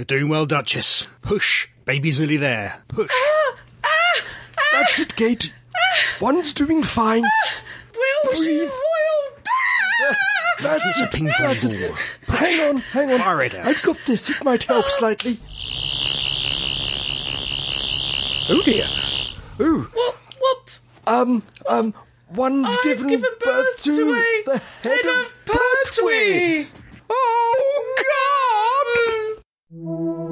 You're 0.00 0.06
doing 0.06 0.30
well, 0.30 0.46
Duchess. 0.46 1.06
Push. 1.20 1.68
Baby's 1.84 2.18
nearly 2.18 2.38
there. 2.38 2.80
Push. 2.88 3.12
That's 4.72 4.98
it, 4.98 5.14
Kate. 5.14 5.52
One's 6.22 6.54
doing 6.54 6.82
fine. 6.82 7.20
Will 7.22 8.32
Breathe. 8.34 8.70
Royal 8.70 10.08
That's 10.62 11.00
a 11.00 11.04
it. 11.04 11.10
ping 11.12 11.26
That's 11.26 11.64
pong 11.66 11.74
it. 11.74 11.90
ball. 11.90 11.98
Hang 12.34 12.60
on, 12.70 12.76
hang 12.78 13.12
on. 13.12 13.18
Fire 13.18 13.42
it 13.42 13.54
out. 13.54 13.66
I've 13.66 13.82
got 13.82 13.98
this. 14.06 14.30
It 14.30 14.42
might 14.42 14.62
help 14.62 14.88
slightly. 14.88 15.38
Oh 18.48 18.62
dear. 18.64 18.88
Ooh. 19.60 19.82
What? 19.82 20.34
What? 20.38 20.80
Um, 21.08 21.42
um, 21.68 21.92
one's 22.30 22.68
I've 22.70 22.82
given, 22.84 23.08
given 23.08 23.30
birth 23.38 23.82
to 23.82 23.90
a 23.90 24.42
the 24.46 24.62
head, 24.82 25.04
of 25.04 25.44
Pertwee. 25.44 26.68
Oh, 27.10 27.94
God! 27.98 28.29
That's 29.72 30.29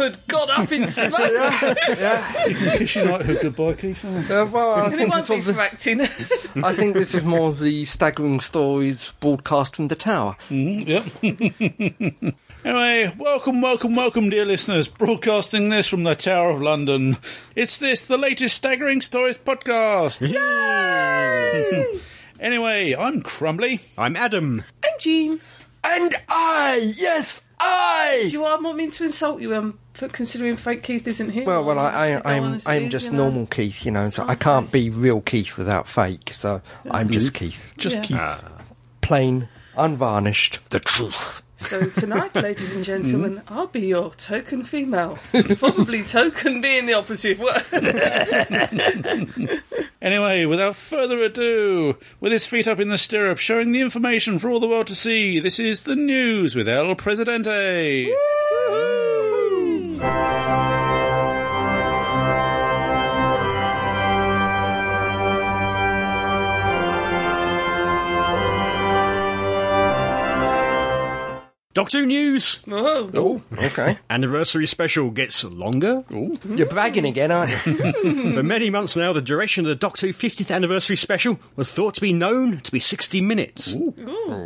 my 0.00 0.08
damehood 0.08 0.26
got 0.26 0.50
up 0.50 0.72
in 0.72 0.88
smoke. 0.88 1.12
Yeah. 1.98 2.46
You 2.46 2.54
can 2.54 2.78
kiss 2.78 2.94
your 2.96 3.04
knighthood 3.06 3.38
goodbye, 3.42 3.74
Keith. 3.74 4.04
Uh, 4.04 4.46
well, 4.50 4.74
I 4.74 4.84
And 4.84 4.94
it 4.94 4.96
think, 4.96 5.10
won't 5.10 5.20
it's 5.20 5.28
be 5.28 5.38
of 5.38 5.44
the, 5.44 5.54
for 5.54 5.60
acting. 5.60 6.00
I 6.64 6.72
think 6.74 6.94
this 6.94 7.14
is 7.14 7.24
more 7.24 7.48
of 7.48 7.58
the 7.60 7.84
staggering 7.84 8.40
stories 8.40 9.12
broadcast 9.20 9.76
from 9.76 9.88
the 9.88 9.96
tower. 9.96 10.36
Yep. 10.48 11.04
anyway, 12.64 13.14
welcome, 13.18 13.60
welcome, 13.60 13.94
welcome, 13.94 14.30
dear 14.30 14.44
listeners. 14.44 14.88
Broadcasting 14.88 15.68
this 15.68 15.86
from 15.88 16.04
the 16.04 16.14
Tower 16.14 16.52
of 16.52 16.62
London. 16.62 17.16
It's 17.54 17.78
this, 17.78 18.06
the 18.06 18.18
latest 18.18 18.56
Staggering 18.56 19.00
Stories 19.00 19.38
podcast. 19.38 20.20
Yay! 20.26 22.00
anyway, 22.38 22.94
I'm 22.94 23.22
Crumbly. 23.22 23.80
I'm 23.98 24.16
Adam. 24.16 24.64
I'm 24.84 24.98
Jean. 24.98 25.40
And 25.82 26.14
I, 26.28 26.92
yes, 26.96 27.46
I. 27.58 28.20
Do 28.24 28.28
you 28.30 28.42
want 28.42 28.76
me 28.76 28.90
to 28.90 29.04
insult 29.04 29.40
you 29.40 29.54
um, 29.54 29.78
for 29.94 30.08
considering 30.08 30.56
fake 30.56 30.82
Keith 30.82 31.06
isn't 31.08 31.30
here? 31.30 31.44
Well, 31.46 31.64
well, 31.64 31.78
Or 31.78 31.82
I, 31.82 32.10
I, 32.12 32.14
on 32.38 32.44
I'm, 32.54 32.60
I'm 32.66 32.90
just 32.90 33.06
you 33.06 33.12
know? 33.12 33.24
normal 33.24 33.46
Keith, 33.46 33.84
you 33.86 33.90
know. 33.90 34.10
So 34.10 34.24
I 34.26 34.34
can't 34.34 34.70
be 34.70 34.90
real 34.90 35.20
Keith 35.22 35.56
without 35.56 35.88
fake. 35.88 36.32
So 36.32 36.60
I'm 36.90 37.08
just 37.10 37.32
Keith, 37.34 37.72
Just 37.78 37.96
Yeah. 38.10 38.36
Keith. 38.38 38.44
plain, 39.00 39.48
unvarnished, 39.76 40.58
the 40.70 40.80
truth. 40.80 41.42
So 41.60 41.86
tonight, 41.88 42.34
ladies 42.42 42.74
and 42.74 42.82
gentlemen, 42.84 43.36
mm-hmm. 43.36 43.54
I'll 43.54 43.66
be 43.66 43.86
your 43.86 44.10
token 44.10 44.64
female. 44.64 45.18
Probably 45.56 46.02
token 46.02 46.60
being 46.60 46.86
the 46.86 46.94
opposite 46.94 47.38
word. 47.38 47.64
Anyway, 50.02 50.46
without 50.46 50.76
further 50.76 51.18
ado, 51.18 51.94
with 52.20 52.32
his 52.32 52.46
feet 52.46 52.66
up 52.66 52.80
in 52.80 52.88
the 52.88 52.96
stirrup, 52.96 53.36
showing 53.36 53.72
the 53.72 53.82
information 53.82 54.38
for 54.38 54.48
all 54.48 54.58
the 54.58 54.66
world 54.66 54.86
to 54.86 54.94
see, 54.94 55.38
this 55.38 55.58
is 55.58 55.82
the 55.82 55.94
news 55.94 56.54
with 56.54 56.66
El 56.66 56.94
Presidente. 56.94 58.10
Doctor 71.72 72.00
Who 72.00 72.06
News. 72.06 72.56
Whoa. 72.66 73.08
Oh, 73.14 73.42
okay. 73.52 73.96
Anniversary 74.10 74.66
special 74.66 75.10
gets 75.10 75.44
longer. 75.44 76.02
You're 76.10 76.66
bragging 76.66 77.04
again, 77.04 77.30
aren't 77.30 77.52
you? 77.64 78.32
For 78.34 78.42
many 78.42 78.70
months 78.70 78.96
now, 78.96 79.12
the 79.12 79.22
duration 79.22 79.64
of 79.64 79.68
the 79.68 79.76
Doctor 79.76 80.08
Who 80.08 80.12
50th 80.12 80.52
anniversary 80.52 80.96
special 80.96 81.38
was 81.54 81.70
thought 81.70 81.94
to 81.94 82.00
be 82.00 82.12
known 82.12 82.58
to 82.58 82.72
be 82.72 82.80
60 82.80 83.20
minutes. 83.20 83.72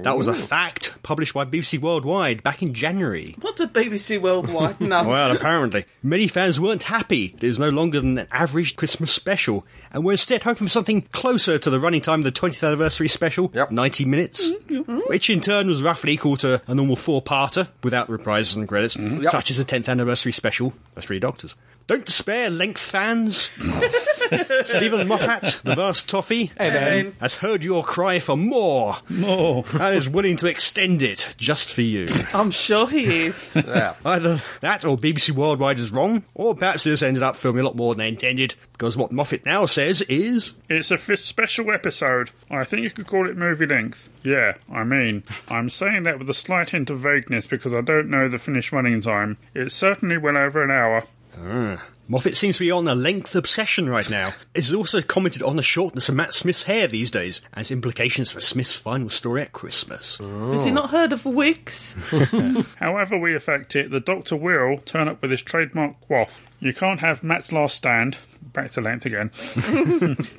That 0.02 0.18
was 0.18 0.26
a 0.26 0.34
fact 0.34 1.02
published 1.02 1.32
by 1.32 1.46
BBC 1.46 1.80
Worldwide 1.80 2.42
back 2.42 2.62
in 2.62 2.74
January. 2.74 3.34
What 3.40 3.56
did 3.56 3.72
BBC 3.72 4.20
Worldwide 4.20 4.78
know? 4.82 5.04
Well, 5.04 5.32
apparently, 5.32 5.86
many 6.02 6.28
fans 6.28 6.60
weren't 6.60 6.82
happy 6.82 7.28
that 7.28 7.42
it 7.42 7.48
was 7.48 7.58
no 7.58 7.70
longer 7.70 8.00
than 8.02 8.18
an 8.18 8.28
average 8.32 8.76
Christmas 8.76 9.10
special, 9.10 9.64
and 9.92 10.04
were 10.04 10.12
instead 10.12 10.42
hoping 10.42 10.66
for 10.66 10.70
something 10.70 11.00
closer 11.12 11.56
to 11.58 11.70
the 11.70 11.80
running 11.80 12.02
time 12.02 12.20
of 12.20 12.24
the 12.24 12.32
20th 12.32 12.66
anniversary 12.66 13.08
special, 13.08 13.50
Yep. 13.54 13.70
90 13.70 14.04
minutes, 14.04 14.50
mm-hmm. 14.50 14.98
which 15.06 15.30
in 15.30 15.40
turn 15.40 15.68
was 15.68 15.82
roughly 15.82 16.12
equal 16.12 16.36
to 16.36 16.60
a 16.66 16.74
normal 16.74 16.96
four-parter 17.20 17.68
without 17.82 18.08
reprises 18.08 18.56
and 18.56 18.66
credits, 18.68 18.96
Yep. 18.96 19.30
such 19.30 19.50
as 19.50 19.58
the 19.58 19.64
10th 19.64 19.88
anniversary 19.88 20.32
special, 20.32 20.72
The 20.94 21.02
Three 21.02 21.20
Doctors. 21.20 21.54
Don't 21.86 22.04
despair, 22.06 22.48
length 22.48 22.80
fans. 22.80 23.50
Steven 24.64 25.06
Moffat, 25.06 25.60
the 25.64 25.74
vast 25.74 26.08
toffee, 26.08 26.50
has 26.56 27.34
heard 27.34 27.62
your 27.62 27.84
cry 27.84 28.20
for 28.20 28.36
more 28.38 28.96
More. 29.10 29.64
and 29.78 29.94
is 29.94 30.08
willing 30.08 30.36
to 30.38 30.46
extend 30.46 31.02
it 31.02 31.34
just 31.36 31.74
for 31.74 31.82
you. 31.82 32.06
I'm 32.34 32.50
sure 32.50 32.88
he 32.88 33.24
is. 33.26 33.50
yeah. 33.54 33.94
Either 34.04 34.40
that 34.60 34.86
or 34.86 34.96
BBC 34.96 35.32
Worldwide 35.32 35.78
is 35.78 35.92
wrong, 35.92 36.24
or 36.34 36.54
perhaps 36.54 36.84
this 36.84 37.02
ended 37.02 37.22
up 37.22 37.36
filming 37.36 37.60
a 37.60 37.64
lot 37.66 37.76
more 37.76 37.94
than 37.94 37.98
they 38.04 38.08
intended, 38.08 38.54
because 38.72 38.96
what 38.96 39.12
Moffat 39.12 39.44
now 39.44 39.66
says 39.66 40.00
is. 40.02 40.52
It's 40.70 40.90
a 40.90 40.94
f- 40.94 41.18
special 41.18 41.70
episode. 41.70 42.30
I 42.50 42.64
think 42.64 42.82
you 42.82 42.90
could 42.90 43.06
call 43.06 43.28
it 43.28 43.36
movie 43.36 43.66
length. 43.66 44.08
Yeah, 44.22 44.54
I 44.72 44.84
mean, 44.84 45.22
I'm 45.48 45.68
saying 45.68 46.04
that 46.04 46.18
with 46.18 46.30
a 46.30 46.34
slight 46.34 46.70
hint 46.70 46.88
of 46.88 47.00
vagueness 47.00 47.46
because 47.46 47.74
I 47.74 47.82
don't 47.82 48.08
know 48.08 48.28
the 48.28 48.38
finished 48.38 48.72
running 48.72 49.02
time. 49.02 49.36
It's 49.54 49.74
certainly 49.74 50.16
well 50.16 50.38
over 50.38 50.62
an 50.64 50.70
hour. 50.70 51.04
Ah. 51.42 51.82
Moffat 52.06 52.36
seems 52.36 52.56
to 52.56 52.60
be 52.60 52.70
on 52.70 52.86
a 52.86 52.94
length 52.94 53.34
obsession 53.34 53.88
right 53.88 54.08
now. 54.10 54.32
It's 54.54 54.72
also 54.72 55.02
commented 55.02 55.42
on 55.42 55.56
the 55.56 55.62
shortness 55.62 56.08
of 56.08 56.14
Matt 56.14 56.32
Smith's 56.32 56.62
hair 56.62 56.86
these 56.86 57.10
days, 57.10 57.40
and 57.52 57.62
its 57.62 57.70
implications 57.72 58.30
for 58.30 58.40
Smith's 58.40 58.76
final 58.78 59.10
story 59.10 59.42
at 59.42 59.52
Christmas. 59.52 60.18
Has 60.18 60.64
he 60.64 60.70
not 60.70 60.90
heard 60.90 61.12
of 61.12 61.24
wigs? 61.24 61.96
However 62.78 63.18
we 63.18 63.34
affect 63.34 63.74
it, 63.74 63.90
the 63.90 64.00
Doctor 64.00 64.36
will 64.36 64.78
turn 64.78 65.08
up 65.08 65.22
with 65.22 65.32
his 65.32 65.42
trademark 65.42 66.00
quaff. 66.00 66.42
You 66.60 66.72
can't 66.72 67.00
have 67.00 67.24
Matt's 67.24 67.50
last 67.52 67.74
stand, 67.76 68.18
back 68.52 68.70
to 68.72 68.80
length 68.80 69.06
again, 69.06 69.30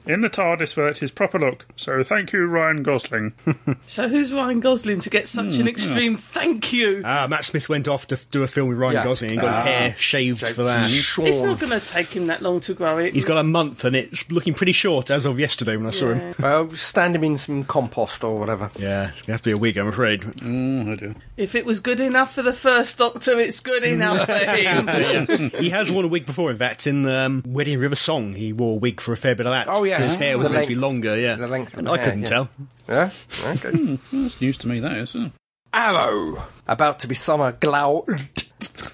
in 0.06 0.22
the 0.22 0.30
TARDIS 0.30 0.76
without 0.76 0.98
his 1.00 1.12
proper 1.12 1.40
look. 1.40 1.66
So 1.76 2.04
thank 2.04 2.32
you, 2.34 2.46
Ryan 2.46 2.84
Gosling. 2.84 3.34
So 3.88 4.08
who's 4.10 4.34
Ryan 4.34 4.60
Gosling 4.62 5.00
to 5.02 5.10
get 5.10 5.28
such 5.28 5.58
an 5.58 5.68
extreme 5.68 6.16
thank 6.16 6.74
you? 6.74 7.02
Ah, 7.06 7.28
Matt 7.30 7.46
Smith 7.46 7.70
went 7.70 7.88
off 7.88 8.08
to 8.08 8.20
do 8.32 8.42
a 8.44 8.48
film 8.48 8.70
with 8.70 8.78
Ryan 8.78 8.96
Yeah. 8.96 9.04
Gosling 9.04 9.32
and 9.32 9.42
got 9.42 9.56
his 9.56 9.64
hair 9.66 9.96
shaved 9.98 10.48
for 10.48 10.64
that. 10.64 10.90
It's 10.92 11.44
not 11.44 11.60
going 11.60 11.80
to 11.80 11.86
take 11.86 12.16
him 12.16 12.28
that 12.28 12.42
long 12.42 12.60
to 12.62 12.74
grow 12.74 12.98
it. 12.98 13.14
He's 13.14 13.26
got 13.26 13.38
a 13.38 13.44
month 13.44 13.86
and 13.86 13.96
it's 13.96 14.30
looking 14.32 14.54
pretty 14.54 14.72
short 14.72 15.12
as 15.12 15.26
of 15.26 15.40
yesterday 15.40 15.78
when 15.78 15.86
I 15.88 15.92
saw 15.92 16.14
him. 16.14 16.36
Well, 16.40 16.72
stand 16.74 17.16
him 17.16 17.24
in 17.24 17.38
some 17.38 17.64
compost 17.64 18.24
or 18.24 18.40
whatever. 18.40 18.70
Yeah, 18.78 19.10
it's 19.10 19.22
going 19.22 19.26
to 19.26 19.32
have 19.34 19.42
to 19.44 19.50
be 19.50 19.54
a 19.54 19.58
wig, 19.58 19.78
I'm 19.78 19.88
afraid. 19.88 20.24
Oh, 20.26 20.92
I 20.92 20.96
do. 20.96 21.16
If 21.38 21.56
it 21.56 21.66
was 21.66 21.80
good 21.80 22.00
enough 22.00 22.34
for 22.34 22.42
the 22.42 22.54
first 22.54 22.98
Doctor, 22.98 23.40
it's 23.40 23.60
good 23.60 23.84
enough 23.84 24.26
for 24.26 24.34
him. 24.34 25.52
he 25.60 25.70
has 25.70 25.92
worn 25.92 26.06
a 26.06 26.10
wig 26.10 26.26
before, 26.26 26.50
in 26.52 26.58
fact, 26.58 26.88
in 26.88 27.06
um, 27.06 27.44
Wedding 27.46 27.80
River 27.96 28.02
Song. 28.02 28.34
He 28.36 28.52
wore 28.54 28.74
a 28.74 28.78
wig 28.78 29.00
for 29.00 29.14
a 29.14 29.18
fair 29.18 29.36
bit 29.36 29.46
of 29.46 29.52
that. 29.54 29.68
Oh, 29.70 29.84
yes. 29.86 30.06
His 30.08 30.16
hair 30.18 30.38
was 30.38 30.48
The 30.48 30.54
meant 30.54 30.66
to 30.66 30.70
be 30.70 30.76
longer, 30.76 31.18
yeah. 31.18 31.36
the 31.36 31.48
length 31.48 31.74
of 31.74 31.80
and 31.80 31.88
the 31.88 31.92
I 31.92 31.98
hair, 31.98 32.06
couldn't 32.06 32.22
yeah. 32.22 32.28
tell. 32.28 32.50
Yeah? 32.88 33.10
Okay. 33.48 33.72
Hmm. 33.76 34.24
That's 34.24 34.42
news 34.42 34.58
to 34.60 34.68
me, 34.68 34.80
that 34.82 34.98
is. 34.98 35.10
isn't 35.16 35.34
Arrow. 35.74 36.44
About 36.68 37.00
to 37.00 37.08
be 37.08 37.16
summer 37.16 37.52
glowed 37.54 38.26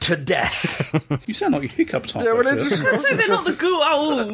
to 0.01 0.15
death. 0.15 0.77
You 1.27 1.33
sound 1.33 1.53
like 1.53 1.63
you 1.63 1.69
hiccuped 1.69 2.11
halfway 2.11 2.27
Yeah, 2.27 2.33
well, 2.33 2.43
through. 2.53 2.65
it's- 2.65 3.01
say 3.01 3.15
they're 3.15 3.27
not 3.27 3.45
the 3.45 3.57
oh, 3.61 4.25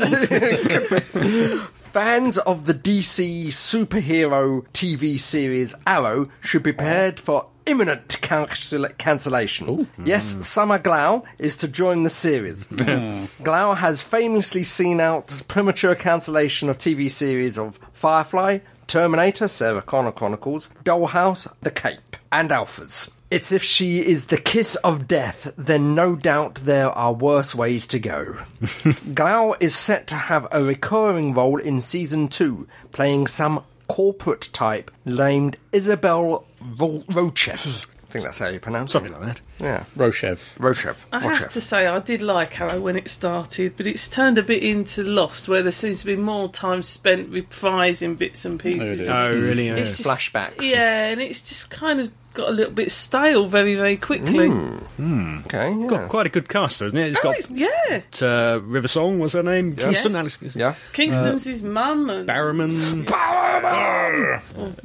ghouls. 1.49 1.69
Fans 1.73 2.37
of 2.37 2.65
the 2.65 2.73
DC 2.73 3.47
superhero 3.47 4.65
TV 4.73 5.17
series 5.19 5.73
Arrow 5.85 6.29
should 6.41 6.63
be 6.63 6.71
prepared 6.71 7.19
for 7.19 7.47
imminent 7.67 8.19
cancel- 8.21 8.87
cancellation. 8.97 9.87
Yes, 10.03 10.33
mm. 10.33 10.43
Summer 10.43 10.79
Glau 10.79 11.23
is 11.37 11.57
to 11.57 11.67
join 11.67 12.03
the 12.03 12.09
series. 12.09 12.67
Glau 12.67 13.77
has 13.77 14.01
famously 14.01 14.63
seen 14.63 14.99
out 14.99 15.43
premature 15.47 15.93
cancellation 15.95 16.69
of 16.69 16.77
TV 16.77 17.11
series 17.11 17.57
of 17.59 17.79
Firefly, 17.93 18.59
Terminator, 18.87 19.47
Sarah 19.47 19.81
Connor 19.81 20.13
Chronicles, 20.13 20.69
Dollhouse, 20.83 21.51
The 21.61 21.71
Cape, 21.71 22.15
and 22.31 22.49
Alphas. 22.49 23.09
It's 23.29 23.51
if 23.51 23.61
she 23.61 23.99
is 23.99 24.27
the 24.27 24.37
kiss 24.37 24.75
of 24.77 25.05
death, 25.05 25.53
then 25.57 25.93
no 25.93 26.15
doubt 26.15 26.55
there 26.63 26.89
are 26.89 27.11
worse 27.11 27.53
ways 27.53 27.85
to 27.87 27.99
go. 27.99 28.37
Glau 28.61 29.57
is 29.59 29.75
set 29.75 30.07
to 30.07 30.15
have 30.15 30.47
a 30.49 30.63
recurring 30.63 31.33
role 31.33 31.57
in 31.57 31.81
season 31.81 32.29
two, 32.29 32.69
playing 32.93 33.27
some 33.27 33.65
corporate 33.89 34.49
type 34.53 34.91
named 35.03 35.57
Isabel 35.73 36.46
Ro- 36.61 37.03
Rochev. 37.09 37.85
I 38.09 38.09
think 38.09 38.23
that's 38.23 38.39
how 38.39 38.47
you 38.47 38.59
pronounce 38.61 38.93
Something 38.93 39.11
it. 39.11 39.19
like 39.19 39.35
that. 39.35 39.41
Yeah. 39.59 39.83
Roshev. 39.97 40.57
Roshev. 40.59 40.95
I 41.11 41.19
have 41.19 41.31
Roshev. 41.33 41.49
to 41.49 41.61
say, 41.61 41.87
I 41.87 41.99
did 41.99 42.21
like 42.21 42.59
Arrow 42.61 42.79
when 42.79 42.95
it 42.95 43.09
started, 43.09 43.75
but 43.75 43.85
it's 43.85 44.07
turned 44.07 44.37
a 44.37 44.43
bit 44.43 44.63
into 44.63 45.03
Lost, 45.03 45.49
where 45.49 45.61
there 45.61 45.73
seems 45.73 45.99
to 46.01 46.05
be 46.05 46.15
more 46.15 46.47
time 46.47 46.81
spent 46.83 47.29
reprising 47.31 48.17
bits 48.17 48.45
and 48.45 48.59
pieces. 48.61 48.99
dear. 49.01 49.11
Oh, 49.11 49.33
really? 49.35 49.69
Oh, 49.69 49.75
yeah. 49.75 49.81
It's 49.81 49.97
just- 49.97 50.07
Flashbacks. 50.09 50.61
Yeah, 50.61 51.07
and 51.09 51.21
it's 51.21 51.41
just 51.41 51.69
kind 51.69 51.99
of 51.99 52.09
got 52.37 52.49
a 52.49 52.51
little 52.51 52.71
bit 52.73 52.91
stale 52.91 53.47
very, 53.47 53.75
very 53.75 53.97
quickly. 53.97 54.47
Okay, 54.49 55.73
yeah. 55.73 55.87
Got 55.87 56.09
quite 56.09 56.25
a 56.25 56.29
good 56.29 56.47
cast, 56.47 56.79
though, 56.79 56.85
isn't 56.87 56.97
it? 56.97 57.07
It's 57.09 57.19
Oh, 57.19 57.23
got 57.23 57.37
it's- 57.37 57.51
yeah, 57.51 58.01
uh, 58.27 58.59
River 58.61 58.87
Song, 58.87 59.19
was 59.19 59.33
her 59.33 59.43
name? 59.43 59.75
Kingston? 59.75 60.11
Yes. 60.13 60.15
Alex 60.41 60.55
yeah. 60.55 60.75
Kingston's 60.93 61.43
his 61.45 61.63
mum, 61.63 62.09
and 62.09 62.27
Barrowman. 62.27 63.07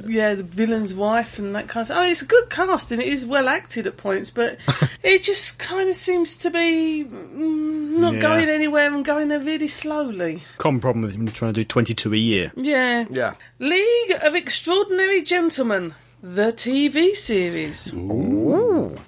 yeah, 0.07 0.35
the 0.35 0.43
villain's 0.43 0.93
wife, 0.93 1.39
and 1.39 1.55
that 1.55 1.67
kind 1.67 1.81
of. 1.81 1.87
stuff. 1.87 1.97
Oh, 1.99 2.03
it's 2.09 2.21
a 2.21 2.25
good 2.25 2.49
cast 2.49 2.91
and 2.91 3.01
It 3.01 3.07
is 3.07 3.25
well 3.25 3.47
acted 3.49 3.87
at 3.87 3.97
points, 3.97 4.29
but 4.29 4.57
it 5.03 5.23
just 5.23 5.59
kind 5.59 5.89
of 5.89 5.95
seems 5.95 6.37
to 6.37 6.49
be 6.49 7.05
mm, 7.05 7.99
not 7.99 8.15
Yeah. 8.15 8.19
going 8.19 8.49
anywhere 8.49 8.93
and 8.93 9.03
going 9.05 9.27
there 9.29 9.39
really 9.39 9.67
slowly. 9.67 10.43
Common 10.57 10.81
problem 10.81 11.03
with 11.03 11.15
him 11.15 11.27
trying 11.27 11.53
to 11.53 11.61
do 11.61 11.65
22 11.65 12.13
a 12.13 12.17
year. 12.17 12.51
Yeah, 12.55 13.05
Yeah. 13.09 13.33
League 13.59 14.11
of 14.21 14.35
Extraordinary 14.35 15.21
Gentlemen, 15.21 15.93
the 16.23 16.53
TV 16.53 17.13
series. 17.13 17.91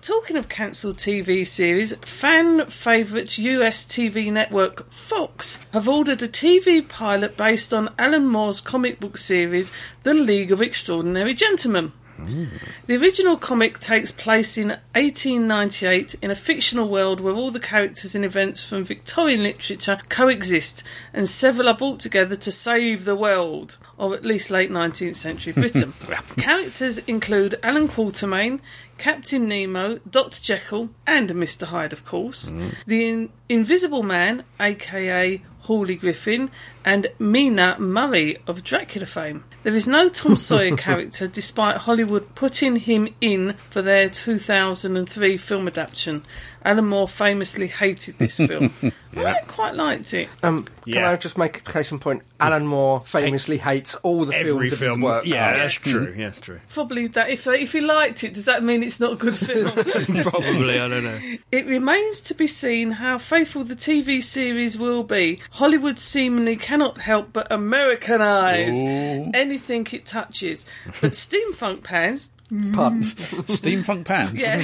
Talking 0.02 0.36
of 0.36 0.50
cancelled 0.50 0.98
TV 0.98 1.48
series, 1.48 1.94
fan 2.02 2.66
favourite 2.66 3.38
US 3.38 3.86
TV 3.86 4.30
network 4.30 4.92
Fox 4.92 5.58
have 5.72 5.88
ordered 5.88 6.22
a 6.22 6.28
TV 6.28 6.86
pilot 6.86 7.38
based 7.38 7.74
on 7.74 7.94
Alan 7.98 8.28
Moore's 8.28 8.60
comic 8.60 9.00
book 9.00 9.18
series, 9.18 9.72
The 10.04 10.14
League 10.14 10.52
of 10.52 10.62
Extraordinary 10.62 11.34
Gentlemen. 11.34 11.94
The 12.18 12.96
original 12.96 13.38
comic 13.38 13.80
takes 13.80 14.12
place 14.12 14.58
in 14.58 14.70
1898 14.94 16.16
in 16.22 16.32
a 16.32 16.36
fictional 16.36 16.88
world 16.90 17.20
where 17.20 17.34
all 17.34 17.52
the 17.52 17.60
characters 17.60 18.16
and 18.16 18.24
events 18.24 18.64
from 18.64 18.84
Victorian 18.84 19.44
literature 19.44 20.00
coexist 20.10 20.84
and 21.14 21.28
several 21.28 21.68
are 21.68 21.78
brought 21.78 22.00
together 22.00 22.36
to 22.36 22.52
save 22.52 23.06
the 23.06 23.16
world, 23.16 23.78
or 23.98 24.14
at 24.14 24.26
least 24.26 24.50
late 24.50 24.72
19th 24.72 25.16
century 25.16 25.54
Britain. 25.54 25.94
characters 26.38 26.98
include 27.00 27.56
Allan 27.64 27.88
Quatermain, 27.88 28.60
Captain 28.98 29.48
Nemo, 29.48 30.00
Dr. 30.10 30.42
Jekyll, 30.42 30.90
and 31.06 31.30
Mr. 31.32 31.68
Hyde, 31.68 31.94
of 31.94 32.06
course, 32.06 32.50
mm. 32.50 32.74
the 32.86 33.08
in- 33.08 33.30
Invisible 33.50 34.04
Man, 34.04 34.44
aka 34.60 35.42
Hawley 35.62 35.96
Griffin, 35.96 36.50
and 36.86 37.08
Mina 37.20 37.76
Murray 37.80 38.38
of 38.48 38.64
Dracula 38.64 39.06
fame. 39.08 39.44
There 39.64 39.76
is 39.76 39.88
no 39.88 40.08
Tom 40.08 40.38
Sawyer 40.38 40.78
character 40.78 41.28
despite 41.28 41.78
Hollywood 41.78 42.36
putting 42.36 42.76
him 42.78 43.10
in 43.20 43.54
for 43.72 43.82
their 43.82 44.08
2003 44.10 45.38
film 45.38 45.68
adaptation. 45.68 46.24
Alan 46.64 46.86
Moore 46.88 47.08
famously 47.08 47.68
hated 47.68 48.18
this 48.18 48.38
film. 48.38 48.74
I 49.16 49.40
quite 49.48 49.76
liked 49.76 50.14
it. 50.16 50.30
Um, 50.42 50.64
Can 50.84 50.94
Yeah. 50.96 51.12
I 51.12 51.16
just 51.16 51.38
make 51.38 51.58
a 51.58 51.72
case 51.72 51.92
in 51.92 52.00
point? 52.00 52.24
Alan 52.40 52.66
Moore 52.66 53.02
famously 53.06 53.58
hates 53.60 53.94
all 53.96 54.26
the 54.26 54.36
Every 54.36 54.52
films 54.52 54.74
of 54.74 54.80
film. 54.80 55.00
his 55.02 55.04
work. 55.06 55.26
Yeah, 55.28 55.52
Oh, 55.54 55.58
that's 55.60 55.74
true. 55.76 56.14
Yeah, 56.18 56.26
that's 56.26 56.40
true. 56.40 56.60
Probably 56.70 57.06
that 57.10 57.30
if 57.30 57.46
if 57.46 57.72
he 57.74 57.82
liked 57.82 58.24
it, 58.24 58.34
does 58.34 58.46
that 58.46 58.64
mean 58.64 58.82
it's 58.82 59.00
not 59.00 59.14
a 59.14 59.16
good 59.16 59.36
film? 59.36 59.72
Probably, 60.24 60.80
I 60.80 60.88
don't 60.88 61.04
know. 61.04 61.38
It 61.52 61.68
remains 61.68 62.20
to 62.22 62.34
be 62.34 62.48
seen 62.48 62.92
how 62.92 63.20
faithful 63.20 63.64
the 63.64 63.76
TV 63.76 64.24
series 64.24 64.76
will 64.78 65.04
be. 65.04 65.40
Hollywood 65.52 66.00
seemingly 66.00 66.56
cannot 66.76 67.00
help 67.00 67.32
but 67.32 67.50
Americanise 67.50 69.32
anything 69.34 69.88
it 69.94 70.06
touches. 70.06 70.66
But 71.00 71.12
steampunk 71.14 71.84
pans, 71.84 72.28
Puns. 72.74 73.16
Steampunk 73.16 74.06
pants. 74.06 74.40
yeah, 74.40 74.58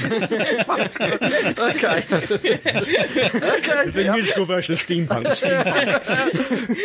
okay. 3.57 3.89
The 3.89 4.11
musical 4.13 4.45
version 4.45 4.73
of 4.73 4.79
Steampunk. 4.79 5.25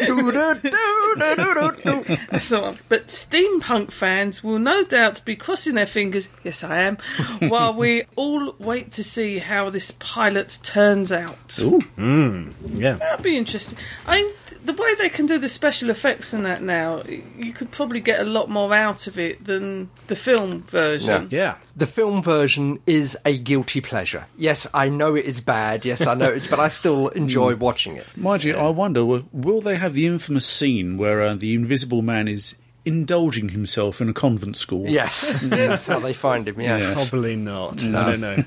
Steampunk. 0.07 0.63
That's 2.31 2.49
the 2.49 2.61
one. 2.61 2.79
But 2.89 3.09
steampunk 3.09 3.91
fans 3.91 4.43
will 4.43 4.59
no 4.59 4.85
doubt 4.85 5.23
be 5.27 5.37
crossing 5.37 5.75
their 5.75 5.85
fingers. 5.85 6.31
Yes, 6.43 6.65
I 6.65 6.79
am. 6.79 6.97
while 7.41 7.75
we 7.75 8.05
all 8.17 8.55
wait 8.59 8.93
to 8.93 9.05
see 9.05 9.37
how 9.39 9.69
this 9.69 9.91
pilot 9.91 10.59
turns 10.63 11.13
out. 11.13 11.59
Ooh. 11.61 11.81
Hmm. 11.81 12.49
Yeah. 12.73 12.95
That'd 12.95 13.23
be 13.23 13.37
interesting. 13.37 13.77
I 14.07 14.23
mean, 14.23 14.33
the 14.67 14.73
way 14.73 14.95
they 14.97 15.09
can 15.09 15.27
do 15.27 15.39
the 15.39 15.49
special 15.49 15.91
effects 15.91 16.35
in 16.35 16.43
that 16.43 16.61
now, 16.63 17.03
you 17.39 17.53
could 17.53 17.71
probably 17.71 18.01
get 18.01 18.21
a 18.21 18.25
lot 18.25 18.51
more 18.51 18.75
out 18.75 19.07
of 19.07 19.19
it 19.19 19.45
than 19.45 19.89
the 20.09 20.17
film 20.17 20.63
version. 20.65 21.29
Yeah. 21.31 21.57
The 21.77 21.87
film 21.87 22.23
version 22.23 22.81
is 22.87 23.17
a 23.25 23.39
guilty 23.39 23.81
pleasure. 23.81 24.27
Yes, 24.37 24.67
I 24.75 24.89
know 24.89 25.15
it 25.15 25.25
is 25.25 25.41
bad. 25.41 25.85
Yes, 25.85 26.07
I 26.07 26.15
know 26.15 26.31
it's, 26.31 26.49
but 26.49 26.59
I 26.59 26.69
still 26.69 27.09
enjoy 27.23 27.55
watching 27.57 27.97
it. 27.97 28.07
Mind 28.17 28.45
you, 28.45 28.55
I 28.57 28.69
wonder, 28.71 29.05
will 29.05 29.25
will 29.33 29.61
they 29.61 29.77
have 29.77 29.95
the 29.95 30.07
infamous 30.07 30.47
scene 30.47 30.99
where 30.99 31.23
uh, 31.23 31.35
the 31.35 31.55
Invisible 31.55 32.03
Man 32.03 32.27
is 32.29 32.55
indulging 32.85 33.51
himself 33.51 34.01
in 34.01 34.09
a 34.09 34.13
convent 34.13 34.57
school? 34.57 34.87
Yes, 34.89 35.39
that's 35.43 35.87
how 35.87 35.99
they 36.01 36.13
find 36.13 36.49
him. 36.49 36.61
Yes, 36.61 36.81
Yes. 36.81 37.09
Probably 37.11 37.37
not. 37.37 37.85
I 37.85 38.11
don't 38.11 38.21
know. 38.21 38.45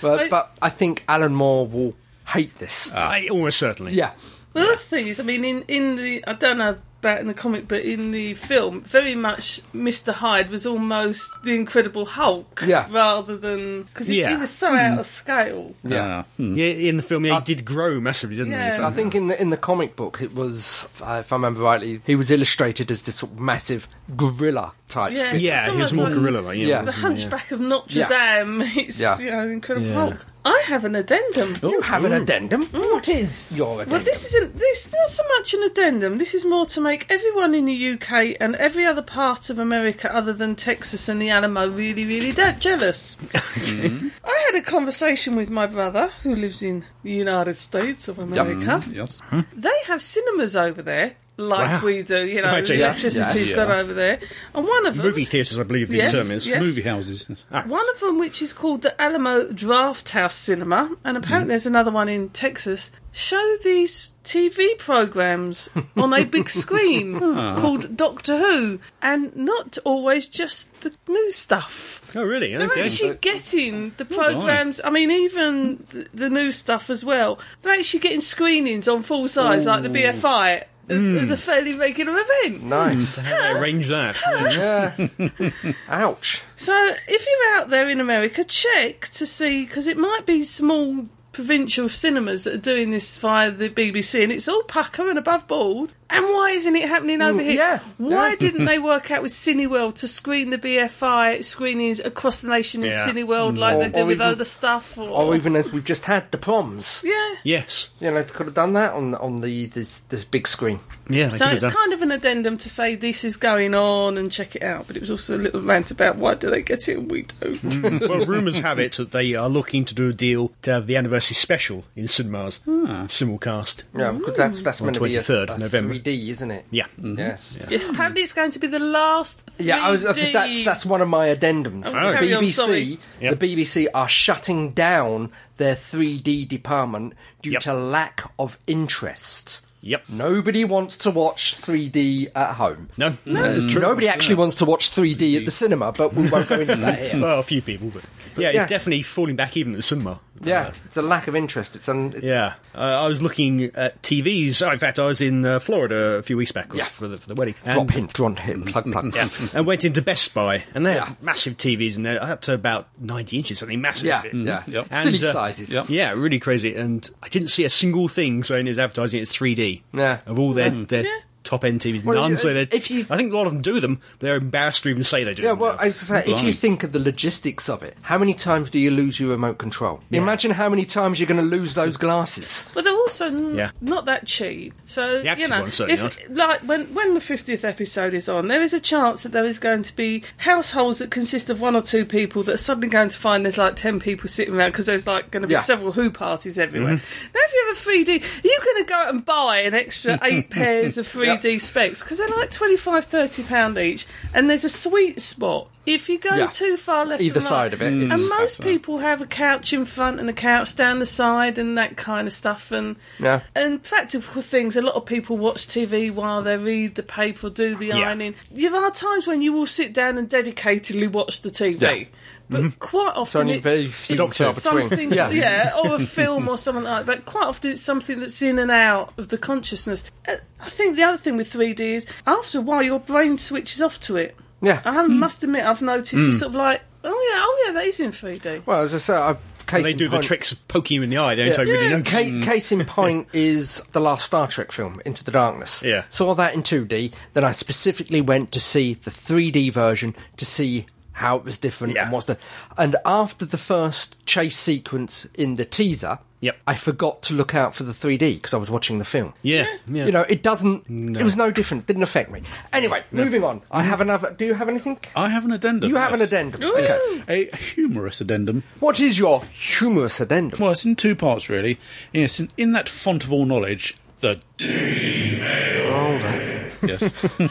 but 0.00 0.30
but 0.30 0.56
I 0.62 0.70
think 0.70 1.04
Alan 1.08 1.34
Moore 1.34 1.66
will 1.66 1.94
hate 2.26 2.58
this. 2.58 2.92
I, 2.92 3.28
almost 3.28 3.58
certainly. 3.58 3.92
yeah, 3.94 4.12
Well, 4.58 4.68
that's 4.68 4.82
the 4.84 4.88
thing 4.88 5.06
is, 5.08 5.20
I 5.20 5.22
mean, 5.22 5.44
in, 5.44 5.62
in 5.68 5.96
the, 5.96 6.24
I 6.26 6.32
don't 6.34 6.58
know 6.58 6.76
about 7.00 7.20
in 7.20 7.28
the 7.28 7.34
comic, 7.34 7.68
but 7.68 7.82
in 7.82 8.10
the 8.10 8.34
film, 8.34 8.80
very 8.82 9.14
much 9.14 9.60
Mr. 9.72 10.12
Hyde 10.12 10.50
was 10.50 10.66
almost 10.66 11.30
the 11.44 11.54
Incredible 11.54 12.04
Hulk. 12.04 12.64
Yeah. 12.66 12.88
Rather 12.90 13.36
than. 13.36 13.84
Because 13.84 14.08
he, 14.08 14.14
he 14.14 14.20
Yeah. 14.22 14.38
was 14.38 14.50
so 14.50 14.74
out 14.74 14.98
of 14.98 15.06
scale. 15.06 15.74
yeah. 15.84 16.24
Ah, 16.24 16.24
hmm. 16.36 16.56
Yeah, 16.56 16.66
in 16.66 16.96
the 16.96 17.02
film, 17.04 17.24
yeah, 17.24 17.38
he 17.38 17.54
did 17.54 17.64
grow 17.64 18.00
massively, 18.00 18.36
didn't 18.36 18.52
Yeah. 18.52 18.64
he? 18.66 18.76
So- 18.76 18.84
I 18.84 18.90
think 18.90 19.14
in 19.14 19.28
the 19.28 19.40
in 19.40 19.50
the 19.50 19.56
comic 19.56 19.94
book 19.94 20.20
it 20.20 20.34
was, 20.34 20.88
uh, 21.00 21.18
if 21.20 21.32
I 21.32 21.36
remember 21.36 21.60
rightly, 21.60 22.00
he 22.04 22.16
was 22.16 22.30
illustrated 22.32 22.90
as 22.90 23.02
this 23.02 23.16
sort 23.16 23.30
of 23.32 23.38
massive 23.38 23.86
gorilla 24.16 24.72
type. 24.88 25.12
Yeah. 25.12 25.32
figure. 25.32 25.48
yeah, 25.50 25.70
he 25.70 25.76
was 25.80 25.92
more 25.92 26.10
gorilla 26.10 26.40
like. 26.40 26.58
Yeah. 26.58 26.66
Yeah, 26.66 26.78
The 26.80 26.86
wasn't? 26.86 27.02
Yeah. 27.02 27.08
Hunchback 27.08 27.50
of 27.52 27.60
Notre 27.60 27.98
Yeah. 28.00 28.08
Dame. 28.08 28.62
It's, 28.76 29.00
Yeah. 29.00 29.18
you 29.18 29.30
know, 29.30 29.48
Incredible 29.48 29.86
Yeah. 29.88 29.94
Hulk. 29.94 30.26
I 30.44 30.62
have 30.66 30.84
an 30.86 30.94
addendum. 30.96 31.56
You 31.62 31.82
have 31.82 32.04
an 32.06 32.12
addendum. 32.12 32.66
Mm. 32.68 32.78
What 32.92 33.06
is 33.08 33.44
your 33.50 33.74
addendum? 33.82 33.92
Well, 33.92 34.00
this 34.02 34.24
isn't 34.32 34.58
this 34.58 34.90
not 34.90 35.08
so 35.10 35.22
much 35.36 35.52
an 35.52 35.62
addendum. 35.64 36.16
This 36.16 36.32
is 36.34 36.44
more 36.46 36.64
to 36.66 36.80
make 36.80 37.04
everyone 37.10 37.54
in 37.54 37.66
the 37.66 37.90
UK 37.92 38.36
and 38.40 38.56
every 38.56 38.86
other 38.86 39.02
part 39.02 39.50
of 39.50 39.58
America, 39.58 40.14
other 40.14 40.32
than 40.32 40.54
Texas 40.54 41.06
and 41.08 41.20
the 41.20 41.28
Alamo, 41.28 41.68
really, 41.68 42.06
really 42.06 42.32
de- 42.32 42.56
jealous. 42.60 43.16
I 43.56 44.44
had 44.46 44.54
a 44.54 44.62
conversation 44.62 45.36
with 45.36 45.50
my 45.50 45.66
brother, 45.66 46.12
who 46.22 46.34
lives 46.34 46.62
in 46.62 46.84
the 47.02 47.12
United 47.12 47.56
States 47.58 48.08
of 48.08 48.18
America. 48.18 48.82
Yes. 48.90 49.20
They 49.54 49.70
have 49.86 50.00
cinemas 50.00 50.56
over 50.56 50.80
there, 50.80 51.14
like 51.38 51.82
Wow. 51.82 51.86
we 51.86 52.02
do. 52.02 52.26
You 52.26 52.42
know, 52.42 52.56
yeah. 52.56 52.74
electricity's 52.74 53.50
Yeah. 53.50 53.56
gone 53.56 53.70
over 53.70 53.94
there, 53.94 54.18
and 54.54 54.66
one 54.66 54.86
of 54.86 54.96
them, 54.96 55.06
Movie 55.06 55.24
theatres, 55.24 55.58
I 55.58 55.62
believe 55.62 55.88
the 55.88 55.96
Yes, 55.98 56.10
term 56.12 56.30
is. 56.30 56.46
yes. 56.46 56.60
Movie 56.60 56.82
houses. 56.82 57.24
Ah. 57.52 57.62
one 57.66 57.84
of 57.94 58.00
them, 58.00 58.18
which 58.18 58.42
is 58.42 58.52
called 58.52 58.82
the 58.82 59.00
Alamo 59.00 59.44
Drafthouse 59.46 60.32
Cinema, 60.32 60.90
and 61.04 61.16
mhm. 61.16 61.22
apparently 61.22 61.50
there's 61.52 61.64
another 61.66 61.92
one 61.92 62.08
in 62.08 62.28
Texas, 62.30 62.90
show 63.12 63.56
these 63.62 64.12
TV 64.24 64.74
programs 64.78 65.68
on 65.96 66.12
a 66.12 66.24
big 66.24 66.50
screen 66.50 67.20
ah. 67.22 67.56
called 67.56 67.96
Doctor 67.96 68.36
Who, 68.36 68.80
and 69.00 69.34
not 69.36 69.78
always 69.84 70.26
just 70.28 70.68
the 70.80 70.92
new 71.08 71.30
stuff. 71.30 72.02
Oh, 72.16 72.24
really? 72.24 72.56
They're 72.56 72.66
Okay. 72.70 72.84
actually 72.86 73.16
getting 73.20 73.92
the 73.96 74.04
programs. 74.04 74.80
I 74.82 74.90
mean, 74.90 75.10
even 75.10 75.84
the, 75.90 76.06
the 76.14 76.30
new 76.30 76.50
stuff 76.50 76.90
as 76.90 77.04
well. 77.04 77.38
They're 77.62 77.74
actually 77.74 78.00
getting 78.00 78.20
screenings 78.22 78.88
on 78.88 79.02
full 79.02 79.28
size, 79.28 79.66
like 79.66 79.82
the 79.82 79.88
BFI, 79.90 80.64
as, 80.88 81.08
as 81.08 81.28
hmm. 81.28 81.34
a 81.34 81.36
fairly 81.36 81.74
regular 81.74 82.16
event. 82.16 82.62
nice. 82.62 83.18
Mm, 83.18 83.22
how 83.22 83.52
they 83.52 83.58
arrange 83.58 83.88
that? 83.88 84.16
yeah. 85.40 85.72
Ouch. 85.88 86.42
So, 86.56 86.94
if 87.06 87.26
you're 87.26 87.60
out 87.60 87.70
there 87.70 87.88
in 87.88 88.00
America, 88.00 88.44
check 88.44 89.08
to 89.08 89.26
see 89.26 89.64
because 89.64 89.86
it 89.86 89.96
might 89.96 90.26
be 90.26 90.44
small 90.44 91.06
provincial 91.32 91.88
cinemas 91.88 92.44
that 92.44 92.54
are 92.54 92.58
doing 92.58 92.90
this 92.90 93.18
via 93.18 93.50
the 93.50 93.68
BBC, 93.68 94.22
and 94.22 94.32
it's 94.32 94.48
all 94.48 94.62
pucker 94.64 95.08
and 95.08 95.18
above 95.18 95.46
board. 95.46 95.92
And 96.10 96.24
why 96.24 96.52
isn't 96.52 96.74
it 96.74 96.88
happening 96.88 97.20
over 97.20 97.38
mm, 97.38 97.44
here? 97.44 97.52
yeah, 97.54 97.78
Why 97.98 98.30
yeah. 98.30 98.34
didn't 98.36 98.64
they 98.64 98.78
work 98.92 99.10
out 99.10 99.20
with 99.22 99.30
Cineworld 99.32 99.96
to 99.96 100.08
screen 100.08 100.48
the 100.50 100.56
BFI 100.58 101.44
screenings 101.44 102.00
across 102.00 102.40
the 102.40 102.48
nation 102.48 102.82
in 102.82 102.90
Yeah. 102.90 103.06
Cineworld 103.06 103.58
like 103.58 103.76
Or- 103.76 103.80
they 103.84 103.88
do 103.90 104.00
or 104.00 104.06
with 104.06 104.14
even- 104.16 104.26
other 104.26 104.44
stuff? 104.44 104.96
Or, 104.96 105.08
Or 105.08 105.36
even 105.36 105.54
as 105.54 105.70
we've 105.70 105.84
just 105.84 106.06
had 106.06 106.30
the 106.32 106.38
proms. 106.38 107.02
yeah. 107.04 107.34
yes. 107.44 107.88
You 108.00 108.10
know, 108.10 108.22
they 108.22 108.28
could 108.30 108.46
have 108.46 108.54
done 108.54 108.72
that 108.72 108.92
on 108.94 109.14
on 109.16 109.42
the 109.42 109.66
this, 109.66 110.00
this 110.08 110.24
big 110.24 110.48
screen. 110.48 110.80
Yeah, 111.10 111.30
So 111.30 111.46
it's 111.48 111.62
done. 111.62 111.72
kind 111.72 111.92
of 111.94 112.02
an 112.02 112.10
addendum 112.12 112.58
to 112.58 112.68
say 112.68 112.94
this 112.94 113.24
is 113.24 113.38
going 113.38 113.74
on 113.74 114.18
and 114.18 114.30
check 114.30 114.54
it 114.56 114.62
out, 114.62 114.86
but 114.86 114.96
it 114.96 115.00
was 115.00 115.10
also 115.10 115.36
a 115.36 115.38
little 115.38 115.62
rant 115.62 115.90
about 115.90 116.16
why 116.16 116.34
do 116.34 116.50
they 116.50 116.60
get 116.60 116.86
it 116.86 116.98
and 116.98 117.10
we 117.10 117.22
don't. 117.40 117.62
Mm. 117.62 118.08
well, 118.08 118.26
rumours 118.26 118.60
have 118.60 118.78
it 118.78 118.92
that 118.98 119.12
they 119.12 119.34
are 119.34 119.48
looking 119.48 119.86
to 119.86 119.94
do 119.94 120.10
a 120.10 120.12
deal 120.12 120.52
to 120.62 120.70
have 120.70 120.86
the 120.86 120.96
anniversary 120.96 121.34
special 121.34 121.84
in 121.96 122.08
cinemas. 122.08 122.60
Ah. 122.68 123.06
simulcast. 123.08 123.82
Yeah, 123.96 124.12
because 124.12 124.36
that's 124.36 124.62
that's 124.62 124.80
On 124.82 124.86
meant 124.86 124.96
to 124.96 125.04
be 125.04 125.16
a, 125.16 125.22
23rd 125.22 125.48
a 125.48 125.52
of 125.54 125.58
November. 125.60 125.97
3D, 126.02 126.28
isn't 126.30 126.50
it? 126.50 126.64
Yeah. 126.70 126.86
Mm-hmm. 127.00 127.18
Yes. 127.18 127.58
Yes, 127.68 127.88
apparently 127.88 128.22
it's 128.22 128.32
going 128.32 128.50
to 128.52 128.58
be 128.58 128.66
the 128.66 128.78
last. 128.78 129.44
3D. 129.58 129.64
Yeah, 129.66 129.84
I 129.84 129.90
was, 129.90 130.04
I 130.04 130.12
said 130.12 130.34
that's 130.34 130.64
that's 130.64 130.86
one 130.86 131.00
of 131.00 131.08
my 131.08 131.28
addendums. 131.34 131.86
Oh, 131.86 132.12
the 132.12 132.18
carry 132.18 132.34
on, 132.34 132.46
sorry. 132.48 132.86
BBC, 132.86 132.98
Yep. 133.20 133.38
the 133.38 133.46
BBC 133.56 133.86
are 133.94 134.08
shutting 134.08 134.70
down 134.72 135.30
their 135.56 135.74
3D 135.74 136.48
department 136.48 137.14
due 137.42 137.52
Yep. 137.52 137.60
to 137.62 137.74
lack 137.74 138.30
of 138.38 138.58
interest. 138.66 139.64
Yep. 139.88 140.08
Nobody 140.10 140.64
wants 140.64 140.98
to 140.98 141.10
watch 141.10 141.56
3D 141.56 142.30
at 142.34 142.54
home. 142.54 142.88
No, 142.98 143.10
that 143.26 143.56
is 143.56 143.66
true. 143.66 143.80
Nobody 143.80 144.08
actually 144.08 144.34
wants 144.36 144.56
to 144.56 144.64
watch 144.64 144.90
3D 144.90 145.38
at 145.38 145.44
the 145.44 145.50
cinema, 145.50 145.92
but 145.92 146.14
we 146.14 146.28
won't 146.28 146.48
go 146.48 146.60
into 146.60 146.76
that 146.76 146.98
here. 147.12 147.20
Well, 147.20 147.40
a 147.40 147.42
few 147.42 147.62
people, 147.62 147.88
but 147.90 148.04
yeah, 148.36 148.50
yeah. 148.50 148.62
it's 148.62 148.70
definitely 148.70 149.02
falling 149.02 149.36
back 149.36 149.56
even 149.56 149.72
at 149.72 149.76
the 149.76 149.82
cinema. 149.82 150.20
Yeah, 150.40 150.72
it's 150.84 150.96
a 150.96 151.02
lack 151.02 151.26
of 151.26 151.34
interest. 151.34 151.74
It's, 151.74 151.88
un, 151.88 152.12
it's 152.14 152.24
Yeah, 152.26 152.54
uh, 152.72 152.78
I 152.78 153.08
was 153.08 153.20
looking 153.20 153.64
at 153.74 154.00
TVs. 154.02 154.64
Oh, 154.64 154.70
in 154.70 154.78
fact, 154.78 155.00
I 155.00 155.06
was 155.06 155.20
in 155.20 155.44
uh, 155.44 155.58
Florida 155.58 156.12
a 156.12 156.22
few 156.22 156.36
weeks 156.36 156.52
back 156.52 156.72
Yeah. 156.72 156.84
for 156.84 157.08
the 157.08 157.16
for 157.16 157.26
the 157.26 157.34
wedding. 157.34 157.56
drop 157.64 157.76
And- 157.76 157.90
hint, 157.94 158.12
drop 158.12 158.38
hint, 158.38 158.66
plug, 158.66 158.84
plug. 158.92 159.16
Yeah, 159.16 159.28
and 159.52 159.66
went 159.66 159.84
into 159.84 160.00
Best 160.00 160.32
Buy, 160.34 160.62
and 160.76 160.86
they 160.86 160.94
had 160.94 161.20
massive 161.20 161.56
TVs, 161.56 161.96
and 161.96 162.06
they're 162.06 162.22
up 162.22 162.42
to 162.42 162.54
about 162.54 162.86
ninety 163.00 163.36
inches, 163.38 163.58
something 163.58 163.80
massive. 163.80 164.06
Yeah, 164.06 164.22
It- 164.24 164.34
yeah. 164.34 164.62
Yep. 164.68 164.86
And, 164.92 165.02
Silly 165.16 165.28
uh, 165.28 165.32
sizes. 165.32 165.72
yep. 165.74 165.86
Yeah, 165.88 166.12
really 166.12 166.38
crazy. 166.38 166.76
And 166.76 167.08
I 167.20 167.28
didn't 167.28 167.48
see 167.48 167.64
a 167.64 167.70
single 167.70 168.06
thing 168.06 168.44
saying 168.44 168.66
it 168.66 168.70
was 168.70 168.78
advertising 168.78 169.20
it's 169.22 169.36
3D. 169.36 169.77
Yeah. 169.92 170.20
Of 170.26 170.38
all 170.38 170.52
their, 170.52 170.70
mm. 170.70 170.88
their 170.88 171.04
top 171.48 171.64
end 171.64 171.80
TVs. 171.80 172.04
Well, 172.04 172.20
none 172.20 172.36
say 172.36 172.52
they. 172.52 172.76
I 172.76 172.78
think 172.78 173.32
a 173.32 173.36
lot 173.36 173.46
of 173.46 173.54
them 173.54 173.62
do 173.62 173.80
them, 173.80 174.00
but 174.18 174.26
they're 174.26 174.36
embarrassed 174.36 174.82
to 174.82 174.90
even 174.90 175.02
say 175.02 175.24
they 175.24 175.34
do. 175.34 175.42
Yeah, 175.42 175.52
well, 175.52 175.76
I 175.78 175.88
say, 175.88 176.24
if 176.26 176.42
you 176.42 176.52
think 176.52 176.84
of 176.84 176.92
the 176.92 176.98
logistics 176.98 177.68
of 177.68 177.82
it, 177.82 177.96
how 178.02 178.18
many 178.18 178.34
times 178.34 178.70
do 178.70 178.78
you 178.78 178.90
lose 178.90 179.18
your 179.18 179.30
remote 179.30 179.58
control? 179.58 180.00
Yeah. 180.10 180.20
Imagine 180.20 180.50
how 180.50 180.68
many 180.68 180.84
times 180.84 181.18
you're 181.18 181.26
going 181.26 181.40
to 181.40 181.56
lose 181.56 181.74
those 181.74 181.96
glasses. 181.96 182.68
But 182.74 182.84
they're 182.84 182.92
also 182.92 183.26
n- 183.26 183.54
yeah. 183.54 183.70
not 183.80 184.04
that 184.04 184.26
cheap. 184.26 184.74
So 184.86 185.20
you 185.20 185.48
know, 185.48 185.66
if, 185.66 186.30
like 186.30 186.60
when 186.60 186.86
when 186.94 187.14
the 187.14 187.20
fiftieth 187.20 187.64
episode 187.64 188.12
is 188.14 188.28
on, 188.28 188.48
there 188.48 188.60
is 188.60 188.74
a 188.74 188.80
chance 188.80 189.22
that 189.22 189.32
there 189.32 189.44
is 189.44 189.58
going 189.58 189.82
to 189.84 189.96
be 189.96 190.22
households 190.36 190.98
that 190.98 191.10
consist 191.10 191.48
of 191.48 191.60
one 191.60 191.74
or 191.74 191.82
two 191.82 192.04
people 192.04 192.42
that 192.42 192.54
are 192.54 192.58
suddenly 192.58 192.88
going 192.88 193.08
to 193.08 193.18
find 193.18 193.44
there's 193.44 193.58
like 193.58 193.76
ten 193.76 193.98
people 193.98 194.28
sitting 194.28 194.54
around 194.54 194.70
because 194.70 194.86
there's 194.86 195.06
like 195.06 195.30
going 195.30 195.42
to 195.42 195.48
be 195.48 195.54
yeah. 195.54 195.60
several 195.60 195.92
who 195.92 196.10
parties 196.10 196.58
everywhere. 196.58 196.96
Mm-hmm. 196.96 197.26
Now, 197.34 197.40
if 197.44 197.52
you 197.52 197.64
have 197.66 197.76
a 197.76 197.80
3D, 197.80 198.44
are 198.44 198.48
you 198.48 198.60
going 198.64 198.84
to 198.84 198.88
go 198.88 198.94
out 198.94 199.14
and 199.14 199.24
buy 199.24 199.58
an 199.60 199.74
extra 199.74 200.18
eight 200.24 200.50
pairs 200.50 200.98
of 200.98 201.06
3D 201.06 201.37
LED 201.42 201.60
specs 201.60 202.02
because 202.02 202.18
they're 202.18 202.28
like 202.28 202.50
25 202.50 203.04
30 203.04 203.42
pound 203.44 203.78
each 203.78 204.06
and 204.34 204.48
there's 204.48 204.64
a 204.64 204.68
sweet 204.68 205.20
spot 205.20 205.68
if 205.86 206.08
you 206.08 206.18
go 206.18 206.34
yeah. 206.34 206.46
too 206.48 206.76
far 206.76 207.06
left 207.06 207.22
either 207.22 207.40
side 207.40 207.72
of 207.72 207.80
it 207.80 207.92
and 207.92 208.08
most 208.08 208.60
people 208.62 208.98
have 208.98 209.22
a 209.22 209.26
couch 209.26 209.72
in 209.72 209.84
front 209.84 210.20
and 210.20 210.28
a 210.28 210.32
couch 210.32 210.76
down 210.76 210.98
the 210.98 211.06
side 211.06 211.58
and 211.58 211.78
that 211.78 211.96
kind 211.96 212.26
of 212.26 212.32
stuff 212.32 212.70
and 212.72 212.96
yeah. 213.18 213.40
and 213.54 213.82
practical 213.82 214.42
things 214.42 214.76
a 214.76 214.82
lot 214.82 214.94
of 214.94 215.06
people 215.06 215.36
watch 215.36 215.66
TV 215.66 216.12
while 216.12 216.42
they 216.42 216.56
read 216.56 216.94
the 216.94 217.02
paper 217.02 217.48
do 217.48 217.74
the 217.76 217.92
ironing 217.92 218.34
yeah. 218.52 218.68
there 218.70 218.84
are 218.84 218.90
times 218.90 219.26
when 219.26 219.40
you 219.40 219.52
will 219.52 219.66
sit 219.66 219.92
down 219.92 220.18
and 220.18 220.28
dedicatedly 220.28 221.10
watch 221.10 221.40
the 221.42 221.50
TV 221.50 222.08
yeah. 222.48 222.56
But 222.56 222.60
mm-hmm. 222.60 222.78
quite 222.78 223.12
often 223.14 223.40
only 223.42 223.54
it's, 223.54 223.64
very 223.64 223.80
it's 223.80 224.06
few 224.06 224.20
and 224.20 224.30
between. 224.30 224.54
something, 224.60 225.12
Yeah. 225.12 225.30
yeah. 225.30 225.72
or 225.84 225.96
a 225.96 225.98
film 226.06 226.48
or 226.48 226.56
something 226.56 226.84
like 226.84 227.06
that. 227.06 227.16
But 227.16 227.24
quite 227.26 227.46
often 227.46 227.72
it's 227.72 227.82
something 227.82 228.20
that's 228.20 228.40
in 228.42 228.58
and 228.58 228.70
out 228.70 229.12
of 229.18 229.28
the 229.28 229.38
consciousness. 229.38 230.04
Uh, 230.26 230.36
I 230.60 230.70
think 230.70 230.96
the 230.96 231.02
other 231.02 231.18
thing 231.18 231.36
with 231.36 231.52
3D 231.52 231.80
is 231.80 232.06
after 232.26 232.58
a 232.58 232.62
while 232.62 232.82
your 232.82 233.00
brain 233.00 233.38
switches 233.38 233.82
off 233.82 234.00
to 234.00 234.16
it. 234.16 234.36
Yeah. 234.60 234.82
I 234.84 235.04
mm. 235.04 235.10
must 235.10 235.44
admit, 235.44 235.64
I've 235.64 235.82
noticed 235.82 236.12
you 236.14 236.30
mm. 236.30 236.34
sort 236.34 236.50
of 236.50 236.54
like, 236.54 236.82
oh 237.04 237.08
yeah, 237.08 237.40
oh 237.42 237.64
yeah, 237.66 237.72
that 237.74 237.84
is 237.84 238.00
in 238.00 238.10
3D. 238.10 238.66
Well, 238.66 238.82
as 238.82 238.94
I 238.94 238.98
say, 238.98 239.14
I, 239.14 239.36
case 239.68 239.84
they 239.84 239.92
in 239.92 239.96
do 239.96 240.08
the 240.08 240.18
tricks 240.18 240.50
of 240.50 240.66
poking 240.68 240.96
you 240.96 241.02
in 241.02 241.10
the 241.10 241.18
eye. 241.18 241.34
Don't 241.34 241.46
Yeah. 241.46 241.62
really 241.62 241.84
Yeah. 241.84 241.96
notice. 241.98 242.12
Ca- 242.12 242.24
mm. 242.24 242.42
case 242.42 242.72
in 242.72 242.84
point 242.84 243.28
is 243.32 243.80
the 243.92 244.00
last 244.00 244.26
Star 244.26 244.48
Trek 244.48 244.72
film, 244.72 245.00
Into 245.04 245.22
the 245.22 245.30
Darkness. 245.30 245.82
Yeah. 245.84 246.04
Saw 246.10 246.34
that 246.34 246.54
in 246.54 246.62
2D, 246.62 247.12
then 247.34 247.44
I 247.44 247.52
specifically 247.52 248.20
went 248.20 248.50
to 248.52 248.60
see 248.60 248.94
the 248.94 249.10
3D 249.10 249.70
version 249.72 250.16
to 250.36 250.44
see 250.44 250.86
how 251.18 251.36
it 251.36 251.44
was 251.44 251.58
different 251.58 251.94
Yeah. 251.94 252.04
and 252.04 252.12
what's 252.12 252.26
the. 252.26 252.38
And 252.76 252.96
after 253.04 253.44
the 253.44 253.58
first 253.58 254.24
chase 254.26 254.56
sequence 254.56 255.26
in 255.34 255.56
the 255.56 255.64
teaser, 255.64 256.18
Yep. 256.40 256.56
I 256.68 256.76
forgot 256.76 257.22
to 257.22 257.34
look 257.34 257.52
out 257.56 257.74
for 257.74 257.82
the 257.82 257.90
3D 257.92 258.34
because 258.36 258.54
I 258.54 258.58
was 258.58 258.70
watching 258.70 259.00
the 259.00 259.04
film. 259.04 259.34
Yeah, 259.42 259.66
yeah. 259.88 260.04
You 260.06 260.12
know, 260.12 260.20
it 260.28 260.44
doesn't. 260.44 260.84
It 261.16 261.24
was 261.24 261.34
no 261.34 261.50
different. 261.50 261.86
Didn't 261.88 262.04
affect 262.04 262.30
me. 262.30 262.42
Anyway, 262.72 263.02
moving 263.10 263.42
on. 263.42 263.60
I 263.72 263.82
have 263.82 264.00
another. 264.00 264.30
Do 264.38 264.44
you 264.46 264.54
have 264.54 264.68
anything? 264.68 264.98
I 265.16 265.30
have 265.30 265.44
an 265.44 265.50
addendum. 265.50 265.90
You 265.90 265.96
have 265.96 266.12
an 266.12 266.20
addendum. 266.22 266.62
Okay. 266.62 267.22
A 267.28 267.56
humorous 267.56 268.20
addendum. 268.20 268.62
What 268.78 269.00
is 269.00 269.18
your 269.18 269.42
humorous 269.46 270.20
addendum? 270.20 270.60
Well, 270.60 270.70
it's 270.70 270.84
in 270.84 270.94
two 270.94 271.16
parts, 271.16 271.48
really. 271.48 271.80
Yes, 272.12 272.38
in, 272.38 272.48
in 272.56 272.70
that 272.70 272.88
font 272.88 273.24
of 273.24 273.32
all 273.32 273.44
knowledge, 273.44 273.96
the 274.20 274.40
Oh, 274.60 276.18
that- 276.20 276.72
yes. 276.82 277.00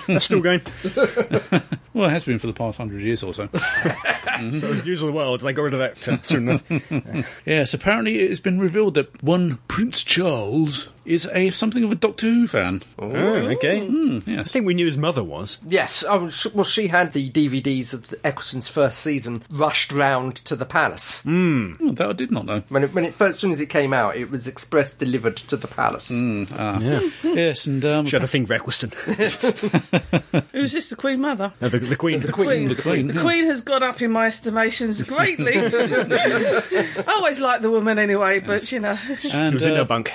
That's 0.07 0.24
still 0.31 0.39
going. 0.39 0.62
well, 1.98 2.10
it 2.10 2.12
has 2.12 2.25
been 2.25 2.39
for 2.39 2.48
the 2.48 2.54
past 2.54 2.77
hundred 2.77 3.01
years 3.01 3.24
or 3.24 3.34
so. 3.34 3.50
so 3.54 4.72
as 4.72 4.86
news 4.86 5.01
of 5.01 5.08
the 5.08 5.13
world, 5.13 5.42
they 5.42 5.51
got 5.54 5.63
rid 5.63 5.74
of 5.74 5.80
that 5.80 5.98
soon 5.98 6.50
enough. 6.50 7.42
yes, 7.46 7.74
apparently 7.74 8.20
it 8.20 8.30
has 8.30 8.39
been 8.39 8.60
revealed 8.60 8.94
that 8.94 9.24
one 9.24 9.60
Prince 9.68 10.04
Charles 10.04 10.89
is 11.07 11.27
a 11.33 11.49
something 11.51 11.83
of 11.83 11.91
a 11.91 11.95
Doctor 11.95 12.27
Who 12.27 12.47
fan. 12.47 12.81
Oh, 12.99 13.07
okay. 13.09 13.81
I 13.81 14.21
Yes. 14.25 14.51
think 14.51 14.65
we 14.65 14.73
knew 14.73 14.85
his 14.85 14.97
mother 14.97 15.23
was. 15.23 15.57
Yes, 15.67 16.03
oh, 16.07 16.29
sh- 16.29 16.47
well, 16.53 16.63
she 16.63 16.87
had 16.87 17.13
the 17.13 17.29
DVDs 17.31 17.93
of 17.93 18.13
Eccleston's 18.23 18.67
first 18.67 18.99
season 18.99 19.43
rushed 19.49 19.91
round 19.91 20.35
to 20.37 20.55
the 20.55 20.65
palace. 20.65 21.23
Oh, 21.25 21.75
that 21.93 22.09
I 22.09 22.13
did 22.13 22.31
not 22.31 22.45
know. 22.45 22.63
When 22.69 22.83
it, 22.83 22.93
when 22.93 23.05
it 23.05 23.13
first, 23.13 23.31
as 23.35 23.39
soon 23.39 23.51
as 23.51 23.59
it 23.59 23.67
came 23.67 23.93
out, 23.93 24.15
it 24.17 24.29
was 24.29 24.47
express 24.47 24.93
delivered 24.93 25.37
to 25.37 25.55
the 25.57 25.67
palace. 25.67 26.11
Yeah. 26.11 27.09
Yes, 27.23 27.67
and 27.67 27.83
um, 27.85 28.05
She 28.07 28.15
had 28.15 28.23
a 28.23 28.27
thing 28.27 28.45
for 28.45 28.53
Eccleston. 28.55 28.91
Who's 30.51 30.71
this, 30.73 30.89
the 30.89 30.95
Queen 30.97 31.21
Mother? 31.21 31.53
No, 31.61 31.69
the, 31.69 31.79
the 31.79 31.95
Queen. 31.95 32.19
The 32.19 32.31
Queen. 32.31 32.67
The 32.67 32.75
Queen, 32.75 33.09
yeah. 33.09 33.21
Queen 33.21 33.45
has 33.45 33.61
gone 33.61 33.83
up 33.83 34.01
in 34.01 34.11
my 34.11 34.27
estimations 34.27 35.01
greatly. 35.07 35.53
I 35.57 37.03
always 37.07 37.39
like 37.39 37.61
the 37.61 37.69
woman 37.69 37.99
anyway, 37.99 38.39
but 38.39 38.71
you 38.71 38.79
know. 38.79 38.95
She 39.15 39.31
and 39.31 39.53
was 39.53 39.63
in 39.65 39.73
uh, 39.73 39.77
her 39.77 39.85
bunk. 39.85 40.11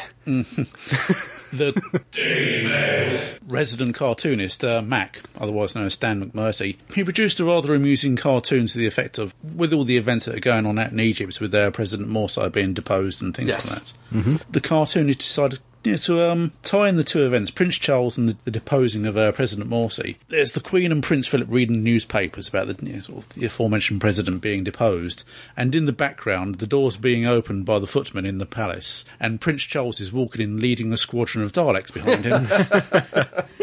the 1.52 3.38
resident 3.46 3.94
cartoonist 3.94 4.64
uh, 4.64 4.82
Mac, 4.82 5.20
otherwise 5.38 5.74
known 5.74 5.84
as 5.84 5.94
Stan 5.94 6.24
McMurtry, 6.30 6.76
he 6.94 7.04
produced 7.04 7.40
a 7.40 7.44
rather 7.44 7.74
amusing 7.74 8.16
cartoon 8.16 8.66
to 8.66 8.78
the 8.78 8.86
effect 8.86 9.18
of, 9.18 9.34
with 9.56 9.72
all 9.72 9.84
the 9.84 9.96
events 9.96 10.24
that 10.26 10.34
are 10.36 10.40
going 10.40 10.66
on 10.66 10.78
out 10.78 10.92
in 10.92 11.00
Egypt, 11.00 11.40
with 11.40 11.50
their 11.52 11.70
President 11.70 12.08
Morsi 12.08 12.50
being 12.52 12.74
deposed 12.74 13.22
and 13.22 13.34
things 13.36 13.48
Yes. 13.48 13.70
like 13.70 13.78
that. 13.84 13.92
Mm-hmm. 14.14 14.36
The 14.50 14.60
cartoonist 14.60 15.18
decided. 15.20 15.60
You 15.84 15.92
know, 15.92 15.96
to 15.98 16.30
um, 16.30 16.52
tie 16.62 16.88
in 16.88 16.96
the 16.96 17.04
two 17.04 17.24
events, 17.26 17.50
Prince 17.50 17.76
Charles 17.76 18.16
and 18.16 18.28
the, 18.28 18.36
the 18.44 18.50
deposing 18.50 19.06
of 19.06 19.16
uh, 19.16 19.32
President 19.32 19.68
Morsi, 19.70 20.16
there's 20.28 20.52
the 20.52 20.60
Queen 20.60 20.92
and 20.92 21.02
Prince 21.02 21.26
Philip 21.26 21.48
reading 21.50 21.82
newspapers 21.82 22.48
about 22.48 22.68
the, 22.68 22.86
you 22.86 22.92
know, 22.94 22.98
sort 23.00 23.18
of 23.18 23.28
the 23.30 23.44
aforementioned 23.46 24.00
president 24.00 24.40
being 24.40 24.62
deposed, 24.64 25.24
and 25.56 25.74
in 25.74 25.86
the 25.86 25.92
background, 25.92 26.56
the 26.56 26.66
doors 26.66 26.96
being 26.96 27.26
opened 27.26 27.64
by 27.64 27.78
the 27.78 27.86
footmen 27.86 28.24
in 28.26 28.38
the 28.38 28.46
palace, 28.46 29.04
and 29.20 29.40
Prince 29.40 29.62
Charles 29.62 30.00
is 30.00 30.12
walking 30.12 30.40
in 30.40 30.60
leading 30.60 30.92
a 30.92 30.96
squadron 30.96 31.44
of 31.44 31.52
Daleks 31.52 31.92
behind 31.92 32.24
him. 32.24 32.46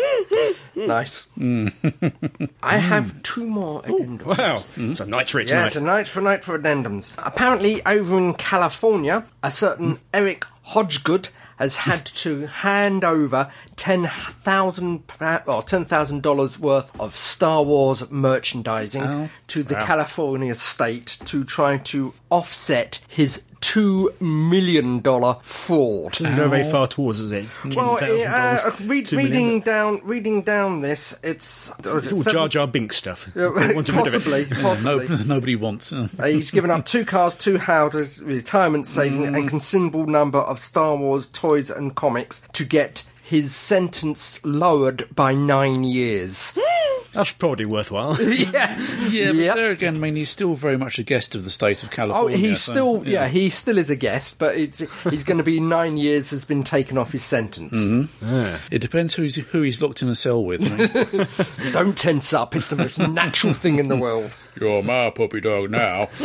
Nice. 0.75 1.27
I 2.63 2.77
have 2.77 3.21
two 3.21 3.45
more 3.45 3.81
addendums. 3.81 4.23
Wow. 4.37 4.61
It's 4.77 4.99
a 5.01 5.05
night 5.05 5.29
for 5.29 5.41
it 5.41 5.49
Yeah, 5.49 5.67
tonight. 5.67 5.67
it's 5.67 5.75
a 5.75 5.81
night 5.81 6.07
for 6.07 6.21
night 6.21 6.43
for 6.45 6.57
addendums. 6.57 7.11
Apparently, 7.17 7.85
over 7.85 8.17
in 8.17 8.33
California, 8.35 9.25
a 9.43 9.51
certain 9.51 9.99
Eric 10.13 10.45
Hodggood 10.63 11.29
has 11.59 11.75
had 11.77 12.05
to 12.05 12.47
hand 12.47 13.03
over 13.03 13.51
ten 13.75 14.07
thousand 14.07 15.03
or 15.45 15.61
ten 15.61 15.85
thousand 15.85 16.23
dollars 16.23 16.57
worth 16.57 16.97
of 16.99 17.15
Star 17.15 17.63
Wars 17.63 18.09
merchandising 18.09 19.29
to 19.47 19.61
the 19.63 19.75
California 19.75 20.55
state 20.55 21.17
to 21.25 21.43
try 21.43 21.77
to 21.77 22.13
offset 22.31 23.01
his 23.07 23.43
two 23.61 24.13
million 24.19 24.99
dollar 25.01 25.37
fraud. 25.43 26.13
Doesn't 26.13 26.35
go 26.35 26.47
very 26.47 26.69
far 26.69 26.87
towards, 26.87 27.19
is 27.19 27.31
it? 27.31 27.45
Well, 27.75 27.97
uh, 28.01 28.71
read, 28.85 29.05
$2 29.07 29.11
million. 29.17 29.31
reading 29.31 29.59
down, 29.61 30.01
reading 30.03 30.41
down 30.41 30.81
this, 30.81 31.17
it's, 31.23 31.71
was 31.83 32.03
It's 32.05 32.07
it 32.07 32.13
all 32.15 32.19
seven- 32.23 32.33
Jar 32.33 32.47
Jar 32.47 32.67
Binks 32.67 32.95
stuff. 32.97 33.27
Yeah, 33.35 33.49
They 33.55 33.75
wanted 33.75 33.95
rid 33.95 34.07
of 34.15 34.27
it. 34.27 34.49
possibly, 34.51 34.55
no, 34.55 34.61
possibly. 34.61 35.25
nobody 35.27 35.55
wants. 35.55 35.91
uh, 35.93 36.07
Uh, 36.17 36.25
he's 36.25 36.51
given 36.51 36.71
up 36.71 36.85
two 36.85 37.05
cars, 37.05 37.35
two 37.35 37.57
houses, 37.57 38.21
retirement 38.21 38.85
saving, 38.87 39.19
Mm. 39.23 39.37
and 39.37 39.49
considerable 39.49 40.05
number 40.07 40.39
of 40.39 40.59
Star 40.59 40.95
Wars 40.95 41.27
toys 41.27 41.69
and 41.69 41.95
comics 41.95 42.41
to 42.53 42.63
get 42.65 43.03
his 43.23 43.53
sentence 43.55 44.39
lowered 44.43 45.07
by 45.13 45.33
nine 45.33 45.83
years. 45.83 46.53
That's 47.13 47.31
probably 47.31 47.65
worthwhile. 47.65 48.21
yeah, 48.21 48.77
Yeah, 49.09 49.31
Yep. 49.31 49.55
but 49.55 49.55
there 49.55 49.71
again, 49.71 49.95
I 49.95 49.99
mean, 49.99 50.15
he's 50.15 50.29
still 50.29 50.55
very 50.55 50.77
much 50.77 50.99
a 50.99 51.03
guest 51.03 51.35
of 51.35 51.43
the 51.43 51.49
state 51.49 51.83
of 51.83 51.89
California. 51.91 52.37
Oh, 52.37 52.39
he's 52.39 52.61
so, 52.61 52.71
still 52.71 53.03
yeah. 53.07 53.27
he 53.27 53.49
still 53.49 53.77
is 53.77 53.89
a 53.89 53.95
guest, 53.95 54.37
but 54.37 54.55
it's 54.55 54.83
he's 55.09 55.23
going 55.23 55.37
to 55.39 55.43
be 55.43 55.59
nine 55.59 55.97
years 55.97 56.29
has 56.31 56.45
been 56.45 56.63
taken 56.63 56.97
off 56.97 57.11
his 57.11 57.23
sentence. 57.23 57.77
Mm-hmm. 57.77 58.55
It 58.71 58.79
depends 58.79 59.15
who's, 59.15 59.35
who 59.35 59.61
he's 59.61 59.81
locked 59.81 60.01
in 60.01 60.09
a 60.09 60.15
cell 60.15 60.43
with. 60.43 60.61
I 60.71 60.75
mean. 61.67 61.71
Don't 61.73 61.97
tense 61.97 62.33
up; 62.33 62.55
it's 62.55 62.67
the 62.67 62.75
most 62.75 62.99
natural 62.99 63.53
thing 63.53 63.79
in 63.79 63.87
the 63.87 63.97
world. 63.97 64.31
You're 64.59 64.83
my 64.83 65.09
puppy 65.09 65.39
dog 65.39 65.69
now. 65.71 66.09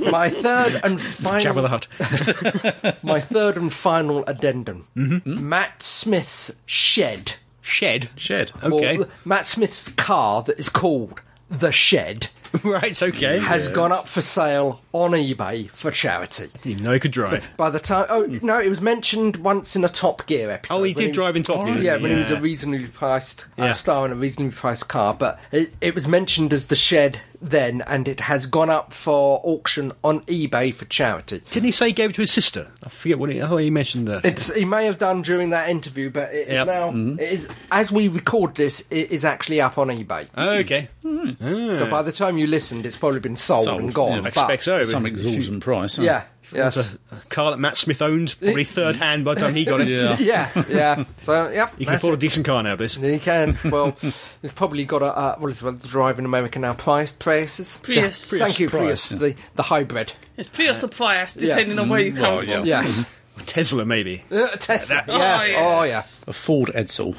My 0.00 0.28
third 0.28 0.80
and 0.82 1.00
final. 1.00 1.40
Jabba 1.40 1.62
the 1.62 1.96
final, 1.98 2.90
Hutt. 2.90 3.02
my 3.04 3.20
third 3.20 3.56
and 3.56 3.72
final 3.72 4.24
addendum. 4.26 4.88
Mm-hmm. 4.96 5.48
Matt 5.48 5.82
Smith's 5.82 6.50
shed. 6.66 7.34
Shed. 7.70 8.10
Shed. 8.16 8.52
Okay. 8.62 8.98
Or 8.98 9.08
Matt 9.24 9.48
Smith's 9.48 9.88
car 9.90 10.42
that 10.42 10.58
is 10.58 10.68
called 10.68 11.20
the 11.50 11.72
Shed 11.72 12.28
right, 12.64 13.00
okay. 13.02 13.38
has 13.38 13.68
gone 13.68 13.92
up 13.92 14.08
for 14.08 14.20
sale 14.20 14.80
on 14.92 15.12
eBay 15.12 15.68
for 15.70 15.90
charity. 15.90 16.48
Didn't 16.62 16.66
even 16.66 16.84
know 16.84 16.92
he 16.92 17.00
could 17.00 17.10
drive. 17.12 17.48
By 17.56 17.70
the 17.70 17.78
time, 17.80 18.06
oh 18.08 18.26
no, 18.42 18.58
it 18.60 18.68
was 18.68 18.80
mentioned 18.80 19.36
once 19.36 19.76
in 19.76 19.84
a 19.84 19.88
Top 19.88 20.26
Gear 20.26 20.50
episode. 20.50 20.74
Oh, 20.74 20.82
he 20.82 20.92
when 20.92 21.06
did 21.06 21.14
drive 21.14 21.36
in 21.36 21.42
Top 21.44 21.58
Gear, 21.64 21.74
didn't 21.74 21.82
Yeah, 21.84 21.96
he? 21.96 22.02
when 22.02 22.10
he 22.12 22.18
was 22.18 22.30
a 22.32 22.40
reasonably 22.40 22.88
priced 22.88 23.46
uh, 23.58 23.66
Yeah. 23.66 23.72
star 23.72 24.04
in 24.04 24.10
a 24.12 24.16
reasonably 24.16 24.52
priced 24.54 24.88
car. 24.88 25.14
But 25.14 25.38
it, 25.52 25.72
it 25.80 25.94
was 25.94 26.08
mentioned 26.08 26.52
as 26.52 26.66
the 26.66 26.76
Shed 26.76 27.20
then, 27.42 27.82
and 27.86 28.06
it 28.06 28.20
has 28.20 28.46
gone 28.46 28.70
up 28.70 28.92
for 28.92 29.40
auction 29.44 29.92
on 30.04 30.20
eBay 30.22 30.74
for 30.74 30.84
charity. 30.86 31.42
Didn't 31.50 31.66
he 31.66 31.72
say 31.72 31.86
he 31.88 31.92
gave 31.92 32.10
it 32.10 32.12
to 32.14 32.20
his 32.22 32.30
sister? 32.30 32.68
I 32.82 32.88
forget 32.88 33.18
what 33.18 33.30
he, 33.30 33.40
oh, 33.40 33.56
he 33.56 33.70
mentioned 33.70 34.08
that. 34.08 34.24
It's 34.24 34.52
he 34.54 34.64
may 34.64 34.84
have 34.86 34.98
done 34.98 35.22
during 35.22 35.50
that 35.50 35.68
interview, 35.70 36.10
but 36.10 36.34
it 36.34 36.48
is 36.48 36.52
Yep. 36.54 36.66
now 36.66 36.88
mm-hmm. 36.90 37.18
it 37.18 37.32
is 37.32 37.48
as 37.72 37.90
we 37.90 38.08
record 38.08 38.54
this, 38.56 38.84
it 38.90 39.10
is 39.10 39.24
actually 39.24 39.60
up 39.60 39.78
on 39.78 39.88
eBay. 39.88 40.28
Oh, 40.36 40.58
okay. 40.58 40.88
So 41.02 41.88
by 41.90 42.02
the 42.02 42.12
time 42.12 42.38
you 42.38 42.46
listened, 42.46 42.86
it's 42.86 42.96
probably 42.98 43.20
been 43.20 43.36
sold, 43.36 43.64
Sold, 43.64 43.80
and 43.80 43.94
gone. 43.94 44.12
yeah. 44.12 44.18
I 44.18 44.20
but- 44.22 44.28
expect 44.28 44.62
so. 44.62 44.82
Some 44.84 45.06
exorbitant 45.06 45.62
price. 45.62 45.96
huh? 45.96 46.02
Yeah. 46.02 46.24
It's 46.52 46.76
Yes. 46.76 46.94
a, 47.12 47.16
a 47.16 47.20
car 47.28 47.50
that 47.52 47.58
Matt 47.58 47.76
Smith 47.78 48.02
owned, 48.02 48.36
probably 48.40 48.64
third 48.78 48.96
hand 48.96 49.24
by 49.24 49.34
the 49.34 49.40
time 49.40 49.54
he 49.54 49.64
got 49.64 49.80
it. 49.80 49.88
Yeah. 49.90 50.16
yeah. 50.18 50.64
Yeah. 50.68 51.04
So 51.20 51.48
yep. 51.50 51.72
You 51.78 51.86
can 51.86 51.92
that's 51.92 52.02
afford 52.02 52.14
a 52.14 52.16
decent 52.18 52.44
car 52.46 52.62
nowadays. 52.62 52.96
You 52.96 53.18
can. 53.20 53.56
Well, 53.70 53.96
it's 54.42 54.52
probably 54.52 54.84
got 54.84 55.02
a 55.02 55.06
uh, 55.16 55.36
what 55.38 55.50
is 55.50 55.62
it? 55.62 55.82
Drive 55.84 56.18
in 56.18 56.24
America 56.24 56.58
now. 56.58 56.74
Price 56.74 57.12
Priuses. 57.12 57.82
Prius. 57.82 58.32
Yeah. 58.32 58.44
Thank 58.44 58.58
you, 58.58 58.68
Prius, 58.68 59.08
Prius. 59.08 59.20
The 59.20 59.34
the 59.54 59.62
hybrid. 59.62 60.12
It's 60.36 60.48
Prius 60.48 60.82
or 60.82 60.88
Prius, 60.88 61.34
depending 61.34 61.78
on 61.78 61.88
where 61.88 62.00
you 62.00 62.12
come 62.12 62.22
Well, 62.36 62.44
yeah. 62.44 62.56
from. 62.56 62.66
Yes. 62.66 63.08
Tesla, 63.46 63.86
maybe. 63.86 64.22
Uh, 64.30 64.48
Tesla. 64.56 65.02
Oh, 65.08 65.16
yeah. 65.16 65.42
Oh 65.58 65.82
yeah. 65.84 65.88
yes. 65.90 66.20
A 66.26 66.32
Ford 66.32 66.70
Edsel. 66.74 67.14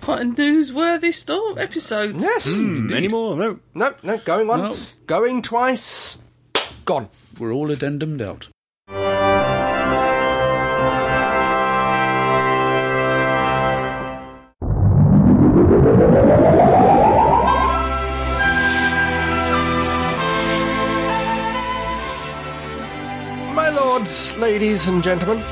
Quite 0.00 0.22
a 0.22 0.24
newsworthy 0.24 1.12
store 1.12 1.58
episode. 1.58 2.20
Yes. 2.20 2.46
Hmm, 2.54 2.92
Any 2.92 3.08
more? 3.08 3.36
No. 3.36 3.58
No. 3.74 3.94
No. 4.02 4.18
Going 4.18 4.46
once. 4.46 4.92
Going 5.06 5.42
twice. 5.42 6.18
Gone. 6.84 7.08
We're 7.38 7.52
all 7.52 7.68
addendumed 7.68 8.20
out. 8.20 8.48
My 23.54 23.68
lords, 23.68 24.36
ladies, 24.36 24.88
and 24.88 25.00
gentlemen, 25.02 25.44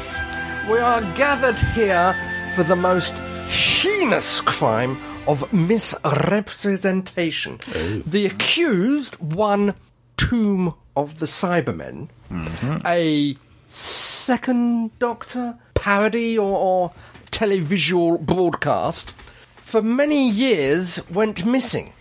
we 0.69 0.79
are 0.79 1.01
gathered 1.15 1.59
here 1.59 2.15
for 2.55 2.63
the 2.65 2.77
most 2.77 3.19
heinous 3.49 4.41
crime 4.41 4.99
of 5.27 5.53
misrepresentation. 5.53 7.59
Oh. 7.75 8.03
The 8.07 8.27
accused 8.27 9.17
won 9.19 9.75
Tomb 10.17 10.75
of 10.99 11.21
the 11.21 11.27
Cybermen, 11.27 12.09
mm-hmm. 12.31 12.87
a 12.87 13.37
second 13.69 14.99
Doctor 14.99 15.57
parody 15.75 16.37
or, 16.37 16.59
or 16.59 16.93
televisual 17.31 18.21
broadcast, 18.21 19.13
for 19.57 19.81
many 19.81 20.29
years 20.29 21.01
went 21.11 21.45
missing. 21.47 21.93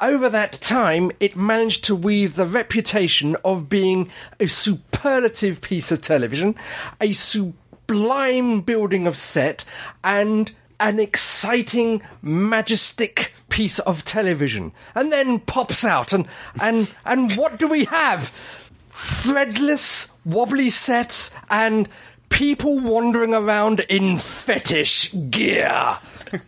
Over 0.00 0.28
that 0.28 0.52
time, 0.52 1.10
it 1.20 1.36
managed 1.36 1.84
to 1.84 1.96
weave 1.96 2.36
the 2.36 2.46
reputation 2.46 3.36
of 3.44 3.68
being 3.68 4.10
a 4.38 4.46
superlative 4.46 5.60
piece 5.60 5.90
of 5.90 6.02
television, 6.02 6.54
a 7.00 7.12
sublime 7.12 8.60
building 8.60 9.06
of 9.06 9.16
set, 9.16 9.64
and 10.04 10.52
an 10.80 11.00
exciting, 11.00 12.02
majestic 12.22 13.32
piece 13.48 13.78
of 13.80 14.04
television. 14.04 14.72
And 14.94 15.12
then 15.12 15.40
pops 15.40 15.84
out, 15.84 16.12
and 16.12 16.26
and 16.60 16.94
and 17.04 17.32
what 17.34 17.58
do 17.58 17.68
we 17.68 17.84
have? 17.84 18.32
Threadless, 18.90 20.10
wobbly 20.24 20.70
sets, 20.70 21.30
and 21.50 21.88
people 22.28 22.78
wandering 22.78 23.34
around 23.34 23.80
in 23.80 24.18
fetish 24.18 25.14
gear. 25.30 25.98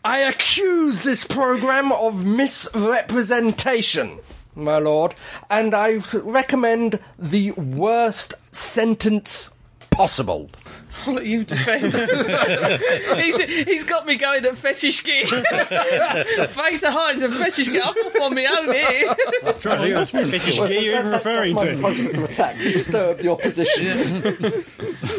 I 0.04 0.18
accuse 0.18 1.02
this 1.02 1.24
program 1.24 1.92
of 1.92 2.24
misrepresentation, 2.24 4.18
my 4.54 4.78
lord, 4.78 5.14
and 5.48 5.74
I 5.74 6.00
recommend 6.12 6.98
the 7.18 7.52
worst 7.52 8.34
sentence 8.50 9.50
possible. 9.90 10.50
I'll 11.06 11.14
let 11.14 11.26
you 11.26 11.44
defend. 11.44 11.94
he's, 13.22 13.40
he's 13.40 13.84
got 13.84 14.06
me 14.06 14.16
going 14.16 14.44
at 14.44 14.56
fetish 14.56 15.04
gear. 15.04 15.26
Frazer 16.48 16.90
Hines 16.90 17.22
and 17.22 17.34
fetish 17.34 17.70
gear. 17.70 17.82
I'm 17.84 17.94
off 18.06 18.20
on 18.20 18.34
my 18.34 18.46
own 18.46 18.72
here. 18.72 19.14
Trying 19.60 19.90
to 19.90 20.04
think 20.06 20.24
of 20.24 20.30
fetish 20.30 20.56
gear 20.56 20.80
you're 20.80 20.98
even 20.98 21.10
referring 21.10 21.56
to. 21.56 21.78
process 21.78 22.18
of 22.18 22.24
attack. 22.24 22.56
Disturb 22.58 23.18
the 23.18 23.30
opposition. 23.30 24.22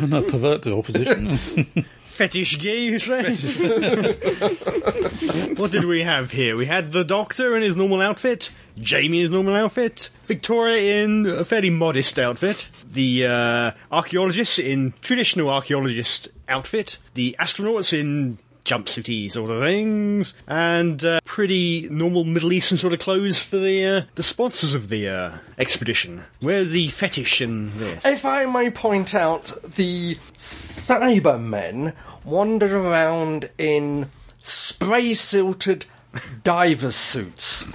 Not 0.10 0.28
pervert 0.28 0.64
the 0.64 0.76
opposition. 0.76 1.86
Fetish 2.20 2.60
gear, 2.60 2.76
you 2.76 3.00
say? 3.00 3.24
what 5.56 5.72
did 5.72 5.86
we 5.86 6.02
have 6.02 6.32
here? 6.32 6.58
We 6.58 6.66
had 6.66 6.92
the 6.92 7.06
Doctor 7.06 7.56
in 7.56 7.64
his 7.64 7.78
normal 7.78 8.02
outfit, 8.02 8.52
Jamie 8.78 9.20
in 9.20 9.22
his 9.22 9.30
normal 9.30 9.56
outfit, 9.56 10.10
Victoria 10.24 11.02
in 11.02 11.26
a 11.26 11.46
fairly 11.46 11.70
modest 11.70 12.20
outfit, 12.20 12.68
the 12.92 13.26
uh, 13.26 13.72
archaeologist 13.90 14.60
in 14.60 14.94
traditional 15.00 15.50
archaeologist 15.50 16.28
outfit, 16.50 16.98
the 17.14 17.38
astronauts 17.40 17.98
in 17.98 18.38
jumpsuity 18.70 19.32
sort 19.32 19.50
of 19.50 19.60
things, 19.62 20.34
and 20.48 21.04
uh, 21.04 21.20
pretty 21.26 21.90
normal 21.90 22.24
Middle 22.24 22.54
Eastern 22.54 22.78
sort 22.78 22.94
of 22.94 23.00
clothes 23.00 23.42
for 23.42 23.58
the 23.58 23.86
uh, 23.86 24.02
the 24.16 24.24
sponsors 24.24 24.74
of 24.74 24.90
the 24.90 25.10
uh, 25.10 25.38
expedition. 25.58 26.24
Where's 26.40 26.72
the 26.72 26.90
fetish 26.90 27.42
in 27.42 27.78
this? 27.80 28.06
If 28.06 28.26
I 28.26 28.46
may 28.46 28.70
point 28.70 29.16
out, 29.16 29.54
the 29.76 30.16
Cybermen 30.36 31.94
wandered 32.24 32.72
around 32.72 33.50
in 33.58 34.10
spray 34.44 35.14
silted 35.14 35.86
diver 36.44 36.92
suits. 36.92 37.66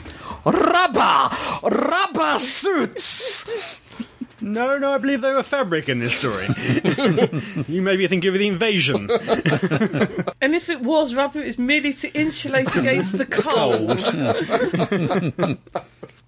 Rubber! 0.44 1.30
Rubber 1.62 2.38
suits! 2.38 3.80
No, 4.44 4.76
no, 4.76 4.92
I 4.92 4.98
believe 4.98 5.22
they 5.22 5.32
were 5.32 5.42
fabric 5.42 5.88
in 5.88 6.00
this 6.00 6.14
story. 6.14 6.46
you 7.66 7.80
may 7.80 7.96
be 7.96 8.06
thinking 8.06 8.28
of 8.28 8.38
the 8.38 8.46
invasion. 8.46 9.08
And 10.40 10.54
if 10.54 10.68
it 10.68 10.82
was 10.82 11.14
rubber, 11.14 11.40
it 11.40 11.46
was 11.46 11.58
merely 11.58 11.94
to 11.94 12.12
insulate 12.12 12.76
against 12.76 13.16
the 13.16 13.24
cold. 13.24 13.98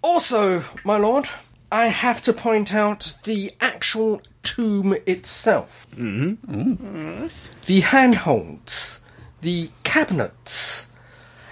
Also, 0.03 0.63
my 0.85 0.97
lord, 0.97 1.29
I 1.73 1.89
have 1.89 2.23
to 2.23 2.33
point 2.33 2.73
out 2.73 3.15
the 3.25 3.51
actual 3.61 4.23
tomb 4.45 4.95
itself. 5.05 5.87
Mm-hmm. 5.97 7.27
The 7.67 7.81
handholds, 7.81 9.01
the 9.41 9.71
cabinets. 9.83 10.76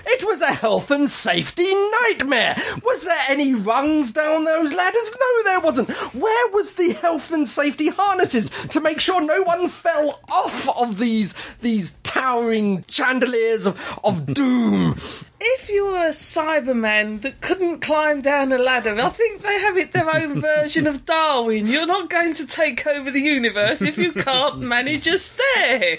It 0.07 0.25
was 0.25 0.41
a 0.41 0.53
health 0.53 0.91
and 0.91 1.09
safety 1.09 1.73
nightmare. 2.03 2.57
Was 2.83 3.05
there 3.05 3.25
any 3.29 3.55
rungs 3.55 4.13
down 4.13 4.45
those 4.45 4.73
ladders? 4.73 5.13
No, 5.19 5.43
there 5.45 5.61
wasn't. 5.61 5.91
Where 6.15 6.49
was 6.53 6.75
the 6.75 6.93
health 6.93 7.33
and 7.33 7.49
safety 7.49 7.89
harnesses 7.89 8.51
to 8.71 8.81
make 8.81 9.01
sure 9.01 9.21
no 9.21 9.43
one 9.43 9.69
fell 9.69 10.21
off 10.31 10.69
of 10.79 10.99
these 10.99 11.35
these 11.61 11.93
towering 12.03 12.85
chandeliers 12.89 13.67
of, 13.67 14.01
of 14.05 14.33
doom? 14.33 14.97
If 15.47 15.69
you 15.69 15.85
were 15.85 16.07
a 16.07 16.11
Cyberman 16.11 17.21
that 17.21 17.43
couldn't 17.43 17.81
climb 17.81 18.23
down 18.23 18.51
a 18.53 18.57
ladder, 18.57 18.99
I 18.99 19.11
think 19.11 19.43
they 19.43 19.61
have 19.61 19.77
it 19.77 19.93
their 19.93 20.09
own 20.09 20.41
version 20.41 20.87
of 20.87 21.05
Darwin. 21.05 21.67
You're 21.67 21.87
not 21.87 22.09
going 22.09 22.33
to 22.35 22.47
take 22.47 22.87
over 22.87 23.11
the 23.11 23.21
universe 23.21 23.83
if 23.83 23.99
you 23.99 24.13
can't 24.13 24.61
manage 24.61 25.07
a 25.07 25.19
stair. 25.19 25.99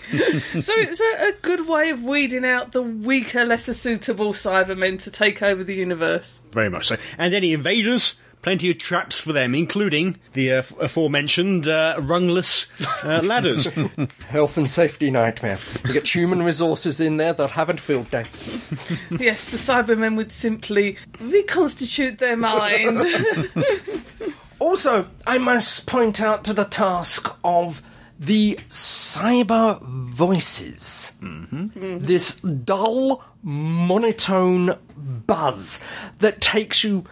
So 0.60 0.73
it 0.73 0.89
was 0.89 0.99
a, 0.99 1.27
a 1.27 1.34
good 1.43 1.67
way 1.67 1.91
of 1.91 2.03
weeding 2.03 2.43
out 2.43 2.71
the 2.71 2.81
weaker, 2.81 3.45
lesser 3.45 3.75
suitable 3.75 4.34
Cybermen 4.34 4.99
to 5.03 5.12
take 5.12 5.43
over 5.43 5.63
the 5.63 5.75
universe. 5.75 6.41
Very 6.51 6.69
much 6.69 6.88
so. 6.88 6.97
And 7.19 7.34
any 7.36 7.53
invaders, 7.53 8.15
plenty 8.45 8.69
of 8.69 8.77
traps 8.77 9.19
for 9.19 9.34
them, 9.34 9.55
including 9.55 10.15
the 10.34 10.51
uh, 10.51 10.62
aforementioned 10.79 11.67
uh, 11.67 11.99
rungless 11.99 12.67
uh, 13.03 13.19
ladders. 13.25 13.67
Health 14.29 14.55
and 14.58 14.69
safety 14.69 15.10
nightmare. 15.10 15.58
You 15.84 15.93
get 15.93 16.08
human 16.08 16.43
resources 16.43 16.99
in 16.99 17.17
there 17.17 17.34
that 17.34 17.49
haven't 17.49 17.81
field 17.81 18.12
day. 18.12 18.25
Yes, 19.10 19.49
the 19.49 19.58
Cybermen 19.58 20.15
would 20.15 20.31
simply 20.31 20.97
reconstitute 21.19 22.19
their 22.19 22.38
mind. 22.38 23.01
Also, 24.58 25.08
I 25.27 25.38
must 25.38 25.86
point 25.86 26.21
out 26.21 26.45
to 26.45 26.53
the 26.53 26.63
task 26.63 27.27
of 27.43 27.81
the 28.17 28.58
cyber 28.69 29.81
voices. 29.81 31.12
This 31.19 32.36
dull, 32.36 33.21
monotone 33.43 34.77
buzz 35.27 35.81
that 36.19 36.39
takes 36.39 36.84
you 36.86 37.05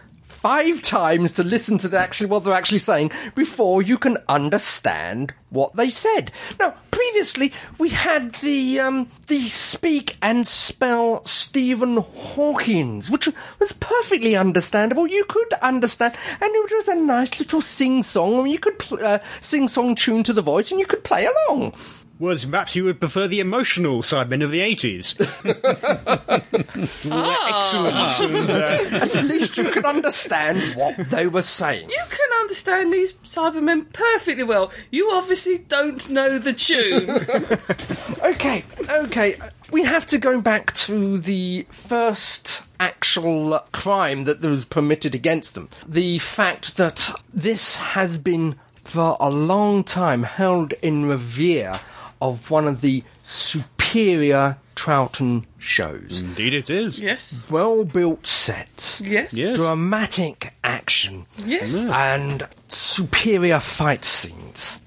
five 0.44 0.82
times 0.82 1.32
to 1.32 1.42
listen 1.42 1.78
to 1.78 1.88
the 1.88 1.98
actually 1.98 2.26
what 2.26 2.44
they're 2.44 2.52
actually 2.52 2.78
saying 2.78 3.10
before 3.34 3.80
you 3.80 3.96
can 3.96 4.18
understand 4.28 5.32
what 5.48 5.74
they 5.74 5.88
said. 5.88 6.30
Now, 6.60 6.74
previously 6.90 7.50
we 7.78 7.88
had 7.88 8.34
the 8.34 8.78
um, 8.78 9.08
the 9.28 9.40
speak 9.40 10.18
and 10.20 10.46
spell 10.46 11.24
Stephen 11.24 11.96
Hawkins, 11.96 13.10
which 13.10 13.26
was 13.58 13.72
perfectly 13.72 14.36
understandable. 14.36 15.06
You 15.06 15.24
could 15.26 15.54
understand, 15.62 16.14
and 16.42 16.54
it 16.54 16.72
was 16.76 16.88
a 16.88 16.94
nice 16.94 17.40
little 17.40 17.62
sing 17.62 18.02
song. 18.02 18.38
I 18.38 18.42
mean, 18.42 18.52
you 18.52 18.58
could 18.58 18.78
pl- 18.78 19.02
uh, 19.02 19.20
sing 19.40 19.66
song 19.66 19.94
tune 19.94 20.24
to 20.24 20.34
the 20.34 20.42
voice, 20.42 20.70
and 20.70 20.78
you 20.78 20.84
could 20.84 21.04
play 21.04 21.26
along. 21.26 21.72
Was 22.20 22.44
perhaps 22.44 22.76
you 22.76 22.84
would 22.84 23.00
prefer 23.00 23.26
the 23.26 23.40
emotional 23.40 24.02
Cybermen 24.02 24.44
of 24.44 24.52
the 24.52 24.60
80s. 24.60 25.16
Excellent. 27.04 28.20
And, 28.20 28.50
uh, 28.50 28.96
At 29.18 29.24
least 29.24 29.56
you 29.58 29.70
could 29.72 29.84
understand 29.84 30.60
what 30.76 30.96
they 31.10 31.26
were 31.26 31.42
saying. 31.42 31.90
You 31.90 32.02
can 32.08 32.40
understand 32.40 32.92
these 32.92 33.14
Cybermen 33.24 33.92
perfectly 33.92 34.44
well. 34.44 34.70
You 34.92 35.10
obviously 35.12 35.58
don't 35.58 36.08
know 36.08 36.38
the 36.38 36.52
tune. 36.52 37.26
Okay, 38.24 38.64
okay. 38.88 39.36
We 39.70 39.82
have 39.82 40.06
to 40.06 40.16
go 40.16 40.40
back 40.40 40.72
to 40.74 41.18
the 41.18 41.66
first 41.70 42.62
actual 42.80 43.58
crime 43.72 44.24
that 44.24 44.40
was 44.40 44.64
permitted 44.64 45.14
against 45.14 45.54
them. 45.54 45.68
The 45.86 46.18
fact 46.20 46.78
that 46.78 47.10
this 47.34 47.76
has 47.76 48.16
been 48.16 48.54
for 48.82 49.18
a 49.20 49.28
long 49.28 49.84
time 49.84 50.22
held 50.22 50.72
in 50.80 51.04
revere 51.06 51.80
of 52.20 52.50
one 52.50 52.66
of 52.68 52.80
the 52.80 53.02
superior 53.22 54.56
Troughton 54.76 55.44
shows. 55.58 56.20
indeed 56.22 56.52
it 56.52 56.68
is. 56.68 56.98
yes. 56.98 57.48
Well 57.50 57.84
built 57.84 58.26
sets. 58.26 59.00
Yes. 59.00 59.32
Yes. 59.32 59.56
Dramatic 59.56 60.52
action 60.64 61.26
Yes. 61.38 61.90
and 61.92 62.46
superior 62.68 63.60
fight 63.60 64.04
scenes. 64.04 64.80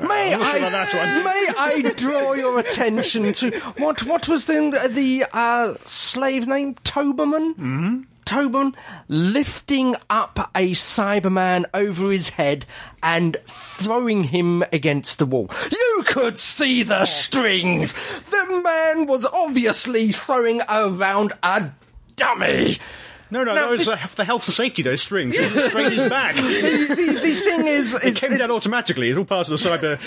May 0.00 0.32
I'm 0.32 0.40
not 0.40 0.46
I, 0.46 0.58
sure 0.60 0.70
that 0.70 0.94
one. 0.94 1.24
may 1.84 1.88
I 1.88 1.92
draw 1.94 2.32
your 2.32 2.58
attention 2.58 3.34
to 3.34 3.50
what 3.76 4.02
what 4.04 4.26
was 4.28 4.46
the 4.46 4.88
the 4.90 5.26
uh, 5.32 5.74
slave's 5.84 6.48
name? 6.48 6.74
Toberman. 6.76 7.50
Mm-hmm. 7.54 8.00
Toberman 8.24 8.74
lifting 9.08 9.96
up 10.08 10.50
a 10.54 10.70
Cyberman 10.70 11.64
over 11.74 12.10
his 12.10 12.30
head 12.30 12.66
and 13.02 13.36
throwing 13.46 14.24
him 14.24 14.62
against 14.72 15.18
the 15.18 15.26
wall. 15.26 15.50
You 15.70 16.04
could 16.06 16.38
see 16.38 16.82
the 16.82 17.04
strings. 17.06 17.92
The 18.30 18.62
man 18.62 19.06
was 19.06 19.26
obviously 19.26 20.12
throwing 20.12 20.62
around 20.68 21.32
a 21.42 21.70
dummy. 22.16 22.78
No, 23.34 23.42
no, 23.42 23.52
Now, 23.54 23.62
that 23.62 23.70
was 23.70 23.80
this- 23.80 23.88
uh, 23.88 23.96
for 23.96 24.22
health 24.22 24.46
and 24.46 24.54
safety, 24.54 24.82
those 24.82 25.02
strings. 25.02 25.34
It 25.36 25.52
was 25.52 25.64
straight 25.64 25.90
his 25.92 26.08
back. 26.08 26.36
The, 26.44 26.94
the, 26.94 27.12
the 27.20 27.34
thing 27.34 27.66
is, 27.66 27.92
It 27.94 28.04
is, 28.04 28.18
came 28.18 28.30
is- 28.32 28.38
down 28.38 28.52
automatically. 28.52 29.08
It's 29.08 29.18
all 29.18 29.24
part 29.24 29.48
of 29.48 29.60
the 29.60 29.68
cyber. 29.68 29.98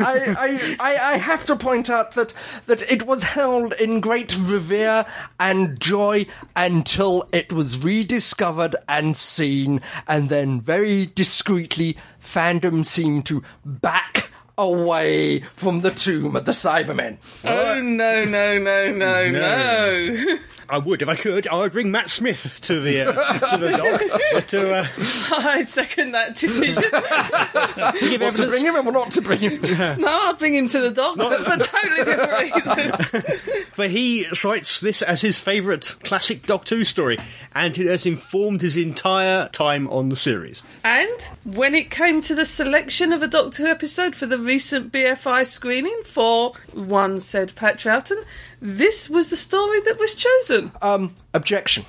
I, 0.00 0.34
I, 0.38 0.76
I, 0.94 1.12
I 1.14 1.16
have 1.16 1.44
to 1.46 1.56
point 1.56 1.90
out 1.90 2.14
that, 2.14 2.32
that 2.66 2.82
it 2.90 3.02
was 3.04 3.22
held 3.24 3.72
in 3.74 4.00
great 4.00 4.36
revere 4.38 5.04
and 5.40 5.78
joy 5.80 6.26
until 6.54 7.28
it 7.32 7.52
was 7.52 7.78
rediscovered 7.78 8.76
and 8.88 9.16
seen, 9.16 9.80
and 10.06 10.28
then 10.28 10.60
very 10.60 11.06
discreetly, 11.06 11.96
fandom 12.22 12.84
seemed 12.86 13.26
to 13.26 13.42
back 13.64 14.30
away 14.56 15.40
from 15.54 15.80
the 15.80 15.90
tomb 15.90 16.36
of 16.36 16.44
the 16.44 16.52
Cybermen. 16.52 17.16
Oh 17.44 17.80
no 17.80 18.24
no 18.24 18.58
no 18.58 18.92
no 18.92 19.30
no! 19.30 20.38
I 20.70 20.78
would 20.78 21.00
if 21.02 21.08
I 21.08 21.16
could. 21.16 21.46
I 21.48 21.56
would 21.56 21.72
bring 21.72 21.90
Matt 21.90 22.10
Smith 22.10 22.60
to 22.62 22.80
the 22.80 23.00
uh, 23.08 23.38
to 23.50 23.56
the 23.56 23.70
dock 23.76 24.46
to, 24.48 24.70
uh, 24.74 24.86
I 24.98 25.62
second 25.62 26.12
that 26.12 26.34
decision. 26.36 26.82
to 26.90 28.08
give 28.10 28.20
What, 28.20 28.36
to 28.36 28.46
bring 28.46 28.66
him 28.66 28.76
or 28.76 28.92
not 28.92 29.10
to 29.12 29.22
bring 29.22 29.40
him? 29.40 29.60
no, 30.00 30.06
I'd 30.08 30.36
bring 30.38 30.54
him 30.54 30.68
to 30.68 30.80
the 30.80 30.90
dock, 30.90 31.16
but 31.16 31.44
for 31.44 31.56
totally 31.56 32.04
different 32.04 32.54
reasons. 32.54 33.64
For 33.78 33.86
he 33.86 34.24
cites 34.34 34.80
this 34.80 35.02
as 35.02 35.20
his 35.20 35.38
favourite 35.38 35.94
classic 36.02 36.46
Doctor 36.46 36.74
Who 36.76 36.84
story, 36.84 37.16
and 37.54 37.78
it 37.78 37.86
has 37.86 38.06
informed 38.06 38.60
his 38.60 38.76
entire 38.76 39.48
time 39.50 39.86
on 39.88 40.08
the 40.08 40.16
series. 40.16 40.62
And 40.82 41.20
when 41.44 41.76
it 41.76 41.88
came 41.88 42.20
to 42.22 42.34
the 42.34 42.44
selection 42.44 43.12
of 43.12 43.22
a 43.22 43.28
Doctor 43.28 43.62
Who 43.62 43.68
episode 43.68 44.16
for 44.16 44.26
the 44.26 44.38
recent 44.38 44.90
BFI 44.92 45.46
screening 45.46 46.00
for 46.04 46.54
one 46.72 47.20
said 47.20 47.52
Pat 47.54 47.78
Troughton, 47.78 48.24
this 48.60 49.08
was 49.10 49.30
the 49.30 49.36
story 49.36 49.80
that 49.82 49.98
was 49.98 50.14
chosen. 50.14 50.72
Um, 50.82 51.14
objection. 51.34 51.84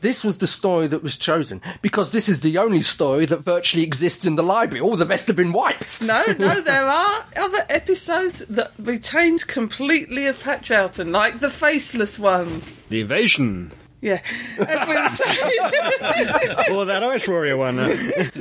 This 0.00 0.24
was 0.24 0.38
the 0.38 0.48
story 0.48 0.88
that 0.88 1.00
was 1.04 1.16
chosen 1.16 1.62
because 1.80 2.10
this 2.10 2.28
is 2.28 2.40
the 2.40 2.58
only 2.58 2.82
story 2.82 3.24
that 3.26 3.36
virtually 3.38 3.84
exists 3.84 4.26
in 4.26 4.34
the 4.34 4.42
library. 4.42 4.80
All 4.80 4.96
the 4.96 5.06
rest 5.06 5.28
have 5.28 5.36
been 5.36 5.52
wiped. 5.52 6.02
No, 6.02 6.24
no, 6.40 6.60
there 6.72 6.88
are 6.88 7.24
other 7.36 7.64
episodes 7.68 8.40
that 8.48 8.72
retained 8.80 9.46
completely 9.46 10.26
of 10.26 10.40
Pat 10.40 10.62
Troughton, 10.64 11.12
like 11.12 11.38
the 11.38 11.48
faceless 11.50 12.18
ones. 12.18 12.80
The 12.88 13.00
invasion, 13.02 13.70
Yeah, 14.00 14.20
as 14.58 14.88
we 14.88 15.00
were 15.00 15.08
saying. 15.08 16.72
or 16.76 16.84
that 16.86 17.04
Ice 17.04 17.28
Warrior 17.28 17.56
one, 17.56 17.78
uh, 17.78 17.96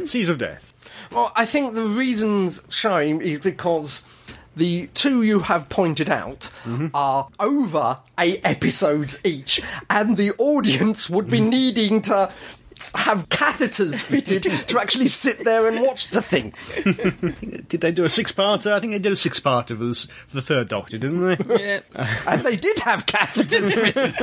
Seeds 0.08 0.30
of 0.30 0.40
Death. 0.40 0.74
Well, 1.12 1.32
I 1.36 1.46
think 1.46 1.76
the 1.76 1.84
reasons 1.84 2.60
shine 2.70 3.22
is 3.22 3.40
because 3.40 4.02
the 4.56 4.88
two 4.94 5.22
you 5.22 5.40
have 5.40 5.70
pointed 5.70 6.10
out 6.10 6.52
are 6.94 7.28
over 7.40 8.00
eight 8.18 8.42
episodes 8.44 9.20
each, 9.24 9.62
and 9.90 10.18
the 10.18 10.32
audience 10.38 11.10
would 11.10 11.30
be 11.30 11.40
needing 11.42 12.02
to 12.04 12.32
have 12.96 13.30
catheters 13.30 14.02
fitted 14.02 14.44
to 14.68 14.80
actually 14.80 15.08
sit 15.08 15.44
there 15.44 15.68
and 15.68 15.82
watch 15.82 16.08
the 16.10 16.22
thing. 16.22 16.54
Did 17.68 17.82
they 17.82 17.92
do 17.92 18.04
a 18.06 18.10
six-parter? 18.10 18.72
I 18.72 18.80
think 18.80 18.94
they 18.94 19.00
did 19.00 19.12
a 19.12 19.16
six-parter 19.16 19.78
for, 19.78 19.86
this, 19.86 20.06
for 20.28 20.36
the 20.36 20.42
third 20.42 20.68
Doctor, 20.68 20.98
didn't 20.98 21.22
they? 21.22 21.60
yeah. 21.96 22.08
And 22.28 22.44
they 22.44 22.56
did 22.56 22.80
have 22.80 23.06
catheters 23.06 23.74
fitted. 23.74 24.14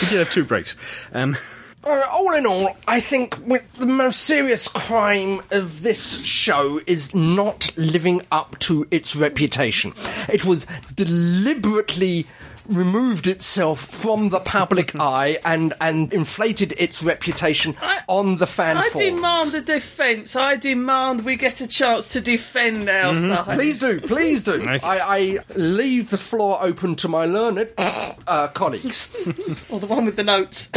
He 0.00 0.06
did 0.06 0.18
have 0.18 0.30
two 0.30 0.44
breaks. 0.44 0.76
Um, 1.12 1.36
Uh, 1.86 2.02
all 2.10 2.32
in 2.34 2.46
all, 2.46 2.74
I 2.88 3.00
think 3.00 3.36
the 3.78 3.86
most 3.86 4.20
serious 4.20 4.68
crime 4.68 5.42
of 5.50 5.82
this 5.82 6.24
show 6.24 6.80
is 6.86 7.14
not 7.14 7.76
living 7.76 8.22
up 8.32 8.58
to 8.60 8.86
its 8.90 9.14
reputation. 9.14 9.92
It 10.28 10.46
was 10.46 10.66
deliberately 10.94 12.26
removed 12.66 13.26
itself 13.26 13.80
from 13.80 14.28
the 14.30 14.40
public 14.40 14.94
eye 15.00 15.38
and, 15.44 15.72
and 15.80 16.12
inflated 16.12 16.72
its 16.78 17.02
reputation 17.02 17.76
I- 17.80 18.00
on 18.08 18.36
the 18.38 18.46
fan 18.46 18.76
I 18.76 18.88
forums. 18.88 19.10
demand 19.14 19.54
a 19.54 19.60
defence. 19.60 20.36
I 20.36 20.56
demand 20.56 21.24
we 21.24 21.36
get 21.36 21.60
a 21.60 21.66
chance 21.66 22.12
to 22.12 22.20
defend 22.20 22.88
our 22.88 23.14
side. 23.14 23.54
Please 23.56 23.78
do, 23.78 24.00
please 24.00 24.42
do. 24.42 24.64
I, 24.66 24.78
I 24.82 25.38
leave 25.56 26.10
the 26.10 26.18
floor 26.18 26.58
open 26.62 26.96
to 26.96 27.08
my 27.08 27.24
learned 27.26 27.68
uh, 27.78 28.48
colleagues. 28.48 29.14
Or 29.70 29.80
the 29.80 29.86
one 29.86 30.04
with 30.04 30.16
the 30.16 30.22
notes. 30.24 30.70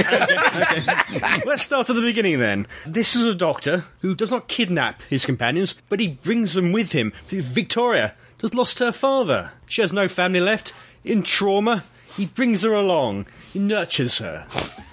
Let's 1.46 1.64
start 1.64 1.90
at 1.90 1.96
the 1.96 2.02
beginning 2.02 2.40
then. 2.40 2.68
This 2.86 3.16
is 3.16 3.26
a 3.26 3.36
doctor 3.36 3.84
who 4.02 4.16
does 4.16 4.32
not 4.32 4.48
kidnap 4.48 5.02
his 5.04 5.26
companions, 5.26 5.76
but 5.90 6.00
he 6.00 6.08
brings 6.10 6.54
them 6.54 6.72
with 6.72 6.92
him. 6.92 7.14
Victoria 7.28 8.14
has 8.42 8.54
lost 8.54 8.80
her 8.80 8.92
father. 8.92 9.52
She 9.68 9.82
has 9.82 9.92
no 9.94 10.08
family 10.08 10.40
left. 10.40 10.74
In 11.04 11.24
trauma, 11.24 11.84
he 12.16 12.26
brings 12.26 12.62
her 12.64 12.74
along. 12.74 13.28
He 13.54 13.60
nurtures 13.60 14.18
her. 14.20 14.46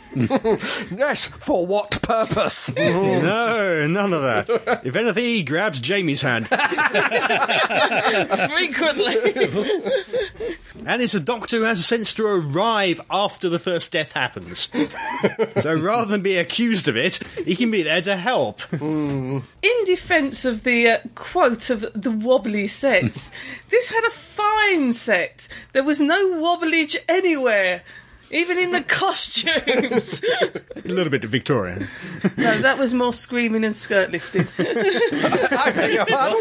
Yes, 0.97 1.25
for 1.25 1.67
what 1.67 2.01
purpose? 2.01 2.73
No, 2.77 3.85
none 3.88 4.12
of 4.12 4.23
that. 4.23 4.49
If 4.85 4.95
anything, 4.95 5.25
he 5.25 5.43
grabs 5.43 5.81
Jamie's 5.81 6.23
hand. 6.23 6.47
Frequently. 8.49 9.49
And 10.87 11.03
it's 11.03 11.14
a 11.14 11.20
doctor 11.20 11.59
who 11.59 11.62
has 11.64 11.81
a 11.81 11.83
sense 11.83 12.14
to 12.14 12.27
arrive 12.27 13.01
after 13.11 13.49
the 13.49 13.59
first 13.59 13.92
death 13.92 14.12
happens. 14.12 14.68
so 15.61 15.75
rather 15.75 16.07
than 16.07 16.23
be 16.23 16.37
accused 16.37 16.88
of 16.88 16.97
it, 16.97 17.16
he 17.44 17.57
can 17.57 17.70
be 17.70 17.83
there 17.83 18.03
to 18.03 18.16
help. 18.16 18.61
In 18.73 19.42
defence 19.85 20.44
of 20.44 20.64
the 20.64 20.88
uh, 20.88 20.99
quote 21.14 21.70
of 21.70 21.87
the 21.94 22.11
wobbly 22.11 22.66
sets, 22.66 23.31
this 23.70 23.88
had 23.88 24.05
a 24.05 24.11
fine 24.11 24.92
set. 24.92 25.49
There 25.73 25.85
was 25.85 26.01
no 26.01 26.40
wobblage 26.40 26.97
anywhere. 27.09 27.83
Even 28.31 28.59
in 28.59 28.73
the 28.73 28.83
costumes. 28.89 30.23
A 30.77 30.89
little 30.89 31.11
bit 31.11 31.25
of 31.25 31.31
Victoria. 31.31 31.89
no, 32.37 32.59
that 32.59 32.79
was 32.79 32.93
more 32.95 33.13
screaming 33.13 33.65
and 33.65 33.75
skirt 33.77 34.11
lifting. 34.11 34.47
I 34.59 35.73
beg 35.75 35.93
your 35.95 36.07
pardon? 36.07 36.41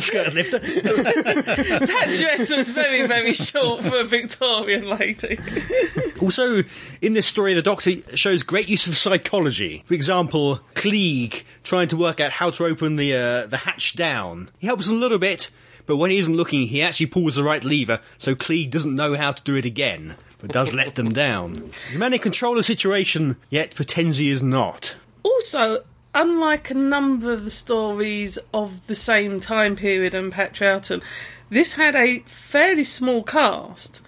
Skirt 0.00 0.34
lifter. 0.34 0.58
That 0.58 2.16
dress 2.18 2.50
was 2.50 2.70
very, 2.70 3.06
very 3.06 3.32
short 3.32 3.84
for 3.84 4.00
a 4.00 4.04
Victorian 4.04 4.88
lady. 4.88 5.38
Also, 6.20 6.62
in 7.00 7.12
this 7.14 7.26
story, 7.26 7.54
the 7.54 7.62
Doctor 7.62 7.92
shows 8.16 8.42
great 8.42 8.68
use 8.68 8.86
of 8.86 8.96
psychology. 8.96 9.82
For 9.86 9.94
example, 9.94 10.60
Klieg 10.74 11.42
trying 11.62 11.88
to 11.88 11.96
work 11.96 12.20
out 12.20 12.32
how 12.32 12.50
to 12.50 12.64
open 12.66 12.96
the 12.96 13.14
uh, 13.14 13.46
the 13.46 13.56
hatch 13.56 13.96
down. 13.96 14.50
He 14.58 14.66
helps 14.66 14.88
a 14.88 14.92
little 14.92 15.18
bit, 15.18 15.50
but 15.86 15.96
when 15.96 16.10
he 16.10 16.18
isn't 16.18 16.36
looking, 16.36 16.62
he 16.66 16.82
actually 16.82 17.06
pulls 17.06 17.36
the 17.36 17.42
right 17.44 17.64
lever, 17.64 18.00
so 18.18 18.34
Klieg 18.34 18.70
doesn't 18.70 18.94
know 18.94 19.14
how 19.14 19.32
to 19.32 19.42
do 19.42 19.54
it 19.56 19.64
again, 19.64 20.16
but 20.40 20.52
does 20.52 20.72
let 20.72 20.94
them 20.94 21.12
down. 21.12 21.70
He's 21.86 21.96
a 21.96 21.98
man 21.98 22.14
in 22.14 22.20
control 22.20 22.52
of 22.52 22.58
the 22.58 22.62
situation, 22.62 23.36
yet 23.48 23.74
pretends 23.74 24.16
he 24.16 24.30
is 24.30 24.42
not. 24.42 24.96
Also, 25.22 25.84
unlike 26.14 26.70
a 26.70 26.74
number 26.74 27.32
of 27.32 27.44
the 27.44 27.50
stories 27.50 28.38
of 28.52 28.86
the 28.86 28.94
same 28.94 29.40
time 29.40 29.76
period 29.76 30.14
and 30.14 30.32
Pat 30.32 30.54
Troughton, 30.54 31.02
this 31.50 31.74
had 31.74 31.96
a 31.96 32.20
fairly 32.20 32.84
small 32.84 33.22
cast, 33.22 34.02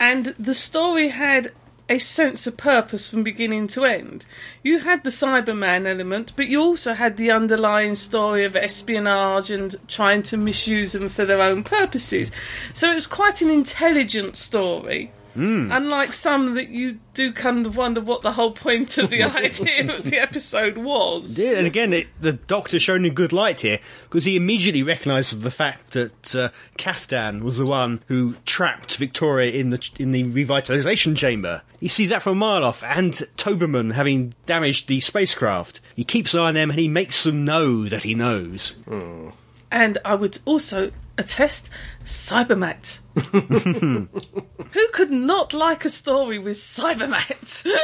and 0.00 0.34
the 0.38 0.54
story 0.54 1.08
had 1.08 1.52
a 1.90 1.98
sense 1.98 2.46
of 2.46 2.56
purpose 2.56 3.08
from 3.08 3.22
beginning 3.22 3.66
to 3.66 3.84
end. 3.84 4.26
You 4.62 4.80
had 4.80 5.04
the 5.04 5.10
Cyberman 5.10 5.86
element, 5.86 6.32
but 6.36 6.48
you 6.48 6.60
also 6.60 6.92
had 6.92 7.16
the 7.16 7.30
underlying 7.30 7.94
story 7.94 8.44
of 8.44 8.56
espionage 8.56 9.50
and 9.50 9.74
trying 9.88 10.22
to 10.24 10.36
misuse 10.36 10.92
them 10.92 11.08
for 11.08 11.24
their 11.24 11.40
own 11.40 11.64
purposes. 11.64 12.30
So 12.74 12.90
it 12.92 12.94
was 12.94 13.06
quite 13.06 13.40
an 13.40 13.50
intelligent 13.50 14.36
story. 14.36 15.10
Unlike 15.38 16.12
some 16.12 16.54
that 16.54 16.68
you 16.68 16.98
do 17.14 17.32
kind 17.32 17.66
of 17.66 17.76
wonder 17.76 18.00
what 18.00 18.22
the 18.22 18.32
whole 18.32 18.52
point 18.52 18.98
of 18.98 19.10
the 19.10 19.22
idea 19.36 19.94
of 19.94 20.04
the 20.04 20.18
episode 20.18 20.76
was. 20.76 21.38
Yeah, 21.38 21.52
and 21.52 21.66
again, 21.66 21.92
it, 21.92 22.08
the 22.20 22.32
Doctor 22.32 22.78
shown 22.80 23.04
in 23.04 23.14
good 23.14 23.32
light 23.32 23.60
here 23.60 23.78
because 24.04 24.24
he 24.24 24.36
immediately 24.36 24.82
recognises 24.82 25.40
the 25.40 25.50
fact 25.50 25.92
that 25.92 26.34
uh, 26.34 26.50
Kaftan 26.76 27.42
was 27.42 27.58
the 27.58 27.66
one 27.66 28.02
who 28.06 28.34
trapped 28.44 28.96
Victoria 28.96 29.52
in 29.52 29.70
the 29.70 29.90
in 29.98 30.12
the 30.12 30.24
revitalisation 30.24 31.16
chamber. 31.16 31.62
He 31.80 31.88
sees 31.88 32.08
that 32.10 32.22
from 32.22 32.32
a 32.32 32.40
mile 32.40 32.64
off, 32.64 32.82
and 32.82 33.12
Toberman 33.36 33.92
having 33.92 34.34
damaged 34.46 34.88
the 34.88 35.00
spacecraft. 35.00 35.80
He 35.94 36.04
keeps 36.04 36.34
an 36.34 36.40
eye 36.40 36.48
on 36.48 36.54
them, 36.54 36.70
and 36.70 36.78
he 36.78 36.88
makes 36.88 37.22
them 37.24 37.44
know 37.44 37.88
that 37.88 38.02
he 38.02 38.14
knows. 38.14 38.74
And 39.70 39.98
I 40.04 40.14
would 40.14 40.38
also 40.44 40.90
attest 41.18 41.68
Cybermats. 42.04 43.00
Who 44.72 44.88
could 44.92 45.10
not 45.10 45.52
like 45.52 45.84
a 45.84 45.90
story 45.90 46.38
with 46.38 46.56
Cybermats? 46.56 47.66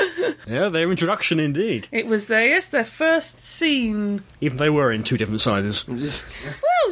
Yeah, 0.47 0.68
their 0.68 0.90
introduction 0.90 1.40
indeed. 1.40 1.88
it 1.90 2.07
was 2.07 2.27
their 2.27 2.47
yes, 2.47 2.68
their 2.68 2.85
first 2.85 3.42
scene. 3.44 4.23
Even 4.40 4.59
they 4.59 4.68
were 4.70 4.92
in 4.92 5.03
two 5.03 5.16
different 5.16 5.40
sizes. 5.40 5.85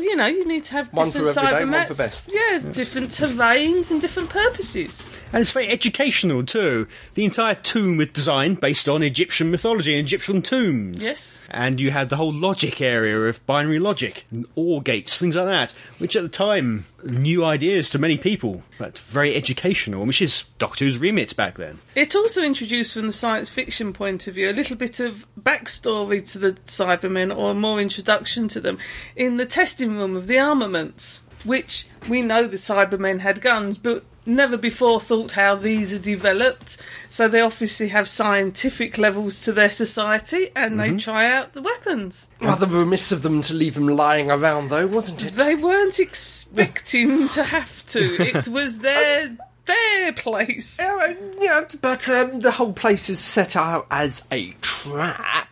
Well, 0.03 0.11
you 0.11 0.17
know, 0.17 0.27
you 0.27 0.45
need 0.45 0.65
to 0.65 0.73
have 0.73 0.93
One 0.93 1.11
different 1.11 1.29
for 1.29 1.41
every 1.41 1.59
day, 1.61 1.65
one 1.65 1.73
Cybermats. 1.75 1.87
for 1.87 1.95
best. 1.95 2.29
Yeah, 2.33 2.59
different 2.59 3.11
terrains 3.11 3.93
and 3.93 4.01
different 4.01 4.31
purposes. 4.31 5.09
And 5.33 5.43
it's 5.43 5.53
very 5.53 5.69
educational 5.69 6.45
too. 6.45 6.89
The 7.15 7.25
entire 7.25 7.55
tomb 7.55 7.99
was 7.99 8.09
designed 8.09 8.61
based 8.61 8.89
on 8.89 9.05
Egyptian 9.05 9.53
mythology 9.53 9.97
and 9.97 10.05
Egyptian 10.05 10.43
tombs. 10.43 11.01
Yes. 11.01 11.41
And 11.51 11.81
you 11.81 11.93
had 11.93 12.09
the 12.09 12.17
whole 12.17 12.33
logic 12.33 12.81
area 12.81 13.17
of 13.17 13.47
binary 13.47 13.79
logic, 13.79 14.27
and 14.33 14.45
OR 14.57 14.83
gates, 14.83 15.21
things 15.21 15.37
like 15.37 15.47
that, 15.47 15.73
which 15.99 16.17
at 16.17 16.23
the 16.25 16.29
time 16.29 16.85
new 17.05 17.45
ideas 17.45 17.91
to 17.91 17.99
many 17.99 18.19
people, 18.19 18.63
but 18.79 18.99
very 18.99 19.35
educational, 19.35 20.05
which 20.07 20.23
is 20.23 20.45
Doctor 20.59 20.85
Who's 20.85 20.99
remit 20.99 21.37
back 21.37 21.57
then. 21.57 21.79
It 21.95 22.15
also 22.15 22.43
introduced, 22.43 22.95
from 22.95 23.07
the 23.07 23.13
science 23.13 23.49
fiction 23.49 23.93
point 23.93 24.27
of 24.27 24.35
view, 24.35 24.51
a 24.51 24.53
little 24.53 24.77
bit 24.77 25.01
of 25.01 25.27
backstory 25.41 26.31
to 26.33 26.39
the 26.39 26.53
Cybermen, 26.67 27.37
or 27.37 27.55
more 27.55 27.81
introduction 27.81 28.49
to 28.49 28.61
them, 28.61 28.79
in 29.17 29.37
the 29.37 29.47
testing 29.47 29.97
room 29.97 30.17
of 30.17 30.27
the 30.27 30.39
armaments, 30.39 31.23
which 31.45 31.87
we 32.09 32.23
know 32.23 32.47
the 32.47 32.57
Cybermen 32.57 33.21
had 33.21 33.41
guns, 33.41 33.79
but 33.79 34.05
never 34.27 34.57
before 34.57 35.01
thought 35.01 35.33
how 35.33 35.57
these 35.57 35.93
are 35.93 35.99
developed. 35.99 36.77
So 37.11 37.29
they 37.29 37.41
obviously 37.41 37.89
have 37.89 38.09
scientific 38.09 38.99
levels 38.99 39.43
to 39.45 39.53
their 39.53 39.71
society, 39.71 40.51
and 40.55 40.79
they 40.79 40.95
try 40.95 41.31
out 41.31 41.53
the 41.53 41.63
weapons. 41.63 42.29
Rather 42.41 42.67
remiss 42.67 43.13
of 43.13 43.23
them 43.23 43.43
to 43.43 43.55
leave 43.55 43.75
them 43.75 43.89
lying 43.89 44.31
around, 44.31 44.71
though, 44.71 44.87
wasn't 44.87 45.25
it? 45.25 45.35
They 45.35 45.55
weren't 45.55 45.99
expecting 45.99 47.29
to 47.29 47.45
have 47.45 47.87
to. 47.89 48.01
It 48.01 48.49
was 48.49 48.79
their 48.79 49.37
their 49.65 50.13
place. 50.13 50.79
Yeah, 50.81 51.15
yeah, 51.41 51.65
but 51.81 52.09
um, 52.09 52.41
the 52.41 52.51
whole 52.53 52.73
place 52.73 53.09
is 53.09 53.21
set 53.21 53.57
out 53.57 53.87
as 53.91 54.25
a 54.33 54.53
trap, 54.61 55.49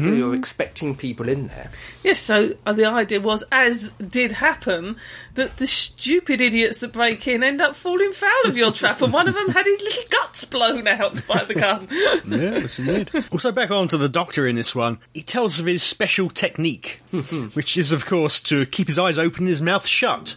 so 0.00 0.08
you're 0.08 0.34
expecting 0.34 0.94
people 0.94 1.28
in 1.28 1.48
there. 1.48 1.70
Yes, 2.04 2.20
so 2.20 2.54
uh, 2.64 2.72
the 2.72 2.84
idea 2.84 3.20
was, 3.20 3.42
as 3.50 3.90
did 3.98 4.32
happen, 4.32 4.96
that 5.34 5.56
the 5.56 5.66
stupid 5.66 6.40
idiots 6.40 6.78
that 6.78 6.92
break 6.92 7.26
in 7.26 7.42
end 7.42 7.60
up 7.60 7.74
falling 7.74 8.12
foul 8.12 8.46
of 8.46 8.56
your 8.56 8.72
trap, 8.72 9.02
and 9.02 9.12
one 9.12 9.28
of 9.28 9.34
them 9.34 9.48
had 9.48 9.66
his 9.66 9.80
little 9.80 10.04
guts 10.10 10.44
blown 10.44 10.86
out 10.86 11.26
by 11.26 11.44
the 11.44 11.54
gun. 11.54 11.88
Yeah, 11.90 12.20
yes, 12.60 12.78
indeed. 12.78 13.10
also, 13.32 13.52
back 13.52 13.70
on 13.70 13.88
to 13.88 13.98
the 13.98 14.08
Doctor 14.08 14.46
in 14.46 14.56
this 14.56 14.74
one. 14.74 14.98
He 15.12 15.22
tells 15.22 15.58
of 15.58 15.66
his 15.66 15.82
special 15.82 16.30
technique, 16.30 17.00
which 17.54 17.76
is, 17.76 17.92
of 17.92 18.06
course, 18.06 18.40
to 18.40 18.66
keep 18.66 18.86
his 18.86 18.98
eyes 18.98 19.18
open 19.18 19.40
and 19.40 19.48
his 19.48 19.62
mouth 19.62 19.86
shut, 19.86 20.36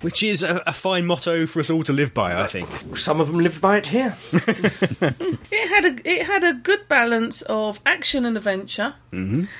which 0.00 0.22
is 0.22 0.42
a, 0.42 0.62
a 0.66 0.72
fine 0.72 1.06
motto 1.06 1.46
for 1.46 1.60
us 1.60 1.70
all 1.70 1.82
to 1.84 1.92
live 1.92 2.14
by, 2.14 2.40
I 2.40 2.46
think. 2.46 2.96
Some 2.96 3.20
of 3.20 3.28
them 3.28 3.38
lived 3.38 3.60
by 3.60 3.78
it 3.78 3.86
here. 3.86 4.16
it 4.32 5.68
had 5.68 5.84
a 5.84 6.08
it 6.08 6.26
had 6.26 6.44
a 6.44 6.54
good 6.54 6.88
balance 6.88 7.42
of 7.42 7.80
action 7.86 8.24
and 8.24 8.36
adventure, 8.36 8.87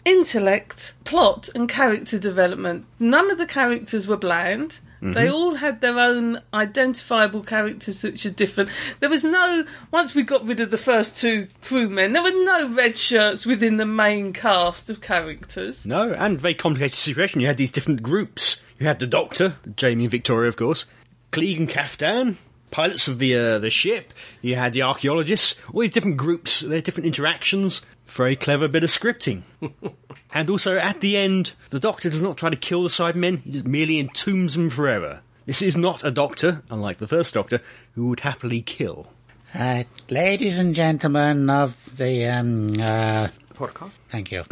intellect, 0.04 0.94
plot, 1.04 1.48
and 1.54 1.68
character 1.68 2.18
development. 2.18 2.86
None 2.98 3.30
of 3.30 3.38
the 3.38 3.46
characters 3.46 4.06
were 4.06 4.16
bland. 4.16 4.80
They 5.00 5.30
all 5.30 5.54
had 5.54 5.80
their 5.80 5.98
own 5.98 6.40
identifiable 6.52 7.44
characters 7.44 8.02
which 8.02 8.26
are 8.26 8.30
different. 8.30 8.70
There 8.98 9.08
was 9.08 9.24
no, 9.24 9.64
once 9.92 10.14
we 10.14 10.24
got 10.24 10.44
rid 10.44 10.58
of 10.58 10.72
the 10.72 10.78
first 10.78 11.16
two 11.16 11.46
crewmen, 11.62 12.12
there 12.12 12.22
were 12.22 12.44
no 12.44 12.68
red 12.68 12.98
shirts 12.98 13.46
within 13.46 13.76
the 13.76 13.86
main 13.86 14.32
cast 14.32 14.90
of 14.90 15.00
characters. 15.00 15.86
No, 15.86 16.12
and 16.12 16.40
very 16.40 16.54
complicated 16.54 16.98
situation. 16.98 17.40
You 17.40 17.46
had 17.46 17.58
these 17.58 17.70
different 17.70 18.02
groups. 18.02 18.56
You 18.78 18.88
had 18.88 18.98
the 18.98 19.06
Doctor, 19.06 19.54
Jamie 19.76 20.04
and 20.04 20.10
Victoria, 20.10 20.48
of 20.48 20.56
course, 20.56 20.84
Klieg 21.30 21.58
and 21.58 21.68
Kaftan, 21.68 22.36
pilots 22.70 23.08
of 23.08 23.18
the 23.18 23.36
uh, 23.36 23.58
the 23.58 23.70
ship. 23.70 24.12
You 24.42 24.56
had 24.56 24.72
the 24.72 24.82
archaeologists. 24.82 25.54
All 25.72 25.80
these 25.80 25.90
different 25.90 26.16
groups, 26.16 26.60
their 26.60 26.80
different 26.80 27.06
interactions. 27.06 27.82
Very 28.08 28.36
clever 28.36 28.68
bit 28.68 28.82
of 28.82 28.90
scripting. 28.90 29.42
and 30.34 30.50
also, 30.50 30.76
at 30.76 31.00
the 31.00 31.16
end, 31.16 31.52
the 31.70 31.78
Doctor 31.78 32.10
does 32.10 32.22
not 32.22 32.36
try 32.36 32.50
to 32.50 32.56
kill 32.56 32.82
the 32.82 32.88
Cybermen. 32.88 33.42
He 33.42 33.52
just 33.52 33.66
merely 33.66 34.02
entombs 34.02 34.54
them 34.54 34.70
forever. 34.70 35.20
This 35.46 35.62
is 35.62 35.76
not 35.76 36.04
a 36.04 36.10
Doctor, 36.10 36.62
unlike 36.70 36.98
the 36.98 37.06
first 37.06 37.34
Doctor, 37.34 37.60
who 37.94 38.08
would 38.08 38.20
happily 38.20 38.62
kill. 38.62 39.06
Uh, 39.54 39.84
ladies 40.10 40.58
and 40.58 40.74
gentlemen 40.74 41.48
of 41.48 41.96
the, 41.96 42.26
um, 42.26 42.68
uh, 42.80 43.28
Podcast. 43.54 43.98
thank 44.10 44.32
you. 44.32 44.44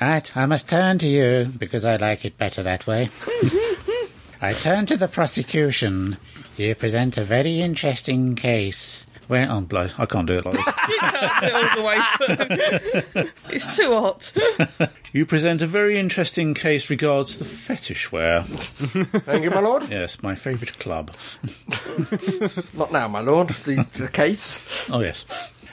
Right, 0.00 0.36
I 0.36 0.46
must 0.46 0.68
turn 0.68 0.98
to 0.98 1.06
you 1.06 1.46
because 1.58 1.84
I 1.84 1.96
like 1.96 2.24
it 2.24 2.38
better 2.38 2.62
that 2.62 2.86
way. 2.86 3.08
I 4.40 4.52
turn 4.52 4.86
to 4.86 4.96
the 4.96 5.06
prosecution. 5.06 6.16
You 6.56 6.74
present 6.74 7.16
a 7.16 7.24
very 7.24 7.60
interesting 7.60 8.34
case. 8.34 9.01
Where, 9.32 9.50
oh, 9.50 9.62
blow, 9.62 9.88
I 9.96 10.04
can't 10.04 10.26
do 10.26 10.34
it 10.34 10.44
like 10.44 10.56
this. 10.56 10.66
You 10.88 10.98
can't 10.98 11.40
do 11.40 11.46
it 11.46 11.54
all 11.54 11.76
the 11.76 11.82
way 11.82 13.12
through. 13.14 13.30
it's 13.48 13.74
too 13.74 13.98
hot. 13.98 14.90
You 15.14 15.26
present 15.26 15.60
a 15.60 15.66
very 15.66 15.98
interesting 15.98 16.54
case 16.54 16.88
regards 16.88 17.36
the 17.38 17.44
fetish 17.44 18.10
wear. 18.12 18.42
Thank 18.44 19.44
you, 19.44 19.50
my 19.50 19.60
lord. 19.60 19.90
Yes, 19.90 20.22
my 20.22 20.34
favourite 20.34 20.78
club. 20.78 21.14
Not 22.74 22.92
now, 22.92 23.08
my 23.08 23.20
lord. 23.20 23.48
The, 23.48 23.86
the 23.94 24.08
case. 24.08 24.58
Oh, 24.90 25.00
yes. 25.00 25.26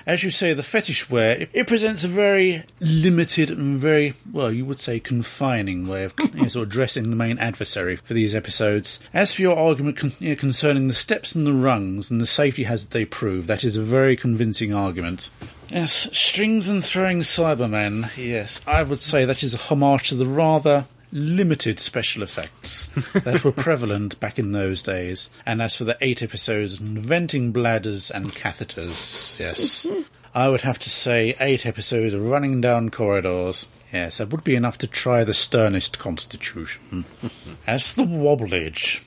As 0.10 0.24
you 0.24 0.32
say, 0.32 0.54
the 0.54 0.64
fetish 0.64 1.08
wear, 1.12 1.42
it, 1.42 1.50
it 1.54 1.68
presents 1.68 2.04
a 2.04 2.08
very 2.08 2.64
limited 2.82 3.52
and 3.52 3.78
very, 3.78 4.16
well, 4.34 4.52
you 4.52 4.66
would 4.66 4.80
say 4.80 5.00
confining 5.00 5.88
way 5.88 6.04
of 6.04 6.16
you 6.18 6.42
know, 6.42 6.48
sort 6.48 6.64
of 6.64 6.72
addressing 6.72 7.12
the 7.12 7.16
main 7.16 7.38
adversary 7.38 7.96
for 7.96 8.16
these 8.16 8.34
episodes. 8.34 9.00
As 9.14 9.32
for 9.32 9.44
your 9.44 9.56
argument 9.56 9.98
con- 9.98 10.14
you 10.18 10.30
know, 10.30 10.36
concerning 10.36 10.88
the 10.88 10.96
steps 10.96 11.36
and 11.36 11.46
the 11.46 11.54
rungs 11.54 12.10
and 12.10 12.20
the 12.20 12.26
safety 12.26 12.64
hazard 12.64 12.90
they 12.90 13.06
prove, 13.06 13.46
that 13.46 13.64
is 13.64 13.76
a 13.76 13.84
very 13.84 14.16
convincing 14.16 14.74
argument. 14.74 15.30
Yes, 15.70 16.10
strings 16.12 16.68
and 16.68 16.84
throwing 16.84 17.20
Cybermen, 17.20 18.10
yes. 18.18 18.62
I 18.66 18.82
would 18.82 19.02
say 19.02 19.26
that 19.26 19.44
is 19.44 19.54
a 19.54 19.60
homage 19.60 20.10
to 20.10 20.16
the 20.16 20.26
rather 20.26 20.86
limited 21.12 21.80
special 21.80 22.24
effects 22.24 22.90
that 23.14 23.44
were 23.44 23.52
prevalent 23.66 24.20
back 24.20 24.38
in 24.38 24.52
those 24.52 24.84
days. 24.84 25.30
And 25.46 25.62
as 25.62 25.76
for 25.76 25.84
the 25.84 25.98
eight 26.02 26.22
episodes 26.22 26.80
inventing 26.80 27.52
bladders 27.52 28.12
and 28.12 28.32
catheters, 28.32 29.40
yes. 29.40 29.88
I 30.34 30.50
would 30.50 30.62
have 30.62 30.80
to 30.80 30.90
say 30.90 31.36
eight 31.40 31.66
episodes 31.66 32.14
of 32.14 32.24
running 32.24 32.62
down 32.62 32.90
corridors. 32.90 33.66
Yes, 33.92 34.18
that 34.20 34.30
would 34.30 34.44
be 34.44 34.54
enough 34.56 34.78
to 34.80 34.88
try 34.88 35.24
the 35.24 35.34
sternest 35.34 35.98
constitution. 35.98 37.06
As 37.68 37.90
for 37.92 38.02
the 38.02 38.08
wobblage, 38.08 39.02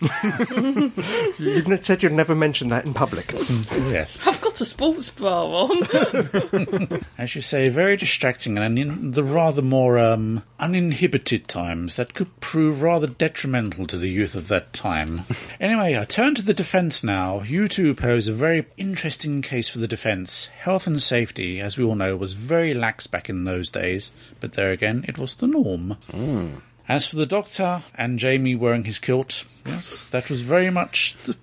You 1.39 1.63
ne- 1.63 1.83
said 1.83 2.03
you'd 2.03 2.13
never 2.13 2.35
mention 2.35 2.69
that 2.69 2.85
in 2.85 2.93
public. 2.93 3.33
yes. 3.73 4.19
I've 4.27 4.41
got 4.41 4.61
a 4.61 4.65
sports 4.65 5.11
bra 5.11 5.45
on. 5.45 7.05
as 7.19 7.35
you 7.37 7.43
say, 7.43 7.69
very 7.69 7.97
distracting 7.97 8.59
and 8.59 8.79
in 8.79 9.13
the 9.13 9.23
rather 9.25 9.63
more 9.63 9.99
um, 9.99 10.43
uninhibited 10.59 11.47
times 11.49 11.97
that 11.97 12.15
could 12.15 12.41
prove 12.41 12.83
rather 12.83 13.07
detrimental 13.07 13.87
to 13.87 13.97
the 13.97 14.09
youth 14.11 14.35
of 14.35 14.49
that 14.49 14.73
time. 14.73 15.23
anyway, 15.61 15.97
I 15.97 16.05
turn 16.05 16.35
to 16.37 16.43
the 16.43 16.55
defence 16.55 17.05
now. 17.05 17.43
You 17.43 17.69
two 17.69 17.95
pose 17.95 18.27
a 18.29 18.33
very 18.33 18.67
interesting 18.77 19.43
case 19.43 19.69
for 19.69 19.79
the 19.79 19.89
defence. 19.89 20.47
Health 20.47 20.87
and 20.89 21.01
safety, 21.01 21.61
as 21.61 21.77
we 21.77 21.85
all 21.85 21.95
know, 21.95 22.17
was 22.17 22.33
very 22.33 22.75
lax 22.75 23.07
back 23.07 23.29
in 23.29 23.45
those 23.45 23.71
days, 23.71 24.11
but 24.43 24.55
there 24.55 24.73
again, 24.73 25.05
it 25.09 25.17
was 25.19 25.37
the 25.37 25.47
norm. 25.47 25.97
Hmm. 26.11 26.49
As 26.89 27.07
for 27.07 27.15
the 27.15 27.27
Doctor 27.27 27.83
and 27.95 28.19
Jamie 28.19 28.57
wearing 28.57 28.85
his 28.85 28.99
kilt, 28.99 29.45
yes, 29.65 30.05
that 30.11 30.29
was 30.29 30.43
very 30.43 30.69
much, 30.69 31.17
the, 31.25 31.37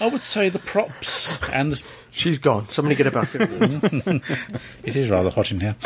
I 0.00 0.06
would 0.06 0.22
say, 0.22 0.48
the 0.48 0.58
props 0.58 1.38
and 1.52 1.70
the. 1.70 1.82
She's 2.12 2.38
gone. 2.38 2.68
Somebody 2.68 2.96
get 2.96 3.06
her 3.06 3.12
back. 3.12 3.28
It 4.82 4.96
is 4.96 5.10
rather 5.10 5.30
hot 5.30 5.50
in 5.50 5.60
here. 5.60 5.76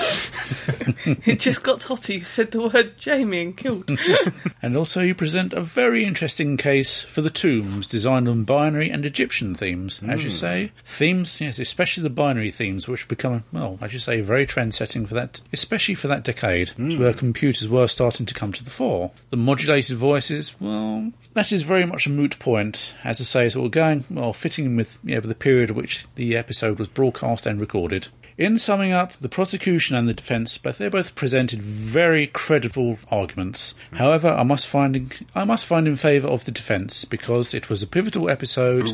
It 1.26 1.40
just 1.40 1.62
got 1.62 1.82
hotter. 1.82 2.14
You 2.14 2.20
said 2.20 2.50
the 2.50 2.68
word 2.68 2.98
Jamie 2.98 3.42
and 3.42 3.56
killed. 3.56 3.90
And 4.62 4.76
also, 4.76 5.02
you 5.02 5.14
present 5.14 5.52
a 5.52 5.60
very 5.60 6.04
interesting 6.04 6.56
case 6.56 7.02
for 7.02 7.20
the 7.20 7.28
tombs 7.28 7.87
designed 7.87 8.28
on 8.28 8.44
binary 8.44 8.88
and 8.90 9.04
Egyptian 9.04 9.54
themes. 9.54 10.00
As 10.08 10.24
you 10.24 10.30
hmm. 10.30 10.37
say, 10.37 10.72
themes, 10.84 11.38
yes, 11.40 11.58
especially 11.58 12.02
the 12.02 12.10
binary 12.10 12.50
themes, 12.50 12.88
which 12.88 13.06
become, 13.06 13.44
well, 13.52 13.78
as 13.82 13.92
you 13.92 13.98
say, 13.98 14.22
very 14.22 14.46
trend 14.46 14.74
setting 14.74 15.04
for 15.04 15.12
that, 15.14 15.42
especially 15.52 15.94
for 15.94 16.08
that 16.08 16.24
decade, 16.24 16.70
hmm. 16.70 16.98
where 16.98 17.12
computers 17.12 17.68
were 17.68 17.87
starting 17.87 18.24
to 18.24 18.32
come 18.32 18.52
to 18.52 18.64
the 18.64 18.70
fore. 18.70 19.10
The 19.28 19.37
modulated 19.37 19.98
voices, 19.98 20.58
well, 20.58 21.12
that 21.34 21.52
is 21.52 21.62
very 21.62 21.84
much 21.84 22.06
a 22.06 22.10
moot 22.10 22.38
point. 22.38 22.94
As 23.04 23.20
I 23.20 23.24
say, 23.24 23.46
it's 23.46 23.56
all 23.56 23.68
going, 23.68 24.04
well, 24.08 24.32
fitting 24.32 24.64
in 24.64 24.76
with, 24.76 24.98
yeah, 25.04 25.16
with 25.16 25.28
the 25.28 25.34
period 25.34 25.72
which 25.72 26.06
the 26.14 26.36
episode 26.36 26.78
was 26.78 26.88
broadcast 26.88 27.46
and 27.46 27.60
recorded. 27.60 28.08
In 28.36 28.58
summing 28.58 28.90
up, 28.90 29.12
the 29.12 29.28
prosecution 29.28 29.94
and 29.94 30.08
the 30.08 30.14
defence, 30.14 30.58
but 30.58 30.78
they 30.78 30.88
both 30.88 31.14
presented 31.14 31.62
very 31.62 32.26
credible 32.26 32.98
arguments. 33.08 33.76
However, 33.92 34.28
I 34.28 34.42
must 34.42 34.66
find 34.66 34.96
in, 34.96 35.10
I 35.36 35.44
must 35.44 35.64
find 35.64 35.86
in 35.86 35.94
favour 35.94 36.26
of 36.26 36.44
the 36.44 36.50
defence 36.50 37.04
because 37.04 37.54
it 37.54 37.68
was 37.68 37.80
a 37.80 37.86
pivotal 37.86 38.28
episode, 38.28 38.88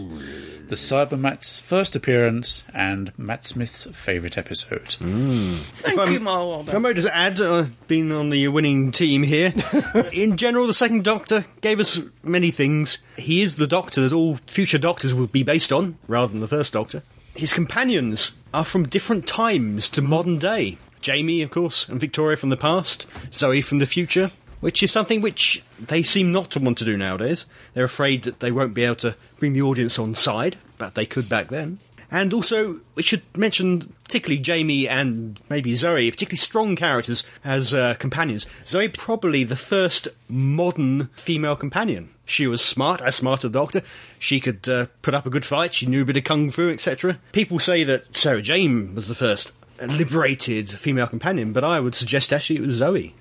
the 0.68 0.74
Cybermat's 0.74 1.58
first 1.58 1.96
appearance, 1.96 2.64
and 2.74 3.12
Matt 3.16 3.46
Smith's 3.46 3.86
favourite 3.94 4.36
episode. 4.36 4.96
Thank 5.00 5.98
I'm- 5.98 6.12
you, 6.12 6.20
Mark 6.20 6.68
If 6.68 6.74
I 6.74 6.78
may 6.78 6.92
just 6.92 7.08
add, 7.08 7.40
uh, 7.40 7.64
being 7.88 8.12
on 8.12 8.28
the 8.28 8.46
winning 8.48 8.92
team 8.92 9.22
here, 9.22 9.54
in 10.12 10.36
general, 10.36 10.66
the 10.66 10.74
second 10.74 11.02
Doctor 11.02 11.46
gave 11.62 11.80
us 11.80 11.98
many 12.22 12.50
things. 12.50 12.98
He 13.16 13.40
is 13.40 13.56
the 13.56 13.66
Doctor 13.66 14.02
that 14.02 14.12
all 14.12 14.36
future 14.46 14.76
Doctors 14.78 15.14
will 15.14 15.28
be 15.28 15.44
based 15.44 15.72
on, 15.72 15.96
rather 16.08 16.30
than 16.30 16.40
the 16.42 16.48
first 16.48 16.74
Doctor. 16.74 17.02
His 17.40 17.54
companions 17.54 18.32
are 18.52 18.66
from 18.66 18.86
different 18.86 19.26
times 19.26 19.88
to 19.90 20.02
modern 20.02 20.36
day. 20.36 20.76
Jamie, 21.00 21.40
of 21.40 21.50
course, 21.50 21.88
and 21.88 21.98
Victoria 21.98 22.36
from 22.36 22.50
the 22.50 22.56
past, 22.58 23.06
Zoe 23.32 23.62
from 23.62 23.78
the 23.78 23.86
future, 23.86 24.30
which 24.60 24.82
is 24.82 24.90
something 24.90 25.22
which 25.22 25.62
they 25.78 26.02
seem 26.02 26.32
not 26.32 26.50
to 26.50 26.60
want 26.60 26.76
to 26.76 26.84
do 26.84 26.98
nowadays. 26.98 27.46
They're 27.72 27.84
afraid 27.84 28.24
that 28.24 28.40
they 28.40 28.52
won't 28.52 28.74
be 28.74 28.84
able 28.84 28.96
to 28.96 29.16
bring 29.38 29.54
the 29.54 29.62
audience 29.62 29.98
on 29.98 30.14
side, 30.16 30.58
but 30.76 30.94
they 30.94 31.06
could 31.06 31.30
back 31.30 31.48
then. 31.48 31.78
And 32.10 32.34
also, 32.34 32.80
we 32.94 33.02
should 33.02 33.22
mention 33.36 33.92
particularly 34.04 34.40
Jamie 34.40 34.88
and 34.88 35.40
maybe 35.48 35.74
Zoe, 35.76 36.10
particularly 36.10 36.38
strong 36.38 36.76
characters 36.76 37.22
as 37.44 37.72
uh, 37.72 37.94
companions. 37.94 38.46
Zoe 38.66 38.88
probably 38.88 39.44
the 39.44 39.56
first 39.56 40.08
modern 40.28 41.06
female 41.14 41.54
companion. 41.56 42.10
She 42.24 42.46
was 42.46 42.62
smart, 42.62 43.00
as 43.00 43.16
smart 43.16 43.40
as 43.40 43.44
a 43.46 43.50
doctor. 43.50 43.82
She 44.18 44.40
could 44.40 44.68
uh, 44.68 44.86
put 45.02 45.14
up 45.14 45.26
a 45.26 45.30
good 45.30 45.44
fight. 45.44 45.74
She 45.74 45.86
knew 45.86 46.02
a 46.02 46.04
bit 46.04 46.16
of 46.16 46.24
kung 46.24 46.50
fu, 46.50 46.70
etc. 46.70 47.18
People 47.32 47.58
say 47.58 47.84
that 47.84 48.16
Sarah 48.16 48.42
Jane 48.42 48.94
was 48.94 49.08
the 49.08 49.14
first 49.14 49.52
liberated 49.80 50.68
female 50.68 51.06
companion, 51.06 51.52
but 51.52 51.64
I 51.64 51.80
would 51.80 51.94
suggest 51.94 52.32
actually 52.32 52.56
it 52.56 52.66
was 52.66 52.76
Zoe. 52.76 53.14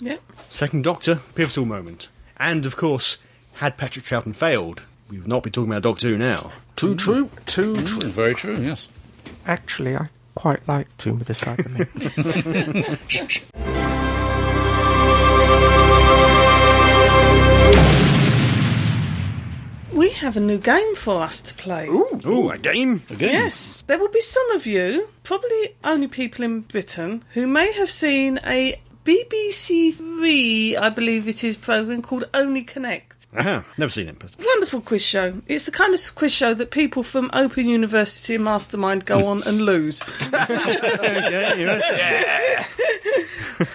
Yep. 0.00 0.20
Second 0.48 0.84
Doctor, 0.84 1.20
pivotal 1.34 1.64
moment. 1.64 2.08
And 2.36 2.66
of 2.66 2.76
course, 2.76 3.18
had 3.54 3.76
Patrick 3.76 4.04
Troughton 4.04 4.34
failed, 4.34 4.82
we 5.12 5.18
would 5.18 5.28
not 5.28 5.42
be 5.42 5.50
talking 5.50 5.70
about 5.70 5.82
Doctor 5.82 6.08
Who 6.08 6.16
now. 6.16 6.50
too 6.74 6.96
true. 6.96 7.28
Too 7.44 7.74
mm, 7.74 7.86
true. 7.86 8.08
Very 8.08 8.34
true, 8.34 8.56
yes. 8.56 8.88
Actually, 9.46 9.94
I 9.94 10.08
quite 10.34 10.66
like 10.66 10.88
Tomb 10.96 11.20
of 11.20 11.26
the 11.26 11.34
Cybermen. 11.34 11.86
We 19.92 20.08
have 20.12 20.38
a 20.38 20.40
new 20.40 20.56
game 20.56 20.94
for 20.96 21.22
us 21.22 21.42
to 21.42 21.54
play. 21.54 21.86
Ooh, 21.86 22.50
a 22.50 22.56
game? 22.56 23.02
Yes. 23.18 23.82
There 23.86 23.98
will 23.98 24.08
be 24.08 24.22
some 24.22 24.50
of 24.52 24.66
you, 24.66 25.06
probably 25.22 25.74
only 25.84 26.08
people 26.08 26.46
in 26.46 26.62
Britain, 26.62 27.22
who 27.34 27.46
may 27.46 27.70
have 27.74 27.90
seen 27.90 28.40
a 28.44 28.80
BBC 29.04 29.94
Three, 29.94 30.76
I 30.76 30.88
believe 30.90 31.26
it 31.28 31.42
is, 31.44 31.56
programme 31.56 32.02
called 32.02 32.24
Only 32.32 32.62
Connect. 32.62 33.26
Aha, 33.36 33.64
never 33.78 33.90
seen 33.90 34.08
it. 34.08 34.18
But 34.18 34.36
Wonderful 34.38 34.82
quiz 34.82 35.02
show. 35.04 35.40
It's 35.48 35.64
the 35.64 35.70
kind 35.70 35.94
of 35.94 36.14
quiz 36.14 36.32
show 36.32 36.52
that 36.54 36.70
people 36.70 37.02
from 37.02 37.30
Open 37.32 37.66
University 37.66 38.34
and 38.34 38.44
Mastermind 38.44 39.06
go 39.06 39.26
on 39.26 39.42
and 39.44 39.62
lose. 39.62 40.02
okay, 40.34 41.54
yeah. 41.58 42.66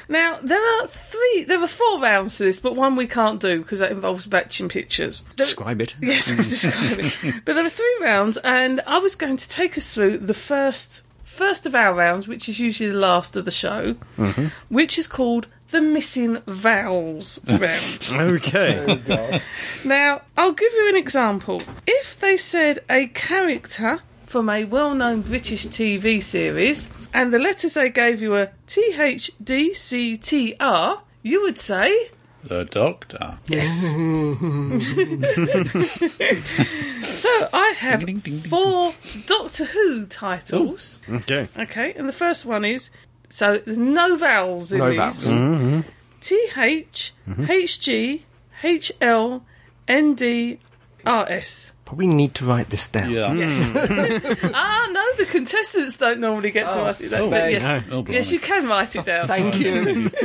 Now 0.10 0.38
there 0.42 0.82
are 0.84 0.88
three, 0.88 1.46
there 1.48 1.62
are 1.62 1.68
four 1.68 2.00
rounds 2.02 2.38
to 2.38 2.44
this, 2.44 2.60
but 2.60 2.76
one 2.76 2.96
we 2.96 3.08
can't 3.08 3.40
do 3.40 3.62
because 3.62 3.80
that 3.80 3.92
involves 3.92 4.26
batching 4.26 4.70
pictures. 4.70 5.22
There- 5.36 5.46
Describe 5.46 5.82
it. 5.82 5.96
Yes, 6.02 6.28
describe 6.36 7.00
it. 7.00 7.18
But 7.46 7.56
there 7.56 7.66
are 7.66 7.70
three 7.70 7.98
rounds, 8.02 8.38
and 8.38 8.82
I 8.86 9.00
was 9.00 9.16
going 9.16 9.38
to 9.38 9.50
take 9.50 9.78
us 9.78 9.94
through 9.94 10.20
the 10.20 10.34
first 10.34 11.02
first 11.38 11.66
of 11.66 11.76
our 11.76 11.94
rounds, 11.94 12.28
which 12.28 12.50
is 12.50 12.60
usually 12.60 12.90
the 12.90 12.98
last 12.98 13.36
of 13.36 13.46
the 13.46 13.52
show, 13.52 13.96
mm-hmm. 14.18 14.48
which 14.70 14.98
is 14.98 15.08
called 15.08 15.48
the 15.70 15.82
missing 15.82 16.42
vowels 16.48 17.40
round. 17.48 18.10
Okay. 18.12 19.42
Now, 19.86 20.22
I'll 20.36 20.54
give 20.54 20.74
you 20.74 20.90
an 20.90 20.96
example. 20.96 21.62
If 21.86 22.20
they 22.20 22.38
said 22.38 22.80
a 22.90 23.08
character 23.08 24.00
from 24.26 24.50
a 24.50 24.66
well-known 24.66 25.22
British 25.22 25.68
TV 25.68 26.22
series, 26.22 26.90
and 27.14 27.34
the 27.34 27.40
letters 27.40 27.76
they 27.76 27.90
gave 27.90 28.22
you 28.22 28.32
were 28.32 28.50
T 28.66 28.96
H 28.98 29.32
D 29.44 29.74
C 29.74 30.18
T 30.18 30.56
R, 30.60 31.02
you 31.22 31.44
would 31.44 31.60
say 31.60 32.10
The 32.48 32.66
Doctor. 32.66 33.40
Yes. 33.48 33.70
so 37.20 37.30
I 37.54 37.74
have 37.80 38.06
Ding, 38.06 38.20
ding, 38.20 38.38
ding, 38.40 38.50
four 38.50 38.94
Doctor 39.26 39.66
Who 39.66 40.06
titles. 40.06 41.00
okay. 41.10 41.48
Okay, 41.58 41.94
and 41.94 42.08
the 42.08 42.14
first 42.14 42.46
one 42.46 42.64
is 42.66 42.90
so 43.30 43.58
there's 43.58 43.78
no 43.78 44.16
vowels 44.16 44.72
in 44.72 44.80
No 44.80 44.90
these. 44.90 44.98
vowels. 44.98 45.86
T 46.22 46.48
H 46.58 47.14
mm-hmm. 47.28 47.52
H 47.52 47.80
G 47.82 48.26
H 48.64 48.92
L 49.02 49.44
N 49.88 50.16
D 50.16 50.60
R 51.06 51.26
S. 51.30 51.74
Probably 51.86 52.08
need 52.08 52.34
to 52.36 52.46
write 52.46 52.70
this 52.70 52.88
down. 52.90 53.10
Yeah. 53.12 53.32
Yes. 53.34 53.72
Mm. 53.72 54.52
ah, 54.54 54.90
no, 54.92 55.24
the 55.24 55.30
contestants 55.32 55.96
don't 55.96 56.20
normally 56.20 56.52
get 56.52 56.70
to 56.70 56.80
Oh, 56.80 56.84
write 56.84 57.00
it 57.00 57.12
down. 57.12 57.22
oh, 57.22 57.30
but 57.30 57.50
yes, 57.52 57.64
no. 57.64 57.84
Oh, 57.92 58.02
blimey. 58.04 58.14
yes, 58.16 58.32
you 58.34 58.40
can 58.42 58.68
write 58.68 58.96
it 58.98 59.00
oh, 59.00 59.04
down. 59.04 59.28
Thank 59.28 59.60
you. 59.60 60.10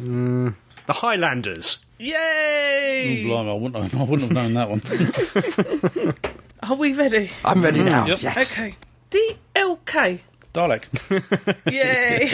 Mm. 0.00 0.54
The 0.90 0.94
Highlanders. 0.94 1.78
Oh, 1.78 1.86
Yay! 2.00 3.24
blimey, 3.24 3.48
I 3.48 3.54
wouldn't, 3.54 3.92
have, 3.92 4.00
I 4.00 4.02
wouldn't 4.02 4.32
have 4.32 4.32
known 4.32 4.54
that 4.54 4.68
one. 4.68 4.82
Are 6.64 6.74
we 6.74 6.94
ready? 6.94 7.30
I'm 7.44 7.62
ready 7.62 7.84
now. 7.84 8.06
Mm, 8.06 8.08
yep. 8.08 8.22
Yes. 8.22 8.50
Okay. 8.50 8.74
D 9.08 9.36
L 9.54 9.76
K. 9.86 10.20
Dalek. 10.52 10.86
Yay! 11.70 12.28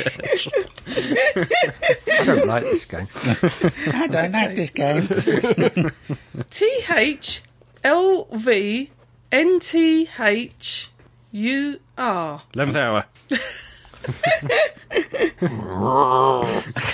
I 2.19 2.25
don't 2.25 2.47
like 2.47 2.63
this 2.63 2.87
game. 2.87 3.09
I 3.95 4.07
don't 4.07 4.33
like 4.33 4.57
this 4.57 4.71
game. 4.71 5.93
T 6.51 6.81
H 6.89 7.43
L 7.85 8.27
V 8.33 8.91
N 9.33 9.61
T 9.61 10.09
H 10.19 10.91
U 11.33 11.79
R. 11.99 12.43
Eleventh 12.55 12.77
hour. 12.79 13.05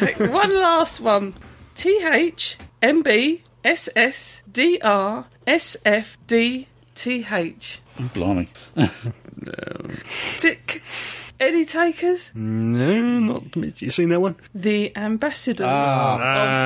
Okay, 0.03 0.29
one 0.29 0.61
last 0.61 0.99
one. 0.99 1.35
T 1.83 1.99
H 2.07 2.57
M 2.81 3.03
B 3.03 3.43
S 3.65 3.89
S 3.97 4.43
D 4.49 4.79
R 4.85 5.27
S 5.49 5.77
F 5.85 6.17
D 6.29 6.69
T 6.95 7.27
H. 7.29 7.81
Oh, 7.99 8.09
blimey. 8.15 8.47
Tick. 10.39 10.81
Any 11.41 11.65
takers? 11.65 12.31
No, 12.37 13.01
not. 13.19 13.57
You 13.83 13.91
seen 13.91 14.11
that 14.11 14.21
one? 14.21 14.37
The 14.55 14.97
ambassadors 14.97 15.67
Ah. 15.69 16.15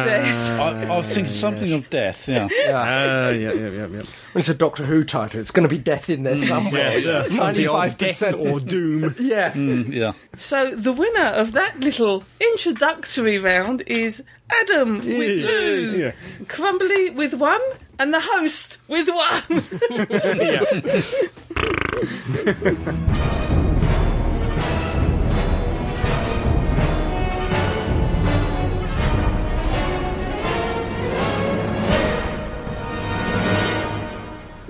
of 0.01 0.05
death. 0.07 0.61
I, 0.61 0.85
I 0.93 0.97
was 0.99 1.09
thinking 1.15 1.33
something 1.33 1.73
of 1.73 1.89
death, 1.89 2.29
yeah. 2.29 2.47
Ah, 2.69 3.31
yeah, 3.31 3.53
yeah, 3.55 3.69
yeah, 3.71 3.87
yeah. 3.87 4.03
It's 4.35 4.51
a 4.51 4.55
Doctor 4.55 4.85
Who 4.85 5.03
title. 5.03 5.41
It's 5.41 5.51
going 5.51 5.67
to 5.67 5.75
be 5.75 5.79
death 5.79 6.11
in 6.11 6.25
there 6.25 6.39
somewhere. 6.39 6.99
yeah. 6.99 7.23
Something 7.31 7.67
of 7.69 7.75
95%. 7.75 7.97
death 7.99 8.23
or 8.35 8.61
doom. 8.61 9.15
Yeah. 9.21 9.53
Mm, 9.53 9.93
yeah. 9.93 10.13
So 10.37 10.75
the 10.77 10.93
winner 10.93 11.29
of 11.29 11.53
that 11.53 11.81
little 11.81 12.25
introductory 12.39 13.39
round 13.39 13.83
is 13.87 14.23
Adam 14.51 14.99
with 14.99 15.43
Yeah, 15.45 15.51
two, 15.51 15.97
yeah. 15.99 16.13
Crumbly 16.49 17.11
with 17.11 17.33
one, 17.35 17.63
and 17.99 18.13
the 18.13 18.21
host 18.21 18.79
with 18.89 19.09
one. 19.09 19.65
yeah. 20.43 21.03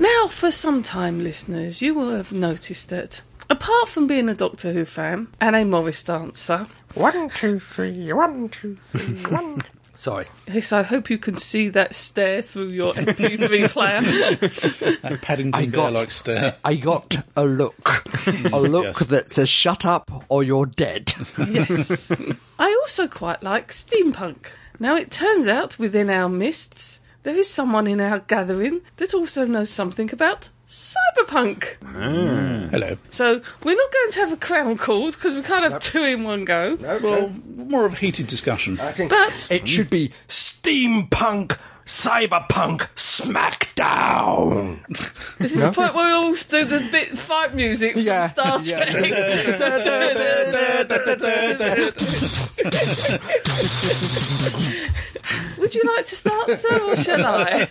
Now, 0.06 0.28
for 0.28 0.52
some 0.52 0.82
time, 0.84 1.22
listeners, 1.24 1.82
you 1.82 1.92
will 1.94 2.10
have 2.14 2.32
noticed 2.32 2.90
that 2.90 3.22
Apart 3.50 3.88
from 3.88 4.06
being 4.06 4.28
a 4.28 4.34
Doctor 4.34 4.72
Who 4.72 4.84
fan 4.84 5.26
and 5.40 5.56
a 5.56 5.64
Morris 5.64 6.02
dancer, 6.04 6.66
One, 6.94 7.28
two, 7.30 7.58
three, 7.58 8.12
one, 8.12 8.48
two, 8.50 8.76
three, 8.84 9.14
one. 9.32 9.58
Sorry. 9.96 10.26
yes, 10.46 10.72
I 10.72 10.82
hope 10.82 11.10
you 11.10 11.18
can 11.18 11.38
see 11.38 11.68
that 11.70 11.94
stare 11.94 12.42
through 12.42 12.68
your 12.68 12.92
MP3 12.94 13.68
player. 13.70 14.00
That 14.00 15.22
Paddington 15.22 15.60
I 15.62 15.66
got- 15.66 15.92
Bear-like 15.94 16.10
stare. 16.12 16.56
I 16.64 16.74
got 16.74 17.16
a 17.36 17.44
look. 17.44 17.88
A 18.52 18.60
look 18.60 19.00
Yes. 19.00 19.06
that 19.08 19.28
says, 19.28 19.48
shut 19.48 19.84
up 19.86 20.10
or 20.28 20.42
you're 20.44 20.66
dead. 20.66 21.12
yes. 21.50 22.12
I 22.58 22.78
also 22.82 23.08
quite 23.08 23.42
like 23.42 23.68
steampunk. 23.72 24.46
Now, 24.78 24.96
it 24.96 25.10
turns 25.10 25.48
out 25.48 25.78
within 25.78 26.10
our 26.10 26.28
mists, 26.28 27.00
there 27.26 27.36
is 27.36 27.50
someone 27.50 27.88
in 27.88 28.00
our 28.00 28.20
gathering 28.20 28.82
that 28.98 29.12
also 29.12 29.44
knows 29.44 29.68
something 29.68 30.12
about 30.12 30.48
cyberpunk. 30.68 31.74
Hmm. 31.82 32.68
Hello. 32.68 32.96
So, 33.10 33.40
we're 33.64 33.74
not 33.74 33.92
going 33.92 34.12
to 34.12 34.20
have 34.20 34.32
a 34.32 34.36
crown 34.36 34.76
called 34.76 35.14
because 35.14 35.34
we 35.34 35.42
can't 35.42 35.64
have 35.64 35.80
two 35.80 36.04
in 36.04 36.22
one 36.22 36.44
go. 36.44 36.76
Well, 36.76 37.32
more 37.56 37.84
of 37.84 37.94
a 37.94 37.96
heated 37.96 38.28
discussion. 38.28 38.76
But 38.76 39.48
It 39.50 39.68
should 39.68 39.90
be 39.90 40.12
steampunk, 40.28 41.58
cyberpunk, 41.86 42.88
smackdown. 42.96 44.80
this 45.38 45.54
is 45.54 45.62
the 45.62 45.72
point 45.72 45.94
where 45.94 46.06
we 46.06 46.12
all 46.12 46.34
do 46.34 46.64
the 46.64 46.88
bit 46.90 47.16
fight 47.16 47.54
music 47.54 47.92
from 47.94 48.02
Yeah, 48.02 48.26
Star 48.26 48.60
yeah. 48.60 48.84
Trek. 48.84 49.02
Would 55.58 55.74
you 55.74 55.82
like 55.96 56.04
to 56.06 56.16
start, 56.16 56.50
sir, 56.50 56.80
or 56.82 56.96
shall 56.96 57.24
I? 57.24 57.68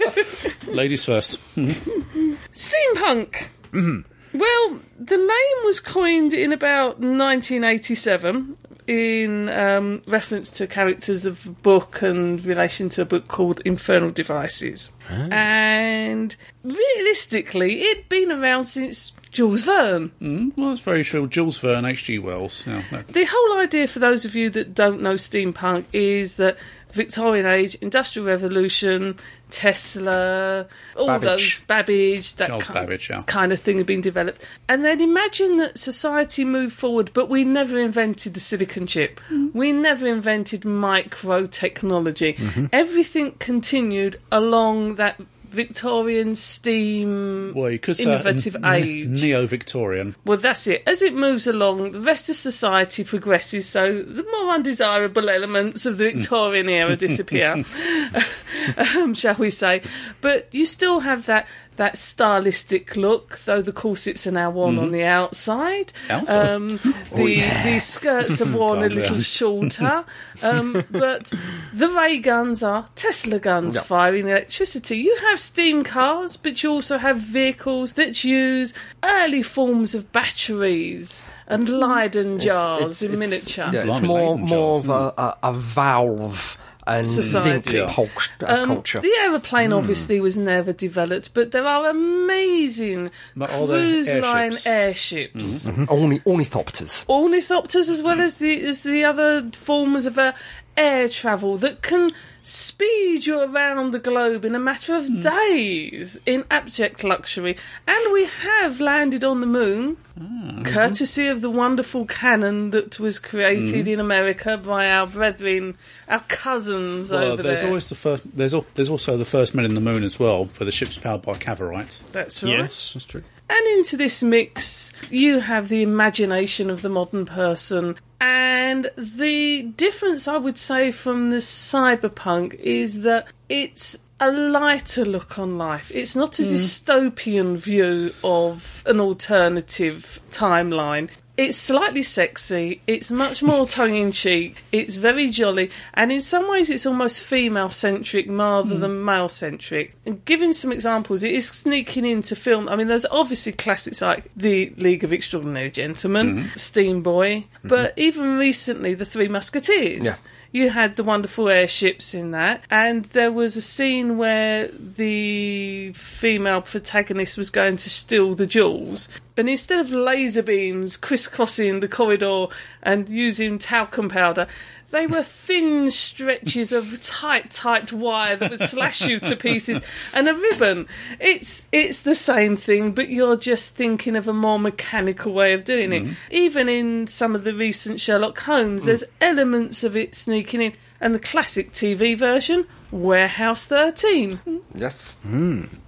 Ladies 0.68 1.06
first. 1.06 1.40
Steampunk. 1.56 3.48
Mm-hmm. 3.72 4.02
Well, 4.38 4.80
the 5.00 5.18
name 5.18 5.66
was 5.66 5.80
coined 5.80 6.34
in 6.34 6.52
about 6.52 7.00
1987 7.00 8.58
in 8.88 9.50
um, 9.50 10.02
reference 10.08 10.50
to 10.52 10.68
characters 10.68 11.26
of 11.26 11.46
a 11.46 11.50
book 11.50 12.02
and 12.02 12.44
relation 12.46 12.90
to 12.90 13.02
a 13.02 13.06
book 13.06 13.28
called 13.28 13.62
Infernal 13.66 14.12
Devices. 14.12 14.92
And 15.10 16.36
realistically, 16.64 17.82
it'd 17.82 18.10
been 18.10 18.32
around 18.32 18.64
since 18.66 19.12
Jules 19.32 19.64
Verne. 19.64 20.12
Well, 20.56 20.70
that's 20.70 20.82
very 20.82 21.04
true. 21.04 21.28
Jules 21.28 21.58
Verne, 21.58 21.86
H.G. 21.86 22.20
Wells. 22.20 22.66
Yeah, 22.66 22.84
no. 22.92 23.02
The 23.02 23.26
whole 23.30 23.58
idea, 23.58 23.88
for 23.88 24.00
those 24.00 24.24
of 24.26 24.36
you 24.36 24.50
that 24.52 24.74
don't 24.74 25.02
know 25.02 25.16
steampunk, 25.16 25.86
is 25.92 26.36
that 26.36 26.58
Victorian 26.92 27.46
age, 27.46 27.76
Industrial 27.82 28.26
Revolution, 28.26 29.18
Tesla, 29.52 30.68
all 30.96 31.08
Babbage. 31.08 31.30
those 31.30 31.62
Babbage, 31.62 32.36
that 32.36 32.48
Charles 32.48 32.68
ki- 32.68 32.74
Babbage, 32.74 33.10
yeah. 33.10 33.22
kind 33.24 33.54
of 33.54 33.60
thing 33.60 33.78
had 33.78 33.86
been 33.86 34.02
developed. 34.02 34.46
And 34.68 34.84
then 34.84 35.02
imagine 35.02 35.58
that 35.58 35.78
society 35.78 36.44
moved 36.44 36.74
forward, 36.76 37.12
but 37.14 37.30
we 37.30 37.44
never 37.44 37.80
invented 37.80 38.34
the 38.34 38.40
silicon 38.40 38.88
chip. 38.88 39.20
Mm-hmm. 39.30 39.58
We 39.58 39.72
never 39.72 40.08
invented 40.08 40.66
micro 40.66 41.46
technology. 41.46 42.34
Mm-hmm. 42.34 42.66
Everything 42.74 43.32
continued 43.40 44.20
along 44.32 44.96
that 44.96 45.20
Victorian 45.56 46.36
steam 46.36 47.54
Well, 47.56 47.72
you 47.72 47.80
could 47.80 47.98
say 47.98 48.04
innovative 48.04 48.56
n- 48.58 48.66
age. 48.66 49.24
neo-Victorian. 49.24 50.16
Well, 50.26 50.38
that's 50.38 50.68
it. 50.68 50.84
As 50.86 51.02
it 51.02 51.14
moves 51.14 51.48
along, 51.48 51.92
the 51.94 52.00
rest 52.02 52.30
of 52.30 52.36
society 52.36 53.04
progresses, 53.04 53.66
so 53.66 54.02
the 54.04 54.24
more 54.32 54.54
undesirable 54.54 55.30
elements 55.30 55.86
of 55.86 55.98
the 55.98 56.12
Victorian 56.12 56.70
era 56.70 56.96
disappear, 56.96 57.64
um, 58.96 59.14
shall 59.14 59.36
we 59.36 59.50
say. 59.50 59.82
But 60.22 60.48
you 60.52 60.66
still 60.66 61.00
have 61.00 61.26
that. 61.28 61.48
That 61.78 61.98
stylistic 61.98 62.96
look, 62.96 63.40
though 63.40 63.62
the 63.62 63.74
corsets 63.74 64.26
are 64.26 64.32
now 64.32 64.50
worn 64.50 64.80
on 64.80 64.92
the 64.92 65.04
outside. 65.04 65.92
Outside? 66.10 66.50
Um, 66.50 66.78
the, 67.14 67.42
the 67.64 67.80
skirts 67.80 68.42
are 68.42 68.52
worn 68.58 68.84
a 68.84 68.90
little 68.90 69.16
down. 69.16 69.22
shorter. 69.22 70.06
Um, 70.42 70.86
but 70.92 71.34
the 71.74 71.90
ray 71.90 72.20
guns 72.20 72.64
are 72.64 72.88
Tesla 72.96 73.40
guns 73.40 73.80
firing 73.82 74.28
electricity. 74.28 74.98
You 74.98 75.16
have 75.28 75.40
steam 75.40 75.84
cars, 75.84 76.38
but 76.38 76.64
you 76.64 76.72
also 76.72 76.98
have 76.98 77.18
vehicles 77.18 77.94
that 77.94 78.24
use 78.24 78.74
early 79.04 79.42
forms 79.42 79.94
of 79.94 80.12
batteries 80.12 81.26
and 81.48 81.68
Leyden 81.68 82.40
jars 82.40 83.04
in 83.04 83.20
miniature. 83.20 83.70
Yeah, 83.72 83.84
it's 83.88 84.02
more 84.02 84.38
more 84.38 84.82
jars, 84.82 84.84
of 84.84 84.90
a, 84.90 85.22
a, 85.22 85.38
a 85.44 85.54
valve 85.54 86.58
and 86.88 87.08
Society. 87.08 87.70
zinc 87.72 87.74
Yeah. 87.74 88.48
uh, 88.48 88.62
Um, 88.62 88.68
culture. 88.68 89.00
the 89.02 89.12
aeroplane 89.24 89.74
obviously 89.74 90.20
was 90.20 90.38
never 90.38 90.72
developed, 90.74 91.34
but 91.34 91.52
there 91.52 91.66
are 91.66 91.90
amazing 91.90 93.10
But 93.36 93.52
are 93.54 93.68
there 93.68 93.78
cruise 93.80 94.14
line 94.14 94.52
airships? 94.66 95.66
airships. 95.66 95.66
Orni- 95.88 96.24
ornithopters. 96.26 97.06
ornithopters 97.08 97.90
as 97.90 98.02
well 98.04 98.20
as 98.22 98.38
the 98.38 98.64
as 98.64 98.82
the 98.82 99.04
other 99.04 99.50
forms 99.54 100.06
of 100.06 100.18
uh, 100.18 100.34
air 100.78 101.08
travel 101.10 101.58
that 101.58 101.82
can 101.82 102.12
speed 102.46 103.26
you 103.26 103.42
around 103.42 103.92
the 103.92 104.00
globe 104.00 104.46
in 104.46 104.54
a 104.54 104.60
matter 104.60 104.96
of 104.96 105.08
hmm. 105.08 105.20
days 105.20 106.20
in 106.28 106.44
abject 106.52 107.04
luxury. 107.04 107.58
And 107.88 108.14
we 108.14 108.26
have 108.26 108.80
landed 108.80 109.24
on 109.24 109.42
the 109.42 109.48
moon, 109.48 109.98
ah, 110.20 110.24
uh-huh. 110.24 110.64
courtesy 110.64 111.26
of 111.26 111.42
the 111.42 111.50
wonderful 111.50 112.06
cannon 112.06 112.70
that 112.70 113.00
was 113.00 113.18
created 113.18 113.88
hmm. 113.88 113.94
in 113.94 114.00
America 114.00 114.58
by 114.58 114.92
our 114.92 115.08
brethren, 115.08 115.76
our 116.08 116.22
cousins 116.22 117.12
Well, 117.12 117.24
over 117.24 117.42
there's 117.42 117.62
there. 117.62 117.70
always 117.70 117.90
the 117.90 117.96
first. 117.96 118.24
There's 118.38 118.54
al- 118.54 118.68
there's 118.76 118.90
also 118.90 119.18
the 119.18 119.26
first 119.26 119.56
men 119.56 119.66
in 119.66 119.74
the 119.74 119.82
moon 119.82 120.04
as 120.04 120.20
well, 120.20 120.46
where 120.46 120.66
the 120.66 120.72
ship's 120.72 120.98
powered 120.98 121.24
by 121.24 121.34
Cavorite. 121.34 122.04
That's 122.12 122.44
right. 122.44 122.60
Yes, 122.60 122.94
that's 122.94 123.06
true. 123.06 123.24
And 123.50 123.68
into 123.78 123.98
this 123.98 124.24
mix, 124.24 124.92
you 125.10 125.40
have 125.40 125.70
the 125.70 125.84
imagination 125.84 126.70
of 126.70 126.82
the 126.82 126.90
modern 126.90 127.26
person. 127.26 127.96
And 128.20 128.90
the 128.98 129.64
difference, 129.64 130.28
I 130.28 130.38
would 130.38 130.58
say, 130.58 130.92
from 130.92 131.32
the 131.32 131.38
cyberpunk 131.38 132.56
is 132.56 133.02
that 133.02 133.28
it's 133.50 133.98
a 134.20 134.32
lighter 134.32 135.04
look 135.04 135.38
on 135.38 135.58
life. 135.58 135.92
It's 135.94 136.16
not 136.16 136.40
a 136.40 136.44
hmm. 136.44 136.50
dystopian 136.50 137.58
view 137.58 138.14
of 138.24 138.84
an 138.86 139.00
alternative 139.00 140.20
timeline. 140.32 141.10
It's 141.38 141.58
slightly 141.58 142.04
sexy, 142.04 142.82
it's 142.88 143.12
much 143.12 143.44
more 143.44 143.66
tongue 143.68 143.96
in 143.96 144.12
cheek, 144.12 144.64
it's 144.72 144.96
very 144.96 145.30
jolly, 145.30 145.70
and 145.94 146.12
in 146.12 146.22
some 146.22 146.50
ways 146.50 146.70
it's 146.70 146.86
almost 146.86 147.24
female 147.24 147.70
centric 147.70 148.26
rather 148.30 148.76
hmm. 148.76 148.82
than 148.82 149.04
male 149.04 149.28
centric. 149.28 149.96
And 150.06 150.24
giving 150.24 150.54
some 150.54 150.72
examples, 150.72 151.24
it 151.24 151.32
is 151.32 151.48
sneaking 151.50 152.06
into 152.06 152.36
film. 152.36 152.70
I 152.70 152.76
mean, 152.78 152.88
there's 152.88 153.06
obviously 153.06 153.52
classics 153.52 154.02
like 154.02 154.30
The 154.36 154.74
League 154.78 155.04
of 155.04 155.12
Extraordinary 155.12 155.72
Gentlemen, 155.72 156.44
hmm. 156.44 156.48
Steam 156.56 157.02
Boy, 157.02 157.46
hmm. 157.62 157.68
but 157.68 157.94
even 157.98 158.38
recently, 158.38 158.94
The 158.94 159.06
Three 159.06 159.28
Musketeers. 159.28 160.06
Yeah. 160.06 160.16
You 160.56 160.70
had 160.70 160.96
the 160.96 161.04
wonderful 161.04 161.50
airships 161.50 162.14
in 162.14 162.32
that, 162.32 162.64
and 162.70 163.04
there 163.08 163.30
was 163.30 163.58
a 163.58 163.62
scene 163.62 164.18
where 164.18 164.70
the 164.70 165.92
female 165.92 166.62
protagonist 166.62 167.38
was 167.38 167.50
going 167.50 167.76
to 167.76 167.90
steal 167.90 168.36
the 168.36 168.46
jewels, 168.46 169.10
and 169.36 169.50
instead 169.50 169.82
of 169.82 169.92
laser 169.92 170.42
beams 170.42 170.96
crisscrossing 170.96 171.82
the 171.82 171.90
corridor 171.90 172.46
and 172.82 173.10
using 173.10 173.60
talcum 173.60 174.08
powder, 174.08 174.48
they 174.96 175.08
were 175.08 175.24
thin 175.24 175.92
stretches 175.92 176.72
of 176.72 177.02
tight, 177.02 177.52
tight 177.52 177.92
wire 177.92 178.38
that 178.38 178.50
would 178.50 178.60
slash 178.62 179.06
you 179.06 179.20
to 179.20 179.36
pieces, 179.36 179.82
and 180.14 180.28
a 180.30 180.34
ribbon. 180.34 180.88
It's 181.20 181.68
it's 181.74 182.02
the 182.02 182.16
same 182.16 182.56
thing, 182.56 182.94
but 182.94 183.10
you're 183.10 183.36
just 183.36 183.76
thinking 183.76 184.16
of 184.16 184.30
a 184.30 184.34
more 184.34 184.58
mechanical 184.58 185.34
way 185.34 185.54
of 185.54 185.66
doing 185.66 185.92
it. 185.92 186.04
Mm-hmm. 186.04 186.14
Even 186.32 186.70
in 186.70 187.08
some 187.08 187.36
of 187.36 187.44
the 187.44 187.54
recent 187.54 188.00
Sherlock 188.00 188.40
Holmes, 188.40 188.84
mm. 188.84 188.86
there's 188.86 189.04
elements 189.20 189.84
of 189.84 189.98
it 189.98 190.16
sneaking 190.16 190.62
in, 190.62 190.74
and 191.02 191.14
the 191.14 191.20
classic 191.20 191.74
TV 191.74 192.18
version, 192.18 192.66
Warehouse 192.92 193.66
13. 193.66 194.40
Yes. 194.74 195.18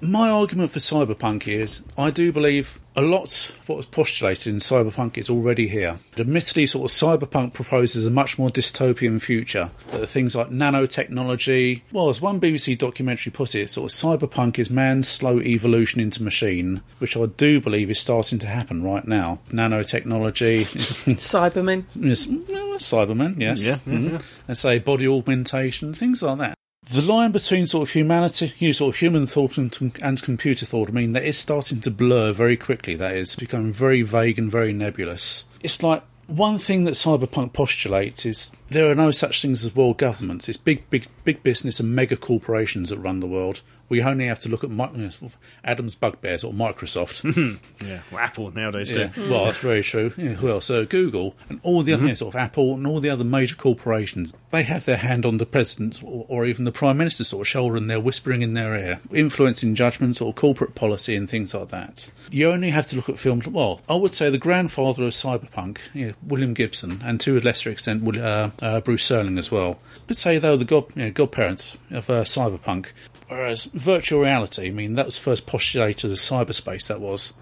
My 0.01 0.29
argument 0.29 0.71
for 0.71 0.79
cyberpunk 0.79 1.47
is 1.47 1.81
I 1.97 2.09
do 2.11 2.31
believe 2.31 2.79
a 2.95 3.01
lot 3.01 3.49
of 3.51 3.55
what 3.67 3.75
was 3.75 3.85
postulated 3.85 4.47
in 4.47 4.55
cyberpunk 4.59 5.17
is 5.17 5.29
already 5.29 5.67
here. 5.67 5.97
Admittedly, 6.17 6.65
sort 6.65 6.89
of 6.89 6.95
cyberpunk 6.95 7.53
proposes 7.53 8.05
a 8.05 8.09
much 8.09 8.39
more 8.39 8.49
dystopian 8.49 9.21
future. 9.21 9.69
That 9.91 10.07
things 10.07 10.35
like 10.35 10.49
nanotechnology, 10.49 11.81
well, 11.91 12.09
as 12.09 12.19
one 12.21 12.41
BBC 12.41 12.77
documentary 12.77 13.31
put 13.31 13.53
it, 13.55 13.69
sort 13.69 13.91
of 13.91 13.95
cyberpunk 13.97 14.57
is 14.57 14.69
man's 14.69 15.07
slow 15.07 15.39
evolution 15.39 15.99
into 16.01 16.23
machine, 16.23 16.81
which 16.97 17.15
I 17.15 17.27
do 17.27 17.61
believe 17.61 17.91
is 17.91 17.99
starting 17.99 18.39
to 18.39 18.47
happen 18.47 18.83
right 18.83 19.07
now. 19.07 19.39
Nanotechnology, 19.51 20.65
Cybermen. 21.17 21.85
yes, 21.95 22.25
well, 22.27 22.77
Cybermen, 22.79 23.39
yes. 23.39 23.63
Yeah, 23.63 23.75
Mhm. 23.75 24.23
And 24.47 24.57
say 24.57 24.79
body 24.79 25.07
augmentation, 25.07 25.93
things 25.93 26.23
like 26.23 26.39
that. 26.39 26.56
The 26.89 27.01
line 27.01 27.31
between 27.31 27.67
sort 27.67 27.87
of 27.87 27.93
humanity, 27.93 28.53
you 28.59 28.69
know, 28.69 28.73
sort 28.73 28.95
of 28.95 28.99
human 28.99 29.27
thought 29.27 29.57
and, 29.57 29.75
and 30.01 30.21
computer 30.21 30.65
thought, 30.65 30.89
I 30.89 30.93
mean, 30.93 31.11
that 31.13 31.25
is 31.25 31.37
starting 31.37 31.81
to 31.81 31.91
blur 31.91 32.31
very 32.31 32.55
quickly. 32.55 32.95
That 32.95 33.15
is 33.15 33.35
becoming 33.35 33.73
very 33.73 34.03
vague 34.03 34.39
and 34.39 34.49
very 34.49 34.71
nebulous. 34.71 35.45
It's 35.61 35.83
like 35.83 36.01
one 36.27 36.59
thing 36.59 36.83
that 36.83 36.91
cyberpunk 36.91 37.53
postulates 37.53 38.25
is 38.25 38.51
there 38.67 38.89
are 38.89 38.95
no 38.95 39.11
such 39.11 39.41
things 39.41 39.65
as 39.65 39.75
world 39.75 39.97
governments. 39.97 40.47
It's 40.47 40.57
big, 40.57 40.89
big, 40.89 41.07
big 41.23 41.43
business 41.43 41.79
and 41.79 41.93
mega 41.93 42.15
corporations 42.15 42.89
that 42.89 42.99
run 42.99 43.19
the 43.19 43.27
world. 43.27 43.61
We 43.89 44.01
only 44.01 44.25
have 44.27 44.39
to 44.41 44.49
look 44.49 44.63
at 44.63 44.69
Mi- 44.69 44.89
you 44.93 45.03
know, 45.03 45.09
sort 45.09 45.31
of 45.31 45.37
Adam's 45.63 45.95
bugbears 45.95 46.43
or 46.43 46.53
Microsoft. 46.53 47.23
Yeah, 47.85 48.01
well, 48.11 48.19
Apple 48.19 48.51
nowadays 48.51 48.91
Yeah, 48.91 49.07
too. 49.09 49.29
well, 49.29 49.45
that's 49.45 49.59
very 49.59 49.81
true. 49.83 50.11
Yeah, 50.17 50.33
who 50.33 50.49
else? 50.49 50.65
So 50.65 50.85
Google 50.85 51.35
and 51.49 51.59
all 51.63 51.83
the 51.83 51.93
other 51.93 52.07
know, 52.07 52.13
sort 52.15 52.33
of 52.35 52.39
Apple 52.39 52.73
and 52.73 52.85
all 52.87 52.99
the 52.99 53.09
other 53.09 53.23
major 53.23 53.55
corporations, 53.55 54.33
they 54.51 54.63
have 54.63 54.85
their 54.85 54.97
hand 54.97 55.25
on 55.25 55.37
the 55.37 55.45
president 55.45 56.01
or, 56.03 56.25
or 56.27 56.45
even 56.45 56.65
the 56.65 56.71
prime 56.71 56.97
minister's 56.97 57.29
sort 57.29 57.41
of 57.41 57.47
shoulder, 57.47 57.75
and 57.77 57.89
they're 57.89 57.99
whispering 57.99 58.41
in 58.41 58.53
their 58.53 58.75
ear, 58.75 58.99
influencing 59.13 59.75
judgments 59.75 60.19
or 60.19 60.33
corporate 60.33 60.75
policy 60.75 61.15
and 61.15 61.29
things 61.29 61.53
like 61.53 61.69
that. 61.69 62.09
You 62.31 62.51
only 62.51 62.71
have 62.71 62.87
to 62.87 62.95
look 62.95 63.09
at 63.09 63.19
films. 63.19 63.47
Well, 63.47 63.79
I 63.87 63.95
would 63.95 64.13
say 64.13 64.29
the 64.29 64.37
grandfather 64.37 65.03
of 65.03 65.11
cyberpunk, 65.11 65.77
yeah, 65.93 66.11
William 66.25 66.53
Gibson, 66.53 67.01
and 67.05 67.21
to 67.21 67.37
a 67.37 67.39
lesser 67.39 67.69
extent, 67.69 68.05
uh, 68.17 68.49
uh, 68.61 68.81
Bruce 68.81 69.03
Sterling 69.05 69.37
as 69.37 69.51
well. 69.51 69.79
But 70.07 70.17
say 70.17 70.39
though 70.39 70.57
the 70.57 70.65
god, 70.65 70.85
you 70.95 71.03
know, 71.05 71.11
godparents 71.11 71.77
of 71.91 72.09
uh, 72.09 72.23
cyberpunk. 72.23 72.87
Whereas 73.27 73.65
virtual 73.65 74.21
reality, 74.21 74.67
I 74.67 74.71
mean, 74.71 74.93
that 74.93 75.05
was 75.05 75.17
first 75.17 75.47
postulated 75.47 76.11
as 76.11 76.19
cyberspace. 76.19 76.87
That 76.87 77.01
was, 77.01 77.33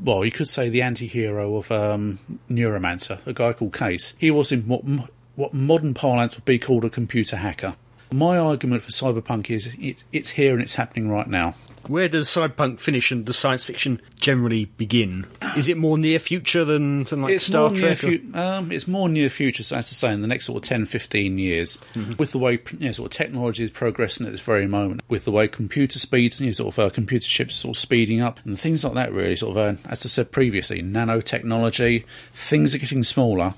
well, 0.00 0.24
you 0.24 0.30
could 0.30 0.48
say 0.48 0.68
the 0.68 0.82
anti-hero 0.82 1.56
of 1.56 1.72
um, 1.72 2.20
Neuromancer, 2.48 3.18
a 3.26 3.32
guy 3.32 3.52
called 3.52 3.72
Case. 3.72 4.14
He 4.18 4.30
was 4.30 4.52
in 4.52 4.62
what, 4.68 4.82
what 5.34 5.52
modern 5.52 5.92
parlance 5.92 6.36
would 6.36 6.44
be 6.44 6.58
called 6.58 6.84
a 6.84 6.90
computer 6.90 7.36
hacker. 7.36 7.74
My 8.12 8.38
argument 8.38 8.82
for 8.82 8.90
cyberpunk 8.90 9.50
is 9.50 9.74
it, 9.80 10.04
it's 10.12 10.30
here 10.30 10.52
and 10.52 10.62
it's 10.62 10.76
happening 10.76 11.10
right 11.10 11.26
now. 11.26 11.54
Where 11.88 12.08
does 12.08 12.28
cyberpunk 12.28 12.80
finish 12.80 13.10
and 13.10 13.24
does 13.24 13.36
science 13.38 13.64
fiction 13.64 14.00
generally 14.18 14.64
begin? 14.66 15.26
Is 15.56 15.68
it 15.68 15.76
more 15.76 15.98
near 15.98 16.18
future 16.18 16.64
than, 16.64 17.04
than 17.04 17.22
like 17.22 17.34
it's 17.34 17.44
Star 17.44 17.70
Trek? 17.70 17.98
fu- 17.98 18.30
um, 18.34 18.72
it's 18.72 18.88
more 18.88 19.08
near 19.08 19.28
future, 19.28 19.62
so 19.62 19.76
as 19.76 19.88
to 19.88 19.94
say, 19.94 20.12
in 20.12 20.22
the 20.22 20.26
next 20.26 20.46
sort 20.46 20.64
of 20.64 20.68
10, 20.68 20.86
15 20.86 21.38
years, 21.38 21.78
with 22.18 22.32
the 22.32 22.38
way 22.38 22.60
you 22.78 22.86
know, 22.86 22.92
sort 22.92 23.12
of 23.12 23.16
technology 23.16 23.64
is 23.64 23.70
progressing 23.70 24.26
at 24.26 24.32
this 24.32 24.40
very 24.40 24.66
moment, 24.66 25.02
with 25.08 25.24
the 25.24 25.32
way 25.32 25.46
computer 25.48 25.98
speeds, 25.98 26.40
you 26.40 26.46
know, 26.46 26.52
sort 26.52 26.74
of 26.74 26.78
uh, 26.78 26.90
computer 26.90 27.26
chips 27.26 27.54
sort 27.54 27.76
of 27.76 27.80
speeding 27.80 28.20
up, 28.20 28.40
and 28.44 28.58
things 28.58 28.84
like 28.84 28.94
that. 28.94 29.12
Really, 29.12 29.36
sort 29.36 29.56
of, 29.56 29.56
uh, 29.56 29.88
as 29.88 30.04
I 30.04 30.08
said 30.08 30.32
previously, 30.32 30.82
nanotechnology, 30.82 32.04
things 32.32 32.74
are 32.74 32.78
getting 32.78 33.02
smaller. 33.04 33.54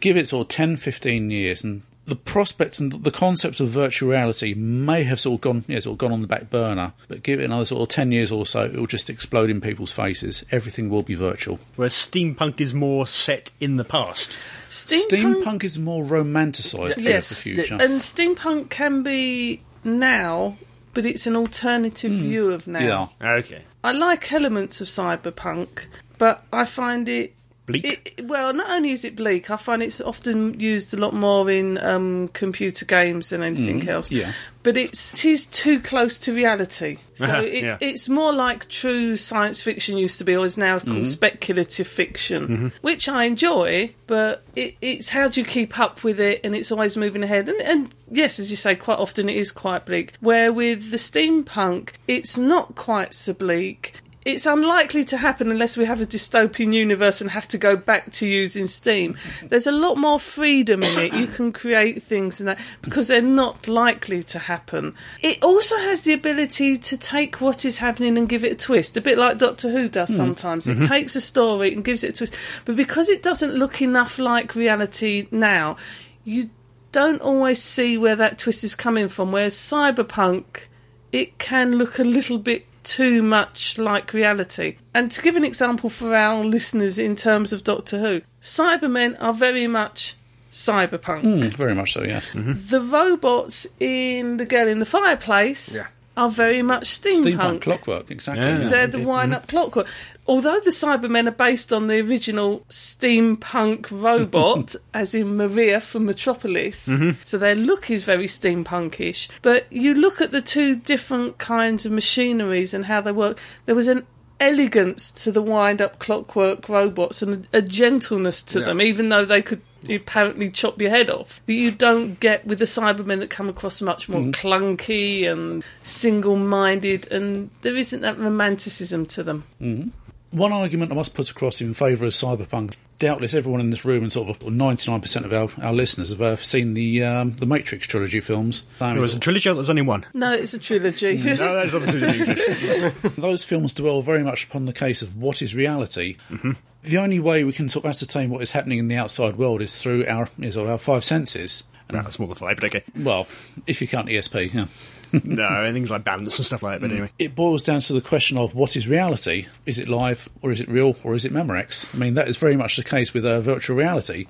Give 0.00 0.16
it 0.16 0.26
sort 0.28 0.46
of 0.46 0.48
10, 0.48 0.76
15 0.76 1.30
years, 1.30 1.62
and 1.62 1.82
the 2.10 2.16
prospects 2.16 2.78
and 2.78 2.92
the 2.92 3.10
concepts 3.10 3.60
of 3.60 3.68
virtual 3.70 4.10
reality 4.10 4.52
may 4.52 5.04
have 5.04 5.18
sort 5.18 5.36
of 5.36 5.40
gone, 5.40 5.64
yeah, 5.68 5.80
sort 5.80 5.94
of 5.94 5.98
gone 5.98 6.12
on 6.12 6.20
the 6.20 6.26
back 6.26 6.50
burner, 6.50 6.92
but 7.08 7.22
give 7.22 7.40
it 7.40 7.44
another 7.44 7.64
sort 7.64 7.80
of 7.80 7.88
10 7.88 8.12
years 8.12 8.30
or 8.30 8.44
so, 8.44 8.64
it 8.64 8.74
will 8.74 8.86
just 8.86 9.08
explode 9.08 9.48
in 9.48 9.60
people's 9.60 9.92
faces. 9.92 10.44
Everything 10.50 10.90
will 10.90 11.02
be 11.02 11.14
virtual. 11.14 11.58
Whereas 11.76 11.94
steampunk 11.94 12.60
is 12.60 12.74
more 12.74 13.06
set 13.06 13.50
in 13.60 13.76
the 13.76 13.84
past. 13.84 14.36
Steampunk, 14.68 15.42
Steampunk 15.42 15.64
is 15.64 15.78
more 15.78 16.04
romanticised 16.04 16.98
view 16.98 17.08
yes, 17.08 17.30
of 17.30 17.36
the 17.36 17.42
future. 17.42 17.74
and 17.74 18.00
steampunk 18.00 18.70
can 18.70 19.02
be 19.02 19.62
now, 19.84 20.56
but 20.92 21.06
it's 21.06 21.26
an 21.26 21.36
alternative 21.36 22.12
hmm. 22.12 22.20
view 22.20 22.52
of 22.52 22.66
now. 22.66 23.12
yeah. 23.20 23.32
Okay. 23.34 23.62
I 23.82 23.92
like 23.92 24.32
elements 24.32 24.80
of 24.80 24.88
cyberpunk, 24.88 25.86
but 26.18 26.44
I 26.52 26.64
find 26.64 27.08
it. 27.08 27.34
Bleak? 27.72 28.14
It, 28.16 28.26
well, 28.26 28.52
not 28.52 28.70
only 28.70 28.90
is 28.90 29.04
it 29.04 29.16
bleak, 29.16 29.50
I 29.50 29.56
find 29.56 29.82
it's 29.82 30.00
often 30.00 30.58
used 30.58 30.92
a 30.94 30.96
lot 30.96 31.14
more 31.14 31.50
in 31.50 31.78
um, 31.78 32.28
computer 32.28 32.84
games 32.84 33.30
than 33.30 33.42
anything 33.42 33.88
else. 33.88 34.10
yes. 34.10 34.36
But 34.62 34.76
it's, 34.76 35.14
it 35.14 35.24
is 35.24 35.46
too 35.46 35.80
close 35.80 36.18
to 36.20 36.34
reality. 36.34 36.98
So 37.14 37.24
Uh-huh, 37.24 37.40
it, 37.42 37.64
yeah. 37.64 37.78
it's 37.80 38.10
more 38.10 38.30
like 38.32 38.68
true 38.68 39.16
science 39.16 39.62
fiction 39.62 39.96
used 39.96 40.18
to 40.18 40.24
be, 40.24 40.36
or 40.36 40.44
is 40.44 40.58
now 40.58 40.78
called 40.78 41.06
speculative 41.06 41.88
fiction, 41.88 42.70
which 42.82 43.08
I 43.08 43.24
enjoy. 43.24 43.94
But 44.06 44.42
it, 44.56 44.74
it's 44.82 45.08
how 45.08 45.28
do 45.28 45.40
you 45.40 45.46
keep 45.46 45.78
up 45.78 46.04
with 46.04 46.20
it, 46.20 46.40
and 46.44 46.54
it's 46.54 46.70
always 46.70 46.94
moving 46.96 47.22
ahead. 47.22 47.48
And, 47.48 47.60
and 47.62 47.94
yes, 48.10 48.38
as 48.38 48.50
you 48.50 48.56
say, 48.56 48.74
quite 48.74 48.98
often 48.98 49.30
it 49.30 49.36
is 49.36 49.50
quite 49.50 49.86
bleak. 49.86 50.12
Where 50.20 50.52
with 50.52 50.90
the 50.90 50.98
steampunk, 50.98 51.92
it's 52.06 52.36
not 52.36 52.74
quite 52.74 53.14
so 53.14 53.32
bleak 53.32 53.94
it's 54.30 54.46
unlikely 54.46 55.04
to 55.06 55.16
happen 55.16 55.50
unless 55.50 55.76
we 55.76 55.84
have 55.84 56.00
a 56.00 56.06
dystopian 56.06 56.72
universe 56.72 57.20
and 57.20 57.30
have 57.30 57.48
to 57.48 57.58
go 57.58 57.76
back 57.76 58.10
to 58.12 58.26
using 58.26 58.66
steam. 58.66 59.16
There's 59.42 59.66
a 59.66 59.72
lot 59.72 59.96
more 59.96 60.20
freedom 60.20 60.82
in 60.82 60.98
it. 60.98 61.12
You 61.12 61.26
can 61.26 61.52
create 61.52 62.02
things 62.02 62.40
and 62.40 62.48
that 62.48 62.58
because 62.82 63.08
they're 63.08 63.22
not 63.22 63.68
likely 63.68 64.22
to 64.24 64.38
happen. 64.38 64.94
It 65.22 65.42
also 65.42 65.76
has 65.76 66.04
the 66.04 66.12
ability 66.12 66.78
to 66.78 66.96
take 66.96 67.40
what 67.40 67.64
is 67.64 67.78
happening 67.78 68.16
and 68.16 68.28
give 68.28 68.44
it 68.44 68.52
a 68.52 68.56
twist, 68.56 68.96
a 68.96 69.00
bit 69.00 69.18
like 69.18 69.38
Doctor 69.38 69.70
Who 69.70 69.88
does 69.88 70.10
hmm. 70.10 70.16
sometimes. 70.16 70.66
It 70.66 70.78
mm-hmm. 70.78 70.88
takes 70.88 71.16
a 71.16 71.20
story 71.20 71.72
and 71.72 71.84
gives 71.84 72.04
it 72.04 72.10
a 72.10 72.12
twist, 72.12 72.36
but 72.64 72.76
because 72.76 73.08
it 73.08 73.22
doesn't 73.22 73.54
look 73.54 73.82
enough 73.82 74.18
like 74.18 74.54
reality 74.54 75.26
now, 75.30 75.76
you 76.24 76.50
don't 76.92 77.20
always 77.20 77.62
see 77.62 77.96
where 77.96 78.16
that 78.16 78.38
twist 78.38 78.64
is 78.64 78.74
coming 78.74 79.08
from. 79.08 79.32
Whereas 79.32 79.54
cyberpunk, 79.54 80.66
it 81.12 81.38
can 81.38 81.76
look 81.76 81.98
a 81.98 82.04
little 82.04 82.38
bit 82.38 82.66
too 82.82 83.22
much 83.22 83.78
like 83.78 84.12
reality. 84.12 84.76
And 84.94 85.10
to 85.12 85.22
give 85.22 85.36
an 85.36 85.44
example 85.44 85.90
for 85.90 86.14
our 86.14 86.44
listeners 86.44 86.98
in 86.98 87.16
terms 87.16 87.52
of 87.52 87.64
Doctor 87.64 87.98
Who, 87.98 88.22
Cybermen 88.42 89.16
are 89.20 89.32
very 89.34 89.66
much 89.66 90.14
cyberpunk. 90.52 91.22
Mm, 91.22 91.54
very 91.54 91.74
much 91.74 91.92
so, 91.92 92.02
yes. 92.02 92.32
The 92.34 92.80
robots 92.80 93.66
in 93.78 94.36
The 94.38 94.44
Girl 94.46 94.66
in 94.68 94.78
the 94.80 94.86
Fireplace 94.86 95.74
Yeah. 95.76 95.86
are 96.16 96.28
very 96.28 96.62
much 96.62 96.84
steampunk. 96.84 97.38
Steampunk 97.38 97.60
clockwork, 97.62 98.10
exactly. 98.10 98.44
Yeah. 98.44 98.58
yeah. 98.62 98.68
They're 98.68 98.86
the 98.86 99.00
wind 99.00 99.34
up 99.34 99.46
clockwork. 99.46 99.86
Although 100.30 100.60
the 100.60 100.70
Cybermen 100.70 101.26
are 101.26 101.32
based 101.32 101.72
on 101.72 101.88
the 101.88 101.98
original 101.98 102.60
steampunk 102.68 103.88
robot, 103.90 104.76
as 104.94 105.12
in 105.12 105.36
Maria 105.36 105.80
from 105.80 106.06
Metropolis, 106.06 106.86
mm-hmm. 106.86 107.20
so 107.24 107.36
their 107.36 107.56
look 107.56 107.90
is 107.90 108.04
very 108.04 108.26
steampunkish. 108.26 109.26
But 109.42 109.66
you 109.72 109.92
look 109.92 110.20
at 110.20 110.30
the 110.30 110.40
two 110.40 110.76
different 110.76 111.38
kinds 111.38 111.84
of 111.84 111.90
machineries 111.90 112.72
and 112.72 112.84
how 112.84 113.00
they 113.00 113.10
work, 113.10 113.40
there 113.66 113.74
was 113.74 113.88
an 113.88 114.06
elegance 114.38 115.10
to 115.10 115.32
the 115.32 115.42
wind 115.42 115.82
up 115.82 115.98
clockwork 115.98 116.68
robots 116.68 117.22
and 117.22 117.48
a, 117.52 117.58
a 117.58 117.62
gentleness 117.62 118.40
to 118.42 118.60
Yeah. 118.60 118.66
them, 118.66 118.80
even 118.80 119.08
though 119.08 119.24
they 119.24 119.42
could 119.42 119.62
apparently 119.88 120.50
chop 120.50 120.80
your 120.80 120.90
head 120.90 121.08
off 121.08 121.40
that 121.46 121.54
you 121.54 121.70
don't 121.70 122.20
get 122.20 122.46
with 122.46 122.58
the 122.58 122.64
cybermen 122.66 123.18
that 123.20 123.30
come 123.30 123.48
across 123.48 123.80
much 123.80 124.08
more 124.08 124.20
mm-hmm. 124.20 124.46
clunky 124.46 125.26
and 125.30 125.64
single-minded 125.82 127.10
and 127.10 127.50
there 127.62 127.76
isn't 127.76 128.02
that 128.02 128.18
romanticism 128.18 129.06
to 129.06 129.22
them 129.22 129.44
mm-hmm. 129.60 129.88
One 130.30 130.52
argument 130.52 130.92
I 130.92 130.94
must 130.94 131.14
put 131.14 131.30
across 131.30 131.60
in 131.60 131.74
favour 131.74 132.06
of 132.06 132.12
cyberpunk. 132.12 132.74
Doubtless 133.00 133.32
everyone 133.34 133.60
in 133.60 133.70
this 133.70 133.84
room 133.84 134.02
and 134.02 134.12
sort 134.12 134.28
of 134.28 134.38
99% 134.40 135.24
of 135.24 135.32
our, 135.32 135.48
our 135.66 135.72
listeners 135.72 136.10
have 136.10 136.20
uh, 136.20 136.36
seen 136.36 136.74
the 136.74 137.02
um, 137.02 137.32
the 137.32 137.46
Matrix 137.46 137.86
trilogy 137.86 138.20
films. 138.20 138.66
Um, 138.80 138.92
There 138.92 139.00
was 139.00 139.14
a 139.14 139.18
trilogy, 139.18 139.48
or 139.48 139.54
there's 139.54 139.70
only 139.70 139.82
one. 139.82 140.04
no 140.12 140.32
it's 140.32 140.52
a 140.52 140.58
trilogy 140.58 141.16
No, 141.22 141.34
there's 141.54 141.74
other 141.74 141.90
trilogy. 141.98 143.10
Those 143.18 143.42
films 143.42 143.72
dwell 143.72 144.02
very 144.02 144.22
much 144.22 144.44
upon 144.44 144.66
the 144.66 144.74
case 144.74 145.00
of 145.02 145.16
what 145.16 145.40
is 145.40 145.54
reality. 145.54 146.16
Mm-hmm. 146.28 146.52
The 146.82 146.98
only 146.98 147.20
way 147.20 147.42
we 147.44 147.52
can 147.52 147.68
sort 147.70 147.86
of 147.86 147.88
ascertain 147.88 148.28
what 148.30 148.42
is 148.42 148.52
happening 148.52 148.78
in 148.78 148.88
the 148.88 148.96
outside 148.96 149.36
world 149.36 149.62
is 149.62 149.78
through 149.82 150.06
our 150.06 150.28
is 150.38 150.56
our 150.58 150.76
five 150.78 151.02
senses. 151.02 151.64
no, 151.90 152.00
it's 152.00 152.18
more 152.18 152.28
than 152.28 152.36
five, 152.36 152.56
but 152.56 152.64
okay. 152.66 152.82
Well, 152.96 153.26
if 153.66 153.80
you 153.80 153.88
count 153.88 154.08
ESP, 154.08 154.52
yeah. 154.54 154.66
No, 155.24 155.70
things 155.72 155.90
like 155.90 156.04
balance 156.04 156.36
and 156.38 156.46
stuff 156.46 156.62
like 156.62 156.80
that, 156.80 156.86
but 156.86 156.92
anyway. 156.92 157.10
It 157.18 157.34
boils 157.34 157.62
down 157.62 157.80
to 157.80 157.92
the 157.92 158.00
question 158.00 158.38
of 158.38 158.54
what 158.54 158.76
is 158.76 158.88
reality? 158.88 159.46
Is 159.66 159.78
it 159.78 159.88
live, 159.88 160.28
or 160.42 160.50
is 160.52 160.60
it 160.60 160.68
real, 160.68 160.96
or 161.02 161.14
is 161.14 161.24
it 161.24 161.32
Memorex? 161.32 161.94
I 161.94 161.98
mean, 161.98 162.14
that 162.14 162.28
is 162.28 162.36
very 162.36 162.56
much 162.56 162.76
the 162.76 162.84
case 162.84 163.12
with 163.12 163.24
uh, 163.24 163.40
virtual 163.40 163.76
reality. 163.76 164.26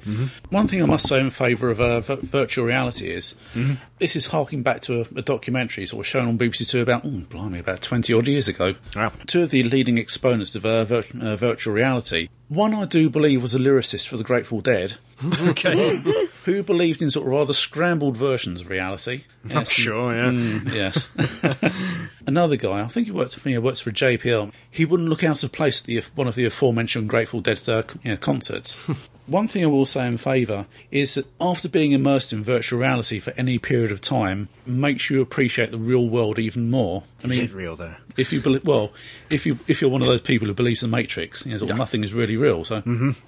One 0.50 0.68
thing 0.68 0.82
I 0.82 0.86
must 0.86 1.06
say 1.08 1.20
in 1.20 1.30
favour 1.30 1.70
of 1.70 1.80
uh, 1.80 2.00
v- 2.00 2.26
virtual 2.26 2.64
reality 2.64 3.08
is 3.10 3.34
this 3.98 4.16
is 4.16 4.26
harking 4.26 4.62
back 4.62 4.80
to 4.82 5.00
a, 5.02 5.18
a 5.18 5.22
documentary 5.22 5.86
sort 5.86 6.00
of 6.00 6.06
shown 6.06 6.28
on 6.28 6.38
BBC 6.38 6.68
Two 6.68 6.80
about, 6.82 7.04
oh, 7.04 7.22
blimey, 7.28 7.58
about 7.58 7.82
20 7.82 8.12
odd 8.14 8.26
years 8.28 8.48
ago. 8.48 8.74
Wow. 8.96 9.12
Two 9.26 9.42
of 9.42 9.50
the 9.50 9.62
leading 9.62 9.98
exponents 9.98 10.54
of 10.54 10.64
uh, 10.64 10.84
vir- 10.84 11.04
uh, 11.20 11.36
virtual 11.36 11.74
reality. 11.74 12.28
One 12.50 12.74
I 12.74 12.84
do 12.84 13.08
believe 13.08 13.42
was 13.42 13.54
a 13.54 13.60
lyricist 13.60 14.08
for 14.08 14.16
the 14.16 14.24
Grateful 14.24 14.60
Dead. 14.60 14.96
Okay. 15.40 15.98
Who 16.46 16.64
believed 16.64 17.00
in 17.00 17.12
sort 17.12 17.28
of 17.28 17.32
rather 17.32 17.52
scrambled 17.52 18.16
versions 18.16 18.60
of 18.60 18.68
reality? 18.68 19.22
I'm 19.54 19.64
sure, 19.64 20.12
yeah. 20.12 20.30
Mm, 20.30 20.72
yes. 20.72 21.10
Another 22.26 22.56
guy, 22.56 22.80
I 22.80 22.88
think 22.88 23.06
he 23.06 23.12
works 23.12 23.34
for 23.34 23.48
me, 23.48 23.56
works 23.58 23.78
for 23.78 23.92
JPL. 23.92 24.50
He 24.68 24.84
wouldn't 24.84 25.08
look 25.08 25.22
out 25.22 25.44
of 25.44 25.52
place 25.52 25.80
at 25.80 25.86
the, 25.86 26.02
one 26.16 26.26
of 26.26 26.34
the 26.34 26.44
aforementioned 26.44 27.08
Grateful 27.08 27.40
Dead 27.40 27.60
uh, 27.68 27.84
you 28.02 28.10
know, 28.10 28.16
concerts. 28.16 28.84
One 29.26 29.46
thing 29.46 29.62
I 29.62 29.68
will 29.68 29.84
say 29.86 30.06
in 30.08 30.16
favour 30.16 30.66
is 30.90 31.14
that 31.14 31.24
after 31.40 31.68
being 31.68 31.92
immersed 31.92 32.32
in 32.32 32.42
virtual 32.42 32.80
reality 32.80 33.20
for 33.20 33.32
any 33.36 33.58
period 33.58 33.92
of 33.92 34.00
time, 34.00 34.48
makes 34.66 35.08
you 35.08 35.20
appreciate 35.20 35.70
the 35.70 35.78
real 35.78 36.08
world 36.08 36.38
even 36.40 36.68
more. 36.68 37.04
I 37.22 37.26
Is 37.28 37.30
mean, 37.30 37.44
it 37.44 37.52
real, 37.52 37.76
though? 37.76 37.94
if 38.16 38.32
you 38.32 38.40
believe, 38.40 38.64
well, 38.64 38.92
if 39.30 39.46
you 39.46 39.58
if 39.68 39.80
you're 39.80 39.90
one 39.90 40.00
of 40.00 40.08
those 40.08 40.20
people 40.20 40.48
who 40.48 40.54
believes 40.54 40.82
in 40.82 40.90
the 40.90 40.96
Matrix, 40.96 41.46
you 41.46 41.52
know, 41.52 41.58
sort 41.58 41.70
of 41.70 41.76
nothing 41.76 42.02
is 42.02 42.12
really 42.12 42.36
real. 42.36 42.64
So 42.64 42.82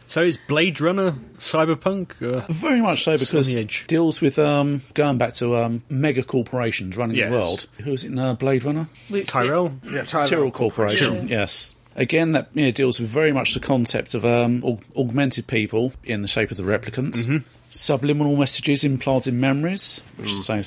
So 0.07 0.23
is 0.23 0.39
Blade 0.49 0.81
Runner 0.81 1.15
cyberpunk? 1.39 2.21
Uh, 2.21 2.47
very 2.53 2.81
much 2.81 3.05
so 3.05 3.17
because 3.17 3.47
the 3.55 3.61
edge. 3.61 3.83
it 3.83 3.89
deals 3.89 4.21
with 4.21 4.39
um, 4.39 4.83
going 4.95 5.19
back 5.19 5.35
to 5.35 5.57
um, 5.57 5.83
mega 5.89 6.23
corporations 6.25 6.97
running 6.97 7.17
Yes. 7.17 7.31
the 7.31 7.37
world. 7.39 7.67
Who 7.85 7.93
is 7.93 8.03
it 8.05 8.09
in 8.13 8.19
uh, 8.19 8.35
Blade 8.35 8.65
Runner? 8.65 8.89
Which- 9.09 9.29
Tyrell? 9.29 9.73
Yeah, 9.85 10.03
Tyrell. 10.03 10.25
Tyrrell 10.27 10.51
Corporation, 10.51 11.29
yes. 11.29 11.75
Again, 11.97 12.33
that 12.33 12.49
you 12.55 12.65
know, 12.65 12.71
deals 12.71 12.99
with 13.01 13.11
very 13.11 13.33
much 13.33 13.55
the 13.55 13.61
concept 13.61 14.15
of 14.15 14.25
um, 14.25 14.63
aug- 14.63 14.83
augmented 14.97 15.47
people 15.47 15.93
in 16.05 16.23
the 16.23 16.29
shape 16.29 16.51
of 16.51 16.57
the 16.57 16.63
replicants. 16.63 17.43
Subliminal 17.75 18.37
messages 18.37 18.85
implanted 18.85 19.35
memories, 19.35 20.03
which 20.17 20.31
is 20.31 20.45
saying, 20.45 20.65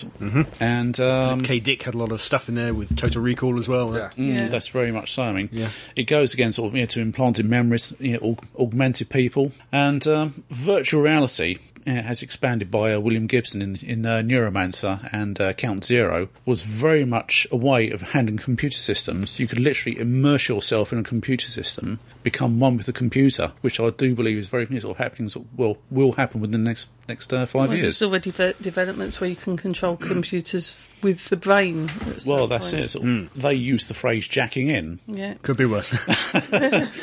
and 0.60 1.00
um, 1.00 1.42
K. 1.44 1.60
Dick 1.60 1.84
had 1.84 1.94
a 1.94 1.98
lot 1.98 2.12
of 2.12 2.22
stuff 2.22 2.50
in 2.50 2.56
there 2.56 2.74
with 2.74 2.96
Total 2.98 3.22
Recall 3.22 3.58
as 3.58 3.70
well. 3.70 3.96
Yeah. 3.96 4.10
Mm, 4.18 4.40
Yeah. 4.40 4.48
That's 4.50 4.68
very 4.70 4.92
much 4.92 5.14
so. 5.14 5.24
I 5.24 5.32
mean, 5.32 5.50
Yeah. 5.52 5.70
it 5.96 6.04
goes 6.04 6.34
again 6.34 6.52
sort 6.52 6.70
of 6.70 6.76
you 6.76 6.82
know, 6.82 6.88
to 6.88 7.00
implanted 7.02 7.46
memories, 7.46 7.94
you 8.00 8.14
know, 8.14 8.20
aug- 8.20 8.44
augmented 8.60 9.10
people, 9.10 9.52
and 9.72 10.06
um, 10.08 10.44
virtual 10.50 11.02
reality 11.04 11.58
uh, 11.88 11.92
has 12.02 12.24
expanded 12.24 12.72
by 12.72 12.94
uh, 12.94 13.00
William 13.00 13.28
Gibson 13.28 13.62
in, 13.62 13.76
in 13.84 14.06
uh, 14.08 14.24
Neuromancer 14.24 15.08
and 15.14 15.40
uh, 15.40 15.54
Count 15.54 15.86
Zero 15.86 16.30
was 16.44 16.64
very 16.64 17.06
much 17.06 17.46
a 17.52 17.56
way 17.56 17.92
of 17.92 18.02
handling 18.02 18.38
computer 18.38 18.80
systems. 18.80 19.40
You 19.40 19.48
could 19.48 19.60
literally 19.60 20.00
immerse 20.00 20.50
yourself 20.50 20.92
in 20.92 20.98
a 20.98 21.04
computer 21.04 21.48
system, 21.48 22.00
become 22.26 22.60
one 22.60 22.76
with 22.76 22.88
the 22.88 22.92
computer, 22.92 23.54
which 23.62 23.80
I 23.80 23.92
do 23.92 24.16
believe 24.16 24.38
is 24.40 24.48
very 24.48 24.66
sort 24.82 24.92
of 24.92 24.98
happening. 24.98 25.30
Sort 25.30 25.46
of, 25.46 25.58
well, 25.60 25.78
will 25.92 26.12
happen 26.12 26.42
within 26.42 26.64
the 26.64 26.70
next 26.70 26.90
next 27.08 27.32
uh, 27.32 27.46
five 27.46 27.70
Well, 27.70 27.78
years. 27.78 28.00
There's 28.00 28.10
already 28.10 28.32
ve- 28.32 28.56
developments 28.60 29.22
where 29.22 29.30
you 29.30 29.36
can 29.36 29.56
control 29.56 29.96
computers 29.96 30.76
with 31.04 31.30
the 31.30 31.38
brain. 31.38 31.88
Well, 32.28 32.48
that's 32.48 32.72
point. 32.72 32.84
it. 32.84 32.88
Sort 32.90 33.08
of, 33.08 33.30
They 33.36 33.54
use 33.54 33.88
the 33.88 33.94
phrase 33.94 34.28
"jacking 34.28 34.70
in." 34.70 35.00
Yeah. 35.06 35.36
Could 35.44 35.58
be 35.58 35.66
worse. 35.66 35.92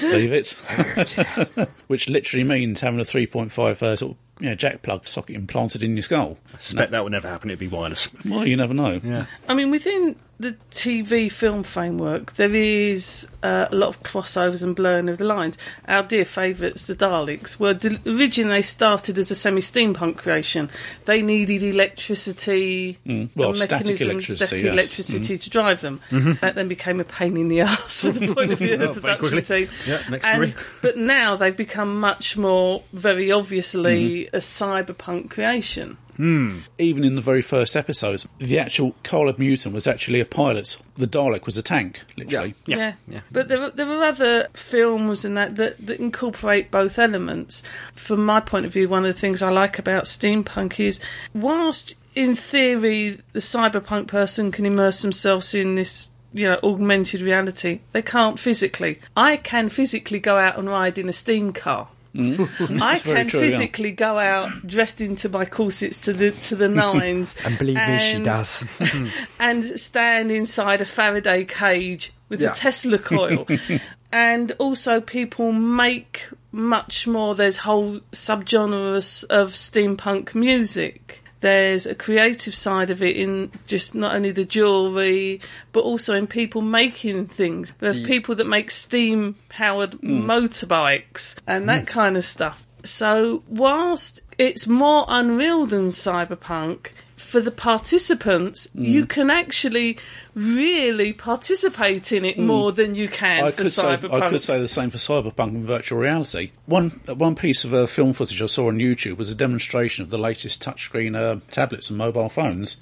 Leave 0.02 0.32
it. 0.32 0.50
Which 1.86 2.08
literally 2.08 2.44
means 2.44 2.80
having 2.80 2.98
a 3.00 3.04
3.5 3.04 3.82
uh, 3.82 3.96
sort 3.96 4.12
of 4.12 4.16
you 4.40 4.48
know, 4.48 4.54
jack 4.56 4.82
plug 4.82 5.06
socket 5.06 5.36
implanted 5.36 5.84
in 5.84 5.94
your 5.96 6.02
skull. 6.02 6.36
I 6.52 6.58
Suspect 6.58 6.90
that 6.90 7.04
would 7.04 7.12
never 7.12 7.28
happen. 7.28 7.50
It'd 7.50 7.60
be 7.60 7.68
wireless. 7.68 8.08
Well, 8.24 8.44
you 8.46 8.56
never 8.56 8.74
know. 8.74 9.00
Yeah. 9.02 9.26
I 9.48 9.54
mean, 9.54 9.70
within 9.70 10.16
the 10.42 10.56
TV 10.70 11.30
film 11.30 11.62
framework, 11.62 12.34
there 12.34 12.54
is 12.54 13.26
uh, 13.42 13.66
a 13.70 13.74
lot 13.74 13.88
of 13.88 14.02
crossovers 14.02 14.62
and 14.62 14.76
blurring 14.76 15.08
of 15.08 15.18
the 15.18 15.24
lines. 15.24 15.56
Our 15.88 16.02
dear 16.02 16.24
favourites, 16.24 16.86
the 16.86 16.94
Daleks, 16.94 17.58
were 17.58 17.74
de- 17.74 18.00
originally 18.06 18.52
they 18.52 18.62
started 18.62 19.18
as 19.18 19.30
a 19.30 19.34
semi-steampunk 19.34 20.16
creation. 20.16 20.70
They 21.06 21.22
needed 21.22 21.62
electricity, 21.62 22.98
mm. 23.06 23.30
Well, 23.34 23.54
static 23.54 23.70
mechanisms, 23.70 24.00
electricity, 24.00 24.36
static 24.36 24.64
yes. 24.64 24.72
electricity 24.72 25.34
mm-hmm. 25.34 25.42
to 25.42 25.50
drive 25.50 25.80
them. 25.80 26.00
Mm-hmm. 26.10 26.32
That 26.40 26.54
then 26.54 26.68
became 26.68 27.00
a 27.00 27.04
pain 27.04 27.36
in 27.36 27.48
the 27.48 27.62
arse 27.62 28.02
from 28.02 28.12
the 28.14 28.34
point 28.34 28.52
of 28.52 28.58
view 28.58 28.74
of 28.74 28.80
Oh, 28.82 28.92
the 28.92 29.00
production 29.00 29.42
team. 29.42 29.68
Yeah, 29.86 30.02
next 30.10 30.26
And- 30.26 30.54
but 30.82 30.98
now 30.98 31.36
they've 31.36 31.56
become 31.56 31.98
much 32.00 32.36
more, 32.36 32.82
very 32.92 33.32
obviously, 33.32 34.24
mm-hmm. 34.24 34.36
a 34.36 34.40
cyberpunk 34.40 35.30
creation. 35.30 35.96
Hmm. 36.22 36.58
Even 36.78 37.02
in 37.02 37.16
the 37.16 37.20
very 37.20 37.42
first 37.42 37.74
episodes, 37.74 38.28
the 38.38 38.56
actual 38.56 38.94
Kaled 39.02 39.40
Mutant 39.40 39.74
was 39.74 39.88
actually 39.88 40.20
a 40.20 40.24
pilot. 40.24 40.76
The 40.94 41.08
Dalek 41.08 41.46
was 41.46 41.58
a 41.58 41.62
tank, 41.62 41.98
literally. 42.16 42.54
Yeah, 42.64 42.76
Yeah, 42.76 42.92
yeah. 43.08 43.20
But 43.32 43.48
there, 43.48 43.60
are- 43.60 43.70
there 43.70 43.88
are 43.88 44.04
other 44.04 44.46
films 44.54 45.24
and 45.24 45.36
that, 45.36 45.56
that 45.56 45.84
that 45.84 45.98
incorporate 45.98 46.70
both 46.70 46.96
elements. 46.96 47.64
From 47.96 48.24
my 48.24 48.38
point 48.38 48.66
of 48.66 48.72
view, 48.72 48.88
one 48.88 49.04
of 49.04 49.12
the 49.12 49.18
things 49.20 49.42
I 49.42 49.50
like 49.50 49.80
about 49.80 50.04
steampunk 50.04 50.78
is, 50.78 51.00
whilst 51.34 51.94
in 52.14 52.36
theory 52.36 53.18
the 53.32 53.40
cyberpunk 53.40 54.06
person 54.06 54.52
can 54.52 54.64
immerse 54.64 55.02
themselves 55.02 55.56
in 55.56 55.74
this. 55.74 56.10
You 56.34 56.48
know, 56.48 56.58
augmented 56.62 57.20
reality. 57.20 57.80
They 57.92 58.00
can't 58.00 58.38
physically. 58.38 59.00
I 59.14 59.36
can 59.36 59.68
physically 59.68 60.18
go 60.18 60.38
out 60.38 60.56
and 60.58 60.66
ride 60.66 60.96
in 60.96 61.06
a 61.10 61.12
steam 61.12 61.52
car. 61.52 61.88
Mm-hmm. 62.14 62.82
I 62.82 62.98
can 62.98 63.26
true, 63.28 63.40
yeah. 63.40 63.46
physically 63.46 63.90
go 63.92 64.18
out 64.18 64.66
dressed 64.66 65.00
into 65.00 65.28
my 65.30 65.44
corsets 65.46 66.00
to 66.02 66.12
the 66.12 66.30
to 66.30 66.56
the 66.56 66.68
nines, 66.68 67.34
And 67.44 67.58
believe 67.58 67.76
me, 67.76 67.98
she 67.98 68.22
does. 68.22 68.64
and 69.38 69.64
stand 69.64 70.30
inside 70.30 70.80
a 70.82 70.84
Faraday 70.84 71.44
cage 71.44 72.12
with 72.28 72.40
Yeah. 72.42 72.50
a 72.50 72.54
Tesla 72.54 72.98
coil. 72.98 73.46
and 74.12 74.52
also, 74.58 75.00
people 75.00 75.52
make 75.52 76.28
much 76.52 77.06
more. 77.06 77.34
There's 77.34 77.56
whole 77.56 78.00
subgenres 78.12 79.24
of 79.30 79.52
steampunk 79.52 80.34
music. 80.34 81.21
There's 81.42 81.86
a 81.86 81.94
creative 81.94 82.54
side 82.54 82.90
of 82.90 83.02
it 83.02 83.16
in 83.16 83.50
just 83.66 83.94
not 83.94 84.14
only 84.14 84.30
the 84.30 84.44
jewellery, 84.44 85.40
but 85.72 85.80
also 85.80 86.14
in 86.14 86.26
people 86.26 86.62
making 86.62 87.26
things. 87.26 87.74
There's 87.80 88.00
The- 88.00 88.06
people 88.06 88.34
that 88.36 88.46
make 88.46 88.70
steam 88.70 89.34
powered 89.48 89.92
mm. 89.92 90.24
motorbikes 90.24 91.34
and 91.46 91.68
that 91.68 91.84
mm. 91.84 91.88
kind 91.88 92.16
of 92.16 92.24
stuff. 92.24 92.64
So, 92.84 93.42
whilst 93.48 94.22
it's 94.38 94.66
more 94.66 95.04
unreal 95.08 95.66
than 95.66 95.88
cyberpunk, 95.88 96.88
for 97.22 97.40
the 97.40 97.50
participants, 97.50 98.68
you 98.74 99.06
can 99.06 99.30
actually 99.30 99.96
really 100.34 101.12
participate 101.12 102.12
in 102.12 102.24
it 102.24 102.38
more 102.38 102.72
than 102.72 102.94
you 102.94 103.08
can 103.08 103.44
I 103.44 103.50
for 103.50 103.62
could, 103.62 103.72
say, 103.72 103.82
cyberpunk. 103.82 104.22
I 104.22 104.28
could 104.28 104.42
say 104.42 104.60
the 104.60 104.68
same 104.68 104.90
for 104.90 104.98
cyberpunk 104.98 105.48
and 105.48 105.64
virtual 105.64 105.98
reality. 105.98 106.50
One 106.66 106.90
one 107.06 107.34
piece 107.34 107.64
of 107.64 107.72
uh, 107.72 107.86
film 107.86 108.12
footage 108.12 108.42
I 108.42 108.46
saw 108.46 108.68
on 108.68 108.78
YouTube 108.78 109.16
was 109.16 109.30
a 109.30 109.34
demonstration 109.34 110.02
of 110.02 110.10
the 110.10 110.18
latest 110.18 110.62
touchscreen 110.62 111.16
uh, 111.16 111.40
tablets 111.50 111.88
and 111.90 111.98
mobile 111.98 112.28
phones, 112.28 112.76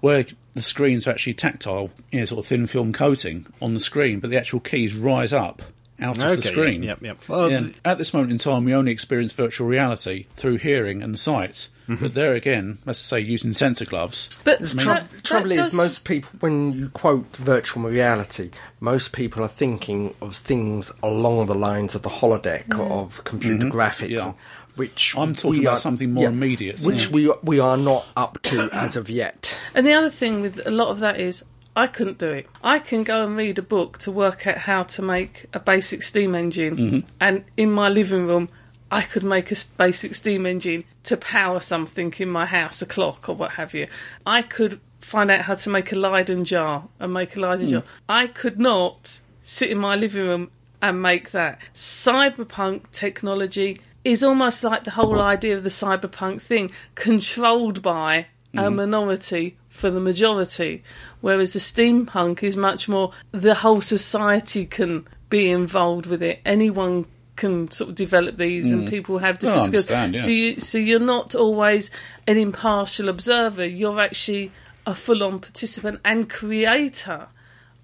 where 0.00 0.26
the 0.54 0.62
screens 0.62 1.06
are 1.06 1.10
actually 1.10 1.34
tactile, 1.34 1.90
you 2.10 2.20
know, 2.20 2.26
sort 2.26 2.40
of 2.40 2.46
thin 2.46 2.66
film 2.66 2.92
coating 2.92 3.46
on 3.60 3.74
the 3.74 3.80
screen, 3.80 4.20
but 4.20 4.30
the 4.30 4.38
actual 4.38 4.60
keys 4.60 4.94
rise 4.94 5.32
up 5.32 5.62
out 6.00 6.16
of 6.22 6.36
the 6.36 6.42
screen. 6.42 6.82
Yep, 6.82 7.02
yep. 7.02 7.28
Well, 7.28 7.50
Yeah, 7.50 7.60
th- 7.60 7.74
At 7.84 7.98
this 7.98 8.12
moment 8.14 8.32
in 8.32 8.38
time, 8.38 8.64
we 8.64 8.74
only 8.74 8.92
experience 8.92 9.32
virtual 9.32 9.66
reality 9.66 10.26
through 10.34 10.56
hearing 10.58 11.02
and 11.02 11.18
sight. 11.18 11.68
Mm-hmm. 11.88 12.02
But 12.02 12.14
there 12.14 12.32
again, 12.32 12.78
let's 12.86 12.98
say 12.98 13.20
using 13.20 13.52
sensor 13.52 13.84
gloves. 13.84 14.30
but 14.42 14.58
The 14.58 14.64
that- 14.74 14.78
trou- 14.82 14.94
that 14.94 15.24
trouble 15.24 15.52
is, 15.52 15.58
does- 15.58 15.74
most 15.74 16.04
people, 16.04 16.30
when 16.40 16.72
you 16.72 16.88
quote 16.88 17.36
virtual 17.36 17.82
reality, 17.82 18.50
most 18.80 19.12
people 19.12 19.44
are 19.44 19.48
thinking 19.48 20.14
of 20.22 20.34
things 20.34 20.90
along 21.02 21.44
the 21.46 21.54
lines 21.54 21.94
of 21.94 22.00
the 22.02 22.08
holodeck 22.08 22.68
mm-hmm. 22.68 22.80
of 22.80 23.22
computer 23.24 23.66
mm-hmm. 23.66 23.78
graphics, 23.78 24.08
Yeah. 24.10 24.32
which 24.76 25.14
I'm 25.16 25.34
talking 25.34 25.60
about 25.60 25.74
are- 25.74 25.80
something 25.80 26.10
more 26.12 26.28
immediate, 26.28 26.80
which 26.80 27.08
yeah. 27.08 27.12
we 27.12 27.32
we 27.42 27.60
are 27.60 27.76
not 27.76 28.06
up 28.16 28.40
to 28.44 28.70
as 28.72 28.96
of 28.96 29.10
yet. 29.10 29.54
And 29.74 29.86
the 29.86 29.92
other 29.92 30.10
thing 30.10 30.40
with 30.40 30.66
a 30.66 30.70
lot 30.70 30.88
of 30.88 31.00
that 31.00 31.20
is 31.20 31.44
I 31.76 31.86
couldn't 31.88 32.18
do 32.18 32.30
it. 32.30 32.46
I 32.62 32.78
can 32.78 33.02
go 33.02 33.24
and 33.26 33.36
read 33.36 33.58
a 33.58 33.62
book 33.62 33.98
to 33.98 34.12
work 34.12 34.46
out 34.46 34.58
how 34.58 34.84
to 34.84 35.02
make 35.02 35.46
a 35.52 35.58
basic 35.60 36.02
steam 36.02 36.34
engine, 36.34 36.76
Mm-hmm. 36.76 36.98
and 37.20 37.44
in 37.56 37.70
my 37.72 37.88
living 37.88 38.26
room, 38.26 38.48
I 38.90 39.02
could 39.02 39.24
make 39.24 39.50
a 39.50 39.56
basic 39.76 40.14
steam 40.14 40.46
engine 40.46 40.84
to 41.04 41.16
power 41.16 41.58
something 41.60 42.14
in 42.18 42.28
my 42.30 42.46
house, 42.46 42.80
a 42.80 42.86
clock 42.86 43.28
or 43.28 43.34
what 43.34 43.52
have 43.52 43.74
you. 43.74 43.88
I 44.24 44.42
could 44.42 44.78
find 45.00 45.30
out 45.30 45.40
how 45.42 45.54
to 45.54 45.70
make 45.70 45.90
a 45.92 45.96
Leyden 45.98 46.44
jar 46.44 46.84
and 47.00 47.12
make 47.12 47.36
a 47.36 47.40
Leyden 47.40 47.66
Mm. 47.66 47.70
jar. 47.70 47.82
I 48.08 48.28
could 48.28 48.58
not 48.58 49.20
sit 49.42 49.68
in 49.70 49.78
my 49.78 49.96
living 49.96 50.26
room 50.26 50.50
and 50.80 51.02
make 51.02 51.32
that. 51.32 51.58
Cyberpunk 51.74 52.90
technology 52.92 53.78
is 54.04 54.22
almost 54.22 54.62
like 54.62 54.84
the 54.84 54.90
whole 54.92 55.20
idea 55.20 55.56
of 55.56 55.62
the 55.64 55.70
cyberpunk 55.70 56.40
thing, 56.42 56.70
controlled 56.94 57.82
by 57.82 58.26
a 58.56 58.70
minority 58.70 59.56
for 59.74 59.90
the 59.90 59.98
majority, 59.98 60.84
whereas 61.20 61.52
the 61.52 61.58
steampunk 61.58 62.44
is 62.44 62.56
much 62.56 62.88
more 62.88 63.10
the 63.32 63.56
whole 63.56 63.80
society 63.80 64.64
can 64.64 65.04
be 65.28 65.50
involved 65.50 66.06
with 66.06 66.22
it. 66.22 66.40
Anyone 66.46 67.06
can 67.34 67.68
sort 67.72 67.90
of 67.90 67.96
develop 67.96 68.36
these, 68.36 68.70
and 68.70 68.86
mm. 68.86 68.90
people 68.90 69.18
have 69.18 69.40
different 69.40 69.64
skills. 69.64 69.90
understand, 69.90 70.20
So 70.20 70.30
you 70.30 70.60
so 70.60 70.78
you're 70.78 71.00
not 71.00 71.34
always 71.34 71.90
an 72.28 72.38
impartial 72.38 73.08
observer. 73.08 73.66
You're 73.66 74.00
actually 74.00 74.52
a 74.86 74.94
full-on 74.94 75.40
participant 75.40 75.98
and 76.04 76.30
creator 76.30 77.26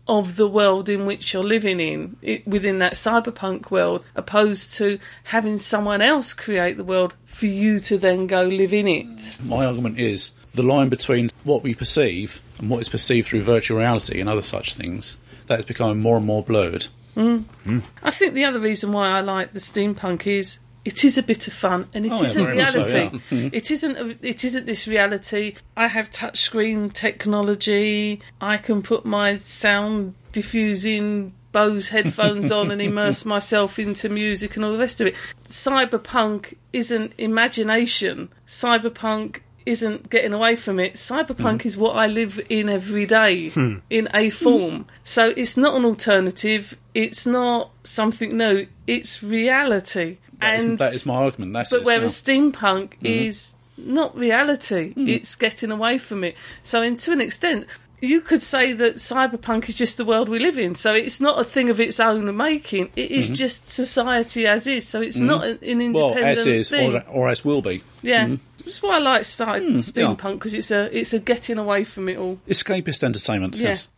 of 0.07 0.37
the 0.37 0.49
world 0.49 0.89
in 0.89 1.07
which 1.07 1.35
you're 1.35 1.43
living 1.43 1.81
in 1.81 2.17
it, 2.23 2.47
within 2.47 2.79
that 2.79 2.93
cyberpunk 2.93 3.73
world, 3.73 4.05
opposed 4.15 4.75
to 4.75 5.01
having 5.25 5.59
someone 5.59 6.01
else 6.01 6.35
create 6.35 6.77
the 6.77 6.85
world 6.85 7.15
for 7.25 7.47
you 7.47 7.81
to 7.81 7.99
then 7.99 8.29
go 8.29 8.45
live 8.45 8.73
in 8.73 8.87
it. 8.87 9.37
My 9.43 9.67
argument 9.67 9.99
is 9.99 10.33
the 10.55 10.63
line 10.63 10.89
between 10.89 11.31
what 11.45 11.63
we 11.63 11.75
perceive 11.75 12.41
and 12.59 12.69
what 12.71 12.81
is 12.81 12.89
perceived 12.89 13.29
through 13.29 13.43
virtual 13.43 13.79
reality 13.79 14.21
and 14.21 14.29
other 14.29 14.43
such 14.43 14.75
things 14.75 15.17
that 15.47 15.59
is 15.61 15.65
becoming 15.65 15.99
more 16.01 16.17
and 16.17 16.27
more 16.27 16.43
blurred. 16.43 16.87
Mm. 17.17 17.45
Hmm. 17.65 17.79
I 18.03 18.11
think 18.11 18.35
the 18.35 18.45
other 18.45 18.61
reason 18.61 18.93
why 18.93 19.09
I 19.09 19.21
like 19.21 19.53
the 19.53 19.59
steampunk 19.59 20.27
is 20.27 20.59
it 20.85 21.05
is 21.05 21.19
a 21.19 21.23
bit 21.23 21.47
of 21.47 21.53
fun 21.53 21.89
and 21.93 22.07
it 22.07 22.13
Oh, 22.13 22.17
yeah, 22.17 22.23
not 22.23 22.33
very 22.33 22.57
much 22.57 22.73
so, 22.73 22.81
reality. 22.99 23.19
yeah. 23.31 23.39
Hmm. 23.49 23.49
It 23.53 23.71
isn't. 23.71 23.97
A, 23.97 24.27
it 24.27 24.45
isn't 24.45 24.67
this 24.67 24.87
reality. 24.89 25.55
I 25.77 25.89
have 25.89 26.09
touchscreen 26.11 26.93
technology. 26.93 28.21
I 28.41 28.57
can 28.57 28.81
put 28.81 29.05
my 29.05 29.37
sound 29.37 30.15
diffusing 30.33 31.35
Bose 31.53 31.89
headphones 31.89 32.53
on 32.53 32.71
and 32.71 32.81
immerse 32.81 33.25
myself 33.37 33.79
into 33.79 34.09
music 34.09 34.55
and 34.57 34.65
all 34.65 34.73
the 34.73 34.79
rest 34.79 35.01
of 35.01 35.09
it. 35.09 35.17
Cyberpunk 35.49 36.57
isn't 36.73 37.13
imagination. 37.19 38.29
Cyberpunk 38.47 39.41
isn't 39.67 40.11
getting 40.11 40.33
away 40.33 40.57
from 40.57 40.81
it. 40.81 40.95
Cyberpunk 40.95 41.59
mm-hmm. 41.59 41.69
is 41.69 41.77
what 41.77 41.97
I 41.97 42.07
live 42.07 42.41
in 42.49 42.69
every 42.69 43.07
day 43.07 43.51
hmm. 43.51 43.77
in 43.89 44.09
a 44.15 44.31
form. 44.31 44.87
So 45.05 45.33
it's 45.37 45.57
not 45.57 45.77
an 45.77 45.85
alternative. 45.85 46.77
It's 46.95 47.27
not 47.27 47.71
something 47.85 48.37
new. 48.37 48.67
It's 48.87 49.23
reality. 49.23 50.19
That 50.39 50.59
is- 50.59 50.65
and 50.65 50.79
that 50.79 50.95
is 50.95 51.07
my 51.07 51.15
argument. 51.15 51.53
That's 51.53 51.71
but 51.71 51.85
whereas 51.85 52.15
steampunk 52.15 52.53
mm-hmm. 52.53 53.07
is 53.07 53.55
not 53.77 54.17
reality, 54.17 54.93
hmm. 54.93 55.09
it's 55.09 55.35
getting 55.37 55.71
away 55.71 55.99
from 55.99 56.25
it. 56.25 56.37
So, 56.63 56.83
in, 56.83 56.97
to 56.97 57.13
an 57.13 57.21
extent, 57.21 57.67
you 58.01 58.21
could 58.21 58.43
say 58.43 58.73
that 58.73 58.97
cyberpunk 58.97 59.69
is 59.69 59.75
just 59.75 59.97
the 59.97 60.05
world 60.05 60.29
we 60.29 60.39
live 60.39 60.59
in. 60.59 60.75
So 60.75 60.95
it's 60.95 61.21
not 61.21 61.39
a 61.39 61.45
thing 61.45 61.71
of 61.71 61.81
its 61.81 62.01
own 62.01 62.35
making. 62.37 62.91
It 62.97 63.11
is 63.11 63.27
mm-hmm. 63.27 63.35
just 63.35 63.69
society 63.69 64.47
as 64.47 64.67
is. 64.67 64.87
So 64.87 65.01
it's 65.01 65.19
mm-hmm. 65.19 65.27
not 65.27 65.45
an, 65.45 65.59
independent 65.63 65.95
Well, 65.95 66.25
as 66.25 66.47
is, 66.47 66.71
thing. 66.71 66.97
or, 66.97 67.05
or 67.09 67.29
as 67.29 67.45
will 67.45 67.63
be. 67.63 67.83
yeah, 68.03 68.27
mm-hmm. 68.27 68.37
that's 68.65 68.83
why 68.83 68.97
I 68.97 68.99
like 68.99 69.25
cy- 69.25 69.61
hmm, 69.61 69.73
yeah. 69.73 69.77
steampunk 69.79 70.35
because 70.35 70.55
it's 70.55 70.71
a 70.71 70.97
it's 70.97 71.13
a 71.13 71.19
getting 71.19 71.59
away 71.59 71.85
from 71.85 72.09
it 72.09 72.17
all. 72.17 72.39
Escapist 72.49 73.05
entertainment, 73.05 73.57
Yeah. 73.57 73.71
yes. 73.71 73.89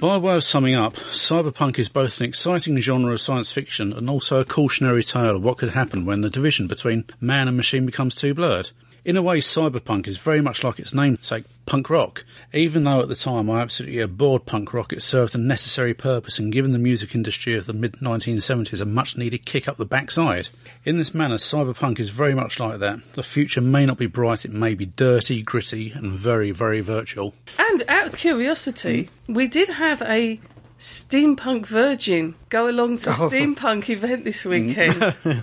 By 0.00 0.16
way 0.16 0.36
of 0.36 0.44
summing 0.44 0.74
up, 0.74 0.94
cyberpunk 0.94 1.78
is 1.78 1.88
both 1.88 2.20
an 2.20 2.26
exciting 2.26 2.78
genre 2.78 3.12
of 3.12 3.20
science 3.20 3.50
fiction 3.50 3.92
and 3.92 4.08
also 4.08 4.38
a 4.38 4.44
cautionary 4.44 5.02
tale 5.02 5.36
of 5.36 5.42
what 5.42 5.58
could 5.58 5.70
happen 5.70 6.06
when 6.06 6.20
the 6.20 6.30
division 6.30 6.66
between 6.66 7.04
man 7.20 7.48
and 7.48 7.56
machine 7.56 7.84
becomes 7.84 8.14
too 8.14 8.32
blurred. 8.32 8.70
In 9.04 9.16
a 9.16 9.22
way, 9.22 9.40
cyberpunk 9.40 10.06
is 10.06 10.16
very 10.16 10.40
much 10.40 10.62
like 10.62 10.78
its 10.78 10.94
namesake, 10.94 11.44
punk 11.66 11.90
rock. 11.90 12.24
Even 12.52 12.82
though 12.82 13.00
at 13.00 13.08
the 13.08 13.14
time 13.14 13.50
I 13.50 13.60
absolutely 13.60 14.00
abhorred 14.00 14.46
punk 14.46 14.74
rock, 14.74 14.92
it 14.92 15.02
served 15.02 15.34
a 15.34 15.38
necessary 15.38 15.94
purpose 15.94 16.38
and 16.38 16.52
given 16.52 16.72
the 16.72 16.78
music 16.78 17.14
industry 17.14 17.54
of 17.54 17.66
the 17.66 17.72
mid 17.72 17.92
1970s 17.94 18.80
a 18.80 18.84
much 18.84 19.16
needed 19.16 19.46
kick 19.46 19.68
up 19.68 19.76
the 19.76 19.84
backside. 19.84 20.48
In 20.84 20.98
this 20.98 21.14
manner, 21.14 21.36
cyberpunk 21.36 22.00
is 22.00 22.10
very 22.10 22.34
much 22.34 22.58
like 22.58 22.80
that. 22.80 23.02
The 23.14 23.22
future 23.22 23.60
may 23.60 23.86
not 23.86 23.98
be 23.98 24.06
bright, 24.06 24.44
it 24.44 24.52
may 24.52 24.74
be 24.74 24.86
dirty, 24.86 25.42
gritty, 25.42 25.92
and 25.92 26.12
very, 26.12 26.50
very 26.50 26.80
virtual. 26.80 27.34
And 27.58 27.84
out 27.88 28.08
of 28.08 28.16
curiosity, 28.16 29.08
we 29.28 29.48
did 29.48 29.68
have 29.68 30.02
a 30.02 30.40
steampunk 30.82 31.64
virgin 31.64 32.34
go 32.48 32.68
along 32.68 32.98
to 32.98 33.10
a 33.10 33.12
steampunk 33.30 33.88
event 33.88 34.24
this 34.24 34.44
weekend. 34.44 34.94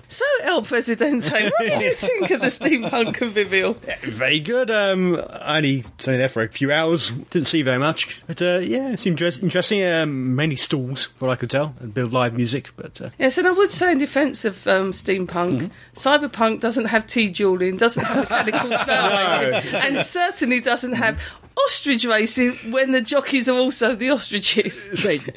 so, 0.09 0.25
El 0.41 0.63
Presidente, 0.63 1.31
what 1.31 1.59
did 1.59 1.81
you 1.81 1.91
think 1.93 2.29
of 2.31 2.41
the 2.41 2.47
steampunk 2.47 3.13
convivial? 3.13 3.77
Very 4.03 4.41
good. 4.41 4.69
Um, 4.69 5.15
I 5.31 5.57
only 5.57 5.85
was 5.97 6.07
only 6.09 6.17
there 6.17 6.27
for 6.27 6.43
a 6.43 6.49
few 6.49 6.73
hours. 6.73 7.11
Didn't 7.29 7.47
see 7.47 7.61
very 7.61 7.79
much, 7.79 8.21
but 8.27 8.41
uh, 8.41 8.59
yeah, 8.59 8.91
it 8.91 8.99
seemed 8.99 9.21
interesting. 9.21 9.81
Um, 9.81 10.35
many 10.35 10.57
stalls, 10.57 11.05
from 11.05 11.29
what 11.29 11.33
I 11.33 11.37
could 11.37 11.49
tell, 11.49 11.73
a 11.81 11.87
bit 11.87 12.03
of 12.03 12.11
live 12.11 12.35
music. 12.35 12.71
But 12.75 12.99
uh, 12.99 13.09
Yes, 13.17 13.37
and 13.37 13.47
I 13.47 13.51
would 13.51 13.71
say 13.71 13.93
in 13.93 13.97
defence 13.97 14.43
of 14.43 14.67
um, 14.67 14.91
steampunk, 14.91 15.71
cyberpunk 15.95 16.59
doesn't 16.59 16.85
have 16.85 17.07
tea 17.07 17.29
dueling, 17.29 17.77
doesn't 17.77 18.03
have 18.03 18.29
mechanical 18.29 18.77
snow 18.77 19.51
racing, 19.51 19.75
and 19.75 20.05
certainly 20.05 20.59
doesn't 20.59 20.93
have 20.93 21.21
ostrich 21.65 22.05
racing 22.05 22.53
when 22.71 22.91
the 22.91 23.01
jockeys 23.01 23.47
are 23.49 23.57
also 23.57 23.95
the 23.95 24.09
ostriches. 24.09 24.87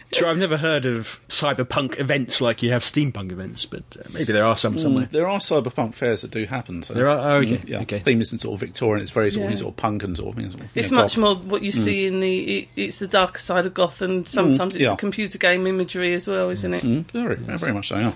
True, 0.12 0.26
I've 0.28 0.38
never 0.38 0.56
heard 0.56 0.84
of 0.86 1.20
cyberpunk 1.28 1.98
events 1.98 2.40
like 2.40 2.62
you 2.62 2.70
have 2.72 2.82
steampunk 2.82 3.32
events, 3.32 3.66
but 3.66 3.82
uh, 3.98 4.08
maybe 4.12 4.32
there 4.32 4.44
are 4.44 4.56
some 4.56 4.78
somewhere. 4.78 5.06
There 5.10 5.28
are 5.28 5.38
cyberpunk 5.38 5.94
fairs 5.94 6.22
that 6.22 6.30
do 6.30 6.44
happen. 6.44 6.82
So 6.82 6.94
There 6.94 7.08
are. 7.08 7.32
Oh, 7.32 7.36
okay. 7.38 7.60
yeah, 7.66 7.80
Okay. 7.82 7.98
theme 8.00 8.20
isn't 8.20 8.38
sort 8.40 8.54
of 8.54 8.60
Victorian. 8.60 9.02
It's 9.02 9.10
very 9.10 9.30
sort, 9.30 9.46
Yeah. 9.46 9.52
of, 9.52 9.58
sort 9.58 9.72
of 9.72 9.76
punk 9.76 10.02
and 10.02 10.16
sort 10.16 10.36
of. 10.36 10.42
you 10.42 10.48
know, 10.48 10.54
It's 10.74 10.90
you 10.90 10.96
know, 10.96 11.02
much 11.02 11.16
goth. 11.16 11.22
more 11.22 11.34
what 11.36 11.62
you 11.62 11.72
see 11.72 12.06
in 12.06 12.20
the. 12.20 12.58
It, 12.58 12.68
it's 12.76 12.98
the 12.98 13.06
darker 13.08 13.38
side 13.40 13.66
of 13.66 13.74
goth, 13.74 14.02
and 14.02 14.26
Sometimes 14.28 14.76
it's 14.76 14.84
yeah. 14.84 14.90
the 14.90 14.96
computer 14.96 15.38
game 15.38 15.66
imagery 15.66 16.14
as 16.14 16.26
well, 16.28 16.50
isn't 16.50 16.74
it? 16.74 16.82
Mm, 16.84 17.10
very, 17.10 17.36
very 17.36 17.72
much 17.72 17.88
so. 17.88 17.98
Yeah. 17.98 18.12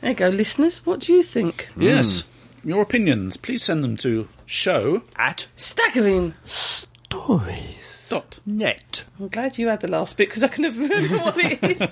There 0.00 0.10
you 0.10 0.14
go, 0.16 0.28
listeners. 0.28 0.84
What 0.84 1.00
do 1.00 1.12
you 1.12 1.22
think? 1.22 1.68
Yes. 1.76 2.24
Your 2.64 2.82
opinions, 2.82 3.36
please 3.36 3.62
send 3.64 3.82
them 3.82 3.96
to 3.98 4.28
show 4.46 5.02
At 5.16 5.46
Staggering. 5.56 6.34
Stories. 7.16 8.06
dot 8.08 8.38
net. 8.46 9.04
I'm 9.20 9.28
glad 9.28 9.58
you 9.58 9.68
had 9.68 9.80
the 9.82 9.88
last 9.88 10.16
bit 10.16 10.28
because 10.28 10.42
I 10.42 10.48
can 10.48 10.62
never 10.62 10.80
remember 10.80 11.18
what 11.18 11.36
it 11.36 11.62
is. 11.62 11.82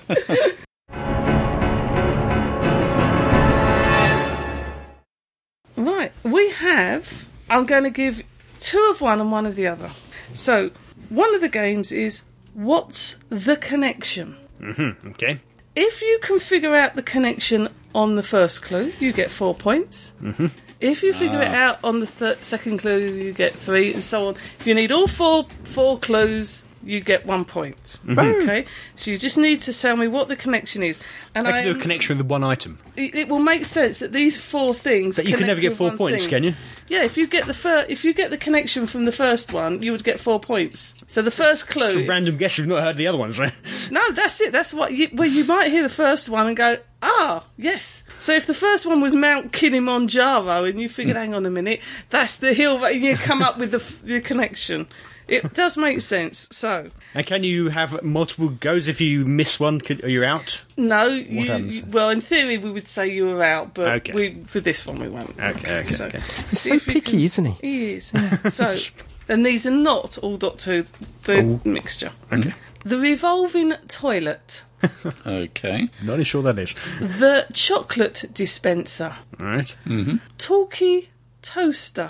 right, 5.77 6.11
we 6.23 6.49
have. 6.49 7.27
I'm 7.51 7.67
going 7.67 7.83
to 7.83 7.91
give 7.91 8.23
two 8.59 8.89
of 8.91 9.01
one 9.01 9.21
and 9.21 9.31
one 9.31 9.45
of 9.45 9.55
the 9.55 9.67
other. 9.67 9.91
So, 10.33 10.71
one 11.09 11.35
of 11.35 11.41
the 11.41 11.49
games 11.49 11.91
is 11.91 12.23
What's 12.55 13.17
the 13.29 13.57
Connection? 13.57 14.35
Hmm. 14.59 14.91
Okay. 15.09 15.39
If 15.75 16.01
you 16.01 16.19
can 16.23 16.39
figure 16.39 16.75
out 16.75 16.95
the 16.95 17.03
connection 17.03 17.69
on 17.93 18.15
the 18.15 18.23
first 18.23 18.63
clue, 18.63 18.91
you 18.99 19.13
get 19.13 19.29
four 19.29 19.53
points. 19.53 20.13
Mm-hmm. 20.21 20.47
If 20.81 21.03
you 21.03 21.13
figure 21.13 21.41
it 21.41 21.49
ah. 21.49 21.67
out 21.69 21.79
on 21.83 21.99
the 21.99 22.07
thir- 22.07 22.37
second 22.41 22.79
clue, 22.79 22.97
you 22.99 23.33
get 23.33 23.53
three, 23.53 23.93
and 23.93 24.03
so 24.03 24.29
on. 24.29 24.35
If 24.59 24.67
you 24.67 24.73
need 24.73 24.91
all 24.91 25.07
four 25.07 25.45
four 25.63 25.97
clues, 25.99 26.65
you 26.83 26.99
get 26.99 27.25
one 27.25 27.45
point. 27.45 27.99
Mm-hmm. 28.05 28.19
Okay, 28.41 28.65
so 28.95 29.11
you 29.11 29.17
just 29.17 29.37
need 29.37 29.61
to 29.61 29.73
tell 29.73 29.95
me 29.95 30.07
what 30.07 30.27
the 30.27 30.35
connection 30.35 30.81
is, 30.83 30.99
and 31.35 31.47
I 31.47 31.51
can 31.51 31.63
do 31.63 31.69
a 31.69 31.73
I'm- 31.73 31.81
connection 31.81 32.17
with 32.17 32.27
one 32.27 32.43
item. 32.43 32.79
it, 32.97 33.13
it 33.13 33.27
will 33.29 33.39
make 33.39 33.65
sense 33.65 33.99
that 33.99 34.11
these 34.11 34.39
four 34.39 34.73
things. 34.73 35.17
But 35.17 35.27
you 35.27 35.37
can 35.37 35.47
never 35.47 35.61
get 35.61 35.73
four 35.73 35.91
points, 35.91 36.23
thing. 36.23 36.29
can 36.29 36.43
you? 36.43 36.53
Yeah, 36.91 37.03
if 37.05 37.15
you 37.15 37.25
get 37.25 37.45
the 37.47 37.53
fir- 37.53 37.85
if 37.87 38.03
you 38.03 38.13
get 38.13 38.31
the 38.31 38.37
connection 38.37 38.85
from 38.85 39.05
the 39.05 39.13
first 39.13 39.53
one, 39.53 39.81
you 39.81 39.93
would 39.93 40.03
get 40.03 40.19
four 40.19 40.41
points. 40.41 40.93
So 41.07 41.21
the 41.21 41.31
first 41.31 41.67
clue. 41.69 41.87
Some 41.87 42.05
random 42.05 42.35
guess 42.35 42.57
you've 42.57 42.67
not 42.67 42.83
heard 42.83 42.97
the 42.97 43.07
other 43.07 43.17
ones. 43.17 43.39
eh? 43.39 43.49
No, 43.91 44.11
that's 44.11 44.41
it. 44.41 44.51
That's 44.51 44.73
what 44.73 44.91
you, 44.91 45.07
well, 45.13 45.29
you 45.29 45.45
might 45.45 45.71
hear 45.71 45.83
the 45.83 45.89
first 45.89 46.27
one 46.27 46.47
and 46.47 46.57
go, 46.57 46.77
ah, 47.01 47.45
yes. 47.57 48.03
So 48.19 48.33
if 48.33 48.45
the 48.45 48.53
first 48.53 48.85
one 48.85 48.99
was 48.99 49.15
Mount 49.15 49.53
Kilimanjaro 49.53 50.65
and 50.65 50.81
you 50.81 50.89
figured, 50.89 51.15
hang 51.15 51.33
on 51.33 51.45
a 51.45 51.49
minute, 51.49 51.79
that's 52.09 52.37
the 52.37 52.53
hill 52.53 52.77
that 52.79 52.95
you 52.97 53.15
come 53.15 53.41
up 53.41 53.57
with 53.57 53.71
the, 53.71 53.77
f- 53.77 54.01
the 54.03 54.19
connection. 54.19 54.87
It 55.31 55.53
does 55.53 55.77
make 55.77 56.01
sense. 56.01 56.47
So 56.51 56.89
and 57.13 57.25
can 57.25 57.43
you 57.43 57.69
have 57.69 58.03
multiple 58.03 58.49
goes 58.49 58.87
if 58.87 58.99
you 59.01 59.25
miss 59.25 59.59
one? 59.59 59.79
Could, 59.79 60.03
are 60.03 60.09
you 60.09 60.23
out? 60.23 60.63
no, 60.77 61.05
you, 61.07 61.47
happens? 61.47 61.77
you- 61.77 61.85
well, 61.89 62.09
in 62.09 62.21
theory, 62.21 62.57
we 62.57 62.69
would 62.69 62.87
say 62.87 63.11
you 63.11 63.25
were 63.25 63.43
out, 63.43 63.73
but 63.73 63.87
Okay. 63.87 64.13
we 64.13 64.33
for 64.45 64.59
this 64.59 64.85
one 64.85 64.99
we 64.99 65.07
won't. 65.09 65.29
Okay, 65.39 65.79
okay, 65.79 65.85
so, 65.85 66.05
okay. 66.07 66.19
see 66.51 66.69
So 66.69 66.73
if 66.75 66.85
picky, 66.85 67.01
can- 67.11 67.19
isn't 67.21 67.45
he? 67.45 67.53
He 67.61 67.91
is. 67.93 68.11
so, 68.49 68.77
and 69.29 69.45
these 69.45 69.65
are 69.65 69.71
not 69.71 70.17
all 70.19 70.37
Doctor 70.37 70.73
Who 70.77 70.85
the 71.23 71.37
oh. 71.39 71.61
mixture. 71.63 72.11
Okay. 72.31 72.53
The 72.83 72.97
revolving 72.97 73.73
toilet, 73.87 74.63
Okay. 75.25 75.89
Not 76.03 76.13
really 76.13 76.23
sure 76.23 76.41
that 76.43 76.57
is. 76.59 76.73
the 76.99 77.45
chocolate 77.53 78.25
dispenser. 78.33 79.13
All 79.39 79.45
right. 79.45 79.75
Mm-hmm. 79.85 80.15
talkie 80.39 81.09
toaster. 81.43 82.09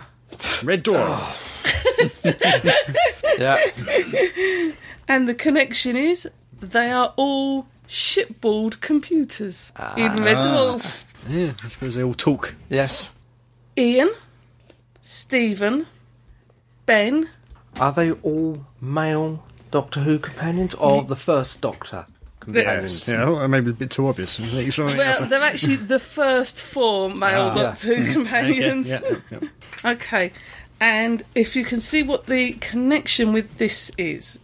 Red 0.63 0.83
door. 0.83 0.97
Ah. 0.99 1.37
Yeah. 3.37 3.59
And 5.07 5.27
the 5.27 5.33
connection 5.33 5.95
is 5.95 6.29
they 6.59 6.91
are 6.91 7.13
all 7.15 7.67
shipboard 7.87 8.81
computers 8.81 9.73
ah. 9.77 9.95
in 9.95 10.23
Red 10.23 10.37
Dwarf. 10.37 11.03
Ah. 11.03 11.29
Yeah, 11.29 11.53
I 11.63 11.67
suppose 11.69 11.95
they 11.95 12.03
all 12.03 12.13
talk. 12.13 12.55
yes. 12.69 13.11
Ian, 13.77 14.11
Stephen, 15.01 15.87
Ben, 16.85 17.29
Are 17.79 17.91
they 17.93 18.11
all 18.11 18.65
male 18.81 19.43
Doctor 19.71 20.01
Who 20.01 20.19
companions 20.19 20.73
or 20.75 21.03
the 21.03 21.15
first 21.15 21.61
Doctor 21.61 22.05
companions? 22.41 23.07
Yeah, 23.07 23.29
well, 23.29 23.47
maybe 23.47 23.69
a 23.69 23.73
bit 23.73 23.89
too 23.91 24.07
obvious. 24.07 24.37
Well, 24.39 25.27
they're 25.27 25.41
actually 25.41 25.77
the 25.77 25.99
first 25.99 26.61
four 26.61 27.09
male 27.09 27.41
Ah. 27.51 27.55
Doctor 27.55 27.95
Who 27.95 28.01
Okay, 28.03 28.13
companions. 28.13 28.89
yeah, 28.89 28.99
yeah. 29.31 29.39
Okay, 29.85 30.31
and 30.79 31.23
if 31.35 31.55
you 31.55 31.63
can 31.63 31.79
see 31.81 32.03
what 32.03 32.25
the 32.25 32.53
connection 32.53 33.31
with 33.33 33.57
this 33.57 33.91
is 33.97 34.39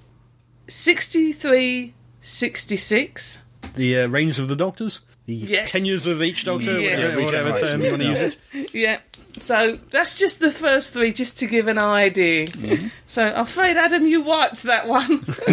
63, 0.67 1.93
66. 2.21 3.39
The 3.75 3.99
uh, 3.99 4.07
reigns 4.07 4.39
of 4.39 4.47
the 4.47 4.55
doctors. 4.55 5.01
The 5.27 5.35
Yes. 5.35 5.69
tenures 5.71 6.07
of 6.07 6.23
each 6.23 6.45
doctor. 6.45 6.79
Yes. 6.79 7.15
Whatever, 7.15 7.25
whatever 7.51 7.57
term 7.59 7.81
you 7.83 7.89
want 7.89 8.01
to 8.01 8.07
use 8.07 8.19
it. 8.21 8.37
Yeah. 8.73 8.99
So 9.37 9.77
that's 9.91 10.17
just 10.17 10.39
the 10.39 10.49
first 10.51 10.93
three, 10.93 11.11
just 11.13 11.37
to 11.39 11.47
give 11.47 11.67
an 11.67 11.77
idea. 11.77 12.47
Mm-hmm. 12.47 12.87
So 13.05 13.21
I'm 13.23 13.41
afraid, 13.41 13.77
Adam, 13.77 14.07
you 14.07 14.21
wiped 14.21 14.63
that 14.63 14.87
one. 14.87 15.23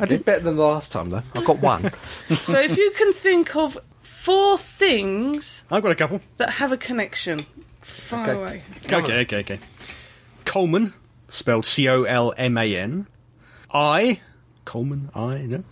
I 0.00 0.06
did 0.06 0.24
better 0.24 0.40
than 0.40 0.56
the 0.56 0.62
last 0.62 0.90
time, 0.90 1.10
though. 1.10 1.22
I 1.34 1.42
got 1.44 1.60
one. 1.60 1.92
so 2.42 2.58
if 2.58 2.76
you 2.76 2.90
can 2.96 3.12
think 3.12 3.54
of 3.54 3.78
four 4.02 4.58
things 4.58 5.62
I've 5.70 5.82
got 5.82 5.92
a 5.92 5.94
couple. 5.94 6.20
that 6.38 6.50
have 6.50 6.72
a 6.72 6.76
connection, 6.76 7.46
far 7.82 8.28
Okay. 8.30 8.32
away. 8.40 8.62
Okay, 8.90 9.20
okay, 9.20 9.36
okay. 9.40 9.58
Colman, 10.44 10.92
spelled 11.28 11.66
C 11.66 11.88
O 11.88 12.02
L 12.04 12.32
M 12.36 12.56
A 12.58 12.76
N. 12.76 13.06
I, 13.72 14.20
Colman, 14.64 15.10
I, 15.14 15.38
no. 15.38 15.62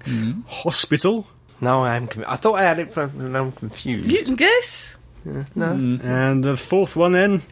Hospital, 0.46 1.26
No, 1.60 1.82
I 1.82 1.96
am. 1.96 2.06
Conf- 2.08 2.26
I 2.28 2.36
thought 2.36 2.54
I 2.54 2.62
had 2.62 2.78
it 2.78 2.92
from. 2.92 3.20
and 3.20 3.36
I'm 3.36 3.52
confused. 3.52 4.10
You 4.10 4.24
can 4.24 4.36
guess. 4.36 4.96
no. 5.24 5.42
Hmm. 5.44 5.96
and 6.02 6.44
the 6.44 6.56
fourth 6.56 6.96
one 6.96 7.12
then 7.12 7.42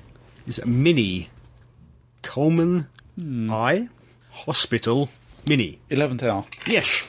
is 0.46 0.64
Mini 0.66 1.30
Coleman, 2.22 2.86
hmm. 3.16 3.50
I, 3.52 3.88
Hospital, 4.30 5.08
Mini. 5.46 5.78
Eleventh 5.90 6.22
hour. 6.22 6.44
Yes. 6.66 7.08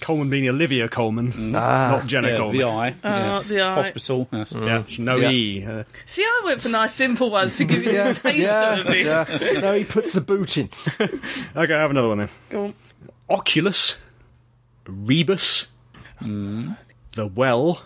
Coleman 0.00 0.28
being 0.28 0.48
Olivia 0.48 0.86
Colman, 0.88 1.32
hmm. 1.32 1.54
Ah. 1.56 1.96
not 1.96 2.06
Jenna 2.06 2.28
Yeah, 2.28 2.36
Coleman. 2.36 2.58
the 2.58 2.64
eye. 2.66 2.94
Ah, 3.04 3.32
yes. 3.34 3.48
the 3.48 3.60
eye. 3.62 3.74
Hospital. 3.74 4.28
Yes. 4.32 4.52
Yeah, 4.52 4.82
no 4.98 5.16
Yeah. 5.16 5.30
E. 5.30 5.64
Uh, 5.64 5.84
See, 6.04 6.22
I 6.22 6.42
went 6.44 6.60
for 6.60 6.68
nice 6.68 6.92
simple 6.92 7.30
ones 7.30 7.56
to 7.56 7.64
give 7.64 7.82
you 7.82 7.90
a 8.00 8.12
taste 8.12 8.38
yeah, 8.38 8.80
of 8.80 8.86
it. 8.90 9.06
yeah. 9.06 9.60
No, 9.60 9.72
he 9.72 9.84
puts 9.84 10.12
the 10.12 10.20
boot 10.20 10.58
in. 10.58 10.68
okay, 11.00 11.74
I 11.74 11.80
have 11.80 11.90
another 11.90 12.08
one 12.08 12.18
then. 12.18 12.28
Go 12.50 12.64
on. 12.64 12.74
Oculus, 13.30 13.96
Rebus, 14.86 15.66
The 16.20 17.26
Well, 17.34 17.82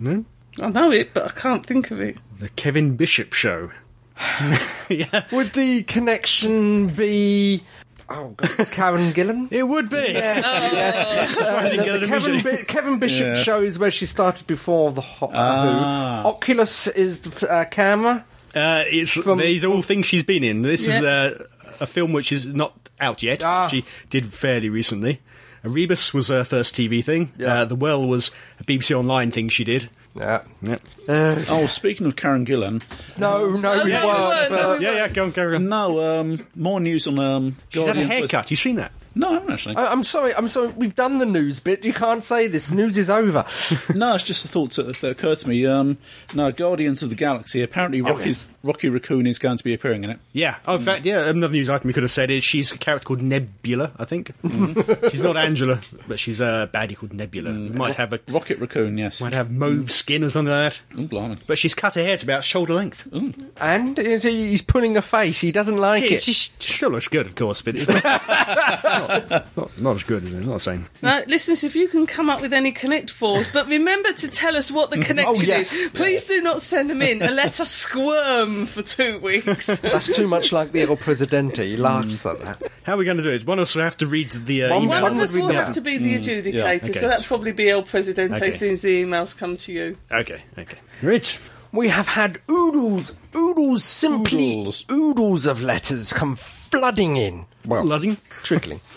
no? 0.00 0.24
I 0.60 0.68
know 0.68 0.90
it, 0.90 1.14
but 1.14 1.24
I 1.24 1.30
can't 1.30 1.64
think 1.64 1.90
of 1.90 2.00
it. 2.00 2.18
The 2.38 2.48
Kevin 2.50 2.96
Bishop 2.96 3.32
Show. 3.32 3.70
yeah. 4.90 5.24
Would 5.32 5.52
the 5.54 5.82
connection 5.84 6.88
be 6.88 7.62
Oh, 8.08 8.34
God. 8.36 8.50
Karen 8.72 9.12
Gillan. 9.12 9.50
It 9.50 9.62
would 9.62 9.88
be. 9.88 9.96
Yes, 9.96 10.44
yes. 10.44 11.34
That's 11.34 11.48
why 11.50 11.56
I 11.64 11.68
didn't 11.70 11.84
get 11.86 12.00
the 12.00 12.06
Kevin, 12.06 12.30
immediately. 12.32 12.56
Bi- 12.58 12.62
Kevin 12.64 12.98
Bishop 12.98 13.26
Yeah. 13.28 13.34
show 13.42 13.62
is 13.62 13.78
where 13.78 13.90
she 13.90 14.04
started 14.04 14.46
before 14.46 14.92
the 14.92 15.00
Ho- 15.00 15.30
Ah. 15.32 16.20
Who. 16.22 16.28
Oculus 16.28 16.88
is 16.88 17.20
the 17.20 17.50
uh, 17.50 17.64
camera. 17.66 18.24
Uh, 18.54 18.82
it's 18.86 19.12
From- 19.12 19.38
these 19.38 19.64
all 19.64 19.80
things 19.80 20.06
she's 20.06 20.24
been 20.24 20.44
in. 20.44 20.60
This 20.60 20.82
is 20.82 20.88
Yeah. 20.88 21.02
uh, 21.08 21.38
a 21.80 21.86
film 21.86 22.12
which 22.12 22.32
is 22.32 22.44
not 22.44 22.74
out 23.00 23.22
yet. 23.22 23.42
Ah. 23.42 23.68
She 23.68 23.84
did 24.10 24.26
fairly 24.26 24.68
recently. 24.68 25.20
Erebus 25.64 26.12
was 26.12 26.28
her 26.28 26.44
first 26.44 26.74
TV 26.74 27.04
thing. 27.04 27.32
Yeah. 27.38 27.60
Uh, 27.60 27.64
the 27.64 27.74
Well 27.76 28.06
was 28.06 28.30
a 28.60 28.64
BBC 28.64 28.96
Online 28.96 29.30
thing 29.30 29.48
she 29.48 29.64
did. 29.64 29.88
Yeah. 30.14 30.42
Yeah, 30.62 31.44
Oh, 31.48 31.66
speaking 31.66 32.06
of 32.06 32.16
Karen 32.16 32.44
Gillan, 32.44 32.82
No, 33.18 33.50
no, 33.50 33.50
we 33.50 33.58
no, 33.60 33.84
we 33.84 33.90
weren't. 33.92 34.06
weren't, 34.06 34.50
no, 34.52 34.56
but- 34.74 34.80
yeah, 34.82 34.92
yeah. 34.92 35.08
Go 35.08 35.24
on, 35.24 35.30
go 35.30 35.54
on. 35.54 35.68
no, 35.68 36.20
um, 36.20 36.46
more 36.54 36.80
news 36.80 37.06
on 37.06 37.18
um, 37.18 37.56
She's 37.70 37.80
had 37.80 37.96
a 37.96 38.00
Guardian. 38.00 38.08
haircut. 38.08 38.50
You 38.50 38.56
seen 38.56 38.76
that? 38.76 38.92
No, 39.14 39.28
I 39.28 39.32
haven't 39.34 39.50
actually. 39.52 39.76
I- 39.76 39.92
I'm 39.92 40.02
sorry, 40.02 40.34
I'm 40.34 40.48
sorry. 40.48 40.68
We've 40.68 40.94
done 40.94 41.18
the 41.18 41.26
news 41.26 41.60
bit. 41.60 41.84
You 41.84 41.92
can't 41.92 42.24
say 42.24 42.48
this. 42.48 42.70
News 42.70 42.96
is 42.96 43.10
over. 43.10 43.44
no, 43.94 44.14
it's 44.14 44.24
just 44.24 44.44
a 44.46 44.48
thought 44.48 44.70
that, 44.76 44.86
that 45.00 45.10
occurred 45.10 45.38
to 45.40 45.48
me. 45.50 45.66
Um, 45.66 45.98
no, 46.34 46.50
Guardians 46.50 47.02
of 47.02 47.10
the 47.10 47.14
Galaxy. 47.14 47.60
Apparently, 47.62 48.00
Rocky, 48.00 48.30
yes. 48.30 48.48
Rocky 48.62 48.88
Raccoon 48.88 49.26
is 49.26 49.38
going 49.38 49.58
to 49.58 49.64
be 49.64 49.74
appearing 49.74 50.04
in 50.04 50.10
it. 50.10 50.18
Yeah. 50.32 50.56
Oh, 50.66 50.76
in 50.76 50.80
fact, 50.82 51.04
yeah. 51.04 51.28
Another 51.28 51.52
news 51.52 51.68
item 51.68 51.88
we 51.88 51.92
could 51.92 52.04
have 52.04 52.12
said 52.12 52.30
is 52.30 52.42
she's 52.42 52.72
a 52.72 52.78
character 52.78 53.04
called 53.06 53.20
Nebula. 53.20 53.92
I 53.98 54.06
think 54.06 54.32
she's 55.10 55.20
not 55.20 55.36
Angela, 55.36 55.80
but 56.08 56.18
she's 56.18 56.40
a 56.40 56.70
baddie 56.72 56.96
called 56.96 57.12
Nebula. 57.12 57.50
Might 57.52 57.96
have 57.96 58.14
a 58.14 58.20
Rocket 58.28 58.60
Raccoon, 58.60 58.96
yes. 58.96 59.20
might 59.20 59.34
have 59.34 59.50
mauve 59.50 59.90
skin 60.02 60.24
or 60.24 60.30
something 60.30 60.52
like 60.52 60.72
that. 60.72 60.82
Oh, 60.98 61.04
blimey. 61.06 61.36
But 61.46 61.58
she's 61.58 61.74
cut 61.74 61.94
her 61.94 62.02
hair 62.02 62.16
to 62.16 62.24
about 62.24 62.44
shoulder 62.44 62.74
length. 62.74 63.06
Ooh. 63.14 63.32
And 63.56 63.98
it- 63.98 64.22
he's 64.24 64.62
pulling 64.62 64.96
a 64.96 65.02
face. 65.02 65.40
He 65.40 65.52
doesn't 65.52 65.76
like 65.78 66.02
Yeah, 66.04 66.16
it. 66.16 66.22
she 66.22 66.32
still 66.32 66.90
looks 66.90 67.08
good, 67.08 67.26
of 67.26 67.34
course, 67.34 67.62
but 67.62 67.76
it's 67.76 67.86
not, 67.88 68.04
not, 68.04 69.30
not, 69.56 69.80
not 69.80 69.96
as 69.96 70.04
good 70.04 70.24
as 70.24 70.32
it. 70.32 70.40
Not 70.44 70.54
the 70.54 70.60
same. 70.60 70.86
Now, 71.02 71.22
listeners, 71.26 71.64
if 71.64 71.74
you 71.76 71.88
can 71.88 72.06
come 72.06 72.28
up 72.30 72.40
with 72.40 72.52
any 72.52 72.72
Connect 72.72 73.10
fours, 73.10 73.46
but 73.52 73.68
remember 73.68 74.12
to 74.12 74.28
tell 74.28 74.56
us 74.56 74.70
what 74.70 74.90
the 74.90 74.98
connection 74.98 75.48
yes. 75.48 75.72
is. 75.74 75.90
Please 75.92 76.24
do 76.24 76.40
not 76.42 76.60
send 76.62 76.90
them 76.90 77.02
in 77.02 77.22
and 77.22 77.36
let 77.36 77.60
us 77.60 77.70
squirm 77.70 78.66
for 78.66 78.82
two 78.82 79.18
weeks. 79.20 79.66
That's 79.80 80.14
too 80.14 80.26
much 80.26 80.52
like 80.52 80.72
the 80.72 80.82
El 80.82 80.96
Presidente. 80.96 81.64
He 81.68 81.76
laughs 81.76 82.26
at 82.26 82.38
that. 82.40 82.62
How 82.84 82.94
are 82.94 82.96
we 82.96 83.04
going 83.04 83.18
to 83.18 83.22
do 83.22 83.30
it? 83.30 83.46
One 83.46 83.58
of 83.58 83.62
us 83.62 83.74
will 83.74 83.82
have 83.84 83.96
to 83.98 84.06
read 84.06 84.30
the 84.32 84.64
uh, 84.64 84.70
One- 84.74 84.84
email. 84.84 85.02
One 85.02 85.12
of 85.12 85.18
would 85.18 85.24
us 85.24 85.34
read 85.34 85.40
will 85.42 85.48
them 85.48 85.56
have 85.56 85.68
out. 85.68 85.74
to 85.74 85.80
be 85.80 85.98
the 85.98 86.14
adjudicator, 86.18 86.52
yeah, 86.54 86.64
okay. 86.72 86.92
so 86.92 87.08
that'll 87.08 87.24
probably 87.24 87.52
be 87.52 87.68
El 87.70 87.82
Presidente 87.82 88.34
Okay. 88.36 88.48
as 88.48 88.58
soon 88.58 88.72
as 88.72 88.82
the 88.82 89.04
emails 89.04 89.36
come 89.36 89.56
to 89.56 89.72
you. 89.72 89.91
Okay, 90.10 90.42
okay. 90.58 90.78
Rich. 91.02 91.38
We 91.72 91.88
have 91.88 92.08
had 92.08 92.40
oodles, 92.50 93.12
oodles, 93.34 93.82
simply 93.84 94.52
Oodles. 94.60 94.84
oodles 94.90 95.46
of 95.46 95.60
letters 95.62 96.12
come 96.12 96.36
flooding 96.36 97.16
in. 97.16 97.46
Well, 97.66 97.84
Ludding. 97.84 98.16
trickling. 98.28 98.80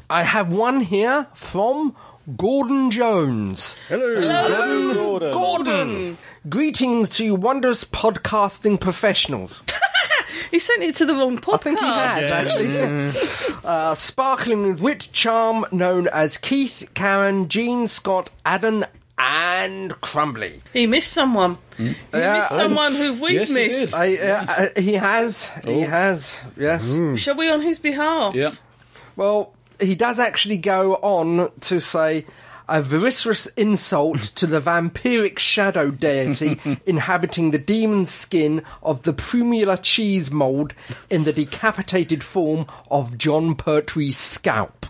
I 0.10 0.22
have 0.22 0.52
one 0.52 0.80
here 0.80 1.26
from 1.34 1.96
Gordon 2.36 2.90
Jones. 2.90 3.74
Hello. 3.88 4.94
Gordon. 4.94 5.32
Gordon! 5.32 6.18
Greetings 6.48 7.08
to 7.10 7.24
you 7.24 7.34
wondrous 7.34 7.84
podcasting 7.84 8.78
professionals. 8.80 9.62
He 10.50 10.58
sent 10.58 10.82
it 10.82 10.96
to 10.96 11.06
the 11.06 11.14
wrong 11.14 11.38
podcast. 11.38 11.52
I 11.52 11.58
think 11.58 11.80
he 11.80 11.86
has, 11.86 12.30
actually. 12.32 13.58
uh, 13.64 13.94
sparkling 13.94 14.62
with 14.66 14.80
wit, 14.80 15.08
charm, 15.12 15.66
known 15.72 16.08
as 16.08 16.36
Keith, 16.36 16.88
Karen, 16.94 17.48
Jean, 17.48 17.88
Scott, 17.88 18.30
Adam, 18.44 18.84
and 19.18 20.00
Crumbly. 20.00 20.62
He 20.72 20.86
missed 20.86 21.12
someone. 21.12 21.58
He 21.76 21.94
Yeah, 22.12 22.34
missed 22.38 22.48
someone 22.50 22.94
who 22.94 23.14
we've 23.14 23.32
Yes, 23.32 23.48
he 23.48 23.54
missed. 23.54 23.86
did. 23.90 23.94
I, 23.94 24.16
uh, 24.16 24.46
uh, 24.76 24.80
he 24.80 24.94
has. 24.94 25.50
He 25.64 25.80
has. 25.80 26.44
Yes. 26.56 26.98
Shall 27.16 27.34
we 27.36 27.50
on 27.50 27.60
his 27.60 27.78
behalf? 27.80 28.34
Yeah. 28.34 28.52
Well, 29.16 29.52
he 29.80 29.94
does 29.96 30.18
actually 30.20 30.58
go 30.58 30.94
on 30.96 31.50
to 31.62 31.80
say 31.80 32.26
a 32.68 32.82
viscerous 32.82 33.46
insult 33.48 34.18
to 34.36 34.46
the 34.46 34.60
vampiric 34.60 35.38
shadow 35.38 35.90
deity 35.90 36.60
inhabiting 36.86 37.50
the 37.50 37.58
demon 37.58 38.04
skin 38.06 38.62
of 38.82 39.02
the 39.02 39.12
Primula 39.12 39.78
cheese 39.78 40.30
mould 40.30 40.74
in 41.08 41.24
the 41.24 41.32
decapitated 41.32 42.22
form 42.22 42.66
of 42.90 43.16
Jon 43.16 43.54
Pertwee's 43.54 44.18
scalp. 44.18 44.86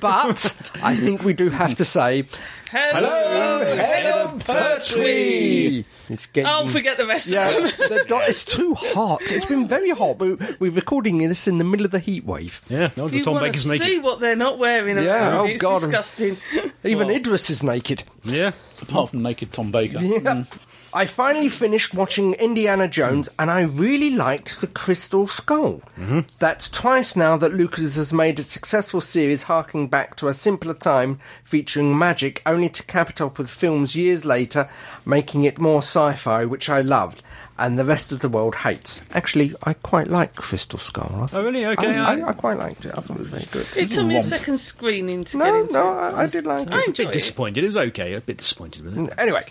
But 0.00 0.70
I 0.82 0.96
think 0.96 1.22
we 1.22 1.32
do 1.32 1.50
have 1.50 1.76
to 1.76 1.84
say, 1.84 2.24
Hello, 2.70 3.64
head 3.64 4.06
of 4.06 4.44
Pertwee! 4.44 5.84
It's 6.10 6.26
getting 6.26 6.50
Oh, 6.50 6.66
forget 6.66 6.98
the 6.98 7.06
rest 7.06 7.28
yeah, 7.28 7.48
of 7.50 7.78
them. 7.78 7.88
the 7.88 8.04
do- 8.06 8.20
it's 8.28 8.44
too 8.56 8.74
hot. 8.74 9.22
It's 9.30 9.46
been 9.46 9.68
very 9.68 9.90
hot. 9.90 10.18
We, 10.18 10.34
we're 10.58 10.72
recording 10.72 11.18
this 11.18 11.46
in 11.48 11.58
the 11.58 11.64
middle 11.64 11.86
of 11.86 11.92
the 11.92 12.00
heat 12.00 12.24
wave. 12.24 12.60
Yeah, 12.68 12.90
no, 12.96 13.08
the 13.08 13.18
You 13.18 13.24
Tom 13.24 13.34
want 13.34 13.44
to 13.46 13.50
Baker's 13.68 13.86
see 13.86 13.98
what 14.00 14.18
they're 14.20 14.34
not 14.36 14.58
wearing 14.58 14.98
Yeah, 14.98 15.38
oh 15.40 15.46
it's 15.46 15.62
God. 15.62 15.78
disgusting. 15.80 16.36
Even 16.84 17.10
Idris 17.10 17.48
is 17.48 17.62
naked. 17.62 18.02
Yeah. 18.24 18.52
Apart 18.82 19.10
from 19.10 19.22
Naked 19.22 19.52
Tom 19.52 19.70
Baker. 19.70 20.00
Yeah. 20.00 20.18
Mm. 20.18 20.46
I 20.92 21.06
finally 21.06 21.48
finished 21.48 21.94
watching 21.94 22.34
Indiana 22.34 22.88
Jones 22.88 23.28
and 23.38 23.48
I 23.50 23.62
really 23.62 24.10
liked 24.10 24.60
The 24.60 24.66
Crystal 24.66 25.28
Skull. 25.28 25.82
Mm-hmm. 25.96 26.20
That's 26.38 26.68
twice 26.68 27.14
now 27.14 27.36
that 27.36 27.54
Lucas 27.54 27.94
has 27.94 28.12
made 28.12 28.40
a 28.40 28.42
successful 28.42 29.00
series 29.00 29.44
harking 29.44 29.86
back 29.86 30.16
to 30.16 30.26
a 30.28 30.34
simpler 30.34 30.74
time 30.74 31.20
featuring 31.44 31.96
magic 31.96 32.42
only 32.44 32.68
to 32.70 32.82
cap 32.82 33.10
it 33.10 33.20
off 33.20 33.38
with 33.38 33.48
films 33.48 33.94
years 33.94 34.24
later 34.24 34.68
making 35.06 35.44
it 35.44 35.58
more 35.58 35.78
sci-fi 35.78 36.44
which 36.44 36.68
I 36.68 36.80
loved 36.80 37.22
and 37.56 37.78
the 37.78 37.84
rest 37.84 38.10
of 38.10 38.20
the 38.20 38.28
world 38.28 38.54
hates. 38.54 39.02
Actually, 39.12 39.54
I 39.62 39.74
quite 39.74 40.08
like 40.08 40.34
Crystal 40.34 40.78
Skull. 40.78 41.28
I 41.30 41.36
Oh, 41.36 41.44
really? 41.44 41.66
Okay. 41.66 41.94
I, 41.94 42.14
I- 42.14 42.18
I, 42.20 42.28
I 42.30 42.32
quite 42.32 42.58
liked 42.58 42.86
it. 42.86 42.92
I 42.96 43.00
thought 43.02 43.16
it 43.16 43.20
was 43.20 43.28
very 43.28 43.44
good. 43.52 43.66
It 43.76 43.90
took 43.90 44.06
me 44.06 44.16
a 44.16 44.20
mm. 44.20 44.22
second 44.22 44.58
screening 44.58 45.24
to 45.24 45.38
get 45.38 45.54
into 45.54 45.72
no, 45.74 45.92
it. 45.92 45.94
I, 45.94 46.22
I 46.22 46.26
did 46.26 46.46
like 46.46 46.66
it. 46.66 46.72
I 46.72 46.80
a 46.80 46.84
enjoyed 46.86 46.96
bit 46.96 47.08
it. 47.08 47.12
disappointed. 47.12 47.62
It 47.62 47.66
was 47.66 47.76
okay. 47.76 48.14
A 48.14 48.20
bit 48.22 48.38
disappointed 48.38 48.84
with 48.84 48.98
it. 48.98 49.12
Anyway, 49.18 49.42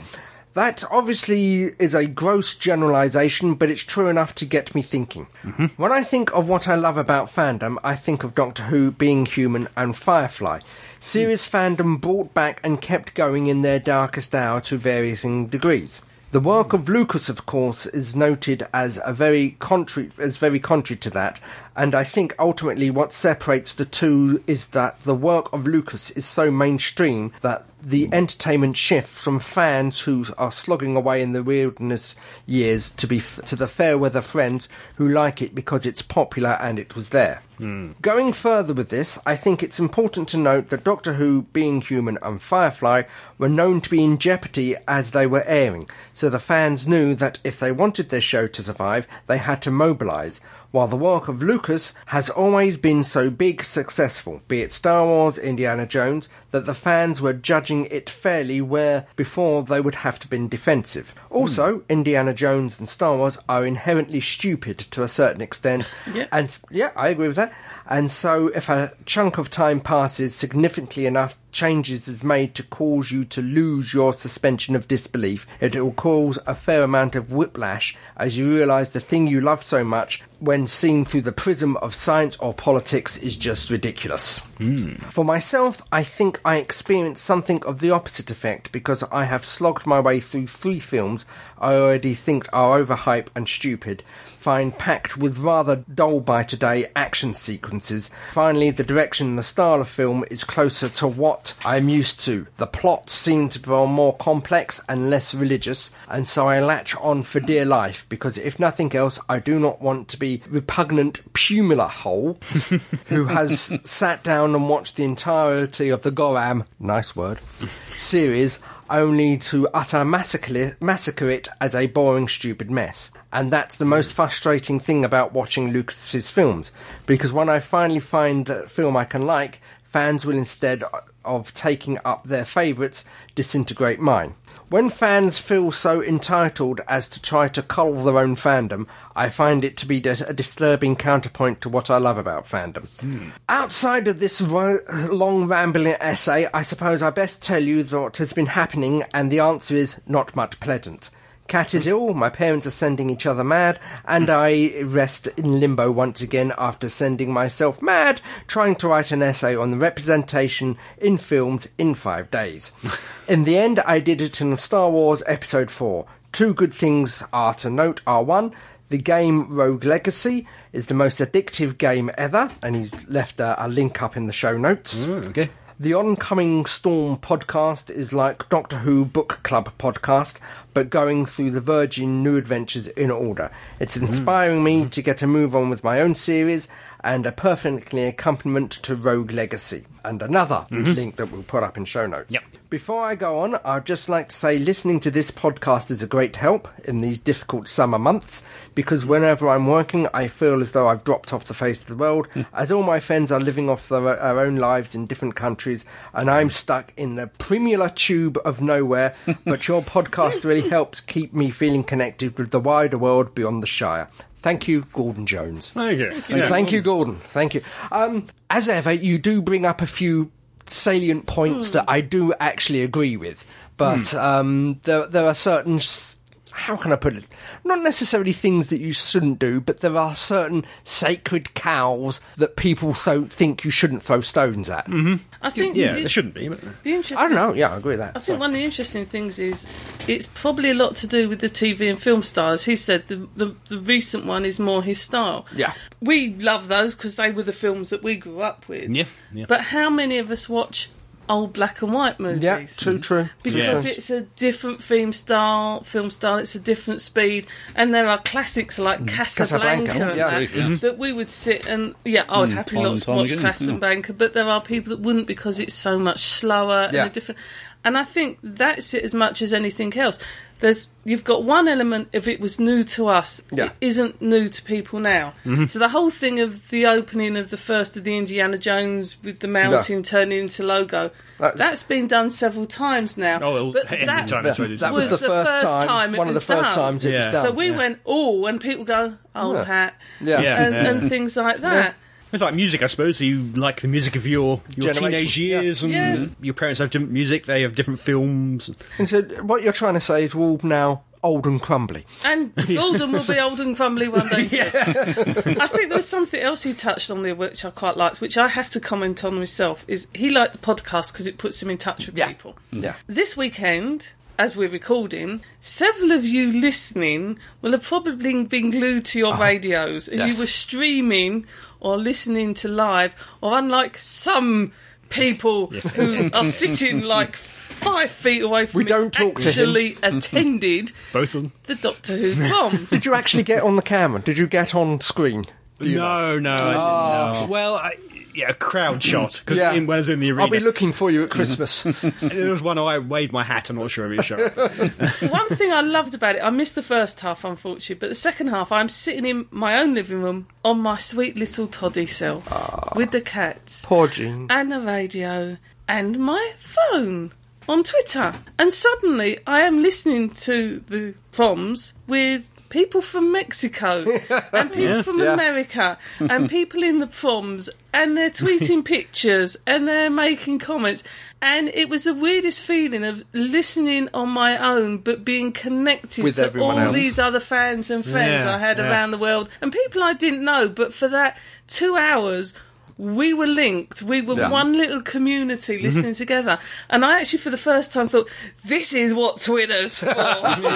that 0.53 0.83
obviously 0.89 1.75
is 1.79 1.93
a 1.93 2.07
gross 2.07 2.55
generalisation, 2.55 3.55
but 3.55 3.69
it's 3.69 3.83
true 3.83 4.07
enough 4.07 4.33
to 4.35 4.45
get 4.45 4.73
me 4.73 4.81
thinking. 4.81 5.27
Mm-hmm. 5.43 5.65
When 5.81 5.91
I 5.91 6.03
think 6.03 6.33
of 6.33 6.49
what 6.49 6.67
I 6.67 6.75
love 6.75 6.97
about 6.97 7.33
fandom, 7.33 7.77
I 7.83 7.95
think 7.95 8.23
of 8.23 8.35
Doctor 8.35 8.63
Who, 8.63 8.91
Being 8.91 9.25
Human, 9.25 9.67
and 9.77 9.95
Firefly. 9.95 10.59
Series 10.99 11.47
hmm. 11.47 11.55
fandom 11.55 12.01
brought 12.01 12.33
back 12.33 12.59
and 12.63 12.81
kept 12.81 13.13
going 13.13 13.47
in 13.47 13.61
their 13.61 13.79
darkest 13.79 14.35
hour 14.35 14.59
to 14.61 14.77
varying 14.77 15.47
degrees. 15.47 16.01
The 16.31 16.39
work 16.39 16.73
of 16.73 16.87
Lucas, 16.87 17.27
of 17.27 17.47
course, 17.47 17.87
is 17.87 18.15
noted 18.15 18.67
as 18.71 18.99
a 19.03 19.13
very 19.13 19.55
contrary, 19.57 20.11
as 20.19 20.37
very 20.37 20.59
contrary 20.59 20.99
to 20.99 21.09
that, 21.09 21.39
and 21.75 21.95
I 21.95 22.03
think 22.03 22.35
ultimately 22.37 22.91
what 22.91 23.11
separates 23.11 23.73
the 23.73 23.85
two 23.85 24.43
is 24.45 24.67
that 24.67 25.01
the 25.05 25.15
work 25.15 25.51
of 25.51 25.65
Lucas 25.65 26.11
is 26.11 26.27
so 26.27 26.51
mainstream 26.51 27.31
that 27.41 27.65
the 27.81 28.09
entertainment 28.11 28.77
shift 28.77 29.09
from 29.09 29.39
fans 29.39 30.01
who 30.01 30.25
are 30.37 30.51
slogging 30.51 30.95
away 30.95 31.21
in 31.21 31.31
the 31.33 31.43
wilderness 31.43 32.15
years 32.45 32.89
to 32.91 33.07
be 33.07 33.19
to 33.45 33.55
the 33.55 33.67
fair 33.67 33.97
weather 33.97 34.21
friends 34.21 34.67
who 34.95 35.07
like 35.07 35.41
it 35.41 35.55
because 35.55 35.85
it's 35.85 36.01
popular 36.01 36.57
and 36.61 36.79
it 36.79 36.95
was 36.95 37.09
there. 37.09 37.41
Hmm. 37.59 37.91
Going 38.01 38.31
further 38.31 38.73
with 38.73 38.89
this, 38.89 39.19
I 39.25 39.35
think 39.35 39.61
it's 39.61 39.79
important 39.79 40.29
to 40.29 40.37
note 40.37 40.69
that 40.69 40.85
Doctor 40.85 41.15
Who, 41.15 41.41
Being 41.51 41.81
Human, 41.81 42.17
and 42.21 42.41
Firefly 42.41 43.03
were 43.37 43.49
known 43.49 43.81
to 43.81 43.89
be 43.89 44.01
in 44.01 44.17
jeopardy 44.17 44.77
as 44.87 45.11
they 45.11 45.27
were 45.27 45.43
airing, 45.45 45.89
so 46.13 46.29
the 46.29 46.39
fans 46.39 46.87
knew 46.87 47.15
that 47.15 47.39
if 47.43 47.59
they 47.59 47.73
wanted 47.73 48.09
their 48.09 48.21
show 48.21 48.47
to 48.47 48.63
survive, 48.63 49.07
they 49.27 49.37
had 49.39 49.61
to 49.63 49.71
mobilise. 49.71 50.39
While 50.71 50.87
the 50.87 50.95
work 50.95 51.27
of 51.27 51.41
Lucas 51.41 51.93
has 52.07 52.29
always 52.29 52.77
been 52.77 53.01
so 53.03 53.31
big 53.31 53.63
successful, 53.63 54.41
be 54.47 54.61
it 54.61 54.71
Star 54.71 55.03
Wars, 55.05 55.37
Indiana 55.37 55.87
Jones, 55.87 56.29
that 56.51 56.67
the 56.67 56.75
fans 56.75 57.21
were 57.21 57.33
judging 57.33 57.85
it 57.87 58.07
fairly 58.07 58.61
where 58.61 59.07
before 59.15 59.63
they 59.63 59.81
would 59.81 59.95
have 59.95 60.19
to 60.19 60.27
been 60.27 60.47
defensive. 60.47 61.15
Also, 61.31 61.77
hmm. 61.77 61.83
Indiana 61.89 62.35
Jones 62.35 62.77
and 62.79 62.87
Star 62.87 63.17
Wars 63.17 63.39
are 63.49 63.65
inherently 63.65 64.19
stupid 64.19 64.77
to 64.91 65.01
a 65.01 65.07
certain 65.07 65.41
extent, 65.41 65.91
Yeah. 66.13 66.27
and 66.31 66.55
yeah, 66.69 66.91
I 66.95 67.09
agree 67.09 67.27
with 67.27 67.37
that. 67.37 67.51
And 67.89 68.11
so, 68.11 68.49
if 68.49 68.69
a 68.69 68.93
chunk 69.05 69.39
of 69.39 69.49
time 69.49 69.81
passes 69.81 70.35
significantly 70.35 71.07
enough, 71.07 71.35
changes 71.51 72.07
is 72.07 72.23
made 72.23 72.53
to 72.53 72.61
cause 72.61 73.11
you 73.11 73.23
to 73.23 73.41
lose 73.41 73.95
your 73.95 74.13
suspension 74.13 74.75
of 74.75 74.87
disbelief, 74.87 75.47
it 75.59 75.75
will 75.75 75.93
cause 75.93 76.37
a 76.45 76.53
fair 76.53 76.83
amount 76.83 77.15
of 77.15 77.33
whiplash 77.33 77.95
as 78.15 78.37
you 78.37 78.55
realise 78.55 78.91
the 78.91 78.99
thing 78.99 79.25
you 79.25 79.41
love 79.41 79.63
so 79.63 79.83
much, 79.83 80.21
when 80.39 80.67
seen 80.67 81.03
through 81.03 81.21
the 81.21 81.31
prism 81.31 81.75
of 81.77 81.95
science 81.95 82.37
or 82.37 82.53
politics, 82.53 83.17
is 83.17 83.35
just 83.35 83.71
ridiculous. 83.71 84.39
Hmm. 84.59 84.93
For 85.09 85.25
myself, 85.25 85.81
I 85.91 86.03
think 86.03 86.39
I 86.45 86.57
experienced 86.57 87.25
something 87.25 87.63
of 87.65 87.79
the 87.79 87.91
opposite 87.91 88.29
effect 88.29 88.71
because 88.71 89.03
I 89.11 89.23
have 89.25 89.43
slogged 89.43 89.87
my 89.87 89.99
way 89.99 90.19
through 90.19 90.47
three 90.47 90.79
films 90.79 91.25
I 91.59 91.75
already 91.75 92.13
think 92.13 92.47
are 92.53 92.79
overhyped 92.79 93.27
and 93.35 93.47
stupid, 93.47 94.03
find 94.25 94.77
packed 94.77 95.17
with 95.17 95.39
rather 95.39 95.83
dull 95.93 96.21
by 96.21 96.43
today 96.43 96.89
action 96.95 97.33
sequences. 97.33 98.09
Finally, 98.31 98.71
the 98.71 98.83
direction 98.83 99.27
and 99.27 99.39
the 99.39 99.43
style 99.43 99.81
of 99.81 99.89
film 99.89 100.23
is 100.31 100.43
closer 100.43 100.89
to 100.89 101.07
what 101.07 101.53
I'm 101.65 101.89
used 101.89 102.21
to. 102.21 102.47
The 102.57 102.67
plots 102.67 103.13
seem 103.13 103.49
to 103.49 103.59
be 103.59 103.69
more 103.69 104.15
complex 104.15 104.79
and 104.87 105.09
less 105.09 105.35
religious, 105.35 105.91
and 106.07 106.27
so 106.27 106.47
I 106.47 106.59
latch 106.61 106.95
on 106.95 107.23
for 107.23 107.39
dear 107.39 107.65
life 107.65 108.05
because 108.09 108.37
if 108.37 108.59
nothing 108.59 108.95
else, 108.95 109.19
I 109.27 109.39
do 109.39 109.59
not 109.59 109.81
want 109.81 110.07
to 110.09 110.17
be 110.17 110.41
repugnant 110.49 111.33
pumula 111.33 111.89
hole 111.89 112.37
who 113.07 113.25
has 113.25 113.77
sat 113.83 114.23
down 114.23 114.55
and 114.55 114.69
watched 114.69 114.95
the 114.95 115.03
entirety 115.03 115.89
of 115.89 116.03
the 116.03 116.11
Goram, 116.11 116.63
nice 116.79 117.15
word, 117.15 117.39
series 117.87 118.59
only 118.89 119.37
to 119.37 119.67
utter 119.73 120.03
massacre, 120.03 120.77
massacre 120.79 121.29
it 121.29 121.47
as 121.61 121.75
a 121.75 121.87
boring, 121.87 122.27
stupid 122.27 122.69
mess. 122.69 123.11
And 123.31 123.51
that's 123.51 123.75
the 123.75 123.85
most 123.85 124.13
frustrating 124.13 124.79
thing 124.79 125.05
about 125.05 125.33
watching 125.33 125.71
Lucas's 125.71 126.29
films, 126.29 126.71
because 127.05 127.31
when 127.33 127.49
I 127.49 127.59
finally 127.59 127.99
find 127.99 128.49
a 128.49 128.67
film 128.67 128.97
I 128.97 129.05
can 129.05 129.21
like, 129.21 129.61
fans 129.83 130.25
will 130.25 130.37
instead 130.37 130.83
of 131.25 131.53
taking 131.53 131.97
up 132.05 132.25
their 132.25 132.45
favourites, 132.45 133.05
disintegrate 133.35 133.99
mine. 133.99 134.35
When 134.69 134.89
fans 134.91 135.39
feel 135.39 135.71
so 135.71 135.99
entitled 135.99 136.81
as 136.87 137.07
to 137.09 137.21
try 137.21 137.47
to 137.47 137.63
cull 137.63 138.03
their 138.03 138.19
own 138.19 138.35
fandom, 138.35 138.85
I 139.15 139.29
find 139.29 139.63
it 139.65 139.75
to 139.77 139.87
be 139.87 139.97
a 139.97 140.33
disturbing 140.33 140.95
counterpoint 140.95 141.59
to 141.61 141.69
what 141.69 141.89
I 141.89 141.97
love 141.97 142.19
about 142.19 142.45
fandom. 142.45 142.87
Hmm. 142.99 143.29
Outside 143.49 144.07
of 144.07 144.19
this 144.19 144.41
ro- 144.41 144.77
long 145.11 145.47
rambling 145.47 145.95
essay, 145.99 146.47
I 146.53 146.61
suppose 146.61 147.01
I 147.01 147.09
best 147.09 147.41
tell 147.41 147.63
you 147.63 147.83
what 147.83 148.17
has 148.17 148.31
been 148.33 148.45
happening, 148.45 149.03
and 149.11 149.31
the 149.31 149.39
answer 149.39 149.75
is 149.75 149.99
not 150.05 150.35
much 150.35 150.59
pleasant. 150.59 151.09
Cat 151.49 151.73
is 151.73 151.87
ill, 151.87 152.13
my 152.13 152.29
parents 152.29 152.67
are 152.67 152.71
sending 152.71 153.09
each 153.09 153.25
other 153.25 153.43
mad, 153.43 153.79
and 154.05 154.25
hmm. 154.25 154.31
I 154.31 154.81
rest 154.83 155.27
in 155.29 155.59
limbo 155.59 155.91
once 155.91 156.21
again 156.21 156.53
after 156.57 156.87
sending 156.87 157.33
myself 157.33 157.81
mad 157.81 158.21
trying 158.47 158.75
to 158.77 158.87
write 158.87 159.11
an 159.11 159.23
essay 159.23 159.55
on 159.55 159.71
the 159.71 159.77
representation 159.77 160.77
in 160.99 161.17
films 161.17 161.67
in 161.79 161.95
five 161.95 162.29
days. 162.29 162.71
in 163.27 163.45
the 163.45 163.57
end, 163.57 163.79
I 163.79 163.99
did 163.99 164.21
it 164.21 164.39
in 164.39 164.55
Star 164.57 164.91
Wars 164.91 165.23
Episode 165.25 165.71
4. 165.71 166.05
Two 166.31 166.53
good 166.53 166.73
things 166.73 167.23
are 167.33 167.55
to 167.55 167.69
note 167.71 168.01
are 168.05 168.23
one, 168.23 168.53
the 168.89 168.99
game 168.99 169.55
Rogue 169.55 169.85
Legacy 169.85 170.47
is 170.71 170.85
the 170.85 170.93
most 170.93 171.19
addictive 171.19 171.79
game 171.79 172.11
ever, 172.15 172.51
and 172.61 172.75
he's 172.75 173.07
left 173.07 173.39
a, 173.39 173.65
a 173.65 173.67
link 173.67 174.03
up 174.03 174.15
in 174.15 174.27
the 174.27 174.33
show 174.33 174.55
notes. 174.55 175.05
Hmm, 175.05 175.29
okay. 175.29 175.49
The 175.81 175.93
Oncoming 175.93 176.65
Storm 176.65 177.15
podcast 177.15 177.89
is 177.89 178.11
like 178.11 178.49
Doctor 178.49 178.79
Who 178.79 179.05
Book 179.05 179.39
Club 179.43 179.71
podcast, 179.79 180.35
but 180.73 180.89
going 180.89 181.25
through 181.25 181.51
the 181.51 181.61
Virgin 181.61 182.23
New 182.23 182.37
Adventures 182.37 182.87
in 182.87 183.11
order. 183.11 183.51
It's 183.79 183.97
inspiring 183.97 184.63
me 184.63 184.87
to 184.87 185.01
get 185.01 185.21
a 185.21 185.27
move 185.27 185.55
on 185.55 185.69
with 185.69 185.83
my 185.83 186.01
own 186.01 186.15
series 186.15 186.67
and 187.03 187.25
a 187.25 187.31
perfectly 187.31 188.05
accompaniment 188.05 188.71
to 188.71 188.95
Rogue 188.95 189.31
Legacy. 189.31 189.85
And 190.03 190.21
another 190.21 190.65
mm-hmm. 190.69 190.93
link 190.93 191.15
that 191.17 191.31
we'll 191.31 191.43
put 191.43 191.63
up 191.63 191.77
in 191.77 191.85
show 191.85 192.07
notes. 192.07 192.33
Yep. 192.33 192.43
Before 192.69 193.03
I 193.03 193.15
go 193.15 193.39
on, 193.39 193.59
I'd 193.65 193.85
just 193.85 194.09
like 194.09 194.29
to 194.29 194.35
say 194.35 194.59
listening 194.59 194.99
to 194.99 195.09
this 195.11 195.31
podcast 195.31 195.89
is 195.89 196.03
a 196.03 196.07
great 196.07 196.35
help 196.35 196.67
in 196.83 197.01
these 197.01 197.17
difficult 197.17 197.67
summer 197.67 197.97
months 197.97 198.43
because 198.75 199.07
whenever 199.07 199.49
I'm 199.49 199.65
working, 199.65 200.07
I 200.13 200.27
feel 200.27 200.61
as 200.61 200.71
though 200.71 200.87
I've 200.87 201.03
dropped 201.03 201.33
off 201.33 201.47
the 201.47 201.55
face 201.55 201.81
of 201.81 201.87
the 201.87 201.95
world, 201.95 202.29
mm. 202.29 202.45
as 202.53 202.71
all 202.71 202.83
my 202.83 202.99
friends 202.99 203.31
are 203.31 203.39
living 203.39 203.69
off 203.69 203.89
their, 203.89 204.01
their 204.01 204.39
own 204.39 204.57
lives 204.57 204.93
in 204.93 205.07
different 205.07 205.35
countries, 205.35 205.83
and 206.13 206.29
I'm 206.29 206.51
stuck 206.51 206.93
in 206.95 207.15
the 207.15 207.27
primula 207.27 207.89
tube 207.89 208.37
of 208.45 208.61
nowhere. 208.61 209.15
but 209.45 209.67
your 209.67 209.81
podcast 209.89 210.45
really 210.45 210.58
helps 210.61 211.01
keep 211.01 211.33
me 211.33 211.49
feeling 211.49 211.83
connected 211.83 212.37
with 212.37 212.51
the 212.51 212.59
wider 212.59 212.97
world 212.97 213.33
beyond 213.35 213.63
the 213.63 213.67
Shire. 213.67 214.07
Thank 214.35 214.67
you, 214.67 214.85
Gordon 214.93 215.25
Jones. 215.25 215.69
Thank 215.71 215.99
you. 215.99 216.11
And 216.37 216.49
Thank 216.49 216.71
you, 216.71 216.81
Gordon. 216.81 217.17
Thank 217.17 217.53
you. 217.55 217.61
Um, 217.91 218.27
as 218.49 218.69
ever, 218.69 218.91
you 218.93 219.17
do 219.17 219.41
bring 219.41 219.65
up 219.65 219.81
a 219.81 219.87
few 219.87 220.31
salient 220.65 221.25
points 221.25 221.71
that 221.71 221.85
I 221.87 222.01
do 222.01 222.33
actually 222.39 222.81
agree 222.83 223.17
with, 223.17 223.45
but 223.75 224.13
um, 224.13 224.79
there 224.83 225.07
there 225.07 225.25
are 225.27 225.35
certain. 225.35 225.75
s- 225.77 226.15
How 226.59 226.75
can 226.75 226.91
I 226.91 226.97
put 226.97 227.15
it? 227.15 227.25
Not 227.63 227.81
necessarily 227.81 228.33
things 228.33 228.67
that 228.67 228.81
you 228.81 228.91
shouldn't 228.91 229.39
do, 229.39 229.61
but 229.61 229.79
there 229.79 229.95
are 229.95 230.15
certain 230.15 230.65
sacred 230.83 231.53
cows 231.53 232.19
that 232.37 232.57
people 232.57 232.93
so 232.93 233.25
think 233.25 233.63
you 233.63 233.71
shouldn't 233.71 234.03
throw 234.03 234.21
stones 234.21 234.69
at. 234.69 234.85
Mm-hmm. 234.87 235.15
I 235.41 235.49
think 235.49 235.75
Yeah, 235.75 235.93
the, 235.93 235.99
there 236.01 236.09
shouldn't 236.09 236.33
be. 236.33 236.49
But 236.49 236.59
the 236.83 236.93
interesting 236.93 237.17
I 237.17 237.27
don't 237.29 237.35
know. 237.35 237.53
Yeah, 237.53 237.73
I 237.73 237.77
agree 237.77 237.93
with 237.93 237.99
that. 237.99 238.17
I 238.17 238.19
think 238.19 238.39
one 238.39 238.49
of 238.49 238.55
the 238.55 238.63
interesting 238.63 239.05
things 239.05 239.39
is 239.39 239.65
it's 240.07 240.25
probably 240.25 240.71
a 240.71 240.73
lot 240.73 240.97
to 240.97 241.07
do 241.07 241.29
with 241.29 241.39
the 241.39 241.49
TV 241.49 241.89
and 241.89 241.99
film 241.99 242.23
stars. 242.23 242.65
He 242.65 242.75
said 242.75 243.07
the 243.07 243.27
the, 243.35 243.55
the 243.69 243.79
recent 243.79 244.25
one 244.25 244.43
is 244.43 244.59
more 244.59 244.83
his 244.83 244.99
style. 244.99 245.45
Yeah. 245.55 245.73
we 246.01 246.33
love 246.35 246.67
those 246.67 246.93
because 246.93 247.15
they 247.15 247.31
were 247.31 247.43
the 247.43 247.53
films 247.53 247.89
that 247.89 248.03
we 248.03 248.15
grew 248.17 248.41
up 248.41 248.67
with. 248.67 248.89
Yeah, 248.89 249.05
yeah. 249.31 249.45
But 249.47 249.61
how 249.61 249.89
many 249.89 250.17
of 250.17 250.29
us 250.29 250.49
watch 250.49 250.89
old 251.29 251.53
black 251.53 251.81
and 251.81 251.93
white 251.93 252.19
movies? 252.19 252.43
yeah, 252.43 252.65
true, 252.77 252.99
true. 252.99 253.29
because 253.43 253.85
Yeah. 253.85 253.91
it's 253.91 254.09
a 254.09 254.21
different 254.21 254.83
theme 254.83 255.13
style, 255.13 255.81
film 255.83 256.09
style. 256.09 256.37
It's 256.39 256.55
a 256.55 256.59
different 256.59 256.99
speed, 257.01 257.47
and 257.75 257.93
there 257.93 258.07
are 258.09 258.17
classics 258.17 258.79
like 258.79 259.07
Casablanca, 259.07 259.85
Casablanca, 259.85 259.91
and 260.09 260.17
yeah. 260.17 260.39
that, 260.39 260.53
Yeah. 260.55 260.75
that 260.81 260.97
we 260.97 261.13
would 261.13 261.29
sit 261.31 261.67
and 261.67 261.95
yeah, 262.03 262.25
I 262.27 262.39
would 262.41 262.49
Mm, 262.49 262.53
happily 262.53 262.75
time 262.77 262.85
and 262.85 262.93
watch, 262.95 263.05
time 263.05 263.15
watch 263.17 263.31
again, 263.31 263.41
Casablanca, 263.43 264.13
but 264.13 264.33
there 264.33 264.47
are 264.47 264.61
people 264.61 264.89
that 264.95 265.01
wouldn't 265.01 265.27
because 265.27 265.59
it's 265.59 265.73
so 265.75 265.97
much 265.99 266.19
slower 266.19 266.89
Yeah. 266.91 267.03
and 267.03 267.11
a 267.11 267.13
different. 267.13 267.39
And 267.85 267.97
I 267.97 268.03
think 268.03 268.39
that's 268.43 268.93
it 268.93 269.03
as 269.03 269.13
much 269.13 269.41
as 269.41 269.53
anything 269.53 269.95
else. 269.97 270.19
There's 270.59 270.87
you've 271.05 271.23
got 271.23 271.43
one 271.43 271.67
element 271.67 272.09
if 272.13 272.27
it 272.27 272.39
was 272.41 272.59
new 272.59 272.83
to 272.83 273.07
us, 273.07 273.41
Yeah. 273.51 273.65
it 273.65 273.71
isn't 273.81 274.21
new 274.21 274.49
to 274.49 274.61
people 274.63 274.99
now. 274.99 275.33
Mm-hmm. 275.45 275.65
So 275.67 275.79
the 275.79 275.89
whole 275.89 276.09
thing 276.11 276.39
of 276.41 276.69
the 276.69 276.85
opening 276.85 277.37
of 277.37 277.49
the 277.49 277.57
first 277.57 277.95
of 277.97 278.03
the 278.03 278.17
Indiana 278.17 278.57
Jones 278.57 279.15
with 279.23 279.39
the 279.39 279.47
mountain 279.47 280.03
turning 280.03 280.39
into 280.41 280.63
logo, 280.63 281.11
That's- 281.39 281.57
that's 281.57 281.83
been 281.83 282.07
done 282.07 282.29
several 282.29 282.65
times 282.65 283.17
now. 283.17 283.39
Oh, 283.41 283.53
well, 283.53 283.71
but 283.71 283.85
every 283.91 284.05
that, 284.05 284.27
time 284.27 284.45
it's 284.45 284.59
ready. 284.59 284.75
that 284.75 284.93
was, 284.93 285.09
was 285.09 285.19
the, 285.21 285.27
the 285.27 285.33
first, 285.33 285.51
first 285.61 285.73
time, 285.77 285.87
time 285.87 286.15
it 286.15 286.17
one 286.17 286.27
of 286.27 286.33
the 286.33 286.39
was 286.39 286.43
first 286.43 286.63
done. 286.63 286.75
times 286.75 287.05
it 287.05 287.13
Yeah. 287.13 287.25
was 287.27 287.33
done. 287.35 287.43
so 287.45 287.51
we 287.51 287.69
Yeah. 287.69 287.77
went, 287.77 287.99
oh, 288.05 288.45
and 288.45 288.59
people 288.59 288.83
go, 288.83 289.15
oh 289.33 289.53
Yeah. 289.53 289.63
hat, 289.63 289.93
yeah. 290.19 290.41
Yeah. 290.41 290.63
and, 290.65 290.75
and 290.75 291.09
things 291.09 291.37
like 291.37 291.61
that. 291.61 291.95
It's 292.31 292.41
like 292.41 292.53
music, 292.53 292.83
I 292.83 292.87
suppose. 292.87 293.19
You 293.19 293.41
like 293.55 293.81
the 293.81 293.87
music 293.87 294.15
of 294.15 294.27
your, 294.27 294.61
your 294.75 294.93
Generation, 294.93 295.11
teenage 295.11 295.37
years, 295.37 295.83
and 295.83 295.91
Yeah. 295.91 296.25
your 296.41 296.53
parents 296.53 296.79
have 296.79 296.89
different 296.89 297.11
music. 297.11 297.45
They 297.45 297.61
have 297.63 297.75
different 297.75 297.99
films. 297.99 298.69
And 298.97 299.09
so 299.09 299.21
what 299.43 299.63
you're 299.63 299.73
trying 299.73 299.95
to 299.95 299.99
say 299.99 300.23
is 300.23 300.35
we're 300.35 300.57
now 300.63 301.03
old 301.23 301.45
and 301.45 301.61
crumbly. 301.61 302.05
And 302.23 302.55
Gordon 302.55 303.11
will 303.11 303.25
be 303.25 303.39
old 303.39 303.59
and 303.59 303.75
crumbly 303.75 304.07
one 304.07 304.29
day 304.29 304.47
too. 304.47 304.61
I 304.63 305.67
think 305.67 305.89
there 305.89 305.97
was 305.97 306.07
something 306.07 306.39
else 306.39 306.63
he 306.63 306.73
touched 306.73 307.11
on 307.11 307.23
there 307.23 307.35
which 307.35 307.65
I 307.65 307.71
quite 307.71 307.97
liked, 307.97 308.21
which 308.21 308.37
I 308.37 308.47
have 308.47 308.69
to 308.71 308.79
comment 308.79 309.23
on 309.25 309.35
myself. 309.37 309.83
Is 309.87 310.07
he 310.13 310.29
liked 310.29 310.53
the 310.53 310.59
podcast 310.59 311.11
because 311.11 311.27
it 311.27 311.37
puts 311.37 311.61
him 311.61 311.69
in 311.69 311.77
touch 311.77 312.05
with 312.05 312.17
Yeah. 312.17 312.27
people. 312.27 312.55
Yeah. 312.71 312.95
This 313.07 313.35
weekend, 313.35 314.11
as 314.37 314.55
we're 314.55 314.69
recording, 314.69 315.41
several 315.59 316.13
of 316.13 316.23
you 316.23 316.53
listening 316.53 317.37
will 317.61 317.71
have 317.71 317.83
probably 317.83 318.45
been 318.45 318.71
glued 318.71 319.03
to 319.05 319.19
your 319.19 319.33
uh-huh. 319.33 319.43
radios 319.43 320.07
as. 320.07 320.19
Yes. 320.19 320.33
you 320.33 320.41
were 320.41 320.47
streaming 320.47 321.45
or 321.79 321.97
listening 321.97 322.53
to 322.55 322.67
live, 322.67 323.15
or 323.41 323.57
unlike 323.57 323.97
some 323.97 324.71
people 325.09 325.67
who 325.95 326.29
are 326.33 326.43
sitting 326.43 327.01
like 327.01 327.35
five 327.35 328.11
feet 328.11 328.41
away 328.41 328.65
from 328.65 328.79
We 328.79 328.83
don't 328.85 329.13
talk 329.13 329.35
to 329.35 329.41
him. 329.41 329.49
actually 329.49 329.91
mm-hmm. 329.93 330.17
attended 330.17 330.91
Both 331.13 331.35
of 331.35 331.43
them. 331.43 331.51
the 331.63 331.75
Doctor 331.75 332.17
Who 332.17 332.47
proms. 332.47 332.89
Did 332.91 333.05
you 333.05 333.13
actually 333.13 333.43
get 333.43 333.63
on 333.63 333.75
the 333.75 333.81
camera? 333.81 334.19
Did 334.21 334.37
you 334.37 334.47
get 334.47 334.75
on 334.75 334.99
screen? 335.01 335.45
Do 335.79 335.89
you 335.89 335.97
know? 335.97 336.39
No, 336.39 336.39
no, 336.39 336.53
I 336.53 336.57
didn't 336.57 336.77
ah. 336.77 337.33
know. 337.33 337.45
Well, 337.47 337.75
I, 337.75 337.95
yeah, 338.33 338.49
a 338.49 338.53
crowd 338.53 338.99
mm. 338.99 339.03
shot. 339.03 339.41
Because 339.43 339.57
Yeah. 339.57 339.73
when 339.73 339.89
I 339.89 339.97
was 339.97 340.09
in 340.09 340.19
the 340.19 340.31
arena, 340.31 340.43
I'll 340.43 340.49
be 340.49 340.59
looking 340.59 340.93
for 340.93 341.11
you 341.11 341.23
at 341.23 341.29
mm-hmm. 341.29 341.35
Christmas. 341.35 341.83
there 342.21 342.51
was 342.51 342.61
one 342.61 342.77
I 342.77 342.99
waved 342.99 343.31
my 343.31 343.43
hat. 343.43 343.69
I'm 343.69 343.77
not 343.77 343.91
sure 343.91 344.11
if 344.11 344.19
it 344.19 344.23
showed. 344.23 344.55
One 345.31 345.47
thing 345.49 345.71
I 345.71 345.81
loved 345.81 346.13
about 346.13 346.35
it, 346.35 346.43
I 346.43 346.49
missed 346.49 346.75
the 346.75 346.83
first 346.83 347.19
half, 347.19 347.43
unfortunately, 347.43 347.95
but 347.95 348.09
the 348.09 348.15
second 348.15 348.47
half, 348.47 348.71
I'm 348.71 348.89
sitting 348.89 349.25
in 349.25 349.47
my 349.51 349.79
own 349.79 349.93
living 349.93 350.21
room 350.21 350.47
on 350.63 350.79
my 350.79 350.97
sweet 350.97 351.37
little 351.37 351.67
toddy 351.67 352.05
self 352.05 352.47
ah. 352.51 352.93
with 352.95 353.11
the 353.11 353.21
cats 353.21 353.85
Poor 353.85 354.07
Jean. 354.07 354.47
and 354.49 354.71
the 354.71 354.81
radio 354.81 355.57
and 355.87 356.19
my 356.19 356.53
phone 356.57 357.31
on 357.67 357.83
Twitter. 357.83 358.33
And 358.57 358.73
suddenly 358.73 359.39
I 359.45 359.61
am 359.61 359.81
listening 359.81 360.29
to 360.29 360.83
the 360.87 361.13
proms 361.31 361.93
with 362.07 362.45
people 362.69 363.01
from 363.01 363.31
Mexico 363.31 364.05
and 364.53 364.71
people 364.71 365.03
from 365.03 365.19
Yeah. 365.19 365.33
America 365.33 365.97
and 366.19 366.49
people 366.57 366.83
in 366.83 366.99
the 366.99 367.07
proms 367.07 367.69
and 367.93 368.15
they're 368.15 368.29
tweeting 368.29 368.85
pictures 368.95 369.57
and 369.65 369.87
they're 369.87 370.09
making 370.09 370.59
comments. 370.59 371.03
And 371.41 371.69
it 371.69 371.89
was 371.89 372.03
the 372.03 372.13
weirdest 372.13 372.61
feeling 372.61 373.03
of 373.03 373.23
listening 373.33 374.09
on 374.13 374.29
my 374.29 374.57
own 374.57 374.97
but 374.99 375.23
being 375.25 375.51
connected 375.51 376.23
With 376.23 376.35
to 376.35 376.59
all 376.61 376.77
else. 376.77 376.93
these 376.95 377.17
other 377.17 377.39
fans 377.39 377.89
and 377.89 378.03
friends 378.03 378.45
Yeah, 378.45 378.55
I 378.55 378.57
had 378.59 378.77
yeah. 378.77 378.89
around 378.89 379.11
the 379.11 379.17
world 379.17 379.49
and 379.61 379.71
people 379.71 380.03
I 380.03 380.13
didn't 380.13 380.43
know. 380.43 380.67
But 380.69 380.93
for 380.93 381.07
that 381.07 381.37
two 381.67 381.95
hours, 381.95 382.53
we 382.99 383.33
were 383.33 383.47
linked. 383.47 384.01
We 384.03 384.19
were 384.21 384.35
Yeah. 384.35 384.49
one 384.49 384.73
little 384.73 385.01
community 385.01 385.81
listening 385.81 386.13
together. 386.15 386.59
And 386.89 387.05
I 387.05 387.21
actually, 387.21 387.39
for 387.39 387.49
the 387.49 387.55
first 387.57 387.93
time, 387.93 388.09
thought, 388.09 388.29
this 388.65 388.93
is 388.93 389.13
what 389.13 389.39
Twitter's 389.39 389.99
for. 390.01 390.07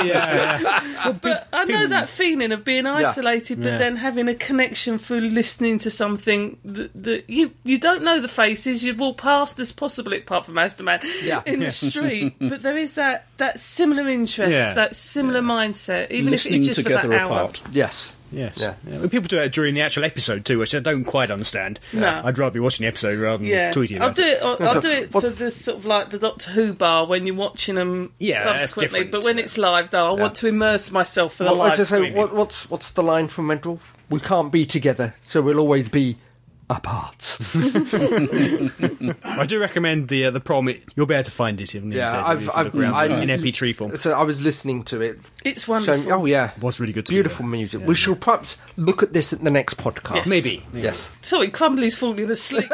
yeah, 0.07 1.13
but 1.21 1.47
I 1.51 1.65
know 1.65 1.87
that 1.87 2.07
feeling 2.07 2.53
of 2.53 2.63
being 2.63 2.85
isolated, 2.87 3.61
but 3.61 3.73
Yeah. 3.73 3.77
then 3.77 3.97
having 3.97 4.27
a 4.29 4.35
connection 4.35 4.97
through 4.99 5.19
listening 5.21 5.79
to 5.79 5.89
something 5.91 6.57
that, 6.63 6.91
that 7.03 7.29
you 7.29 7.51
you 7.65 7.77
don't 7.77 8.03
know 8.03 8.21
the 8.21 8.27
faces. 8.29 8.83
You 8.83 8.95
walk 8.95 9.17
past 9.17 9.59
as 9.59 9.71
possibly 9.73 10.19
apart 10.19 10.45
from 10.45 10.55
Asda 10.55 10.81
Man, 10.83 11.01
Yeah. 11.23 11.41
in 11.45 11.59
the 11.59 11.71
street. 11.71 12.35
but 12.39 12.61
there 12.61 12.77
is 12.77 12.93
that 12.93 13.27
that 13.37 13.59
similar 13.59 14.07
interest, 14.07 14.53
Yeah. 14.53 14.73
that 14.75 14.95
similar 14.95 15.41
mindset, 15.41 16.09
even 16.11 16.31
Listening 16.31 16.61
if 16.63 16.67
it's 16.69 16.77
just 16.77 16.83
together 16.87 17.01
for 17.01 17.07
that 17.09 17.19
hour. 17.19 17.31
apart. 17.31 17.61
Yes. 17.73 18.15
Yes. 18.33 18.57
Yeah. 18.59 18.73
Yeah. 18.89 18.99
When 18.99 19.09
people 19.09 19.27
do 19.27 19.39
it 19.39 19.53
during 19.53 19.75
the 19.75 19.81
actual 19.81 20.03
episode 20.05 20.43
too, 20.45 20.59
which 20.59 20.73
I 20.75 20.79
don't 20.79 21.05
quite 21.05 21.29
understand. 21.31 21.79
No. 21.93 22.21
I'd 22.23 22.37
rather 22.37 22.53
be 22.53 22.59
watching 22.59 22.83
the 22.83 22.87
episode 22.87 23.19
rather 23.19 23.37
than 23.37 23.47
Yeah, 23.47 23.71
tweeting 23.71 24.01
I'll 24.01 24.11
do 24.13 24.23
it. 24.23 24.39
I'll, 24.41 24.57
I'll 24.67 24.81
do 24.81 24.89
it 24.89 25.11
for 25.11 25.21
what's- 25.21 25.37
the 25.39 25.51
sort 25.51 25.77
of 25.77 25.85
like 25.85 26.09
the 26.09 26.19
Doctor 26.19 26.51
Who 26.51 26.73
bar 26.73 27.05
when 27.05 27.25
you're 27.27 27.35
watching 27.35 27.75
them 27.75 28.11
Yeah, 28.19 28.43
that's 28.43 28.61
subsequently. 28.61 28.99
different, 29.05 29.11
But 29.11 29.23
when 29.23 29.39
it's 29.39 29.57
live, 29.57 29.91
though, 29.91 30.07
I 30.15 30.19
want 30.19 30.35
to 30.35 30.47
immerse 30.47 30.91
myself 30.91 31.35
for 31.35 31.43
the 31.43 31.51
Well, 31.51 31.61
I 31.61 31.67
live 31.69 31.77
just 31.77 31.89
say, 31.89 32.11
what, 32.11 32.33
what's 32.33 32.69
what's 32.69 32.91
the 32.91 33.03
line 33.03 33.27
from 33.27 33.47
Mental? 33.47 33.79
We 34.09 34.19
can't 34.19 34.51
be 34.51 34.65
together, 34.65 35.15
so 35.23 35.41
we'll 35.41 35.59
always 35.59 35.89
be 35.89 36.17
apart. 36.77 37.37
I 39.23 39.45
do 39.47 39.59
recommend 39.59 40.07
the 40.07 40.25
uh, 40.25 40.31
the 40.31 40.39
prom. 40.39 40.69
It, 40.69 40.83
you'll 40.95 41.05
be 41.05 41.13
able 41.13 41.23
to 41.25 41.31
find 41.31 41.59
it 41.61 41.75
in, 41.75 41.91
Yeah, 41.91 42.03
instead, 42.03 42.19
I've- 42.23 42.39
if 42.41 42.45
you 42.47 42.53
I've- 42.53 43.13
look 43.13 43.21
in 43.23 43.29
MP3 43.29 43.75
form. 43.75 43.95
so 43.95 44.11
I 44.11 44.23
was 44.23 44.41
listening 44.41 44.83
to 44.85 45.01
it. 45.01 45.19
It's 45.43 45.65
Showing, 45.65 45.85
wonderful. 45.87 46.13
oh 46.13 46.25
yeah, 46.25 46.51
it 46.55 46.61
was 46.63 46.79
really 46.79 46.93
good 46.93 47.05
to 47.07 47.11
beautiful 47.11 47.45
hear. 47.45 47.51
music. 47.51 47.85
We 47.85 47.95
shall 47.95 48.15
perhaps 48.15 48.57
look 48.77 49.03
at 49.03 49.13
this 49.13 49.33
at 49.33 49.41
the 49.43 49.49
next 49.51 49.77
podcast. 49.77 50.15
Yes. 50.15 50.27
Maybe. 50.27 50.65
Yes. 50.73 51.11
Sorry, 51.21 51.49
Crumbly's 51.49 51.97
falling 51.97 52.29
asleep. 52.29 52.69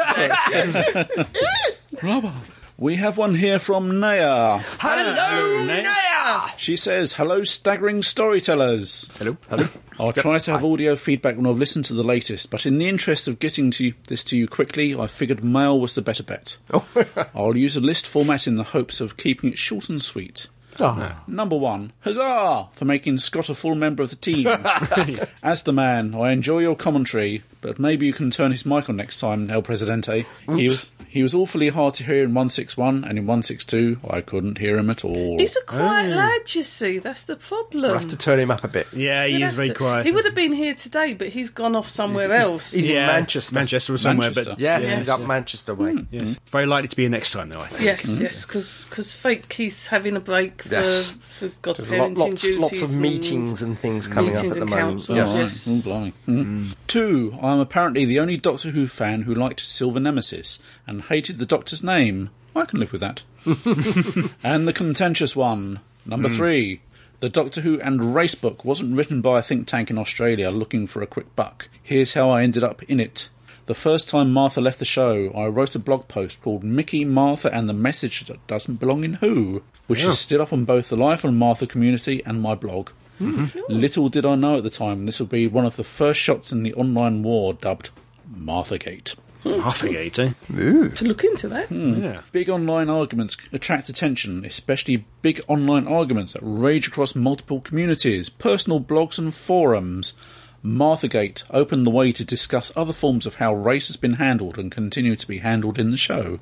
We 2.80 2.96
have 2.96 3.18
one 3.18 3.34
here 3.34 3.58
from 3.58 4.00
Naya. 4.00 4.60
Hello, 4.78 5.64
Naya. 5.66 6.48
She 6.56 6.76
says, 6.76 7.12
Hello, 7.12 7.44
staggering 7.44 8.02
storytellers. 8.02 9.10
Hello. 9.18 9.36
Hello. 9.50 9.66
I'll 9.98 10.14
try 10.14 10.38
to 10.38 10.52
have 10.52 10.64
audio 10.64 10.96
feedback 10.96 11.36
when 11.36 11.46
I've 11.46 11.58
listened 11.58 11.84
to 11.84 11.94
the 11.94 12.02
latest, 12.02 12.50
but 12.50 12.64
in 12.64 12.78
the 12.78 12.88
interest 12.88 13.28
of 13.28 13.38
getting 13.38 13.70
to 13.72 13.92
this 14.08 14.24
to 14.24 14.36
you 14.38 14.48
quickly, 14.48 14.98
I 14.98 15.08
figured 15.08 15.44
mail 15.44 15.78
was 15.78 15.94
the 15.94 16.00
better 16.00 16.22
bet. 16.22 16.56
Oh. 16.72 16.86
I'll 17.34 17.54
use 17.54 17.76
a 17.76 17.80
list 17.80 18.06
format 18.06 18.46
in 18.46 18.54
the 18.54 18.64
hopes 18.64 19.02
of 19.02 19.18
keeping 19.18 19.52
it 19.52 19.58
short 19.58 19.90
and 19.90 20.02
sweet. 20.02 20.46
Oh. 20.78 21.22
Number 21.26 21.58
one, 21.58 21.92
huzzah 22.00 22.70
for 22.72 22.84
making 22.86 23.18
Scott 23.18 23.50
a 23.50 23.54
full 23.54 23.74
member 23.74 24.02
of 24.02 24.08
the 24.08 24.16
team. 24.16 24.46
As 25.42 25.64
the 25.64 25.74
man, 25.74 26.14
I 26.14 26.30
enjoy 26.30 26.60
your 26.60 26.76
commentary, 26.76 27.42
but 27.60 27.78
maybe 27.78 28.06
you 28.06 28.12
can 28.12 28.30
turn 28.30 28.50
his 28.52 28.64
mic 28.64 28.88
on 28.88 28.96
next 28.96 29.18
time, 29.18 29.50
El 29.50 29.62
Presidente. 29.62 30.26
He 30.48 30.68
was 30.68 30.90
he 31.10 31.24
was 31.24 31.34
awfully 31.34 31.70
hard 31.70 31.94
to 31.94 32.04
hear 32.04 32.22
in 32.22 32.34
161, 32.34 33.02
and 33.02 33.18
in 33.18 33.26
162, 33.26 33.98
I 34.08 34.20
couldn't 34.20 34.58
hear 34.58 34.78
him 34.78 34.90
at 34.90 35.04
all. 35.04 35.38
He's 35.38 35.56
a 35.56 35.62
quiet 35.64 36.12
oh. 36.12 36.16
lad, 36.16 36.54
you 36.54 36.62
see. 36.62 36.98
That's 36.98 37.24
the 37.24 37.34
problem. 37.34 37.82
We'll 37.82 37.98
have 37.98 38.08
to 38.10 38.16
turn 38.16 38.38
him 38.38 38.52
up 38.52 38.62
a 38.62 38.68
bit. 38.68 38.86
Yeah, 38.94 39.26
he 39.26 39.38
We'd 39.38 39.42
is 39.42 39.54
very 39.54 39.68
to- 39.70 39.74
quiet. 39.74 40.06
He 40.06 40.12
would 40.12 40.24
have 40.24 40.36
been 40.36 40.52
here 40.52 40.74
today, 40.74 41.14
but 41.14 41.28
he's 41.28 41.50
gone 41.50 41.74
off 41.74 41.88
somewhere 41.88 42.32
else. 42.32 42.70
He's 42.70 42.88
yeah, 42.88 43.00
in 43.00 43.06
Manchester. 43.08 43.54
Manchester 43.56 43.94
or 43.94 43.98
somewhere, 43.98 44.28
Manchester. 44.28 44.50
but 44.52 44.60
Yeah, 44.60 44.78
Yes. 44.78 44.98
he's 44.98 45.08
up 45.08 45.26
Manchester 45.26 45.74
way. 45.74 45.92
Hmm. 45.94 46.04
yes, 46.12 46.38
very 46.52 46.66
likely 46.66 46.86
to 46.86 46.94
be 46.96 47.02
here 47.02 47.10
next 47.10 47.32
time 47.32 47.48
though. 47.48 47.60
I 47.60 47.66
think. 47.66 47.82
Yes, 47.82 48.16
hmm. 48.18 48.22
yes, 48.22 48.44
because 48.46 49.14
fake 49.14 49.48
Keith's 49.48 49.88
having 49.88 50.14
a 50.14 50.20
break 50.20 50.62
for, 50.62 50.68
Yes. 50.68 51.14
for 51.14 51.50
Lot, 51.66 52.14
lots, 52.14 52.42
duties. 52.42 52.56
lots 52.56 52.82
of 52.82 52.92
and- 52.92 53.00
meetings 53.00 53.62
and 53.62 53.76
things 53.76 54.06
coming 54.06 54.32
meetings 54.32 54.56
up 54.56 54.62
at 54.62 54.68
the 54.68 54.70
moment. 54.70 54.90
councils. 54.92 55.16
Yes. 55.16 55.28
Oh, 55.28 55.40
Yes. 55.40 55.86
oh, 55.86 55.90
blimey. 55.90 56.12
Hmm. 56.26 56.66
Mm. 57.50 57.56
Two, 57.56 57.56
I'm 57.56 57.60
apparently 57.60 58.04
the 58.04 58.20
only 58.20 58.36
Doctor 58.36 58.70
Who 58.70 58.86
fan 58.86 59.22
who 59.22 59.34
liked 59.34 59.60
Silver 59.60 60.00
Nemesis 60.00 60.58
and 60.86 61.02
hated 61.02 61.38
the 61.38 61.46
Doctor's 61.46 61.82
name. 61.82 62.30
I 62.54 62.64
can 62.64 62.80
live 62.80 62.92
with 62.92 63.00
that. 63.00 63.22
and 64.42 64.66
the 64.66 64.72
contentious 64.72 65.36
one, 65.36 65.80
number 66.04 66.28
three. 66.28 66.80
The 67.20 67.28
Doctor 67.28 67.60
Who 67.60 67.80
and 67.80 68.14
Race 68.14 68.34
book 68.34 68.64
wasn't 68.64 68.96
written 68.96 69.20
by 69.20 69.38
a 69.38 69.42
think 69.42 69.66
tank 69.66 69.90
in 69.90 69.98
Australia 69.98 70.50
looking 70.50 70.86
for 70.86 71.02
a 71.02 71.06
quick 71.06 71.36
buck. 71.36 71.68
Here's 71.82 72.14
how 72.14 72.30
I 72.30 72.42
ended 72.42 72.62
up 72.62 72.82
in 72.84 72.98
it. 72.98 73.28
The 73.66 73.74
first 73.74 74.08
time 74.08 74.32
Martha 74.32 74.60
left 74.60 74.78
the 74.78 74.84
show, 74.84 75.30
I 75.30 75.46
wrote 75.46 75.74
a 75.74 75.78
blog 75.78 76.08
post 76.08 76.40
called 76.40 76.64
Mickey, 76.64 77.04
Martha 77.04 77.54
and 77.54 77.68
the 77.68 77.74
Message 77.74 78.26
That 78.26 78.44
Doesn't 78.46 78.80
Belong 78.80 79.04
in 79.04 79.14
Who, 79.14 79.62
which 79.86 80.02
is 80.02 80.18
still 80.18 80.42
up 80.42 80.52
on 80.52 80.64
both 80.64 80.88
the 80.88 80.96
Life 80.96 81.24
on 81.24 81.36
Martha 81.36 81.66
community 81.66 82.22
and 82.24 82.40
my 82.40 82.54
blog. 82.54 82.90
Mm-hmm. 83.20 83.72
Little 83.72 84.08
did 84.08 84.24
I 84.24 84.34
know 84.34 84.56
at 84.56 84.62
the 84.62 84.70
time 84.70 85.06
this 85.06 85.20
would 85.20 85.28
be 85.28 85.46
one 85.46 85.66
of 85.66 85.76
the 85.76 85.84
first 85.84 86.20
shots 86.20 86.52
in 86.52 86.62
the 86.62 86.74
online 86.74 87.22
war 87.22 87.52
dubbed 87.52 87.90
Marthagate. 88.34 89.14
Hmm. 89.42 89.60
Arthurgate, 89.62 90.18
eh? 90.18 90.32
To 90.94 91.04
look 91.04 91.24
into 91.24 91.48
that. 91.48 91.68
Hmm. 91.68 92.02
Yeah. 92.02 92.22
Big 92.30 92.50
online 92.50 92.90
arguments 92.90 93.38
attract 93.52 93.88
attention, 93.88 94.44
especially 94.44 95.06
big 95.22 95.40
online 95.48 95.88
arguments 95.88 96.34
that 96.34 96.42
rage 96.42 96.88
across 96.88 97.14
multiple 97.14 97.60
communities, 97.60 98.28
personal 98.28 98.80
blogs, 98.80 99.18
and 99.18 99.34
forums. 99.34 100.12
Marthagate 100.62 101.44
opened 101.50 101.86
the 101.86 101.90
way 101.90 102.12
to 102.12 102.24
discuss 102.24 102.70
other 102.76 102.92
forms 102.92 103.24
of 103.24 103.36
how 103.36 103.54
race 103.54 103.88
has 103.88 103.96
been 103.96 104.14
handled 104.14 104.58
and 104.58 104.70
continue 104.70 105.16
to 105.16 105.26
be 105.26 105.38
handled 105.38 105.78
in 105.78 105.90
the 105.90 105.96
show. 105.96 106.38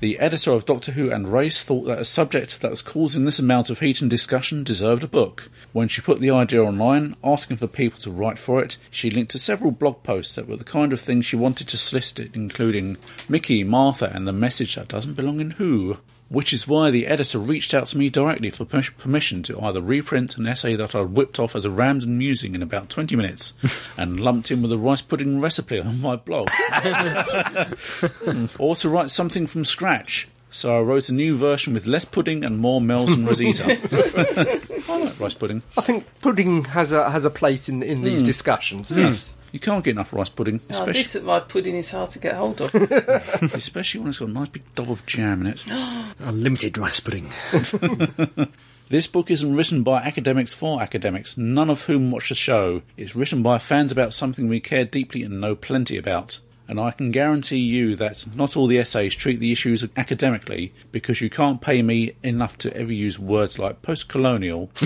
The 0.00 0.18
editor 0.18 0.52
of 0.52 0.66
Doctor 0.66 0.92
Who 0.92 1.10
and 1.10 1.28
Race 1.28 1.62
thought 1.62 1.84
that 1.86 1.98
a 1.98 2.04
subject 2.04 2.60
that 2.60 2.70
was 2.70 2.82
causing 2.82 3.24
this 3.24 3.38
amount 3.38 3.70
of 3.70 3.80
heat 3.80 4.00
and 4.02 4.10
discussion 4.10 4.64
deserved 4.64 5.02
a 5.02 5.08
book. 5.08 5.50
When 5.72 5.88
she 5.88 6.02
put 6.02 6.20
the 6.20 6.30
idea 6.30 6.62
online, 6.62 7.16
asking 7.24 7.56
for 7.56 7.66
people 7.66 8.00
to 8.00 8.10
write 8.10 8.38
for 8.38 8.62
it, 8.62 8.76
she 8.90 9.10
linked 9.10 9.30
to 9.32 9.38
several 9.38 9.70
blog 9.70 10.02
posts 10.02 10.34
that 10.34 10.46
were 10.46 10.56
the 10.56 10.64
kind 10.64 10.92
of 10.92 11.00
things 11.00 11.24
she 11.24 11.36
wanted 11.36 11.68
to 11.68 11.78
solicit, 11.78 12.34
including 12.34 12.98
Mickey, 13.28 13.64
Martha, 13.64 14.10
and 14.14 14.28
the 14.28 14.32
message 14.32 14.74
that 14.74 14.88
doesn't 14.88 15.14
belong 15.14 15.40
in 15.40 15.52
Who. 15.52 15.96
Which 16.28 16.52
is 16.52 16.68
why 16.68 16.90
the 16.90 17.06
editor 17.06 17.38
reached 17.38 17.72
out 17.72 17.86
to 17.88 17.98
me 17.98 18.10
directly 18.10 18.50
for 18.50 18.66
permission 18.66 19.42
to 19.44 19.58
either 19.62 19.80
reprint 19.80 20.36
an 20.36 20.46
essay 20.46 20.76
that 20.76 20.94
I'd 20.94 21.10
whipped 21.10 21.38
off 21.38 21.56
as 21.56 21.64
a 21.64 21.70
random 21.70 22.18
musing 22.18 22.54
in 22.54 22.62
about 22.62 22.90
20 22.90 23.16
minutes 23.16 23.54
and 23.96 24.20
lumped 24.20 24.50
in 24.50 24.60
with 24.60 24.72
a 24.72 24.78
rice 24.78 25.00
pudding 25.00 25.40
recipe 25.40 25.80
on 25.80 26.02
my 26.02 26.16
blog. 26.16 26.48
or 28.58 28.76
to 28.76 28.88
write 28.90 29.10
something 29.10 29.46
from 29.46 29.64
scratch. 29.64 30.28
So 30.50 30.76
I 30.76 30.80
wrote 30.80 31.08
a 31.08 31.12
new 31.12 31.36
version 31.36 31.74
with 31.74 31.86
less 31.86 32.04
pudding 32.04 32.44
and 32.44 32.58
more 32.58 32.80
Mel's 32.80 33.12
and 33.12 33.26
Rosita. 33.26 33.64
I 34.88 35.04
like 35.04 35.20
rice 35.20 35.34
pudding. 35.34 35.62
I 35.76 35.82
think 35.82 36.06
pudding 36.20 36.64
has 36.64 36.92
a 36.92 37.10
has 37.10 37.24
a 37.24 37.30
place 37.30 37.68
in 37.68 37.82
in 37.82 38.02
these 38.02 38.20
hmm. 38.20 38.26
discussions. 38.26 38.88
Hmm. 38.88 38.98
Yes. 38.98 39.34
You 39.52 39.58
can't 39.60 39.82
get 39.84 39.92
enough 39.92 40.12
rice 40.12 40.28
pudding, 40.28 40.60
Oh, 40.68 40.72
especially, 40.72 40.92
decent 40.92 41.24
rice 41.24 41.42
pudding 41.48 41.74
is 41.74 41.90
hard 41.90 42.10
to 42.10 42.18
get 42.18 42.34
hold 42.34 42.60
of. 42.60 42.74
especially 43.54 44.00
when 44.00 44.10
it's 44.10 44.18
got 44.18 44.28
a 44.28 44.32
nice 44.32 44.48
big 44.48 44.62
dob 44.74 44.90
of 44.90 45.06
jam 45.06 45.40
in 45.42 45.46
it. 45.48 45.64
Unlimited 46.18 46.76
rice 46.78 47.00
pudding. 47.00 47.30
This 48.90 49.06
book 49.06 49.30
isn't 49.30 49.54
written 49.54 49.82
by 49.82 50.00
academics 50.00 50.54
for 50.54 50.80
academics, 50.80 51.36
none 51.36 51.68
of 51.68 51.82
whom 51.84 52.10
watch 52.10 52.30
the 52.30 52.34
show. 52.34 52.80
It's 52.96 53.14
written 53.14 53.42
by 53.42 53.58
fans 53.58 53.92
about 53.92 54.14
something 54.14 54.48
we 54.48 54.60
care 54.60 54.86
deeply 54.86 55.22
and 55.22 55.42
know 55.42 55.54
plenty 55.54 55.98
about. 55.98 56.40
And 56.68 56.78
I 56.78 56.90
can 56.90 57.10
guarantee 57.10 57.58
you 57.58 57.96
that 57.96 58.26
not 58.34 58.56
all 58.56 58.66
the 58.66 58.78
essays 58.78 59.14
treat 59.14 59.40
the 59.40 59.52
issues 59.52 59.86
academically 59.96 60.74
because 60.92 61.22
you 61.22 61.30
can't 61.30 61.62
pay 61.62 61.80
me 61.80 62.12
enough 62.22 62.58
to 62.58 62.76
ever 62.76 62.92
use 62.92 63.18
words 63.18 63.58
like 63.58 63.80
post 63.80 64.08
colonial. 64.08 64.70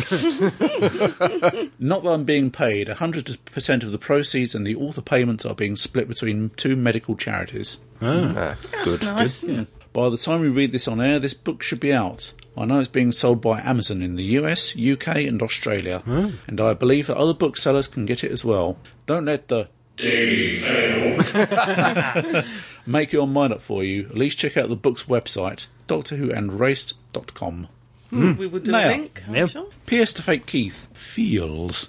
not 1.79 2.05
that 2.05 2.13
I'm 2.13 2.25
being 2.25 2.53
paid, 2.53 2.87
100% 2.87 3.83
of 3.83 3.91
the 3.91 3.99
proceeds 3.99 4.55
and 4.55 4.65
the 4.65 4.77
author 4.77 5.03
payments 5.03 5.45
are 5.45 5.57
being 5.57 5.75
split 5.75 6.07
between 6.07 6.51
two 6.51 6.77
medical 6.77 7.17
charities. 7.17 7.79
Ah, 8.01 8.57
hmm. 8.61 8.85
That's 8.85 9.03
nice. 9.03 9.67
By 9.93 10.09
the 10.09 10.17
time 10.17 10.41
we 10.41 10.49
read 10.49 10.73
this 10.73 10.89
on 10.89 11.01
air, 11.01 11.19
this 11.19 11.35
book 11.35 11.63
should 11.63 11.81
be 11.81 11.93
out. 11.93 12.33
I 12.57 12.65
know 12.65 12.79
it's 12.79 12.89
being 12.89 13.13
sold 13.13 13.41
by 13.41 13.61
Amazon 13.61 14.03
in 14.03 14.17
the 14.17 14.25
US, 14.41 14.77
UK, 14.77 15.17
and 15.17 15.43
Australia, 15.43 16.01
hmm. 16.01 16.31
and 16.47 16.61
I 16.61 16.75
believe 16.75 17.09
that 17.09 17.17
other 17.17 17.35
booksellers 17.35 17.89
can 17.89 18.07
get 18.07 18.25
it 18.25 18.31
as 18.31 18.45
well. 18.45 18.79
Don't 19.07 19.25
let 19.25 19.49
the 19.49 19.69
make 22.87 23.13
your 23.13 23.27
mind 23.27 23.53
up 23.53 23.61
for 23.61 23.85
you. 23.85 24.07
At 24.07 24.17
least 24.17 24.39
check 24.39 24.57
out 24.57 24.69
the 24.69 24.77
book's 24.77 25.05
website, 25.05 25.67
doctorwhoandraced.com. 25.89 27.69
Hmm. 28.11 28.37
We 28.37 28.47
will 28.47 28.61
do 28.61 28.73
Now, 28.73 28.89
a 28.89 28.91
link, 28.91 29.23
I'm 29.27 29.35
yep. 29.35 29.51
sure. 29.51 29.69
P.S. 29.87 30.13
to 30.15 30.23
Fake 30.23 30.47
Keith, 30.47 30.87
feels 30.93 31.89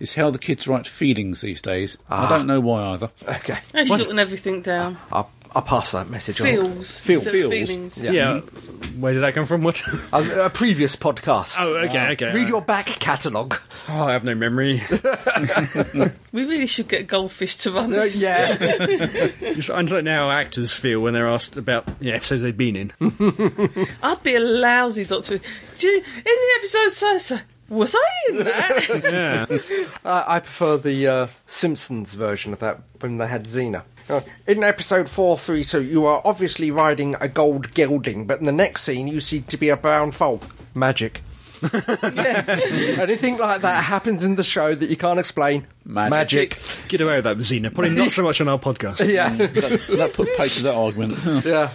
is 0.00 0.14
how 0.14 0.30
the 0.30 0.38
kids 0.38 0.68
write 0.68 0.86
feelings 0.86 1.40
these 1.40 1.60
days. 1.60 1.98
I 2.08 2.24
ah. 2.24 2.28
don't 2.28 2.46
know 2.46 2.60
why 2.60 2.92
either. 2.92 3.10
Okay, 3.26 3.58
As 3.74 3.88
you're 3.88 3.98
jotting 3.98 4.18
everything 4.18 4.62
down. 4.62 4.98
I'll, 5.10 5.30
I'll 5.54 5.62
pass 5.62 5.92
that 5.92 6.08
message 6.10 6.40
on. 6.40 6.46
Feels. 6.46 6.98
Feel- 6.98 7.20
Those 7.20 7.32
feels. 7.32 7.50
feelings. 7.52 7.98
Yeah. 8.02 8.10
Yeah. 8.12 8.40
Where 8.98 9.12
did 9.12 9.20
that 9.22 9.34
come 9.34 9.44
from? 9.46 9.62
What? 9.62 9.82
A, 10.12 10.44
a 10.46 10.50
previous 10.50 10.94
podcast. 10.96 11.56
oh, 11.58 11.74
okay, 11.76 12.12
okay. 12.12 12.32
Read 12.32 12.48
your 12.48 12.62
back 12.62 12.86
catalogue. 12.86 13.58
Oh, 13.88 14.04
I 14.04 14.12
have 14.12 14.24
no 14.24 14.34
memory. 14.34 14.82
We 16.30 16.44
really 16.44 16.66
should 16.66 16.88
get 16.88 17.06
Goldfish 17.06 17.56
to 17.58 17.72
run 17.72 17.92
Uh, 17.94 18.02
this. 18.04 18.20
yeah, 18.20 18.56
It's 18.60 19.70
I 19.70 19.82
don't 19.82 20.04
know 20.04 20.14
how 20.26 20.30
actors 20.30 20.74
feel 20.74 21.00
when 21.00 21.14
they're 21.14 21.26
asked 21.28 21.56
about 21.56 21.98
the 22.00 22.12
episodes 22.12 22.42
they've 22.42 22.56
been 22.56 22.76
in. 22.76 22.92
I'd 24.02 24.22
be 24.22 24.34
a 24.34 24.40
lousy 24.40 25.04
Doctor 25.06 25.38
Do 25.76 25.86
you, 25.88 25.96
in 25.96 26.02
the 26.24 26.54
episode 26.58 26.90
so, 26.90 27.18
so 27.18 27.38
was 27.70 27.94
I 27.98 28.30
in 28.30 28.36
that? 28.44 29.00
Yeah. 29.04 29.58
I, 30.04 30.36
I 30.36 30.40
prefer 30.40 30.76
the 30.76 31.06
uh, 31.06 31.26
Simpsons 31.46 32.12
version 32.14 32.52
of 32.52 32.58
that 32.60 32.80
when 33.00 33.16
they 33.16 33.26
had 33.26 33.44
Xena. 33.44 33.82
Uh, 34.08 34.20
In 34.46 34.62
episode 34.64 35.08
432, 35.08 35.82
you 35.84 36.06
are 36.06 36.22
obviously 36.24 36.70
riding 36.70 37.14
a 37.20 37.28
gold 37.28 37.74
gelding, 37.74 38.26
but 38.26 38.38
in 38.38 38.46
the 38.46 38.52
next 38.52 38.82
scene, 38.82 39.06
you 39.08 39.20
seem 39.20 39.42
to 39.44 39.56
be 39.56 39.68
a 39.68 39.76
brown 39.76 40.12
foal. 40.12 40.40
Magic. 40.74 41.22
Anything 41.62 43.36
like 43.38 43.62
that 43.62 43.82
happens 43.82 44.22
in 44.24 44.36
the 44.36 44.44
show 44.44 44.74
that 44.74 44.88
you 44.88 44.96
can't 44.96 45.18
explain. 45.18 45.66
Magic. 45.84 46.56
Get 46.86 47.00
away 47.00 47.16
with 47.16 47.24
that, 47.24 47.36
Xena. 47.38 47.74
Probably 47.74 47.90
not 47.90 48.12
so 48.12 48.22
much 48.22 48.40
on 48.40 48.46
our 48.48 48.58
podcast. 48.60 49.06
Yeah. 49.08 49.28
that 49.30 50.12
put 50.14 50.28
paid 50.36 50.50
to 50.50 50.62
that 50.64 50.74
argument. 50.74 51.18
yeah. 51.44 51.70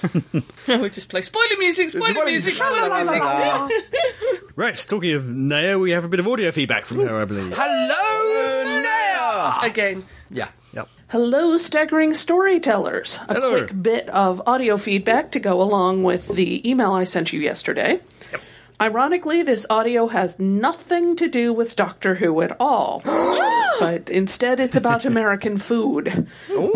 we 0.81 0.89
just 0.89 1.09
play 1.09 1.21
spoiler 1.21 1.57
music, 1.59 1.89
spoiler 1.89 2.11
Spoiler 2.13 2.25
music, 2.29 2.53
music. 2.53 2.65
spoiler 2.65 3.67
music. 3.67 4.53
Right, 4.55 4.75
talking 4.87 5.13
of 5.15 5.27
Naya, 5.29 5.77
we 5.77 5.91
have 5.91 6.03
a 6.05 6.07
bit 6.09 6.19
of 6.21 6.27
audio 6.27 6.51
feedback 6.51 6.85
from 6.85 6.99
her, 7.05 7.15
I 7.19 7.25
believe. 7.25 7.53
Hello, 7.55 8.81
Naya! 8.81 9.67
Again. 9.69 10.05
Yeah. 10.29 10.47
Yep. 10.73 10.87
Hello, 11.13 11.57
staggering 11.57 12.11
storytellers. 12.15 13.19
A 13.29 13.35
Hello. 13.35 13.51
quick 13.51 13.83
bit 13.83 14.09
of 14.09 14.41
audio 14.47 14.77
feedback 14.77 15.29
to 15.33 15.39
go 15.39 15.61
along 15.61 16.01
with 16.01 16.27
the 16.27 16.67
email 16.67 16.93
I 16.93 17.03
sent 17.03 17.31
you 17.31 17.39
yesterday. 17.39 18.01
Ironically, 18.81 19.43
this 19.43 19.67
audio 19.69 20.07
has 20.07 20.39
nothing 20.39 21.15
to 21.17 21.27
do 21.27 21.53
with 21.53 21.75
Doctor 21.75 22.15
Who 22.15 22.41
at 22.41 22.59
all. 22.59 23.03
but 23.79 24.09
instead, 24.09 24.59
it's 24.59 24.75
about 24.75 25.05
American 25.13 25.57
food. 25.57 26.27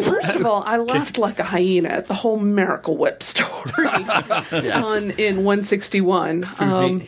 First 0.01 0.35
of 0.35 0.45
all, 0.45 0.63
I 0.65 0.77
laughed 0.77 1.17
like 1.17 1.39
a 1.39 1.43
hyena 1.43 1.89
at 1.89 2.07
the 2.07 2.13
whole 2.13 2.37
Miracle 2.39 2.97
Whip 2.97 3.21
story 3.23 3.87
on, 3.87 5.11
in 5.11 5.43
161. 5.43 6.45
Um, 6.59 7.03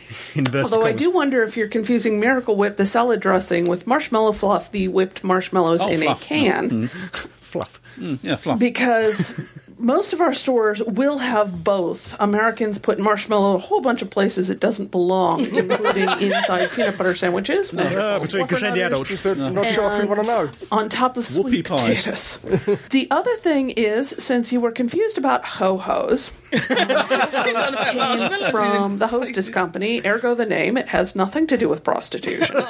Although 0.54 0.82
I 0.82 0.92
do 0.92 1.10
wonder 1.10 1.42
if 1.42 1.56
you're 1.56 1.68
confusing 1.68 2.20
Miracle 2.20 2.56
Whip, 2.56 2.76
the 2.76 2.86
salad 2.86 3.20
dressing, 3.20 3.68
with 3.68 3.86
marshmallow 3.86 4.32
fluff, 4.32 4.70
the 4.72 4.88
whipped 4.88 5.24
marshmallows 5.24 5.80
Oh, 5.82 5.88
in 5.88 6.00
fluff. 6.00 6.22
a 6.22 6.24
can. 6.24 6.88
Fluff. 7.40 7.79
Yeah, 8.22 8.36
fluff. 8.36 8.58
Because 8.58 9.70
most 9.78 10.12
of 10.12 10.20
our 10.20 10.32
stores 10.34 10.82
will 10.82 11.18
have 11.18 11.62
both. 11.62 12.14
Americans 12.20 12.78
put 12.78 12.98
marshmallow 12.98 13.56
a 13.56 13.58
whole 13.58 13.80
bunch 13.80 14.02
of 14.02 14.10
places 14.10 14.50
it 14.50 14.60
doesn't 14.60 14.90
belong, 14.90 15.40
including 15.54 16.08
inside 16.20 16.70
peanut 16.70 16.96
butter 16.98 17.14
sandwiches, 17.14 17.72
Uh, 17.72 18.18
between 18.20 18.44
Fluffer 18.44 18.48
Cassandra 18.48 18.82
Nutters, 18.82 18.86
adults. 18.86 19.10
Just 19.10 19.26
uh, 19.26 19.34
not 19.50 19.66
sure 19.66 19.92
if 19.96 20.02
you 20.02 20.08
want 20.08 20.20
to 20.22 20.26
know. 20.26 20.50
on 20.72 20.88
top 20.88 21.16
of 21.16 21.24
Whoopie 21.26 21.42
sweet 21.50 21.66
pies. 21.68 22.36
potatoes. 22.36 22.78
the 22.90 23.06
other 23.10 23.36
thing 23.36 23.70
is, 23.70 24.14
since 24.18 24.52
you 24.52 24.60
were 24.60 24.72
confused 24.72 25.18
about 25.18 25.44
ho-hos, 25.44 26.30
She's 26.52 26.70
on 26.70 28.50
from 28.50 28.98
the 28.98 29.06
hostess 29.06 29.48
company, 29.48 30.02
ergo 30.04 30.34
the 30.34 30.46
name, 30.46 30.76
it 30.76 30.88
has 30.88 31.14
nothing 31.14 31.46
to 31.48 31.56
do 31.56 31.68
with 31.68 31.84
prostitution. 31.84 32.56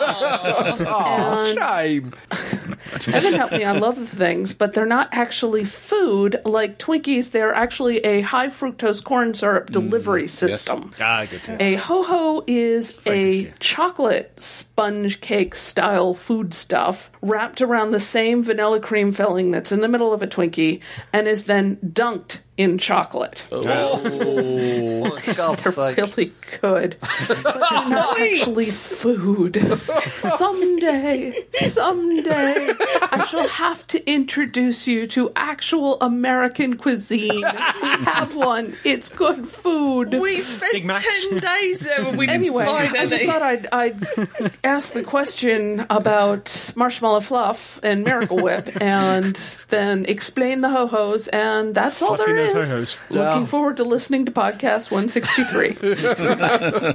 Oh, 0.93 1.55
shame. 1.55 2.15
Heaven 3.05 3.35
help 3.35 3.53
me, 3.53 3.65
I 3.65 3.73
love 3.73 3.97
the 3.97 4.07
things, 4.07 4.53
but 4.53 4.73
they're 4.75 4.87
not 4.87 5.09
actually 5.13 5.65
food 5.65 6.41
like 6.45 6.79
Twinkies. 6.79 7.31
They're 7.31 7.55
actually 7.55 7.99
a 7.99 8.23
high 8.23 8.49
fructose 8.49 9.03
corn 9.03 9.35
syrup 9.35 9.71
delivery 9.71 10.27
system. 10.27 10.91
Ah, 11.01 11.27
good. 11.31 11.61
A 11.61 11.77
ho 11.77 12.03
ho 12.03 12.45
is 12.47 12.99
a 13.07 13.31
yeah. 13.31 13.51
chocolate 13.59 14.39
sponge 14.41 15.21
cake 15.21 15.55
style 15.55 16.15
food 16.15 16.55
stuff 16.55 17.11
wrapped 17.23 17.61
around 17.61 17.91
the 17.91 18.01
same 18.01 18.43
vanilla 18.43 18.81
cream 18.81 19.13
filling 19.13 19.51
that's 19.51 19.73
in 19.73 19.81
the 19.81 19.89
middle 19.89 20.13
of 20.13 20.23
a 20.23 20.27
Twinkie 20.27 20.81
and 21.13 21.29
is 21.29 21.45
then 21.45 21.77
dunked 21.77 22.41
in 22.61 22.77
chocolate. 22.77 23.47
Oh, 23.51 23.97
for 25.19 25.33
God's 25.33 25.65
They're 25.65 25.73
sake. 25.73 25.97
really 25.97 26.33
good. 26.61 26.97
But 27.43 27.43
they're 27.43 27.89
not 27.89 28.21
actually 28.21 28.67
food. 28.67 29.55
Someday, 30.21 31.47
someday, 31.53 32.71
I 33.13 33.25
shall 33.29 33.49
have 33.49 33.87
to 33.89 34.11
introduce 34.11 34.87
you 34.87 35.07
to 35.09 35.33
actual 35.37 35.99
American 36.01 36.77
cuisine. 36.77 37.31
We 37.31 38.05
have 38.05 38.35
one. 38.35 38.75
It's 38.85 39.09
good 39.09 39.47
food. 39.47 40.13
We 40.15 40.41
spent 40.43 40.73
Big 40.73 40.85
Macs. 40.85 41.05
10 41.31 41.39
days 41.39 41.81
there 41.81 42.05
and 42.05 42.19
we 42.19 42.27
didn't 42.27 42.41
Anyway, 42.41 42.65
find 42.67 42.97
I 42.97 43.07
just 43.07 43.23
any. 43.23 43.33
thought 43.33 43.43
I'd, 43.43 43.67
I'd 43.73 44.53
ask 44.65 44.93
the 44.93 45.03
question 45.03 45.87
about 45.91 46.73
marshmallow 46.77 47.21
fluff 47.21 47.81
and 47.83 48.05
Miracle 48.05 48.39
Whip, 48.39 48.81
and 48.83 49.35
then 49.69 50.05
explain 50.07 50.61
the 50.61 50.69
ho 50.69 50.87
hos, 50.87 51.29
and 51.29 51.75
that's 51.75 52.03
all 52.03 52.17
Fluffy 52.17 52.33
there 52.33 52.37
nose 52.37 52.49
is. 52.49 52.50
Ho-hos. 52.53 52.99
Looking 53.11 53.47
forward 53.47 53.77
to 53.79 53.85
listening 53.85 54.25
to 54.27 54.33
podcast 54.33 54.91
163. 54.91 55.77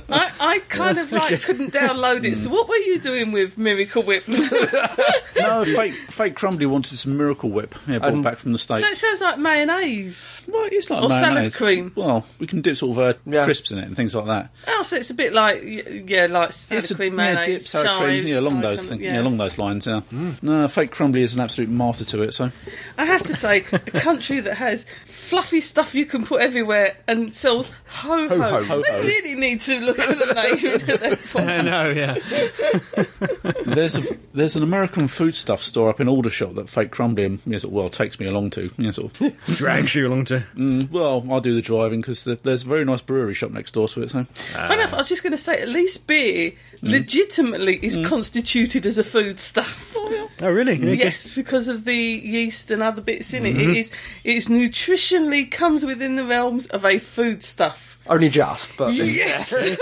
I, 0.10 0.32
I 0.40 0.60
kind 0.70 0.98
of 0.98 1.12
like 1.12 1.42
couldn't 1.42 1.74
download 1.74 2.26
it. 2.26 2.36
So 2.38 2.50
what 2.52 2.68
were 2.68 2.76
you 2.78 3.00
doing 3.00 3.32
with 3.32 3.58
Miracle 3.58 4.04
Whip? 4.04 4.28
no, 4.28 5.66
fake, 5.66 5.94
fake 6.10 6.36
Crumbly 6.36 6.66
wanted 6.66 6.98
some 6.98 7.18
Miracle 7.18 7.50
Whip. 7.50 7.76
Yeah, 7.88 8.00
brought 8.00 8.24
back 8.24 8.38
from 8.38 8.52
the 8.52 8.58
States. 8.58 8.82
So 8.82 8.88
it 8.88 8.96
sounds 8.96 9.22
like 9.22 9.40
mayonnaise. 9.40 10.42
well, 10.48 10.68
it's 10.72 10.90
like 10.90 11.04
or 11.04 11.10
salad 11.10 11.34
mayonnaise. 11.36 11.56
cream. 11.58 11.92
Well, 11.96 12.26
we 12.40 12.48
can 12.48 12.62
dip 12.62 12.78
sort 12.78 12.98
of 12.98 13.04
uh, 13.04 13.14
Yeah. 13.26 13.44
crisps 13.44 13.72
in 13.72 13.78
it 13.80 13.86
and 13.86 13.96
things 13.96 14.16
like 14.16 14.26
that. 14.28 14.50
Oh, 14.68 14.82
so 14.84 14.98
it's 14.98 15.10
a 15.10 15.14
bit 15.16 15.34
like 15.34 15.62
y- 15.64 16.04
yeah, 16.08 16.28
like 16.28 16.52
salad 16.52 16.84
It's 16.84 16.92
a 16.92 16.96
cream 16.96 17.14
yeah, 17.14 17.34
mayonnaise, 17.36 17.48
dip, 17.48 17.62
sour 17.68 17.98
cream, 17.98 18.10
chives, 18.24 18.30
yeah, 18.32 18.40
along 18.40 18.54
type 18.56 18.64
those 18.64 18.82
of- 18.84 18.90
things, 18.90 19.02
yeah. 19.02 19.22
along 19.22 19.38
those 19.38 19.58
lines. 19.58 19.88
Yeah. 19.88 20.02
No, 20.42 20.68
fake 20.68 20.92
Crumbly 20.92 21.22
is 21.24 21.36
an 21.36 21.42
absolute 21.42 21.70
martyr 21.70 22.06
to 22.06 22.22
it. 22.24 22.34
So 22.34 22.52
I 22.98 23.06
have 23.06 23.24
to 23.24 23.34
say, 23.34 23.66
a 23.72 23.80
country 24.00 24.40
that 24.42 24.56
has 24.56 24.86
fluffy 25.26 25.60
stuff 25.60 25.96
you 25.96 26.06
can 26.06 26.26
put 26.26 26.42
everywhere 26.42 26.96
and 27.08 27.34
sells 27.34 27.70
ho 27.88 28.28
ho. 28.28 28.38
Ho-hos. 28.38 28.84
They 28.84 29.02
really 29.02 29.36
need 29.36 29.62
to 29.62 29.80
look 29.80 30.00
at 30.00 30.18
the 30.18 30.34
name 30.34 30.82
at 30.90 31.00
that 31.00 31.20
point. 31.20 31.50
I 31.50 31.62
know, 31.62 31.90
yeah. 31.90 33.64
there's 33.66 33.98
a 33.98 34.18
there's 34.34 34.56
an 34.56 34.64
American 34.64 35.08
foodstuff 35.08 35.62
store 35.62 35.90
up 35.90 36.00
in 36.00 36.08
Aldershot 36.08 36.56
that 36.56 36.70
fake 36.70 36.92
Crumbly 36.92 37.26
um, 37.26 37.40
yeah, 37.46 37.58
sort 37.58 37.72
of, 37.72 37.74
well 37.74 37.90
takes 37.90 38.20
me 38.20 38.28
along 38.28 38.52
to. 38.52 38.72
Yeah, 38.78 38.92
sort 38.92 39.20
of. 39.20 39.46
Drags 39.56 39.96
you 39.96 40.08
along 40.08 40.26
to. 40.26 40.46
Mm, 40.56 40.92
well, 40.92 41.26
I 41.32 41.40
do 41.40 41.54
the 41.54 41.62
driving 41.62 42.02
because 42.02 42.24
there's 42.24 42.64
a 42.64 42.68
very 42.68 42.86
nice 42.86 43.02
brewery 43.02 43.34
shop 43.34 43.52
next 43.52 43.74
door 43.74 43.88
to 43.90 44.04
it. 44.04 44.12
So 44.12 44.24
Funny 44.24 44.82
enough, 44.82 44.94
I 44.94 44.98
was 44.98 45.10
just 45.10 45.24
going 45.24 45.32
to 45.32 45.38
say, 45.38 45.62
at 45.62 45.70
least 45.70 46.08
beer 46.08 46.52
mm. 46.52 46.58
legitimately 46.82 47.80
is 47.82 47.98
mm. 47.98 48.06
constituted 48.06 48.86
as 48.86 48.98
a 48.98 49.04
food 49.04 49.40
stuff. 49.40 49.96
Oh, 50.42 50.50
really? 50.50 50.74
Okay. 50.74 50.96
Yes, 50.96 51.34
because 51.34 51.68
of 51.68 51.86
the 51.86 51.96
yeast 51.96 52.70
and 52.70 52.84
other 52.84 53.02
bits 53.02 53.34
in 53.34 53.46
it. 53.46 53.56
It 53.56 53.60
mm-hmm. 53.60 53.76
is 53.76 53.92
it 54.24 54.36
is 54.36 54.48
nutritionally 54.48 55.50
comes 55.50 55.86
within 55.86 56.16
the 56.16 56.26
realms 56.26 56.68
of 56.68 56.86
a 56.86 57.00
food 57.00 57.44
stuff. 57.44 57.95
Only 58.08 58.30
just, 58.30 58.76
but 58.78 58.94
Yes. 58.94 59.54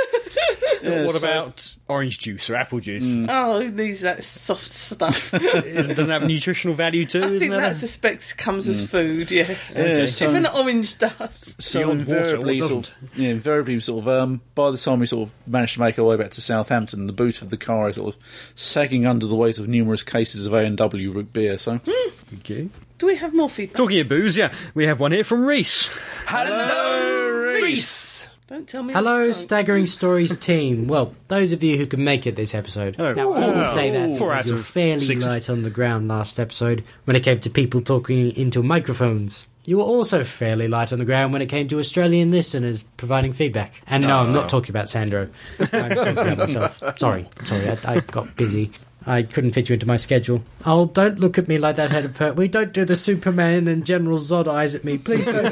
So 0.79 0.89
Yeah, 0.91 1.05
what 1.05 1.15
so- 1.15 1.25
about 1.25 1.75
orange 1.87 2.19
juice 2.19 2.49
or 2.49 2.55
apple 2.55 2.81
juice? 2.81 3.07
Mm. 3.07 3.27
oh, 3.29 3.61
who 3.61 3.71
needs 3.71 4.01
that 4.01 4.21
soft 4.23 4.67
stuff? 4.67 5.33
It 5.33 5.87
doesn't 5.95 6.09
have 6.09 6.25
nutritional 6.27 6.75
value 6.75 7.05
too, 7.05 7.21
I 7.21 7.25
isn't 7.27 7.39
think 7.39 7.51
that? 7.51 7.61
that 7.61 7.75
suspect 7.77 8.35
comes 8.37 8.67
as 8.67 8.83
mm. 8.83 8.87
food. 8.89 9.31
Yes. 9.31 9.73
yeah, 9.77 10.05
so, 10.07 10.29
If 10.29 10.35
an 10.35 10.45
orange 10.47 10.97
does. 10.97 11.55
so 11.59 11.79
Beyond 11.79 12.07
water, 12.07 12.19
invariably, 12.19 12.61
what 12.61 12.69
sort 12.69 12.89
of, 12.89 13.17
yeah, 13.17 13.29
invariably, 13.29 13.79
sort 13.79 14.03
of, 14.03 14.07
um, 14.09 14.41
by 14.55 14.71
the 14.71 14.77
time 14.77 14.99
we 14.99 15.05
sort 15.05 15.29
of 15.29 15.33
managed 15.47 15.75
to 15.75 15.79
make 15.79 15.97
our 15.97 16.05
way 16.05 16.17
back 16.17 16.31
to 16.31 16.41
Southampton, 16.41 17.07
the 17.07 17.13
boot 17.13 17.41
of 17.41 17.49
the 17.49 17.57
car 17.57 17.89
is 17.89 17.95
sort 17.95 18.15
of 18.15 18.21
sagging 18.55 19.05
under 19.05 19.25
the 19.25 19.35
weight 19.35 19.59
of 19.59 19.69
numerous 19.69 20.03
cases 20.03 20.45
of 20.45 20.53
A 20.53 20.65
and 20.65 20.75
W 20.77 21.11
root 21.11 21.31
beer. 21.31 21.57
So 21.57 21.77
hmm. 21.77 22.35
Okay. 22.39 22.67
Do 22.97 23.05
we 23.07 23.15
have 23.17 23.33
more 23.33 23.49
feedback? 23.49 23.77
Talking 23.77 23.99
of 23.99 24.09
booze, 24.09 24.35
yeah, 24.35 24.53
we 24.73 24.85
have 24.85 24.99
one 24.99 25.11
here 25.13 25.23
from 25.23 25.45
Reese. 25.45 25.89
Hello, 26.25 27.32
Reese. 27.61 28.27
Don't 28.47 28.67
tell 28.67 28.83
me. 28.83 28.93
Hello, 28.93 29.31
Staggering 29.31 29.85
Stories 29.87 30.37
team. 30.37 30.87
Well, 30.87 31.15
those 31.27 31.53
of 31.53 31.63
you 31.63 31.77
who 31.77 31.85
can 31.85 32.03
make 32.03 32.27
it 32.27 32.35
this 32.35 32.53
episode. 32.53 32.97
Oh. 32.99 33.13
Now, 33.13 33.31
I 33.33 33.47
will 33.47 33.65
say 33.65 33.89
that 33.91 34.17
Four 34.17 34.29
because 34.29 34.45
out 34.45 34.49
you're 34.49 34.59
of 34.59 34.65
fairly 34.65 35.05
six. 35.05 35.23
light 35.23 35.49
on 35.49 35.63
the 35.63 35.69
ground 35.69 36.07
last 36.07 36.39
episode 36.39 36.83
when 37.05 37.15
it 37.15 37.21
came 37.21 37.39
to 37.39 37.49
people 37.49 37.81
talking 37.81 38.31
into 38.35 38.61
microphones. 38.61 39.47
You 39.65 39.77
were 39.77 39.83
also 39.83 40.25
fairly 40.25 40.67
light 40.67 40.91
on 40.91 40.99
the 40.99 41.05
ground 41.05 41.31
when 41.31 41.41
it 41.41 41.47
came 41.47 41.69
to 41.69 41.79
Australian 41.79 42.31
listeners 42.31 42.83
providing 42.97 43.31
feedback. 43.31 43.73
And 43.87 44.05
no, 44.05 44.19
I'm 44.19 44.33
not 44.33 44.45
oh. 44.45 44.47
talking 44.49 44.71
about 44.71 44.89
Sandro. 44.89 45.29
I'm 45.57 45.67
talking 45.67 46.17
about 46.17 46.37
myself. 46.37 46.83
Sorry, 46.97 47.25
sorry, 47.45 47.69
I, 47.69 47.77
I 47.85 47.99
got 48.01 48.35
busy. 48.35 48.71
I 49.05 49.23
couldn't 49.23 49.51
fit 49.51 49.69
you 49.69 49.73
into 49.73 49.85
my 49.85 49.97
schedule. 49.97 50.43
Oh, 50.65 50.85
don't 50.85 51.19
look 51.19 51.37
at 51.37 51.47
me 51.47 51.57
like 51.57 51.75
that, 51.75 51.91
head 51.91 52.05
of 52.05 52.37
We 52.37 52.47
don't 52.47 52.73
do 52.73 52.85
the 52.85 52.95
Superman 52.95 53.67
and 53.67 53.85
General 53.85 54.17
Zod 54.17 54.47
eyes 54.47 54.75
at 54.75 54.83
me. 54.83 54.97
Please 54.97 55.25
don't. 55.25 55.45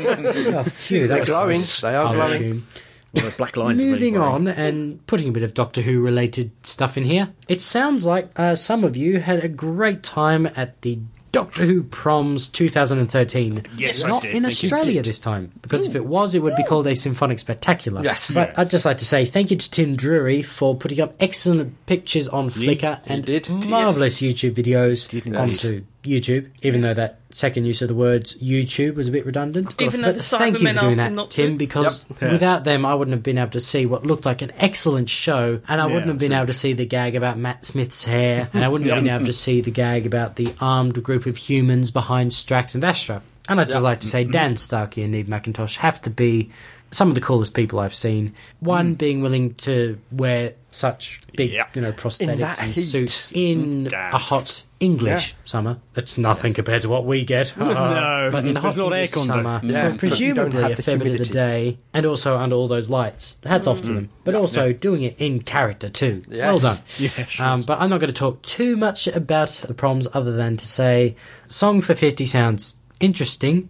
oh, 0.55 0.63
phew, 0.63 1.07
They're 1.07 1.25
glowing. 1.25 1.57
close. 1.57 1.81
They 1.81 1.95
are 1.95 2.05
I'll 2.05 2.13
glowing. 2.13 2.33
assume. 2.33 2.67
One 3.13 3.33
black 3.37 3.57
lines. 3.57 3.81
Moving 3.81 4.13
Lady 4.13 4.17
on 4.17 4.47
and 4.47 5.05
putting 5.05 5.27
a 5.29 5.31
bit 5.33 5.43
of 5.43 5.53
Doctor 5.53 5.81
Who 5.81 6.01
related 6.01 6.51
stuff 6.63 6.97
in 6.97 7.03
here. 7.03 7.33
It 7.49 7.59
sounds 7.59 8.05
like 8.05 8.29
uh, 8.39 8.55
some 8.55 8.85
of 8.85 8.95
you 8.95 9.19
had 9.19 9.43
a 9.43 9.49
great 9.49 10.01
time 10.01 10.47
at 10.55 10.81
the 10.81 10.99
Doctor 11.31 11.65
Who 11.65 11.83
Proms 11.83 12.49
2013. 12.49 13.65
Yes, 13.77 14.03
I 14.03 14.09
not 14.09 14.21
did. 14.23 14.35
in 14.35 14.43
you. 14.43 14.47
Australia 14.47 15.01
this 15.01 15.19
time 15.19 15.51
because 15.61 15.85
if 15.85 15.95
it 15.95 16.05
was, 16.05 16.35
it 16.35 16.39
would 16.41 16.55
be 16.55 16.63
called 16.63 16.87
a 16.87 16.95
symphonic 16.95 17.39
spectacular. 17.39 18.03
Yes. 18.03 18.31
but 18.31 18.57
I'd 18.57 18.69
just 18.69 18.85
like 18.85 18.97
to 18.97 19.05
say 19.05 19.25
thank 19.25 19.51
you 19.51 19.57
to 19.57 19.71
Tim 19.71 19.95
Drury 19.95 20.41
for 20.41 20.75
putting 20.75 20.99
up 20.99 21.15
excellent 21.19 21.85
pictures 21.85 22.27
on 22.27 22.49
Flickr 22.49 23.01
and 23.05 23.23
did. 23.25 23.49
marvelous 23.69 24.21
YouTube 24.21 24.51
videos 24.55 25.07
Did 25.07 25.33
onto 25.35 25.83
YouTube. 26.03 26.49
Even 26.61 26.81
though 26.81 26.93
that 26.93 27.19
second 27.29 27.65
use 27.65 27.81
of 27.81 27.87
the 27.87 27.95
words 27.95 28.35
YouTube 28.35 28.95
was 28.95 29.07
a 29.07 29.11
bit 29.11 29.25
redundant. 29.25 29.79
Even 29.79 30.01
though 30.01 30.07
But 30.07 30.17
the 30.17 30.23
thank 30.23 30.59
you 30.59 30.67
Cybermen 30.67 30.73
for 30.75 30.79
doing 30.81 30.97
that, 30.97 31.07
him 31.07 31.15
not 31.15 31.31
to. 31.31 31.41
Tim, 31.41 31.57
because 31.57 32.05
without 32.19 32.63
them, 32.63 32.85
I 32.85 32.95
wouldn't 32.95 33.13
have 33.13 33.23
been 33.23 33.37
able 33.37 33.51
to 33.51 33.59
see 33.59 33.85
what 33.85 34.05
looked 34.05 34.25
like 34.25 34.41
an 34.41 34.51
excellent 34.57 35.09
show, 35.09 35.61
and 35.67 35.81
I 35.81 35.85
wouldn't 35.85 36.07
have 36.07 36.19
been 36.19 36.33
able 36.33 36.47
to 36.47 36.53
see 36.53 36.73
the 36.73 36.85
gag 36.85 37.15
about 37.15 37.37
Matt 37.37 37.65
Smith's 37.65 38.03
hair, 38.03 38.49
and 38.53 38.63
I 38.63 38.67
wouldn't 38.67 38.89
have 38.89 39.03
been 39.03 39.13
able 39.13 39.25
to 39.25 39.33
see 39.33 39.61
the 39.61 39.71
gag 39.71 40.05
about 40.05 40.35
the 40.35 40.53
armed 40.59 41.01
group 41.03 41.25
of 41.25 41.37
humans 41.37 41.91
behind 41.91 42.31
Strax 42.31 42.73
and 42.73 42.83
Vastra. 42.83 43.21
And 43.47 43.59
I'd 43.59 43.69
just 43.69 43.83
like 43.83 43.99
to 44.01 44.07
say 44.07 44.23
mm-hmm. 44.23 44.31
Dan 44.31 44.57
Starkey 44.57 45.03
and 45.03 45.11
Neve 45.11 45.25
McIntosh 45.25 45.77
have 45.77 46.01
to 46.01 46.09
be 46.09 46.51
some 46.91 47.09
of 47.09 47.15
the 47.15 47.21
coolest 47.21 47.53
people 47.53 47.79
I've 47.79 47.95
seen. 47.95 48.33
One 48.59 48.95
mm. 48.95 48.97
being 48.97 49.21
willing 49.21 49.55
to 49.55 49.99
wear 50.11 50.53
such 50.71 51.21
big, 51.35 51.51
Yeah. 51.51 51.67
you 51.75 51.81
know, 51.81 51.91
prosthetics 51.91 52.61
and 52.61 52.73
heat. 52.73 52.81
suits 52.85 53.31
in 53.33 53.83
Damn 53.85 54.13
a 54.13 54.17
hot 54.17 54.63
English 54.79 55.35
summer. 55.45 55.77
That's 55.93 56.17
nothing 56.17 56.53
compared 56.53 56.81
to 56.83 56.89
what 56.89 57.05
we 57.05 57.23
get. 57.25 57.53
No, 57.57 58.29
but 58.31 58.45
in 58.45 58.55
a 58.57 58.59
hot 58.61 58.73
there's 58.75 58.77
not 58.77 58.93
English 58.93 59.11
summer, 59.27 59.61
Yeah, 59.63 59.91
for 59.97 60.07
but 60.09 60.19
you 60.19 60.33
don't 60.33 60.49
presumably 60.49 60.73
a 60.73 60.75
the 60.77 60.83
fair 60.83 60.97
bit 60.97 61.19
of 61.19 61.27
the 61.27 61.33
day, 61.33 61.77
and 61.93 62.05
also 62.05 62.37
under 62.37 62.55
all 62.55 62.67
those 62.67 62.89
lights. 62.89 63.37
Hats 63.43 63.67
off 63.67 63.81
to 63.83 63.93
them. 63.93 64.09
But 64.23 64.33
also 64.35 64.71
doing 64.73 65.03
it 65.03 65.19
in 65.19 65.41
character 65.41 65.89
too. 65.89 66.23
Yes. 66.29 66.47
Well 66.47 66.59
done. 66.59 66.77
Yes. 66.97 67.39
Um, 67.39 67.61
but 67.63 67.79
I'm 67.81 67.89
not 67.89 67.99
going 67.99 68.13
to 68.13 68.19
talk 68.19 68.41
too 68.41 68.75
much 68.77 69.07
about 69.07 69.49
the 69.49 69.73
proms 69.73 70.07
other 70.13 70.31
than 70.31 70.57
to 70.57 70.65
say 70.65 71.15
Song 71.47 71.81
for 71.81 71.93
50 71.95 72.25
sounds 72.25 72.75
interesting 72.99 73.69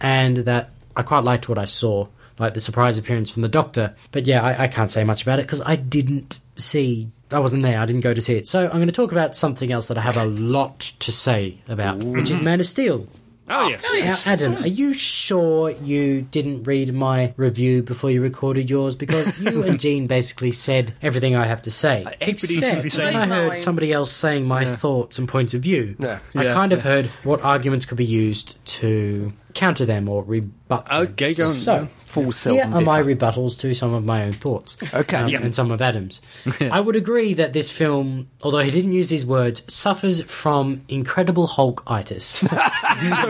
and 0.00 0.36
that 0.38 0.70
I 0.96 1.02
quite 1.02 1.24
liked 1.24 1.48
what 1.48 1.58
I 1.58 1.64
saw, 1.64 2.08
like 2.38 2.54
the 2.54 2.60
surprise 2.60 2.98
appearance 2.98 3.30
from 3.30 3.42
the 3.42 3.48
Doctor. 3.48 3.94
But 4.12 4.26
yeah, 4.26 4.42
I, 4.42 4.64
I 4.64 4.68
can't 4.68 4.90
say 4.90 5.04
much 5.04 5.22
about 5.22 5.38
it 5.38 5.42
because 5.42 5.60
I 5.62 5.76
didn't 5.76 6.40
see. 6.56 7.10
I 7.30 7.38
wasn't 7.40 7.62
there. 7.62 7.78
I 7.78 7.86
didn't 7.86 8.00
go 8.02 8.14
to 8.14 8.22
see 8.22 8.34
it. 8.36 8.46
So 8.46 8.64
I'm 8.64 8.72
going 8.76 8.86
to 8.86 8.92
talk 8.92 9.12
about 9.12 9.36
something 9.36 9.70
else 9.70 9.88
that 9.88 9.98
I 9.98 10.02
have 10.02 10.16
a 10.16 10.24
lot 10.24 10.80
to 10.80 11.12
say 11.12 11.58
about, 11.68 11.98
which 11.98 12.30
is 12.30 12.40
Man 12.40 12.60
of 12.60 12.66
Steel. 12.66 13.06
Oh, 13.50 13.72
oh 13.82 13.94
yes. 13.94 14.26
Now, 14.26 14.32
Adam, 14.32 14.54
are 14.56 14.68
you 14.68 14.92
sure 14.92 15.70
you 15.70 16.20
didn't 16.22 16.64
read 16.64 16.92
my 16.92 17.32
review 17.38 17.82
before 17.82 18.10
you 18.10 18.20
recorded 18.20 18.68
yours? 18.68 18.94
Because 18.94 19.40
you 19.40 19.62
and 19.64 19.80
Jean 19.80 20.06
basically 20.06 20.52
said 20.52 20.94
everything 21.00 21.34
I 21.34 21.46
have 21.46 21.62
to 21.62 21.70
say. 21.70 22.04
everything 22.20 22.38
seemed 22.38 22.82
be 22.82 22.88
Except 22.88 22.92
saying- 22.94 23.18
when 23.18 23.32
I 23.32 23.34
heard 23.34 23.58
somebody 23.58 23.90
else 23.92 24.12
saying 24.12 24.46
my 24.46 24.66
thoughts 24.66 25.18
and 25.18 25.26
points 25.26 25.54
of 25.54 25.62
view, 25.62 25.96
Yeah. 25.98 26.18
I 26.34 26.44
Yeah. 26.44 26.52
kind 26.54 26.72
of 26.74 26.82
heard 26.82 27.06
what 27.24 27.40
arguments 27.42 27.86
could 27.86 27.96
be 27.96 28.04
used 28.04 28.62
to 28.80 29.32
counter 29.54 29.86
them 29.86 30.10
or 30.10 30.22
rebut 30.24 30.84
them. 30.86 31.02
Okay, 31.12 31.32
go 31.32 31.48
on. 31.48 31.54
So, 31.54 31.88
Full 32.22 32.52
here 32.54 32.62
seldom 32.62 32.74
are 32.74 32.80
my 32.80 33.02
rebuttals 33.02 33.58
to 33.60 33.74
some 33.74 33.94
of 33.94 34.04
my 34.04 34.24
own 34.24 34.32
thoughts. 34.32 34.76
Okay. 34.94 35.16
Um, 35.16 35.28
Yeah. 35.28 35.40
And 35.42 35.54
some 35.54 35.70
of 35.70 35.80
Adam's. 35.80 36.20
I 36.60 36.80
would 36.80 36.96
agree 36.96 37.34
that 37.34 37.52
this 37.52 37.70
film, 37.70 38.28
although 38.42 38.58
he 38.60 38.70
didn't 38.70 38.92
use 38.92 39.08
these 39.08 39.26
words, 39.26 39.62
suffers 39.72 40.22
from 40.22 40.82
incredible 40.88 41.46
Hulk-itis. 41.46 42.44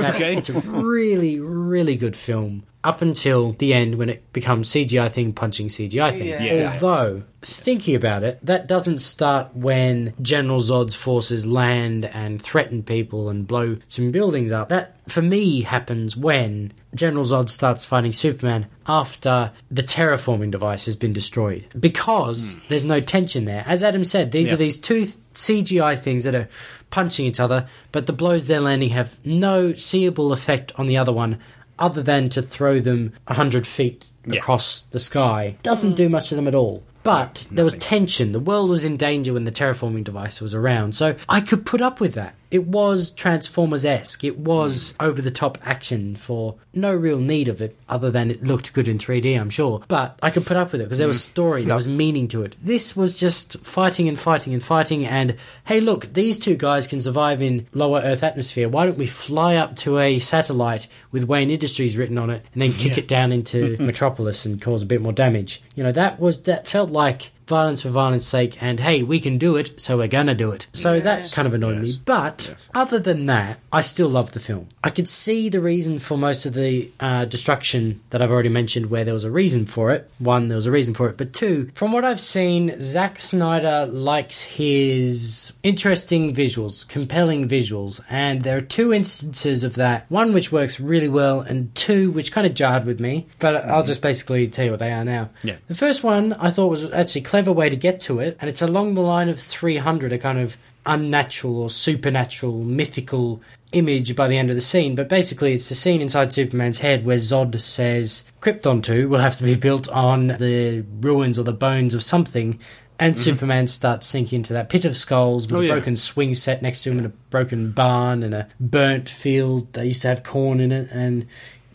Okay. 0.08 0.36
It's 0.36 0.48
a 0.48 0.58
really, 0.60 1.38
really 1.38 1.96
good 1.96 2.16
film 2.16 2.64
up 2.84 3.02
until 3.02 3.52
the 3.52 3.74
end 3.74 3.96
when 3.96 4.08
it 4.08 4.32
becomes 4.32 4.70
CGI 4.70 5.10
thing 5.10 5.32
punching 5.32 5.66
CGI 5.68 6.10
thing. 6.12 6.28
Yeah. 6.28 6.42
Yeah. 6.42 6.72
Although, 6.74 7.24
thinking 7.42 7.96
about 7.96 8.22
it, 8.22 8.38
that 8.44 8.68
doesn't 8.68 8.98
start 8.98 9.54
when 9.54 10.14
General 10.22 10.60
Zod's 10.60 10.94
forces 10.94 11.44
land 11.44 12.04
and 12.04 12.40
threaten 12.40 12.84
people 12.84 13.28
and 13.28 13.46
blow 13.46 13.78
some 13.88 14.12
buildings 14.12 14.52
up. 14.52 14.68
That, 14.68 14.96
for 15.08 15.22
me, 15.22 15.62
happens 15.62 16.16
when 16.16 16.72
General 16.94 17.24
Zod 17.24 17.48
starts 17.48 17.84
fighting 17.84 18.12
Superman 18.12 18.66
after 18.86 19.52
the 19.70 19.82
terraforming 19.82 20.52
device 20.52 20.84
has 20.84 20.94
been 20.94 21.12
destroyed. 21.12 21.66
Because 21.78 22.56
hmm. 22.56 22.64
there's 22.68 22.84
no 22.84 23.00
tension 23.00 23.44
there. 23.44 23.64
As 23.66 23.82
Adam 23.82 24.04
said, 24.04 24.30
these 24.30 24.48
Yeah. 24.48 24.54
are 24.54 24.58
these 24.58 24.78
two 24.78 25.04
th- 25.04 25.16
CGI 25.34 25.98
things 25.98 26.24
that 26.24 26.34
are 26.34 26.48
punching 26.90 27.26
each 27.26 27.38
other, 27.38 27.68
but 27.92 28.06
the 28.06 28.12
blows 28.12 28.46
they're 28.46 28.60
landing 28.60 28.90
have 28.90 29.18
no 29.24 29.74
seeable 29.74 30.32
effect 30.32 30.72
on 30.76 30.86
the 30.86 30.96
other 30.96 31.12
one 31.12 31.38
other 31.78 32.02
than 32.02 32.28
to 32.30 32.42
throw 32.42 32.80
them 32.80 33.12
a 33.26 33.34
hundred 33.34 33.66
feet 33.66 34.10
Yeah. 34.26 34.40
across 34.40 34.82
the 34.82 35.00
sky. 35.00 35.56
Doesn't 35.62 35.90
hmm. 35.90 35.96
do 35.96 36.08
much 36.08 36.28
to 36.30 36.34
them 36.34 36.48
at 36.48 36.54
all. 36.54 36.82
But 37.02 37.46
there 37.50 37.64
was 37.64 37.76
tension. 37.76 38.32
The 38.32 38.40
world 38.40 38.68
was 38.68 38.84
in 38.84 38.98
danger 38.98 39.32
when 39.32 39.44
the 39.44 39.52
terraforming 39.52 40.04
device 40.04 40.42
was 40.42 40.54
around. 40.54 40.94
So 40.94 41.16
I 41.28 41.40
could 41.40 41.64
put 41.64 41.80
up 41.80 42.00
with 42.00 42.12
that. 42.14 42.34
It 42.50 42.66
was 42.66 43.10
Transformers 43.10 43.84
esque. 43.84 44.24
It 44.24 44.38
was 44.38 44.94
over 45.00 45.20
the 45.20 45.30
top 45.30 45.58
action 45.62 46.16
for 46.16 46.56
no 46.72 46.94
real 46.94 47.18
need 47.18 47.48
of 47.48 47.60
it, 47.60 47.76
other 47.88 48.10
than 48.10 48.30
it 48.30 48.42
looked 48.42 48.72
good 48.72 48.88
in 48.88 48.98
3D, 48.98 49.38
I'm 49.38 49.50
sure. 49.50 49.82
But 49.88 50.18
I 50.22 50.30
could 50.30 50.46
put 50.46 50.56
up 50.56 50.72
with 50.72 50.80
it 50.80 50.84
because 50.84 50.98
there 50.98 51.06
was 51.06 51.18
mm. 51.18 51.30
story, 51.30 51.64
there 51.64 51.74
was 51.74 51.88
meaning 51.88 52.28
to 52.28 52.42
it. 52.42 52.56
This 52.62 52.96
was 52.96 53.16
just 53.16 53.58
fighting 53.60 54.08
and 54.08 54.18
fighting 54.18 54.54
and 54.54 54.62
fighting, 54.62 55.04
and 55.04 55.36
hey, 55.64 55.80
look, 55.80 56.12
these 56.14 56.38
two 56.38 56.56
guys 56.56 56.86
can 56.86 57.00
survive 57.00 57.42
in 57.42 57.66
lower 57.74 58.00
Earth 58.00 58.22
atmosphere. 58.22 58.68
Why 58.68 58.86
don't 58.86 58.98
we 58.98 59.06
fly 59.06 59.56
up 59.56 59.76
to 59.76 59.98
a 59.98 60.18
satellite 60.18 60.86
with 61.10 61.24
Wayne 61.24 61.50
Industries 61.50 61.96
written 61.96 62.18
on 62.18 62.30
it 62.30 62.44
and 62.52 62.62
then 62.62 62.72
kick 62.72 62.96
it 62.96 63.08
down 63.08 63.32
into 63.32 63.76
Metropolis 63.80 64.46
and 64.46 64.60
cause 64.60 64.82
a 64.82 64.86
bit 64.86 65.02
more 65.02 65.12
damage? 65.12 65.62
You 65.74 65.84
know, 65.84 65.92
that 65.92 66.18
was 66.18 66.42
that 66.42 66.66
felt 66.66 66.90
like 66.90 67.32
violence 67.48 67.82
for 67.82 67.88
violence 67.88 68.26
sake 68.26 68.62
and 68.62 68.78
hey 68.80 69.02
we 69.02 69.18
can 69.18 69.38
do 69.38 69.56
it 69.56 69.80
so 69.80 69.96
we're 69.96 70.06
gonna 70.08 70.34
do 70.34 70.50
it. 70.52 70.66
So 70.72 71.00
that 71.00 71.32
kind 71.32 71.48
of 71.48 71.54
annoyed 71.54 71.78
me. 71.82 71.92
But 72.04 72.54
other 72.74 72.98
than 72.98 73.26
that 73.26 73.58
i 73.72 73.80
still 73.80 74.08
love 74.08 74.32
the 74.32 74.40
film. 74.40 74.68
I 74.84 74.90
could 74.90 75.08
see 75.08 75.48
the 75.48 75.60
reason 75.60 75.98
for 75.98 76.16
most 76.16 76.46
of 76.46 76.54
the 76.54 76.90
uh, 77.00 77.24
destruction 77.24 78.00
that 78.10 78.20
i've 78.22 78.30
already 78.30 78.48
mentioned 78.48 78.90
where 78.90 79.04
there 79.04 79.14
was 79.14 79.24
a 79.24 79.30
reason 79.30 79.66
for 79.66 79.90
it. 79.90 80.10
One 80.18 80.48
there 80.48 80.56
was 80.56 80.66
a 80.66 80.70
reason 80.70 80.94
for 80.94 81.08
it. 81.08 81.16
But 81.16 81.32
two 81.32 81.70
from 81.74 81.92
what 81.92 82.04
i've 82.04 82.20
seen 82.20 82.78
Zack 82.80 83.18
snyder 83.18 83.86
likes 83.86 84.42
his 84.42 85.52
interesting 85.62 86.34
visuals 86.34 86.86
compelling 86.88 87.48
visuals 87.48 88.00
and 88.10 88.42
there 88.42 88.56
are 88.56 88.60
two 88.60 88.92
instances 88.92 89.64
of 89.64 89.74
that. 89.76 90.04
One 90.10 90.32
which 90.32 90.52
works 90.52 90.78
really 90.78 91.08
well 91.08 91.40
and 91.40 91.74
two 91.74 92.10
which 92.10 92.32
kind 92.32 92.46
of 92.46 92.54
jarred 92.54 92.84
with 92.84 93.00
me. 93.00 93.26
But 93.38 93.56
i'll 93.64 93.84
just 93.84 94.02
basically 94.02 94.48
tell 94.48 94.66
you 94.66 94.70
what 94.72 94.80
they 94.80 94.92
are 94.92 95.04
now. 95.04 95.30
Yeah. 95.42 95.56
the 95.66 95.74
first 95.74 96.04
one 96.04 96.32
I 96.34 96.50
thought 96.50 96.68
was 96.68 96.90
actually 96.90 97.22
a 97.22 97.24
clever 97.38 97.52
way 97.52 97.70
to 97.70 97.76
get 97.76 98.00
to 98.00 98.18
it, 98.18 98.36
and 98.40 98.50
it's 98.50 98.60
along 98.60 98.94
the 98.94 99.00
line 99.00 99.28
of 99.28 99.38
300, 99.38 100.12
a 100.12 100.18
kind 100.18 100.40
of 100.40 100.56
unnatural 100.84 101.62
or 101.62 101.70
supernatural, 101.70 102.64
mythical 102.64 103.40
image 103.70 104.16
by 104.16 104.26
the 104.26 104.36
end 104.36 104.50
of 104.50 104.56
the 104.56 104.60
scene. 104.60 104.96
But 104.96 105.08
basically, 105.08 105.52
it's 105.52 105.68
the 105.68 105.76
scene 105.76 106.02
inside 106.02 106.32
Superman's 106.32 106.80
head 106.80 107.04
where 107.04 107.18
Zod 107.18 107.60
says 107.60 108.24
Krypton 108.40 108.82
2 108.82 109.08
will 109.08 109.20
have 109.20 109.36
to 109.38 109.44
be 109.44 109.54
built 109.54 109.88
on 109.90 110.26
the 110.26 110.84
ruins 111.00 111.38
or 111.38 111.44
the 111.44 111.52
bones 111.52 111.94
of 111.94 112.02
something. 112.02 112.58
And 112.98 113.14
mm-hmm. 113.14 113.22
Superman 113.22 113.68
starts 113.68 114.08
sinking 114.08 114.38
into 114.38 114.52
that 114.54 114.68
pit 114.68 114.84
of 114.84 114.96
skulls 114.96 115.46
with 115.46 115.60
Oh, 115.60 115.62
a 115.62 115.66
yeah. 115.66 115.74
broken 115.74 115.94
swing 115.94 116.34
set 116.34 116.60
next 116.60 116.82
to 116.82 116.90
him 116.90 116.98
and 116.98 117.06
a 117.06 117.12
broken 117.30 117.70
barn 117.70 118.24
and 118.24 118.34
a 118.34 118.48
burnt 118.58 119.08
field 119.08 119.72
that 119.74 119.86
used 119.86 120.02
to 120.02 120.08
have 120.08 120.24
corn 120.24 120.58
in 120.58 120.72
it 120.72 120.88
and 120.90 121.28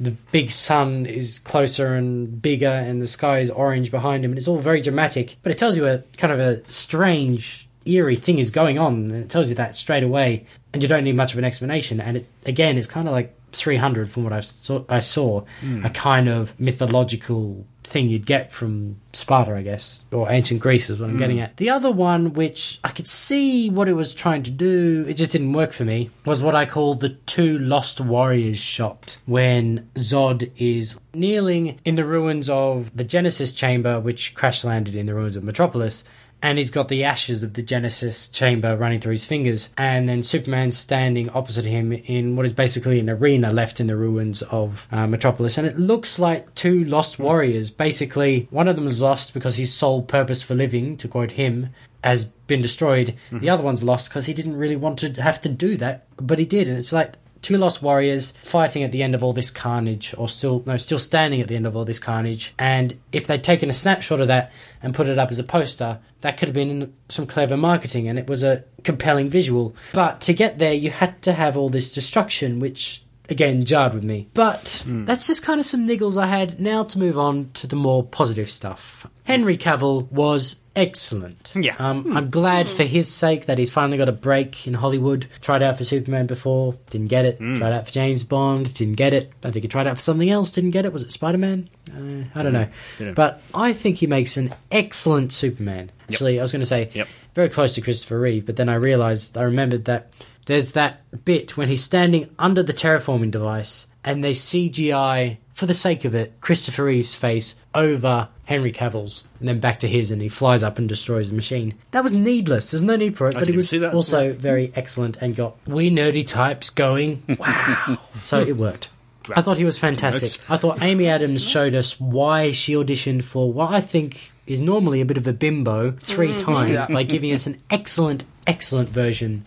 the 0.04 0.12
big 0.32 0.52
sun 0.52 1.06
is 1.06 1.40
closer 1.40 1.94
and 1.94 2.42
bigger 2.42 2.68
and 2.68 3.02
the 3.02 3.08
sky 3.08 3.40
is 3.40 3.50
orange 3.50 3.92
behind 3.92 4.24
him 4.24 4.32
and 4.32 4.38
it's 4.38 4.48
all 4.48 4.60
very 4.60 4.82
dramatic 4.82 5.38
but 5.44 5.52
it 5.52 5.58
tells 5.58 5.78
you 5.78 5.86
a 5.88 6.04
kind 6.18 6.34
of 6.34 6.40
a 6.40 6.68
strange 6.70 7.68
eerie 7.86 8.16
thing 8.16 8.40
is 8.40 8.52
going 8.52 8.80
on. 8.80 8.94
And 8.94 9.24
it 9.24 9.30
tells 9.30 9.50
you 9.50 9.56
that 9.56 9.76
straight 9.76 10.04
away 10.04 10.46
and 10.74 10.82
you 10.82 10.90
don't 10.90 11.04
need 11.04 11.16
much 11.16 11.34
of 11.34 11.40
an 11.40 11.46
explanation. 11.46 12.00
And 12.00 12.18
it 12.18 12.28
again 12.46 12.78
it's 12.78 12.88
kind 12.88 13.08
of 13.08 13.14
like 13.14 13.36
300 13.52 14.10
from 14.10 14.24
what 14.24 14.34
I 14.34 14.42
saw, 14.42 14.84
I 14.90 15.00
saw 15.00 15.44
hmm. 15.62 15.86
a 15.86 15.90
kind 15.90 16.28
of 16.28 16.60
mythological 16.60 17.66
thing 17.84 18.10
you'd 18.10 18.26
get 18.26 18.52
from 18.52 19.00
Sparta, 19.14 19.56
I 19.56 19.62
guess, 19.62 20.04
or 20.12 20.32
ancient 20.32 20.60
Greece 20.60 20.90
is 20.90 21.00
what 21.00 21.06
I'm 21.06 21.14
hmm. 21.14 21.20
getting 21.20 21.40
at. 21.40 21.58
The 21.58 21.70
other 21.70 21.92
one, 21.92 22.34
which 22.34 22.80
I 22.84 22.90
could 22.90 23.08
see 23.08 23.70
what 23.70 23.88
it 23.88 23.94
was 23.94 24.14
trying 24.14 24.44
to 24.44 24.52
do, 24.52 25.06
it 25.08 25.16
just 25.16 25.34
didn't 25.34 25.54
work 25.54 25.72
for 25.72 25.86
me, 25.86 26.12
was 26.26 26.42
what 26.42 26.56
I 26.56 26.66
call 26.66 26.96
the 26.96 27.10
two 27.10 27.60
lost 27.60 28.02
warriors 28.02 28.60
shot, 28.60 29.18
when 29.26 29.90
Zod 29.96 30.52
is 30.58 31.00
kneeling 31.14 31.80
in 31.86 31.96
the 31.96 32.06
ruins 32.06 32.50
of 32.50 32.96
the 32.96 33.04
Genesis 33.04 33.52
chamber, 33.52 34.00
which 34.00 34.34
crash 34.34 34.64
landed 34.64 34.96
in 34.96 35.06
the 35.06 35.14
ruins 35.14 35.36
of 35.36 35.44
Metropolis, 35.44 36.04
and 36.44 36.58
he's 36.58 36.70
got 36.70 36.90
the 36.90 37.06
ashes 37.06 37.42
of 37.42 37.54
the 37.54 37.64
Genesis 37.64 38.28
chamber 38.28 38.76
running 38.76 39.00
through 39.00 39.14
his 39.14 39.26
fingers, 39.26 39.70
and 39.78 40.08
then 40.08 40.22
Superman's 40.22 40.78
standing 40.78 41.30
opposite 41.30 41.66
him 41.66 41.94
in 41.94 42.36
what 42.36 42.46
is 42.46 42.54
basically 42.54 43.00
an 43.00 43.10
arena 43.10 43.52
left 43.52 43.80
in 43.80 43.88
the 43.88 43.96
ruins 43.96 44.42
of 44.44 44.86
uh, 44.92 45.08
Metropolis, 45.08 45.58
and 45.58 45.66
it 45.66 45.80
looks 45.80 46.20
like 46.20 46.54
two 46.54 46.84
lost 46.84 47.18
warriors. 47.18 47.72
Basically, 47.72 48.48
one 48.52 48.68
of 48.68 48.76
them 48.76 48.88
is 48.88 49.02
lost 49.02 49.34
because 49.34 49.56
his 49.56 49.74
sole 49.74 50.04
purpose 50.04 50.44
for 50.44 50.54
living, 50.54 50.98
to 50.98 51.08
quote 51.08 51.32
him, 51.32 51.70
has 52.04 52.26
been 52.26 52.62
destroyed. 52.62 53.16
The 53.32 53.50
other 53.50 53.64
one's 53.64 53.84
lost 53.84 54.10
because 54.10 54.26
he 54.26 54.34
didn't 54.34 54.58
really 54.58 54.76
want 54.76 55.00
to 55.00 55.22
have 55.22 55.40
to 55.42 55.50
do 55.50 55.78
that, 55.78 56.06
but 56.18 56.40
he 56.40 56.46
did, 56.46 56.68
and 56.68 56.78
it's 56.78 56.92
like 56.92 57.14
two 57.44 57.58
lost 57.58 57.84
warriors 57.84 58.32
fighting 58.42 58.82
at 58.82 58.92
the 58.92 59.04
end 59.04 59.14
of 59.14 59.24
all 59.24 59.34
this 59.34 59.52
carnage 59.52 60.16
or 60.18 60.28
still 60.28 60.64
no 60.66 60.78
still 60.78 60.98
standing 60.98 61.42
at 61.42 61.48
the 61.48 61.56
end 61.56 61.68
of 61.68 61.76
all 61.76 61.86
this 61.86 62.00
carnage. 62.00 62.54
And 62.58 62.98
if 63.12 63.28
they'd 63.28 63.44
taken 63.44 63.70
a 63.70 63.74
snapshot 63.74 64.22
of 64.22 64.28
that 64.28 64.52
and 64.82 64.96
put 64.96 65.10
it 65.10 65.20
up 65.20 65.30
as 65.30 65.38
a 65.38 65.44
poster 65.44 66.00
that 66.22 66.38
could 66.38 66.48
have 66.48 66.56
been 66.56 66.94
some 67.10 67.28
clever 67.28 67.58
marketing 67.58 68.08
and 68.08 68.18
it 68.18 68.28
was 68.28 68.44
a 68.44 68.64
compelling 68.84 69.30
visual. 69.30 69.76
But 69.94 70.22
to 70.22 70.34
get 70.34 70.58
there 70.58 70.74
you 70.74 70.90
had 70.90 71.22
to 71.24 71.34
have 71.34 71.56
all 71.56 71.70
this 71.70 71.92
destruction 71.92 72.60
which 72.60 73.04
again 73.30 73.66
jarred 73.66 73.94
with 73.94 74.04
me. 74.04 74.30
But 74.34 74.84
hmm. 74.86 75.06
that's 75.06 75.28
just 75.28 75.44
kind 75.44 75.60
of 75.60 75.66
some 75.66 75.88
niggles 75.88 76.18
i 76.18 76.28
had. 76.28 76.60
Now 76.60 76.84
to 76.86 77.00
move 77.00 77.18
on 77.18 77.52
to 77.56 77.68
the 77.68 77.76
more 77.76 78.04
positive 78.04 78.50
stuff. 78.50 79.06
Henry 79.26 79.58
cavill 79.58 80.10
was 80.12 80.58
excellent. 80.76 81.54
Yeah. 81.56 81.76
um, 81.80 82.16
i'm 82.18 82.30
glad 82.30 82.68
for 82.68 82.84
his 82.84 83.08
sake 83.08 83.46
that 83.46 83.58
he's 83.58 83.70
finally 83.70 83.98
got 83.98 84.10
a 84.10 84.14
break 84.14 84.66
in 84.68 84.74
hollywood. 84.74 85.28
Tried 85.42 85.62
out 85.64 85.78
for 85.78 85.84
superman 85.84 86.26
before 86.28 86.76
didn't 86.90 87.08
get 87.08 87.26
it. 87.26 87.38
Tried 87.38 87.74
out 87.74 87.86
for 87.88 87.92
james 87.94 88.24
bond 88.24 88.74
didn't 88.74 88.96
get 88.96 89.14
it. 89.14 89.32
I 89.44 89.52
think 89.52 89.64
he 89.64 89.68
tried 89.70 89.88
out 89.88 89.98
for 89.98 90.02
something 90.02 90.30
else 90.30 90.52
didn't 90.52 90.72
get 90.72 90.86
it. 90.86 90.94
Was 90.94 91.04
it 91.04 91.12
spider-man? 91.12 91.70
Uh, 91.92 92.24
i 92.38 92.44
don't 92.44 92.54
know. 92.54 92.68
Didn't. 92.98 93.14
but 93.16 93.42
i 93.54 93.74
think 93.74 93.98
he 93.98 94.08
makes 94.08 94.38
an 94.38 94.54
excellent 94.72 95.32
superman. 95.34 95.92
Actually 96.10 96.40
i 96.40 96.42
was 96.42 96.52
going 96.52 96.62
to 96.62 96.66
say 96.66 96.90
Yep. 96.94 97.08
very 97.34 97.50
close 97.50 97.76
to 97.76 97.82
christopher 97.82 98.20
reeve 98.20 98.46
but 98.46 98.56
then 98.58 98.68
i 98.70 98.76
realized 98.76 99.38
i 99.38 99.42
remembered 99.44 99.86
that 99.86 100.12
there's 100.46 100.74
that 100.74 101.02
bit 101.24 101.56
when 101.56 101.68
he's 101.70 101.84
standing 101.84 102.30
under 102.38 102.62
the 102.64 102.74
terraforming 102.74 103.32
device 103.32 103.88
and 104.04 104.22
they 104.22 104.34
CGI, 104.34 105.38
for 105.54 105.66
the 105.68 105.74
sake 105.74 106.04
of 106.04 106.16
it, 106.16 106.40
Christopher 106.42 106.86
Reeve's 106.86 107.16
face 107.16 107.56
over 107.74 108.30
Henry 108.46 108.72
Cavill's 108.72 109.24
and 109.40 109.48
then 109.48 109.60
back 109.60 109.80
to 109.80 109.88
his 109.88 110.12
and 110.12 110.22
he 110.22 110.28
flies 110.28 110.64
up 110.64 110.78
and 110.78 110.90
destroys 110.90 111.30
the 111.30 111.36
machine. 111.36 111.76
That 111.92 112.04
was 112.04 112.14
needless. 112.14 112.72
There's 112.72 112.84
no 112.84 112.96
need 112.96 113.16
for 113.16 113.30
it, 113.30 113.36
but 113.36 113.48
it 113.48 113.56
was 113.56 113.70
see 113.70 113.78
that. 113.78 113.94
also 113.94 114.34
very 114.34 114.74
excellent 114.76 115.18
and 115.18 115.36
got 115.36 115.56
we 115.68 115.90
nerdy 115.90 116.28
types 116.28 116.70
going. 116.70 117.24
Wow. 117.44 118.00
so 118.24 118.40
it 118.40 118.56
worked. 118.56 118.90
I 119.36 119.42
thought 119.42 119.58
he 119.58 119.66
was 119.66 119.78
fantastic. 119.78 120.38
I 120.50 120.58
thought 120.58 120.82
Amy 120.82 121.08
Adams 121.08 121.44
showed 121.48 121.76
us 121.76 122.00
why 122.00 122.52
she 122.52 122.74
auditioned 122.74 123.24
for 123.24 123.52
what 123.52 123.72
I 123.72 123.82
think 123.82 124.32
is 124.48 124.62
normally 124.62 125.02
a 125.02 125.06
bit 125.06 125.18
of 125.18 125.28
a 125.28 125.34
bimbo 125.34 125.92
3 125.92 126.30
mm. 126.30 126.38
times 126.38 126.86
by 126.88 127.04
giving 127.04 127.32
us 127.32 127.48
an 127.48 127.62
excellent, 127.70 128.26
excellent 128.48 128.90
version 128.90 129.46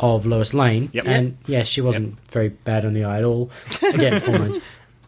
of 0.00 0.26
Lois 0.26 0.52
Lane. 0.54 0.90
Yep. 0.92 1.06
And 1.06 1.38
yeah, 1.46 1.62
she 1.62 1.80
wasn't 1.80 2.18
very 2.30 2.48
bad 2.48 2.84
on 2.84 2.92
the 2.92 3.04
eye 3.04 3.18
at 3.18 3.24
all. 3.24 3.50
Again, 3.82 4.20
hormones. 4.24 4.58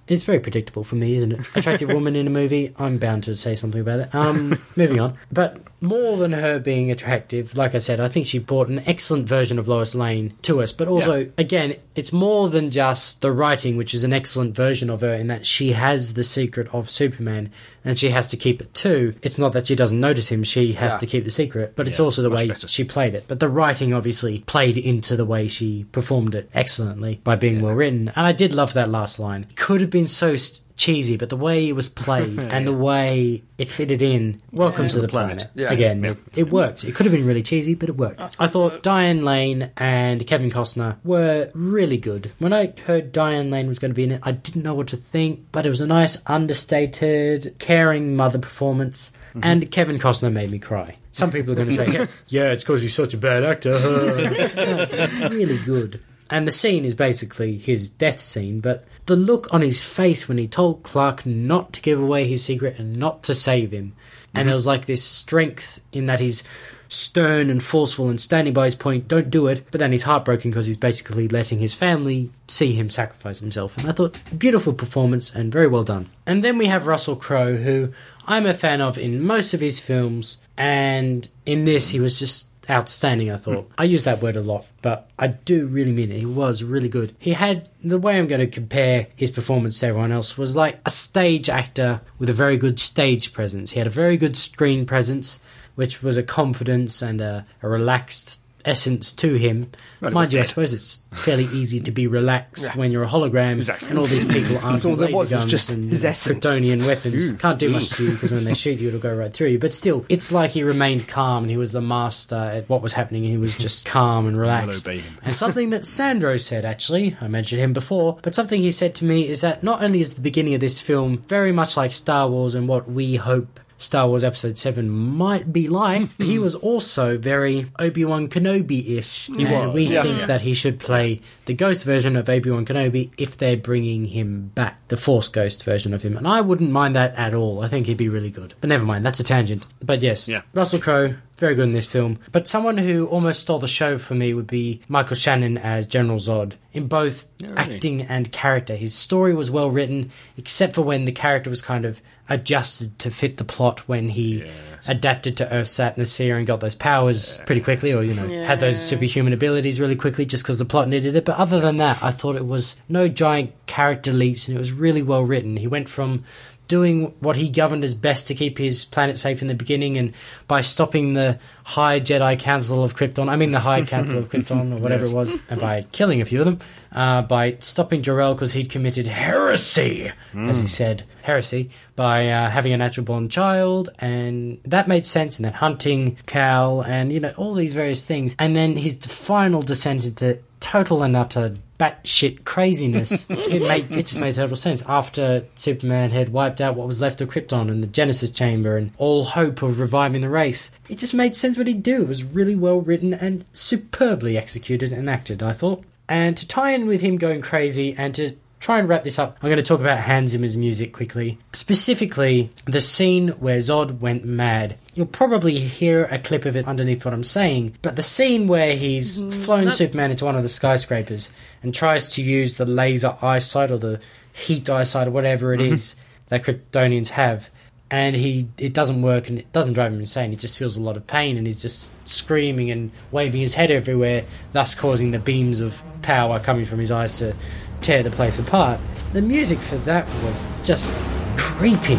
It's 0.07 0.23
very 0.23 0.41
predictable 0.41 0.85
for 0.85 0.97
me, 0.97 1.17
isn't 1.17 1.33
it? 1.33 1.41
Attractive 1.57 1.89
woman 1.89 2.15
in 2.15 2.27
a 2.27 2.31
movie, 2.31 2.75
I'm 2.79 2.99
bound 2.99 3.25
to 3.25 3.35
say 3.37 3.55
something 3.55 3.81
about 3.81 4.01
it. 4.01 4.15
Um, 4.15 4.59
moving 4.77 5.01
on. 5.01 5.17
But 5.33 5.61
more 5.85 6.17
than 6.17 6.33
her 6.33 6.59
being 6.59 6.91
attractive, 6.91 7.57
like 7.57 7.75
I 7.75 7.79
said, 7.79 8.01
I 8.01 8.09
think 8.09 8.27
she 8.27 8.39
brought 8.39 8.69
an 8.69 8.81
excellent 8.87 9.29
version 9.29 9.59
of 9.59 9.69
Lois 9.69 9.95
Lane 9.95 10.35
to 10.43 10.63
us. 10.63 10.73
But 10.73 10.89
also, 10.89 11.31
again, 11.39 11.77
it's 11.95 12.13
more 12.13 12.49
than 12.49 12.71
just 12.71 13.21
the 13.21 13.31
writing, 13.31 13.77
which 13.77 13.95
is 13.95 14.03
an 14.05 14.13
excellent 14.13 14.55
version 14.57 14.91
of 14.91 15.03
her 15.03 15.15
in 15.15 15.29
that 15.29 15.47
she 15.47 15.73
has 15.73 16.15
the 16.15 16.25
secret 16.25 16.69
of 16.73 16.91
Superman 16.91 17.51
and 17.85 17.99
she 17.99 18.11
has 18.11 18.27
to 18.29 18.37
keep 18.37 18.61
it 18.61 18.73
too. 18.75 19.15
It's 19.23 19.39
not 19.39 19.53
that 19.53 19.67
she 19.67 19.77
doesn't 19.77 20.01
notice 20.01 20.29
him, 20.29 20.43
she 20.43 20.73
has 20.73 20.93
Yeah. 20.95 20.99
to 20.99 21.07
keep 21.07 21.25
the 21.25 21.31
secret, 21.31 21.75
but 21.77 21.87
it's 21.87 22.01
also 22.01 22.23
the 22.23 22.31
way 22.31 22.49
better. 22.49 22.67
she 22.67 22.83
played 22.85 23.15
it. 23.15 23.25
But 23.29 23.41
the 23.41 23.49
writing 23.49 23.93
obviously 23.93 24.41
played 24.47 24.77
into 24.79 25.17
the 25.17 25.25
way 25.27 25.47
she 25.49 25.85
performed 25.93 26.35
it 26.35 26.49
excellently 26.55 27.21
by 27.23 27.37
being 27.37 27.61
well 27.61 27.75
written. 27.75 28.11
And 28.17 28.27
I 28.27 28.33
did 28.33 28.55
love 28.55 28.73
that 28.73 28.91
last 28.91 29.19
line. 29.19 29.47
It 29.51 29.57
could 29.57 29.81
have 29.83 29.91
been 29.91 30.09
so 30.09 30.33
s 30.33 30.63
cheesy, 30.77 31.17
but 31.17 31.29
the 31.29 31.37
way 31.37 31.69
it 31.69 31.73
was 31.73 31.89
played 31.89 32.39
and 32.53 32.67
the 32.67 32.73
way 32.73 33.43
it 33.59 33.69
fitted 33.69 34.03
in, 34.03 34.41
welcome 34.53 34.89
to 34.89 35.01
the 35.01 35.09
planet. 35.09 35.47
Yeah. 35.55 35.71
Again, 35.71 36.05
it, 36.05 36.19
it 36.35 36.51
worked. 36.51 36.85
It 36.85 36.95
could 36.95 37.07
have 37.07 37.13
been 37.13 37.27
really 37.27 37.43
cheesy, 37.43 37.75
but 37.75 37.89
it 37.89 37.97
worked. 37.97 38.21
Uh, 38.21 38.31
I 38.39 38.49
thought 38.49 38.73
uh, 38.73 38.79
Diane 38.79 39.25
Lane 39.25 39.71
and 39.77 40.27
Kevin 40.27 40.51
Costner 40.51 40.97
were 41.05 41.51
really 41.55 41.99
good. 41.99 42.33
When 42.39 42.53
I 42.53 42.75
heard 42.87 43.13
Diane 43.13 43.51
Lane 43.51 43.69
was 43.69 43.79
going 43.79 43.91
to 43.91 43.95
be 43.95 44.05
in 44.05 44.13
it, 44.13 44.21
I 44.23 44.33
didn't 44.33 44.63
know 44.63 44.75
what 44.75 44.89
to 44.89 44.97
think, 44.97 45.47
but 45.53 45.67
it 45.67 45.71
was 45.71 45.81
a 45.81 45.87
nice, 45.87 46.19
understated, 46.27 47.57
caring 47.59 48.17
mother 48.17 48.39
performance. 48.39 49.13
Mm-hmm. 49.31 49.41
And 49.43 49.71
Kevin 49.71 49.99
Costner 49.99 50.33
made 50.33 50.51
me 50.51 50.59
cry. 50.59 50.97
Some 51.11 51.31
people 51.31 51.53
are 51.53 51.57
going 51.57 51.71
to 51.71 51.75
say, 51.75 52.13
"Yeah, 52.29 52.51
it's 52.53 52.65
because 52.65 52.83
he's 52.83 52.95
such 52.95 53.15
a 53.15 53.17
bad 53.17 53.45
actor." 53.45 53.73
really 55.31 55.59
good. 55.59 56.01
And 56.31 56.47
the 56.47 56.51
scene 56.51 56.85
is 56.85 56.95
basically 56.95 57.59
his 57.59 57.89
death 57.89 58.21
scene, 58.21 58.61
but 58.61 58.85
the 59.07 59.17
look 59.17 59.53
on 59.53 59.61
his 59.61 59.85
face 59.85 60.29
when 60.29 60.39
he 60.39 60.49
told 60.49 60.83
Clark 60.83 61.27
not 61.27 61.73
to 61.75 61.83
give 61.83 62.01
away 62.01 62.27
his 62.27 62.45
secret 62.45 62.79
and 62.79 62.97
not 62.97 63.23
to 63.25 63.35
save 63.35 63.73
him. 63.73 63.95
And 64.33 64.41
mm-hmm. 64.41 64.47
there 64.47 64.55
was 64.55 64.67
like 64.67 64.87
this 64.87 65.05
strength 65.05 65.81
in 65.93 66.07
that 66.07 66.21
he's 66.21 66.43
stern 66.89 67.51
and 67.51 67.63
forceful 67.63 68.09
and 68.09 68.21
standing 68.21 68.55
by 68.55 68.65
his 68.65 68.75
point, 68.75 69.09
don't 69.09 69.31
do 69.31 69.47
it. 69.47 69.67
But 69.71 69.79
then 69.79 69.93
he's 69.93 70.05
heartbroken 70.05 70.51
because 70.51 70.67
he's 70.67 70.77
basically 70.77 71.29
letting 71.29 71.59
his 71.59 71.75
family 71.75 72.31
see 72.49 72.73
him 72.73 72.91
sacrifice 72.91 73.41
himself. 73.41 73.77
And 73.79 73.89
I 73.89 73.93
thought, 73.93 74.19
beautiful 74.37 74.73
performance 74.73 75.35
and 75.35 75.53
very 75.53 75.67
well 75.67 75.85
done. 75.85 76.11
And 76.27 76.43
then 76.43 76.59
we 76.59 76.67
have 76.67 76.87
Russell 76.87 77.17
Crowe, 77.17 77.57
who 77.57 77.93
I'm 78.27 78.47
a 78.47 78.55
fan 78.55 78.81
of 78.81 78.97
in 78.97 79.21
most 79.21 79.55
of 79.55 79.61
his 79.61 79.79
films. 79.81 80.39
And 80.57 81.29
in 81.45 81.65
this, 81.65 81.89
he 81.89 82.01
was 82.01 82.19
just 82.19 82.49
outstanding, 82.71 83.31
I 83.31 83.37
thought. 83.37 83.71
I 83.79 83.85
use 83.85 84.05
that 84.05 84.23
word 84.23 84.37
a 84.37 84.41
lot, 84.41 84.67
but 84.83 85.11
I 85.19 85.29
do 85.29 85.67
really 85.67 85.93
mean 85.93 86.11
it. 86.11 86.19
He 86.19 86.27
was 86.27 86.63
really 86.63 86.89
good. 86.89 87.15
He 87.19 87.33
had 87.33 87.69
the 87.83 87.99
way 87.99 88.19
I'm 88.19 88.27
going 88.27 88.41
to 88.41 88.47
compare 88.47 89.09
his 89.17 89.31
performance 89.31 89.81
to 89.81 89.87
everyone 89.89 90.13
else 90.13 90.39
was 90.39 90.57
like 90.57 90.81
a 90.87 90.91
stage 90.91 91.49
actor 91.49 92.01
with 92.19 92.31
a 92.31 92.35
very 92.35 92.57
good 92.57 92.79
stage 92.79 93.33
presence. 93.33 93.73
He 93.73 93.79
had 93.79 93.87
a 93.87 93.91
very 93.91 94.17
good 94.17 94.37
screen 94.37 94.87
presence, 94.87 95.41
which 95.75 96.03
was 96.03 96.17
a 96.17 96.23
confidence 96.23 97.03
and 97.03 97.21
a, 97.21 97.47
a 97.63 97.69
relaxed 97.69 98.44
essence 98.65 99.13
to 99.13 99.35
him. 99.35 99.71
Mind 100.01 100.33
you, 100.33 100.41
I 100.41 100.43
suppose 100.43 100.73
it's 100.73 101.03
fairly 101.13 101.45
easy 101.47 101.81
to 101.81 101.91
be 101.91 102.07
relaxed 102.07 102.75
when 102.77 102.91
you're 102.93 103.05
a 103.05 103.09
hologram 103.09 103.57
Exactly. 103.57 103.89
and 103.91 103.99
all 103.99 104.05
these 104.05 104.25
people 104.25 104.59
aren't 104.59 104.85
all 104.85 104.97
there 104.97 105.09
was 105.09 105.31
was 105.31 105.31
guns 105.31 105.51
just 105.51 105.71
and 105.71 105.91
his 105.91 106.05
essence. 106.05 106.45
Kryptonian 106.45 106.87
weapons. 106.87 107.33
Can't 107.33 107.59
do 107.59 107.71
much 107.71 107.91
to 107.97 108.05
you 108.05 108.11
because 108.15 108.33
when 108.33 108.45
they 108.45 108.55
shoot 108.55 108.79
you, 108.79 108.89
it'll 108.89 109.01
go 109.01 109.15
right 109.15 109.33
through 109.33 109.49
you. 109.49 109.59
But 109.59 109.73
still, 109.75 110.05
it's 110.09 110.31
like 110.33 110.51
he 110.51 110.63
remained 110.63 111.09
calm 111.09 111.45
and 111.45 111.51
he 111.51 111.57
was 111.57 111.73
the 111.73 111.81
master 111.81 112.37
at 112.37 112.69
what 112.69 112.83
was 112.83 112.93
happening. 112.93 113.25
He 113.25 113.37
was 113.37 113.57
just 113.59 113.85
calm 113.87 114.27
and 114.27 114.39
relaxed. 114.39 114.87
And 114.87 115.35
something 115.35 115.71
that 115.71 115.85
Sandro 115.85 116.37
said, 116.37 116.65
actually, 116.65 117.17
I 117.21 117.29
mentioned 117.29 117.61
him 117.61 117.73
before, 117.73 118.19
but 118.23 118.35
something 118.35 118.61
he 118.61 118.71
said 118.71 118.95
to 118.97 119.05
me 119.05 119.29
is 119.29 119.41
that 119.41 119.63
not 119.63 119.83
only 119.83 120.01
is 120.01 120.15
the 120.15 120.21
beginning 120.21 120.55
of 120.55 120.61
this 120.61 120.81
film 120.81 121.19
very 121.19 121.53
much 121.53 121.77
like 121.77 121.93
Star 121.93 122.29
Wars 122.29 122.55
and 122.55 122.69
what 122.69 122.91
we 122.91 123.17
hope 123.17 123.61
Star 123.79 124.09
Wars 124.09 124.25
Episode 124.25 124.57
7 124.57 124.89
might 124.89 125.53
be 125.53 125.69
like, 125.69 126.09
he 126.19 126.39
was 126.39 126.55
also 126.55 127.19
very 127.19 127.67
Obi 127.79 128.05
Wan 128.05 128.29
Kenobi 128.29 128.97
ish. 128.99 129.27
He 129.37 129.45
was, 129.45 129.75
We 129.75 129.85
yeah. 129.85 130.03
think 130.03 130.23
that 130.23 130.43
he 130.43 130.55
should 130.55 130.79
play 130.79 131.21
the 131.47 131.55
ghost 131.55 131.85
version 131.85 132.17
of 132.17 132.29
Obi 132.29 132.51
Wan 132.51 132.65
Kenobi 132.65 133.11
if 133.19 133.37
they're 133.37 133.57
bringing 133.57 134.07
him 134.07 134.53
back, 134.55 134.79
the 134.89 134.97
Force 134.97 135.29
ghost 135.29 135.65
version 135.65 135.93
of 135.93 136.03
him. 136.03 136.17
And 136.17 136.27
I 136.29 136.41
wouldn't 136.41 136.71
mind 136.71 136.97
that 136.97 137.15
at 137.17 137.35
all. 137.35 137.63
I 137.63 137.69
think 137.69 137.87
he'd 137.87 137.97
be 137.97 138.09
really 138.09 138.31
good. 138.31 138.55
But 138.61 138.69
never 138.69 138.85
mind, 138.85 139.05
that's 139.05 139.21
a 139.21 139.25
tangent. 139.25 139.67
But 139.83 140.03
yes, 140.03 140.29
Yeah. 140.29 140.43
Russell 140.55 140.79
Crowe, 140.79 141.15
very 141.39 141.55
good 141.57 141.65
in 141.65 141.73
this 141.73 141.87
film. 141.87 142.19
But 142.33 142.47
someone 142.47 142.79
who 142.79 143.07
almost 143.07 143.41
stole 143.41 143.59
the 143.59 143.69
show 143.69 143.99
for 143.99 144.15
me 144.15 144.33
would 144.35 144.47
be 144.47 144.81
Michael 144.89 145.17
Shannon 145.17 145.59
as 145.59 145.87
General 145.87 146.19
Zod 146.19 146.53
in 146.73 146.87
both 146.87 147.27
really? 147.43 147.57
acting 147.57 148.03
and 148.03 148.31
character. 148.33 148.77
His 148.77 148.95
story 148.95 149.35
was 149.35 149.51
well 149.51 149.71
written, 149.71 150.11
except 150.37 150.75
for 150.75 150.83
when 150.83 151.05
the 151.05 151.13
character 151.13 151.51
was 151.51 151.61
kind 151.61 151.85
of 151.85 152.01
adjusted 152.29 152.99
to 152.99 153.11
fit 153.11 153.37
the 153.37 153.45
plot 153.45 153.81
when 153.89 154.09
he 154.09 154.45
adapted 154.87 155.37
to 155.39 155.53
Earth's 155.53 155.81
atmosphere 155.81 156.37
and 156.37 156.47
got 156.47 156.61
those 156.61 156.75
powers 156.75 157.41
pretty 157.47 157.61
quickly, 157.61 157.93
or 157.93 158.03
you 158.03 158.15
know, 158.15 158.29
had 158.45 158.61
those 158.61 158.81
superhuman 158.81 159.33
abilities 159.33 159.81
really 159.81 159.97
quickly 159.97 160.27
just 160.27 160.43
because 160.43 160.59
the 160.59 160.65
plot 160.65 160.89
needed 160.89 161.17
it. 161.17 161.25
But 161.25 161.39
other 161.39 161.61
than 161.61 161.79
that, 161.79 162.03
I 162.03 162.11
thought 162.11 162.37
it 162.37 162.47
was 162.47 162.77
no 162.89 163.09
giant 163.09 163.53
character 163.67 164.13
leaps, 164.13 164.49
and 164.49 164.57
it 164.57 164.59
was 164.59 164.73
really 164.73 165.03
well 165.03 165.23
written. 165.23 165.57
He 165.57 165.67
went 165.67 165.89
from 165.89 166.25
doing 166.69 167.15
what 167.21 167.37
he 167.37 167.51
governed 167.51 167.85
as 167.85 167.95
best 167.95 168.27
to 168.29 168.35
keep 168.35 168.59
his 168.59 168.85
planet 168.85 169.19
safe 169.19 169.43
in 169.43 169.49
the 169.49 169.55
beginning, 169.55 169.97
and 169.97 170.15
by 170.49 170.61
stopping 170.61 171.15
the 171.15 171.39
High 171.65 172.01
Jedi 172.01 172.39
Council 172.39 172.83
of 172.83 172.97
Krypton, 172.97 173.29
I 173.29 173.37
mean 173.37 173.51
the 173.51 173.61
High 173.61 173.85
Council 173.85 174.19
of 174.19 174.29
Krypton, 174.31 174.79
or 174.79 174.83
whatever 174.83 175.05
it 175.05 175.13
was, 175.13 175.35
and 175.49 175.61
by 175.61 175.83
killing 175.93 176.21
a 176.21 176.25
few 176.25 176.41
of 176.41 176.45
them, 176.47 176.59
uh, 176.93 177.23
by 177.23 177.57
stopping 177.61 178.03
Jor-El 178.03 178.35
because 178.35 178.53
he'd 178.53 178.71
committed 178.71 179.07
heresy, 179.07 180.11
as 180.35 180.61
he 180.61 180.67
said, 180.67 181.05
heresy, 181.23 181.71
by 181.97 182.29
uh, 182.29 182.51
having 182.51 182.73
a 182.73 182.77
natural 182.77 183.05
born 183.05 183.29
child, 183.29 183.91
and 183.99 184.61
that 184.65 184.89
made 184.89 185.05
sense, 185.05 185.39
and 185.39 185.45
then 185.45 185.53
hunting 185.53 186.17
Kal, 186.27 186.83
and 186.83 187.13
you 187.13 187.21
know, 187.21 187.33
all 187.37 187.55
these 187.55 187.75
various 187.75 188.05
things, 188.05 188.35
and 188.39 188.55
then 188.57 188.77
his 188.77 188.97
final 188.97 189.61
descent 189.63 190.05
into 190.05 190.39
total 190.61 191.03
and 191.03 191.15
utter 191.15 191.57
batshit 191.79 192.45
craziness. 192.45 193.27
it 193.31 193.63
made 193.63 193.91
it 193.91 194.07
just 194.07 194.21
made 194.21 194.35
total 194.35 194.57
sense 194.57 194.83
after 194.87 195.45
Superman 195.55 196.11
had 196.11 196.31
wiped 196.31 196.61
out 196.61 196.77
what 196.77 196.87
was 196.87 197.01
left 197.01 197.21
of 197.21 197.29
Krypton 197.29 197.71
and 197.71 197.83
the 197.83 197.89
Genesis 197.89 198.31
Chamber 198.31 198.77
and 198.77 198.93
all 198.99 199.25
hope 199.25 199.63
of 199.63 199.81
reviving 199.81 200.21
the 200.21 200.29
race. 200.29 200.71
It 200.89 200.99
just 200.99 201.15
made 201.15 201.35
sense 201.35 201.59
what 201.59 201.67
he'd 201.67 201.83
do. 201.83 202.03
It 202.03 202.09
was 202.09 202.25
really 202.25 202.55
well 202.55 202.81
written 202.81 203.15
and 203.15 203.45
superbly 203.53 204.37
executed 204.37 204.93
and 204.93 205.09
acted. 205.09 205.43
I 205.43 205.53
thought. 205.53 205.85
And 206.09 206.37
to 206.37 206.47
tie 206.47 206.73
in 206.73 206.87
with 206.87 207.01
him 207.01 207.17
going 207.17 207.41
crazy 207.41 207.95
and 207.97 208.15
to 208.17 208.37
try 208.65 208.79
and 208.79 208.89
wrap 208.89 209.05
this 209.05 209.19
up, 209.19 209.37
I'm 209.43 209.51
going 209.51 209.59
to 209.59 209.63
talk 209.63 209.81
about 209.81 209.99
Hans 209.99 210.31
Zimmer's 210.31 210.57
music 210.57 210.95
quickly. 210.95 211.37
Specifically, 211.53 212.51
the 212.65 212.81
scene 212.81 213.29
where 213.29 213.59
Zod 213.59 213.99
went 213.99 214.25
mad. 214.25 214.79
You'll 214.95 215.05
probably 215.05 215.59
hear 215.59 216.07
a 216.07 216.19
clip 216.19 216.47
of 216.47 216.57
it 216.57 216.67
underneath 216.67 217.05
what 217.05 217.13
I'm 217.13 217.25
saying, 217.25 217.77
but 217.83 217.97
the 217.97 218.03
scene 218.03 218.49
where 218.49 218.75
he's 218.75 219.21
mm-hmm. 219.21 219.43
flown 219.43 219.71
Superman 219.71 220.13
into 220.13 220.25
one 220.25 220.35
of 220.35 220.43
the 220.43 220.49
skyscrapers 220.49 221.31
and 221.63 221.75
tries 221.75 222.15
to 222.15 222.23
use 222.23 222.57
the 222.57 222.65
laser 222.65 223.19
eyesight 223.21 223.71
or 223.71 223.77
the 223.77 224.01
heat 224.33 224.71
eyesight 224.71 225.09
or 225.09 225.11
whatever 225.11 225.53
it 225.53 225.61
mm-hmm. 225.61 225.75
is 225.75 225.97
that 226.31 226.45
Kryptonians 226.45 227.09
have. 227.09 227.51
And 227.91 228.17
he, 228.17 228.49
it 228.57 228.73
doesn't 228.73 229.03
work, 229.03 229.29
and 229.29 229.39
it 229.39 229.53
doesn't 229.53 229.75
drive 229.75 229.93
him 229.93 230.01
insane. 230.01 230.31
He 230.31 230.37
just 230.37 230.59
feels 230.59 230.75
a 230.75 230.81
lot 230.81 230.97
of 230.97 231.07
pain, 231.07 231.37
and 231.37 231.47
he's 231.47 231.61
just 231.61 231.93
screaming 232.09 232.71
and 232.71 232.91
waving 233.13 233.43
his 233.43 233.53
head 233.55 233.71
everywhere, 233.71 234.25
thus 234.53 234.75
causing 234.75 235.11
the 235.11 235.19
beams 235.19 235.61
of 235.61 235.85
power 236.01 236.41
coming 236.41 236.65
from 236.65 236.79
his 236.79 236.91
eyes 236.91 237.19
to 237.19 237.37
tear 237.85 238.03
the 238.03 238.11
place 238.11 238.39
apart. 238.39 238.81
The 239.13 239.21
music 239.21 239.59
for 239.59 239.77
that 239.79 240.09
was 240.25 240.47
just 240.65 240.93
creepy. 241.37 241.97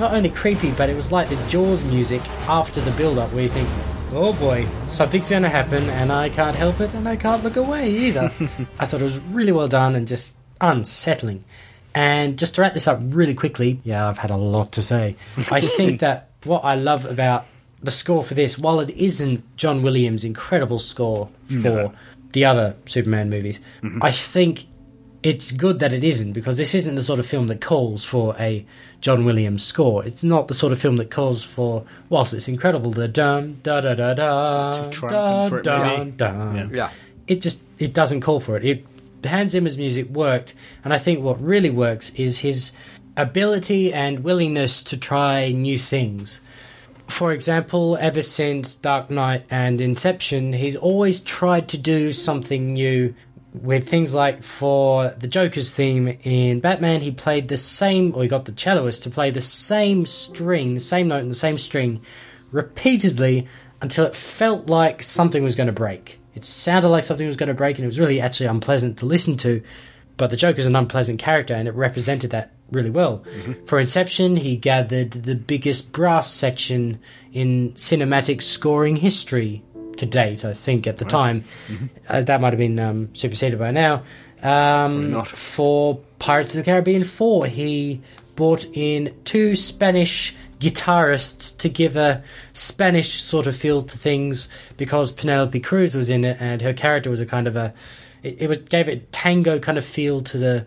Not 0.00 0.14
only 0.14 0.30
creepy, 0.30 0.72
but 0.72 0.88
it 0.88 0.96
was 0.96 1.12
like 1.12 1.28
the 1.28 1.36
Jaws 1.48 1.84
music 1.84 2.26
after 2.48 2.80
the 2.80 2.90
build 2.92 3.18
up 3.18 3.30
where 3.32 3.42
you 3.42 3.50
think, 3.50 3.68
oh 4.12 4.32
boy, 4.32 4.66
something's 4.86 5.28
going 5.28 5.42
to 5.42 5.50
happen 5.50 5.84
and 5.90 6.10
I 6.10 6.30
can't 6.30 6.56
help 6.56 6.80
it 6.80 6.94
and 6.94 7.06
I 7.06 7.16
can't 7.16 7.44
look 7.44 7.56
away 7.56 7.90
either. 7.90 8.32
I 8.80 8.86
thought 8.86 9.02
it 9.02 9.04
was 9.04 9.20
really 9.20 9.52
well 9.52 9.68
done 9.68 9.94
and 9.94 10.08
just 10.08 10.38
unsettling. 10.62 11.44
And 11.94 12.38
just 12.38 12.54
to 12.54 12.62
wrap 12.62 12.72
this 12.72 12.88
up 12.88 12.98
really 13.02 13.34
quickly, 13.34 13.80
yeah, 13.84 14.08
I've 14.08 14.18
had 14.18 14.30
a 14.30 14.36
lot 14.36 14.72
to 14.72 14.82
say. 14.82 15.16
I 15.50 15.60
think 15.76 16.00
that 16.00 16.30
what 16.44 16.64
I 16.64 16.74
love 16.74 17.04
about 17.04 17.44
the 17.82 17.90
score 17.90 18.24
for 18.24 18.32
this, 18.32 18.58
while 18.58 18.80
it 18.80 18.90
isn't 18.90 19.58
John 19.58 19.82
Williams' 19.82 20.24
incredible 20.24 20.78
score 20.78 21.28
mm. 21.48 21.62
for 21.62 21.92
the 22.32 22.46
other 22.46 22.76
Superman 22.86 23.28
movies. 23.28 23.60
Mm-hmm. 23.82 24.02
I 24.02 24.10
think 24.10 24.64
it's 25.22 25.50
good 25.50 25.80
that 25.80 25.92
it 25.92 26.04
isn't 26.04 26.32
because 26.32 26.56
this 26.56 26.74
isn't 26.74 26.94
the 26.94 27.02
sort 27.02 27.18
of 27.18 27.26
film 27.26 27.48
that 27.48 27.60
calls 27.60 28.04
for 28.04 28.36
a 28.38 28.64
John 29.00 29.24
Williams 29.24 29.64
score. 29.64 30.04
It's 30.04 30.22
not 30.22 30.48
the 30.48 30.54
sort 30.54 30.72
of 30.72 30.78
film 30.78 30.96
that 30.96 31.10
calls 31.10 31.42
for, 31.42 31.84
whilst 32.08 32.34
it's 32.34 32.48
incredible, 32.48 32.92
the 32.92 33.08
dun 33.08 33.60
da 33.62 33.80
da 33.80 33.94
da 33.94 34.14
da 34.14 34.72
Too 34.72 34.90
triumphant 34.90 35.50
for 35.50 35.58
it, 35.58 35.64
dun, 35.64 36.16
dun. 36.16 36.56
Yeah. 36.56 36.68
Yeah. 36.72 36.90
It 37.26 37.40
just 37.40 37.62
it 37.78 37.92
doesn't 37.92 38.20
call 38.20 38.40
for 38.40 38.56
it. 38.56 38.64
It 38.64 38.86
Hans 39.24 39.52
Zimmer's 39.52 39.76
music 39.76 40.08
worked, 40.08 40.54
and 40.84 40.94
I 40.94 40.98
think 40.98 41.22
what 41.22 41.42
really 41.42 41.70
works 41.70 42.10
is 42.14 42.38
his 42.38 42.72
ability 43.16 43.92
and 43.92 44.20
willingness 44.20 44.84
to 44.84 44.96
try 44.96 45.50
new 45.50 45.78
things. 45.78 46.40
For 47.08 47.32
example, 47.32 47.96
ever 48.00 48.22
since 48.22 48.74
Dark 48.76 49.10
Knight 49.10 49.44
and 49.50 49.80
Inception, 49.80 50.52
he's 50.52 50.76
always 50.76 51.20
tried 51.20 51.66
to 51.68 51.78
do 51.78 52.12
something 52.12 52.74
new 52.74 53.14
with 53.62 53.88
things 53.88 54.14
like 54.14 54.42
for 54.42 55.10
the 55.10 55.28
Joker's 55.28 55.70
theme 55.70 56.08
in 56.22 56.60
Batman, 56.60 57.00
he 57.00 57.10
played 57.10 57.48
the 57.48 57.56
same, 57.56 58.14
or 58.14 58.22
he 58.22 58.28
got 58.28 58.44
the 58.44 58.52
celloist 58.52 59.02
to 59.02 59.10
play 59.10 59.30
the 59.30 59.40
same 59.40 60.06
string, 60.06 60.74
the 60.74 60.80
same 60.80 61.08
note 61.08 61.22
and 61.22 61.30
the 61.30 61.34
same 61.34 61.58
string 61.58 62.00
repeatedly 62.50 63.46
until 63.80 64.04
it 64.04 64.16
felt 64.16 64.68
like 64.68 65.02
something 65.02 65.42
was 65.42 65.54
going 65.54 65.66
to 65.66 65.72
break. 65.72 66.18
It 66.34 66.44
sounded 66.44 66.88
like 66.88 67.04
something 67.04 67.26
was 67.26 67.36
going 67.36 67.48
to 67.48 67.54
break, 67.54 67.76
and 67.76 67.84
it 67.84 67.88
was 67.88 68.00
really 68.00 68.20
actually 68.20 68.46
unpleasant 68.46 68.98
to 68.98 69.06
listen 69.06 69.36
to. 69.38 69.62
But 70.16 70.30
the 70.30 70.36
Joker's 70.36 70.66
an 70.66 70.76
unpleasant 70.76 71.18
character, 71.20 71.54
and 71.54 71.68
it 71.68 71.74
represented 71.74 72.30
that 72.30 72.52
really 72.70 72.90
well. 72.90 73.20
Mm-hmm. 73.20 73.66
For 73.66 73.78
Inception, 73.78 74.36
he 74.36 74.56
gathered 74.56 75.12
the 75.12 75.34
biggest 75.34 75.92
brass 75.92 76.30
section 76.30 77.00
in 77.32 77.72
cinematic 77.74 78.42
scoring 78.42 78.96
history 78.96 79.62
to 79.98 80.06
date, 80.06 80.44
I 80.44 80.52
think, 80.52 80.86
at 80.86 80.96
the 80.98 81.04
time. 81.04 81.44
Uh, 82.08 82.22
that 82.22 82.40
might 82.40 82.52
have 82.52 82.58
been 82.58 82.78
um, 82.78 83.14
superseded 83.14 83.58
by 83.58 83.70
now. 83.70 84.02
Um, 84.42 85.10
not. 85.12 85.28
For 85.28 86.00
Pirates 86.18 86.54
of 86.54 86.64
the 86.64 86.70
Caribbean 86.70 87.04
4, 87.04 87.46
he 87.46 88.00
brought 88.36 88.64
in 88.72 89.14
two 89.24 89.56
Spanish 89.56 90.34
guitarists 90.60 91.56
to 91.58 91.68
give 91.68 91.96
a 91.96 92.22
Spanish 92.52 93.20
sort 93.20 93.46
of 93.46 93.56
feel 93.56 93.82
to 93.82 93.98
things 93.98 94.48
because 94.76 95.12
Penelope 95.12 95.58
Cruz 95.60 95.94
was 95.94 96.10
in 96.10 96.24
it 96.24 96.36
and 96.40 96.60
her 96.62 96.72
character 96.72 97.10
was 97.10 97.20
a 97.20 97.26
kind 97.26 97.46
of 97.46 97.56
a. 97.56 97.74
It, 98.22 98.42
it 98.42 98.48
was 98.48 98.58
gave 98.58 98.88
it 98.88 99.12
tango 99.12 99.58
kind 99.58 99.78
of 99.78 99.84
feel 99.84 100.20
to 100.22 100.38
the 100.38 100.66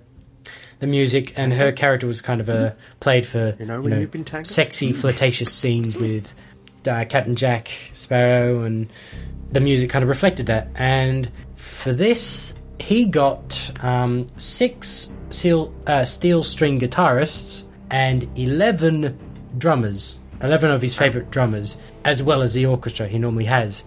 the 0.80 0.88
music, 0.88 1.38
and 1.38 1.54
her 1.54 1.72
character 1.72 2.08
was 2.08 2.22
kind 2.22 2.42
of 2.42 2.50
a 2.50 2.76
played 3.00 3.26
for 3.26 3.56
You 3.60 3.66
know 3.68 3.82
when 3.82 4.00
you've 4.02 4.12
been 4.12 4.26
tangled? 4.26 4.48
sexy, 4.48 4.92
flirtatious 4.94 5.54
scenes 5.54 5.96
with 5.96 6.34
uh, 6.88 7.06
Captain 7.06 7.36
Jack 7.36 7.72
Sparrow, 7.94 8.62
and 8.62 8.92
the 9.52 9.60
music 9.60 9.90
kind 9.90 10.04
of 10.04 10.10
reflected 10.10 10.46
that. 10.48 10.70
And 10.76 11.30
for 11.56 11.94
this, 11.94 12.56
he 12.80 13.06
got 13.06 13.72
um, 13.84 14.28
six 14.38 15.12
steel, 15.30 15.74
uh, 15.88 16.06
steel 16.06 16.44
string 16.44 16.80
guitarists 16.80 17.66
and 17.90 18.28
eleven 18.38 19.18
drummers, 19.58 20.20
eleven 20.42 20.72
of 20.72 20.82
his 20.82 20.96
favorite 20.96 21.30
drummers, 21.32 21.78
as 22.06 22.24
well 22.24 22.42
as 22.42 22.54
the 22.54 22.66
orchestra 22.66 23.08
he 23.08 23.20
normally 23.20 23.46
has, 23.46 23.84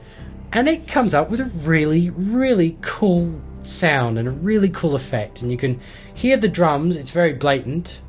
and 0.52 0.68
it 0.68 0.86
comes 0.86 1.14
up 1.14 1.30
with 1.30 1.40
a 1.40 1.46
really, 1.46 2.10
really 2.10 2.76
cool 2.82 3.40
sound 3.62 4.18
and 4.18 4.28
a 4.28 4.30
really 4.30 4.68
cool 4.68 4.94
effect. 4.94 5.42
And 5.42 5.50
you 5.50 5.56
can 5.56 5.80
hear 6.14 6.36
the 6.36 6.48
drums; 6.48 6.96
it's 6.96 7.10
very 7.10 7.32
blatant, 7.32 8.00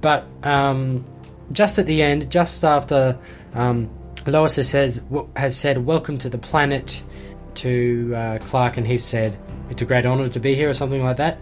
but 0.00 0.26
um, 0.42 1.04
just 1.52 1.78
at 1.78 1.86
the 1.86 2.02
end, 2.02 2.30
just 2.30 2.64
after 2.64 3.18
um, 3.52 3.90
Lois 4.26 4.56
has 4.56 4.68
said, 4.68 5.00
has 5.36 5.56
said, 5.56 5.84
"Welcome 5.84 6.18
to 6.18 6.28
the 6.28 6.38
planet," 6.38 7.02
to 7.56 8.12
uh, 8.16 8.38
Clark, 8.38 8.76
and 8.76 8.86
he 8.86 8.96
said, 8.96 9.38
"It's 9.70 9.82
a 9.82 9.84
great 9.84 10.06
honor 10.06 10.28
to 10.28 10.40
be 10.40 10.54
here," 10.54 10.68
or 10.70 10.72
something 10.72 11.02
like 11.02 11.16
that. 11.18 11.38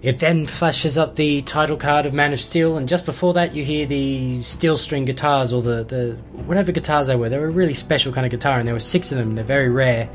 It 0.00 0.20
then 0.20 0.46
flashes 0.46 0.96
up 0.96 1.16
the 1.16 1.42
title 1.42 1.76
card 1.76 2.06
of 2.06 2.14
Man 2.14 2.32
of 2.32 2.40
Steel, 2.40 2.76
and 2.76 2.88
just 2.88 3.04
before 3.04 3.34
that, 3.34 3.54
you 3.54 3.64
hear 3.64 3.84
the 3.84 4.40
steel 4.42 4.76
string 4.76 5.04
guitars 5.04 5.52
or 5.52 5.60
the, 5.60 5.82
the 5.82 6.16
whatever 6.44 6.70
guitars 6.70 7.08
they 7.08 7.16
were. 7.16 7.28
They 7.28 7.38
were 7.38 7.46
a 7.46 7.50
really 7.50 7.74
special 7.74 8.12
kind 8.12 8.24
of 8.24 8.30
guitar, 8.30 8.58
and 8.58 8.66
there 8.66 8.74
were 8.74 8.80
six 8.80 9.10
of 9.10 9.18
them. 9.18 9.34
They're 9.34 9.44
very 9.44 9.68
rare, 9.68 10.08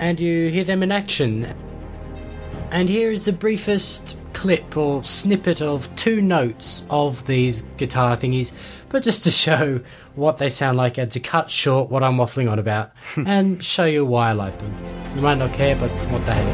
and 0.00 0.18
you 0.18 0.48
hear 0.48 0.64
them 0.64 0.82
in 0.82 0.90
action. 0.90 1.54
And 2.70 2.88
here 2.88 3.10
is 3.10 3.26
the 3.26 3.32
briefest 3.32 4.18
clip 4.32 4.76
or 4.76 5.04
snippet 5.04 5.62
of 5.62 5.94
two 5.96 6.20
notes 6.20 6.86
of 6.90 7.26
these 7.26 7.62
guitar 7.76 8.16
thingies, 8.16 8.52
but 8.94 9.02
just 9.02 9.24
to 9.24 9.30
show 9.32 9.80
what 10.14 10.38
they 10.38 10.48
sound 10.48 10.78
like 10.78 10.98
and 10.98 11.10
to 11.10 11.18
cut 11.18 11.50
short 11.50 11.90
what 11.90 12.04
I'm 12.04 12.16
waffling 12.16 12.48
on 12.48 12.60
about 12.60 12.92
and 13.16 13.60
show 13.60 13.86
you 13.86 14.06
why 14.06 14.28
I 14.28 14.32
like 14.34 14.56
them. 14.56 14.72
You 15.16 15.20
might 15.20 15.34
not 15.34 15.52
care, 15.52 15.74
but 15.74 15.90
what 15.90 16.24
the 16.24 16.32
heck. 16.32 16.46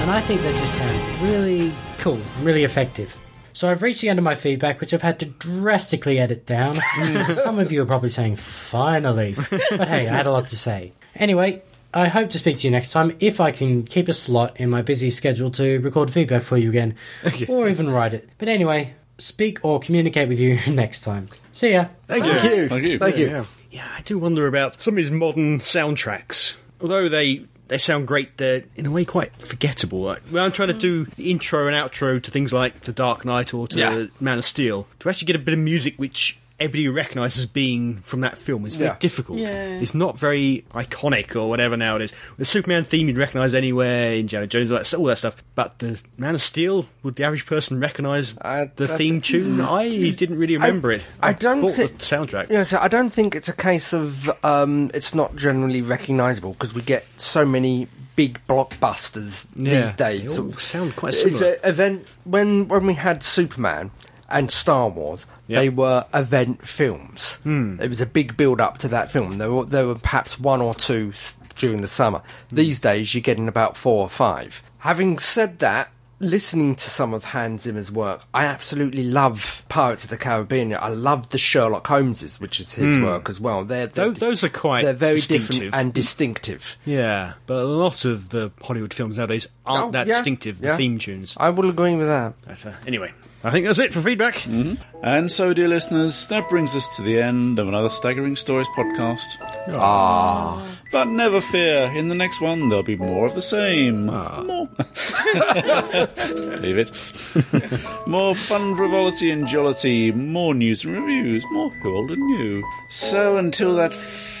And 0.00 0.10
I 0.10 0.20
think 0.22 0.40
that 0.40 0.58
just 0.58 0.74
sounds 0.74 1.22
really 1.22 1.72
cool, 1.98 2.18
really 2.40 2.64
effective. 2.64 3.16
So 3.52 3.70
I've 3.70 3.80
reached 3.80 4.00
the 4.00 4.08
end 4.08 4.18
of 4.18 4.24
my 4.24 4.34
feedback, 4.34 4.80
which 4.80 4.92
I've 4.92 5.02
had 5.02 5.20
to 5.20 5.26
drastically 5.26 6.18
edit 6.18 6.44
down. 6.44 6.74
Some 7.28 7.60
of 7.60 7.70
you 7.70 7.82
are 7.82 7.86
probably 7.86 8.08
saying, 8.08 8.34
finally. 8.34 9.36
But 9.36 9.86
hey, 9.86 10.08
I 10.08 10.16
had 10.16 10.26
a 10.26 10.32
lot 10.32 10.48
to 10.48 10.56
say. 10.56 10.92
Anyway, 11.14 11.62
I 11.94 12.08
hope 12.08 12.30
to 12.30 12.38
speak 12.38 12.58
to 12.58 12.66
you 12.66 12.70
next 12.70 12.90
time 12.92 13.16
if 13.20 13.40
I 13.40 13.50
can 13.50 13.84
keep 13.84 14.08
a 14.08 14.12
slot 14.12 14.58
in 14.58 14.70
my 14.70 14.82
busy 14.82 15.10
schedule 15.10 15.50
to 15.52 15.78
record 15.80 16.10
feedback 16.10 16.42
for 16.42 16.56
you 16.56 16.70
again, 16.70 16.94
or 17.48 17.68
even 17.68 17.90
write 17.90 18.14
it. 18.14 18.28
But 18.38 18.48
anyway, 18.48 18.94
speak 19.18 19.58
or 19.62 19.78
communicate 19.80 20.28
with 20.28 20.40
you 20.40 20.58
next 20.72 21.02
time. 21.02 21.28
See 21.52 21.72
ya. 21.72 21.86
Thank 22.06 22.24
you. 22.24 22.32
Thank 22.32 22.44
you. 22.44 22.68
Thank 22.68 22.84
you. 22.84 22.98
Thank 22.98 23.16
you. 23.16 23.26
Yeah. 23.28 23.44
yeah, 23.70 23.88
I 23.96 24.00
do 24.02 24.18
wonder 24.18 24.46
about 24.46 24.80
some 24.80 24.94
of 24.94 24.96
these 24.96 25.10
modern 25.10 25.58
soundtracks. 25.58 26.54
Although 26.80 27.08
they 27.08 27.44
they 27.68 27.78
sound 27.78 28.06
great, 28.06 28.36
they're 28.38 28.64
in 28.76 28.86
a 28.86 28.90
way 28.90 29.04
quite 29.04 29.34
forgettable. 29.40 30.00
Like, 30.02 30.20
when 30.30 30.42
I'm 30.42 30.52
trying 30.52 30.68
to 30.68 30.74
do 30.74 31.04
the 31.16 31.30
intro 31.30 31.68
and 31.68 31.76
outro 31.76 32.22
to 32.22 32.30
things 32.30 32.52
like 32.52 32.80
The 32.82 32.92
Dark 32.92 33.24
Knight 33.24 33.54
or 33.54 33.66
to 33.68 33.78
Yeah. 33.78 34.06
Man 34.20 34.38
of 34.38 34.44
Steel, 34.44 34.86
to 35.00 35.08
actually 35.08 35.26
get 35.26 35.36
a 35.36 35.40
bit 35.40 35.54
of 35.54 35.60
music 35.60 35.94
which 35.96 36.38
everybody 36.62 36.88
recognises 36.88 37.46
being 37.46 37.98
from 38.02 38.20
that 38.22 38.38
film 38.38 38.64
is 38.66 38.74
very 38.76 38.88
Yeah. 38.90 38.96
difficult. 38.98 39.38
Yeah. 39.38 39.80
It's 39.80 39.94
not 39.94 40.18
very 40.18 40.64
iconic 40.74 41.34
or 41.36 41.48
whatever 41.48 41.76
nowadays. 41.76 42.12
The 42.38 42.44
Superman 42.44 42.84
theme 42.84 43.08
you'd 43.08 43.18
recognise 43.18 43.54
anywhere, 43.54 44.14
Indiana 44.14 44.46
Jones, 44.46 44.70
all 44.70 44.78
that, 44.78 44.94
all 44.94 45.04
that 45.06 45.18
stuff. 45.18 45.36
But 45.54 45.78
the 45.80 45.98
Man 46.16 46.34
of 46.34 46.42
Steel, 46.42 46.86
would 47.02 47.16
the 47.16 47.24
average 47.24 47.46
person 47.46 47.80
recognise 47.80 48.34
Uh, 48.40 48.66
the 48.76 48.88
theme 48.88 49.20
tune? 49.20 49.60
I 49.60 49.88
didn't 50.10 50.38
really 50.38 50.54
remember 50.56 50.92
it. 50.92 51.02
I 51.20 51.32
don't 51.32 51.60
bought 51.60 51.74
thi- 51.74 51.86
the 51.86 51.92
soundtrack. 51.94 52.50
Yeah, 52.50 52.62
so 52.62 52.78
I 52.80 52.88
don't 52.88 53.10
think 53.10 53.34
it's 53.34 53.48
a 53.48 53.52
case 53.52 53.92
of 53.92 54.30
um, 54.44 54.90
it's 54.94 55.14
not 55.14 55.36
generally 55.36 55.82
recognisable 55.82 56.52
because 56.52 56.74
we 56.74 56.82
get 56.82 57.04
so 57.16 57.44
many 57.44 57.88
big 58.14 58.38
blockbusters 58.48 59.46
Yeah. 59.56 59.80
these 59.82 59.92
days. 59.94 60.36
They 60.36 60.42
all 60.42 60.52
sound 60.58 60.96
quite 60.96 61.14
It's 61.14 61.22
similar. 61.22 61.56
a 61.62 61.68
event 61.68 62.06
when 62.24 62.68
when 62.68 62.86
we 62.86 62.94
had 62.94 63.24
Superman 63.24 63.90
and 64.32 64.50
Star 64.50 64.88
Wars. 64.88 65.26
Yep. 65.48 65.58
They 65.60 65.68
were 65.68 66.04
event 66.14 66.66
films. 66.66 67.36
Hmm. 67.42 67.78
It 67.80 67.88
was 67.88 68.00
a 68.00 68.06
big 68.06 68.36
build 68.36 68.60
up 68.60 68.78
to 68.78 68.88
that 68.88 69.10
film. 69.12 69.38
There 69.38 69.50
were 69.52 69.64
there 69.64 69.86
were 69.86 69.94
perhaps 69.96 70.38
one 70.40 70.60
or 70.62 70.74
two 70.74 71.12
during 71.56 71.80
the 71.82 71.88
summer. 71.88 72.22
Hmm. 72.50 72.56
These 72.56 72.80
days, 72.80 73.14
you're 73.14 73.20
getting 73.22 73.48
about 73.48 73.76
four 73.76 74.00
or 74.02 74.08
five. 74.08 74.62
Having 74.78 75.18
said 75.18 75.58
that. 75.60 75.88
Listening 76.24 76.76
to 76.76 76.88
some 76.88 77.14
of 77.14 77.24
Hans 77.24 77.62
Zimmer's 77.62 77.90
work, 77.90 78.22
I 78.32 78.44
absolutely 78.44 79.02
love 79.02 79.64
Pirates 79.68 80.04
of 80.04 80.10
the 80.10 80.16
Caribbean. 80.16 80.72
I 80.72 80.86
love 80.86 81.30
the 81.30 81.36
Sherlock 81.38 81.84
Holmeses, 81.88 82.38
which 82.38 82.60
is 82.60 82.72
his 82.74 82.96
work 83.00 83.28
as 83.28 83.40
well. 83.40 83.64
They're, 83.64 83.88
they're. 83.88 84.10
Those, 84.10 84.18
those 84.20 84.44
are 84.44 84.48
quite 84.48 84.84
they're 84.84 84.92
very 84.92 85.16
distinctive. 85.16 85.48
different 85.50 85.74
and 85.74 85.92
distinctive. 85.92 86.76
yeah, 86.84 87.32
but 87.48 87.56
a 87.56 87.64
lot 87.64 88.04
of 88.04 88.28
the 88.30 88.52
Hollywood 88.62 88.94
films 88.94 89.18
nowadays 89.18 89.48
aren't 89.66 89.88
Oh, 89.88 89.90
that 89.90 90.06
yeah, 90.06 90.12
distinctive. 90.14 90.60
The 90.60 90.68
yeah. 90.68 90.76
theme 90.76 91.00
tunes. 91.00 91.34
I 91.40 91.50
will 91.50 91.68
agree 91.68 91.96
with 91.96 92.06
that. 92.06 92.34
But, 92.46 92.66
uh, 92.66 92.72
anyway, 92.86 93.12
I 93.44 93.50
think 93.50 93.66
that's 93.66 93.80
it 93.80 93.92
for 93.92 94.00
feedback. 94.00 94.36
Mm-hmm. 94.36 94.74
And 95.02 95.30
so, 95.30 95.52
dear 95.52 95.66
listeners, 95.66 96.26
that 96.26 96.48
brings 96.48 96.76
us 96.76 96.88
to 96.96 97.02
the 97.02 97.20
end 97.20 97.58
of 97.58 97.66
another 97.66 97.88
Staggering 97.88 98.36
Stories 98.36 98.68
podcast. 98.68 99.26
Ah, 99.68 100.62
ah. 100.62 100.76
But 100.92 101.08
never 101.08 101.40
fear, 101.40 101.90
in 101.92 102.08
the 102.08 102.14
next 102.14 102.40
one 102.40 102.68
there'll 102.68 102.84
be 102.84 102.96
more 102.96 103.26
of 103.26 103.34
the 103.34 103.42
same. 103.42 104.08
Ah. 104.10 104.42
More. 104.42 104.68
Leave 106.60 106.78
it. 106.78 108.06
more 108.06 108.36
fun, 108.36 108.76
frivolity, 108.76 109.30
and 109.30 109.48
jollity, 109.48 110.12
more 110.12 110.54
news 110.54 110.84
and 110.84 110.94
reviews, 110.94 111.44
more 111.50 111.70
who 111.70 111.96
old 111.96 112.12
and 112.12 112.22
new. 112.22 112.62
So 112.90 113.38
until 113.38 113.74
that 113.74 113.92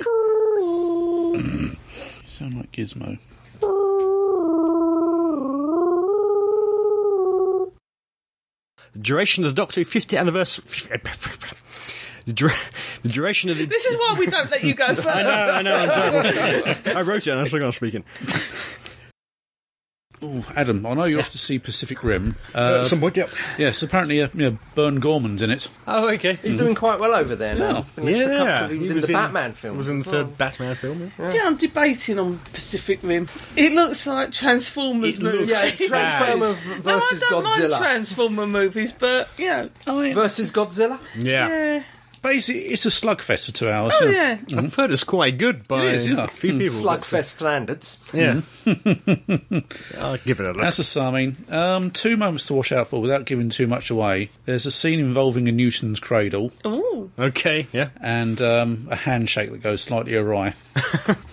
You 0.00 1.76
sound 2.26 2.56
like 2.56 2.72
Gizmo. 2.72 3.18
Duration 9.00 9.44
of 9.44 9.50
the 9.50 9.54
Doctor 9.54 9.82
Who 9.82 9.86
50th 9.86 10.18
anniversary. 10.18 10.64
The, 12.26 12.32
dura- 12.34 12.52
the 13.02 13.08
duration 13.08 13.48
of 13.48 13.56
the. 13.56 13.64
this 13.64 13.86
is 13.86 13.96
why 13.96 14.14
we 14.18 14.26
don't 14.26 14.50
let 14.50 14.62
you 14.62 14.74
go 14.74 14.94
first. 14.94 15.06
I 15.08 15.22
know, 15.22 15.30
I 15.30 15.62
know, 15.62 15.74
I'm 15.74 16.22
terrible. 16.22 16.96
I 16.98 17.00
wrote 17.02 17.26
it 17.26 17.30
and 17.30 17.40
I 17.40 17.70
speaking. 17.70 18.04
Oh, 20.20 20.44
Adam, 20.56 20.84
I 20.84 20.94
know 20.94 21.04
you're 21.04 21.20
off 21.20 21.30
to 21.30 21.38
see 21.38 21.58
Pacific 21.60 22.02
Rim. 22.02 22.34
Uh, 22.54 22.58
Uh, 22.58 22.84
some 22.84 22.98
point, 23.00 23.16
yep. 23.16 23.28
yes, 23.56 23.82
apparently, 23.84 24.20
uh, 24.20 24.28
yeah, 24.34 24.50
Burn 24.74 24.98
Gorman's 24.98 25.42
in 25.42 25.50
it. 25.50 25.68
Oh, 25.86 26.08
okay. 26.10 26.34
He's 26.34 26.56
doing 26.56 26.74
quite 26.74 26.98
well 26.98 27.14
over 27.14 27.36
there 27.36 27.54
now. 27.54 27.78
It's 27.78 27.94
been 27.94 28.08
a 28.08 28.24
couple- 28.24 28.46
Yeah, 28.46 28.60
'cause 28.62 28.70
he 28.72 28.78
was 28.78 28.90
in 28.90 29.00
the 29.00 29.12
Batman 29.12 29.52
film. 29.52 29.78
Was 29.78 29.88
in 29.88 29.98
the 30.00 30.04
third 30.04 30.26
Batman 30.36 30.74
film. 30.74 31.12
Yeah. 31.18 31.32
Yeah, 31.34 31.46
I'm 31.46 31.56
debating 31.56 32.18
on 32.18 32.36
Pacific 32.52 32.98
Rim. 33.02 33.28
It 33.54 33.72
looks 33.72 34.06
like 34.08 34.32
Transformers 34.32 35.16
It 35.18 35.22
movies. 35.22 35.48
looks 35.50 35.80
Yeah, 35.80 35.86
Transformer 35.88 36.56
no, 36.84 36.96
I 36.96 37.18
don't 37.30 37.44
mind 37.44 37.62
Godzilla. 37.62 37.78
Transformer 37.78 38.46
movies, 38.46 38.92
but 38.92 39.28
yeah, 39.38 39.66
versus 39.86 40.50
Godzilla? 40.50 40.98
Yeah. 41.16 41.48
yeah. 41.48 41.82
Basically, 42.28 42.60
it's 42.62 42.84
a 42.84 42.90
slugfest 42.90 43.46
for 43.46 43.52
two 43.52 43.70
hours. 43.70 43.94
Oh 44.00 44.06
yeah. 44.08 44.38
I've 44.56 44.74
heard 44.74 44.90
it's 44.90 45.04
quite 45.04 45.38
good 45.38 45.66
by 45.66 45.86
It 45.86 45.94
is, 45.94 46.06
yeah. 46.06 46.24
a 46.24 46.28
few 46.28 46.58
people. 46.58 46.76
Slugfest 46.78 47.24
standards. 47.26 47.98
Yeah. 48.12 48.42
I'll 49.98 50.18
give 50.18 50.40
it 50.40 50.46
a 50.46 50.52
look. 50.52 50.60
That's 50.60 50.78
a 50.78 50.84
summing. 50.84 51.36
Um, 51.48 51.90
two 51.90 52.16
moments 52.16 52.46
to 52.46 52.54
watch 52.54 52.70
out 52.72 52.88
for 52.88 53.00
without 53.00 53.24
giving 53.24 53.48
too 53.48 53.66
much 53.66 53.90
away. 53.90 54.30
There's 54.44 54.66
a 54.66 54.70
scene 54.70 55.00
involving 55.00 55.48
a 55.48 55.52
Newton's 55.52 56.00
cradle 56.00 56.52
Ooh. 56.66 57.10
Okay, 57.18 57.66
yeah. 57.72 57.88
and 58.00 58.40
um, 58.42 58.88
a 58.90 58.96
handshake 58.96 59.50
that 59.50 59.62
goes 59.62 59.82
slightly 59.82 60.14
awry. 60.14 60.54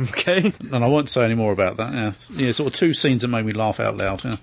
Okay. 0.01 0.53
And 0.71 0.83
I 0.83 0.87
won't 0.87 1.09
say 1.09 1.23
any 1.23 1.35
more 1.35 1.51
about 1.51 1.77
that. 1.77 1.93
Yeah, 1.93 2.13
yeah 2.31 2.51
sort 2.51 2.67
of 2.67 2.73
two 2.73 2.93
scenes 2.93 3.21
that 3.21 3.27
made 3.27 3.45
me 3.45 3.53
laugh 3.53 3.79
out 3.79 3.97
loud. 3.97 4.23
Yeah. 4.23 4.37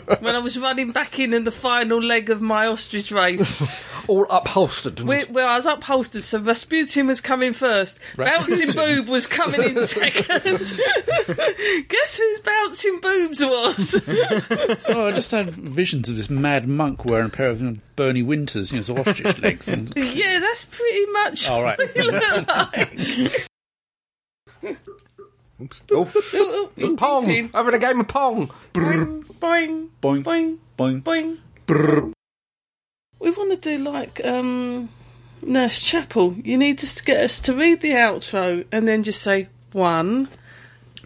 When 0.20 0.34
I 0.34 0.38
was 0.38 0.58
running 0.58 0.92
back 0.92 1.18
in 1.18 1.32
in 1.32 1.44
the 1.44 1.50
final 1.50 2.02
leg 2.02 2.30
of 2.30 2.42
my 2.42 2.66
ostrich 2.66 3.10
race, 3.10 3.62
All 4.08 4.26
upholstered. 4.30 5.00
where, 5.00 5.24
where 5.26 5.46
I 5.46 5.56
was 5.56 5.66
upholstered, 5.66 6.22
so 6.22 6.38
Rasputin 6.40 7.06
was 7.06 7.20
coming 7.20 7.52
first, 7.52 7.98
Bouncing 8.16 8.72
Boob 8.72 9.08
was 9.08 9.26
coming 9.26 9.62
in 9.62 9.76
second. 9.86 10.78
Guess 11.88 12.16
who's 12.16 12.40
Bouncing 12.40 13.00
Boobs 13.00 13.42
was? 13.44 14.82
So 14.82 15.06
I 15.06 15.12
just 15.12 15.30
had 15.30 15.50
visions 15.50 16.08
of 16.08 16.16
this 16.16 16.30
mad 16.30 16.68
monk 16.68 17.04
wearing 17.04 17.26
a 17.26 17.30
pair 17.30 17.48
of 17.48 17.60
you 17.60 17.70
know, 17.70 17.76
Bernie 17.96 18.22
Winters, 18.22 18.70
you 18.70 18.76
know, 18.78 18.82
sort 18.82 19.00
of 19.00 19.08
ostrich 19.08 19.38
legs. 19.40 19.66
And, 19.68 19.92
yeah, 19.96 20.38
that's 20.40 20.64
pretty 20.66 21.06
much 21.06 21.48
all 21.48 21.62
right. 21.62 21.78
What 25.58 25.80
he 25.88 25.94
looked 25.94 26.16
like. 26.16 26.34
Oh, 26.34 26.70
Ooh, 26.78 26.84
ooh, 26.84 26.96
Pong! 26.96 27.26
giggling. 27.26 27.50
Having 27.52 27.74
a 27.74 27.78
game 27.78 28.00
of 28.00 28.08
Pong! 28.08 28.50
Boing, 28.74 29.24
boing, 29.24 29.88
Boing, 30.02 30.22
boing, 30.22 30.58
boing. 30.78 31.02
boing. 31.02 31.38
Brrr. 31.66 32.12
We 33.18 33.30
want 33.30 33.50
to 33.50 33.76
do 33.76 33.82
like 33.82 34.20
um, 34.24 34.88
Nurse 35.42 35.80
Chapel. 35.80 36.34
You 36.44 36.58
need 36.58 36.82
us 36.82 36.94
to 36.96 37.04
get 37.04 37.18
us 37.24 37.40
to 37.40 37.54
read 37.54 37.80
the 37.80 37.92
outro 37.92 38.64
and 38.70 38.86
then 38.86 39.02
just 39.02 39.22
say 39.22 39.48
one, 39.72 40.28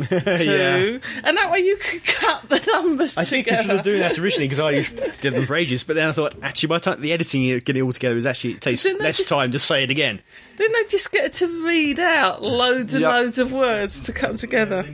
two, 0.09 0.44
yeah. 0.44 0.98
and 1.24 1.36
that 1.36 1.51
way 1.51 1.59
you 1.60 1.77
could 1.77 2.05
cut 2.05 2.48
the 2.48 2.59
numbers 2.72 3.14
together. 3.14 3.20
I 3.20 3.24
think 3.24 3.47
together. 3.47 3.60
instead 3.62 3.78
of 3.78 3.85
doing 3.85 4.01
that 4.01 4.18
originally, 4.18 4.48
because 4.48 4.59
I 4.60 4.70
used 4.72 4.97
did 5.20 5.35
them 5.35 5.47
for 5.47 5.55
ages, 5.56 5.85
but 5.85 5.97
then 5.97 6.09
I 6.09 6.12
thought, 6.12 6.35
actually, 6.43 6.68
by 6.68 6.78
the 6.78 6.85
time 6.85 7.01
the 7.01 7.12
editing, 7.12 7.44
it- 7.44 7.64
getting 7.64 7.81
it 7.81 7.85
all 7.85 7.93
together, 7.93 8.16
is 8.18 8.27
actually 8.27 8.52
it 8.55 8.60
takes 8.60 8.85
less 8.85 9.18
just- 9.18 9.28
time 9.28 9.52
to 9.52 9.59
say 9.59 9.85
it 9.85 9.90
again. 9.90 10.20
Didn't 10.56 10.72
they 10.74 10.85
just 10.90 11.10
get 11.12 11.32
to 11.35 11.64
read 11.66 11.98
out 12.01 12.43
loads 12.43 12.93
and 12.94 13.02
Yep. 13.02 13.12
loads 13.12 13.39
of 13.39 13.52
words 13.52 14.01
to 14.01 14.12
come 14.12 14.36
together? 14.36 14.85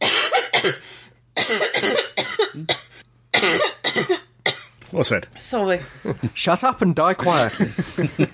What's 4.90 5.08
that? 5.08 5.26
Sorry. 5.40 5.80
Shut 6.34 6.62
up 6.64 6.82
and 6.82 6.94
die 6.94 7.14
quietly. 7.14 8.28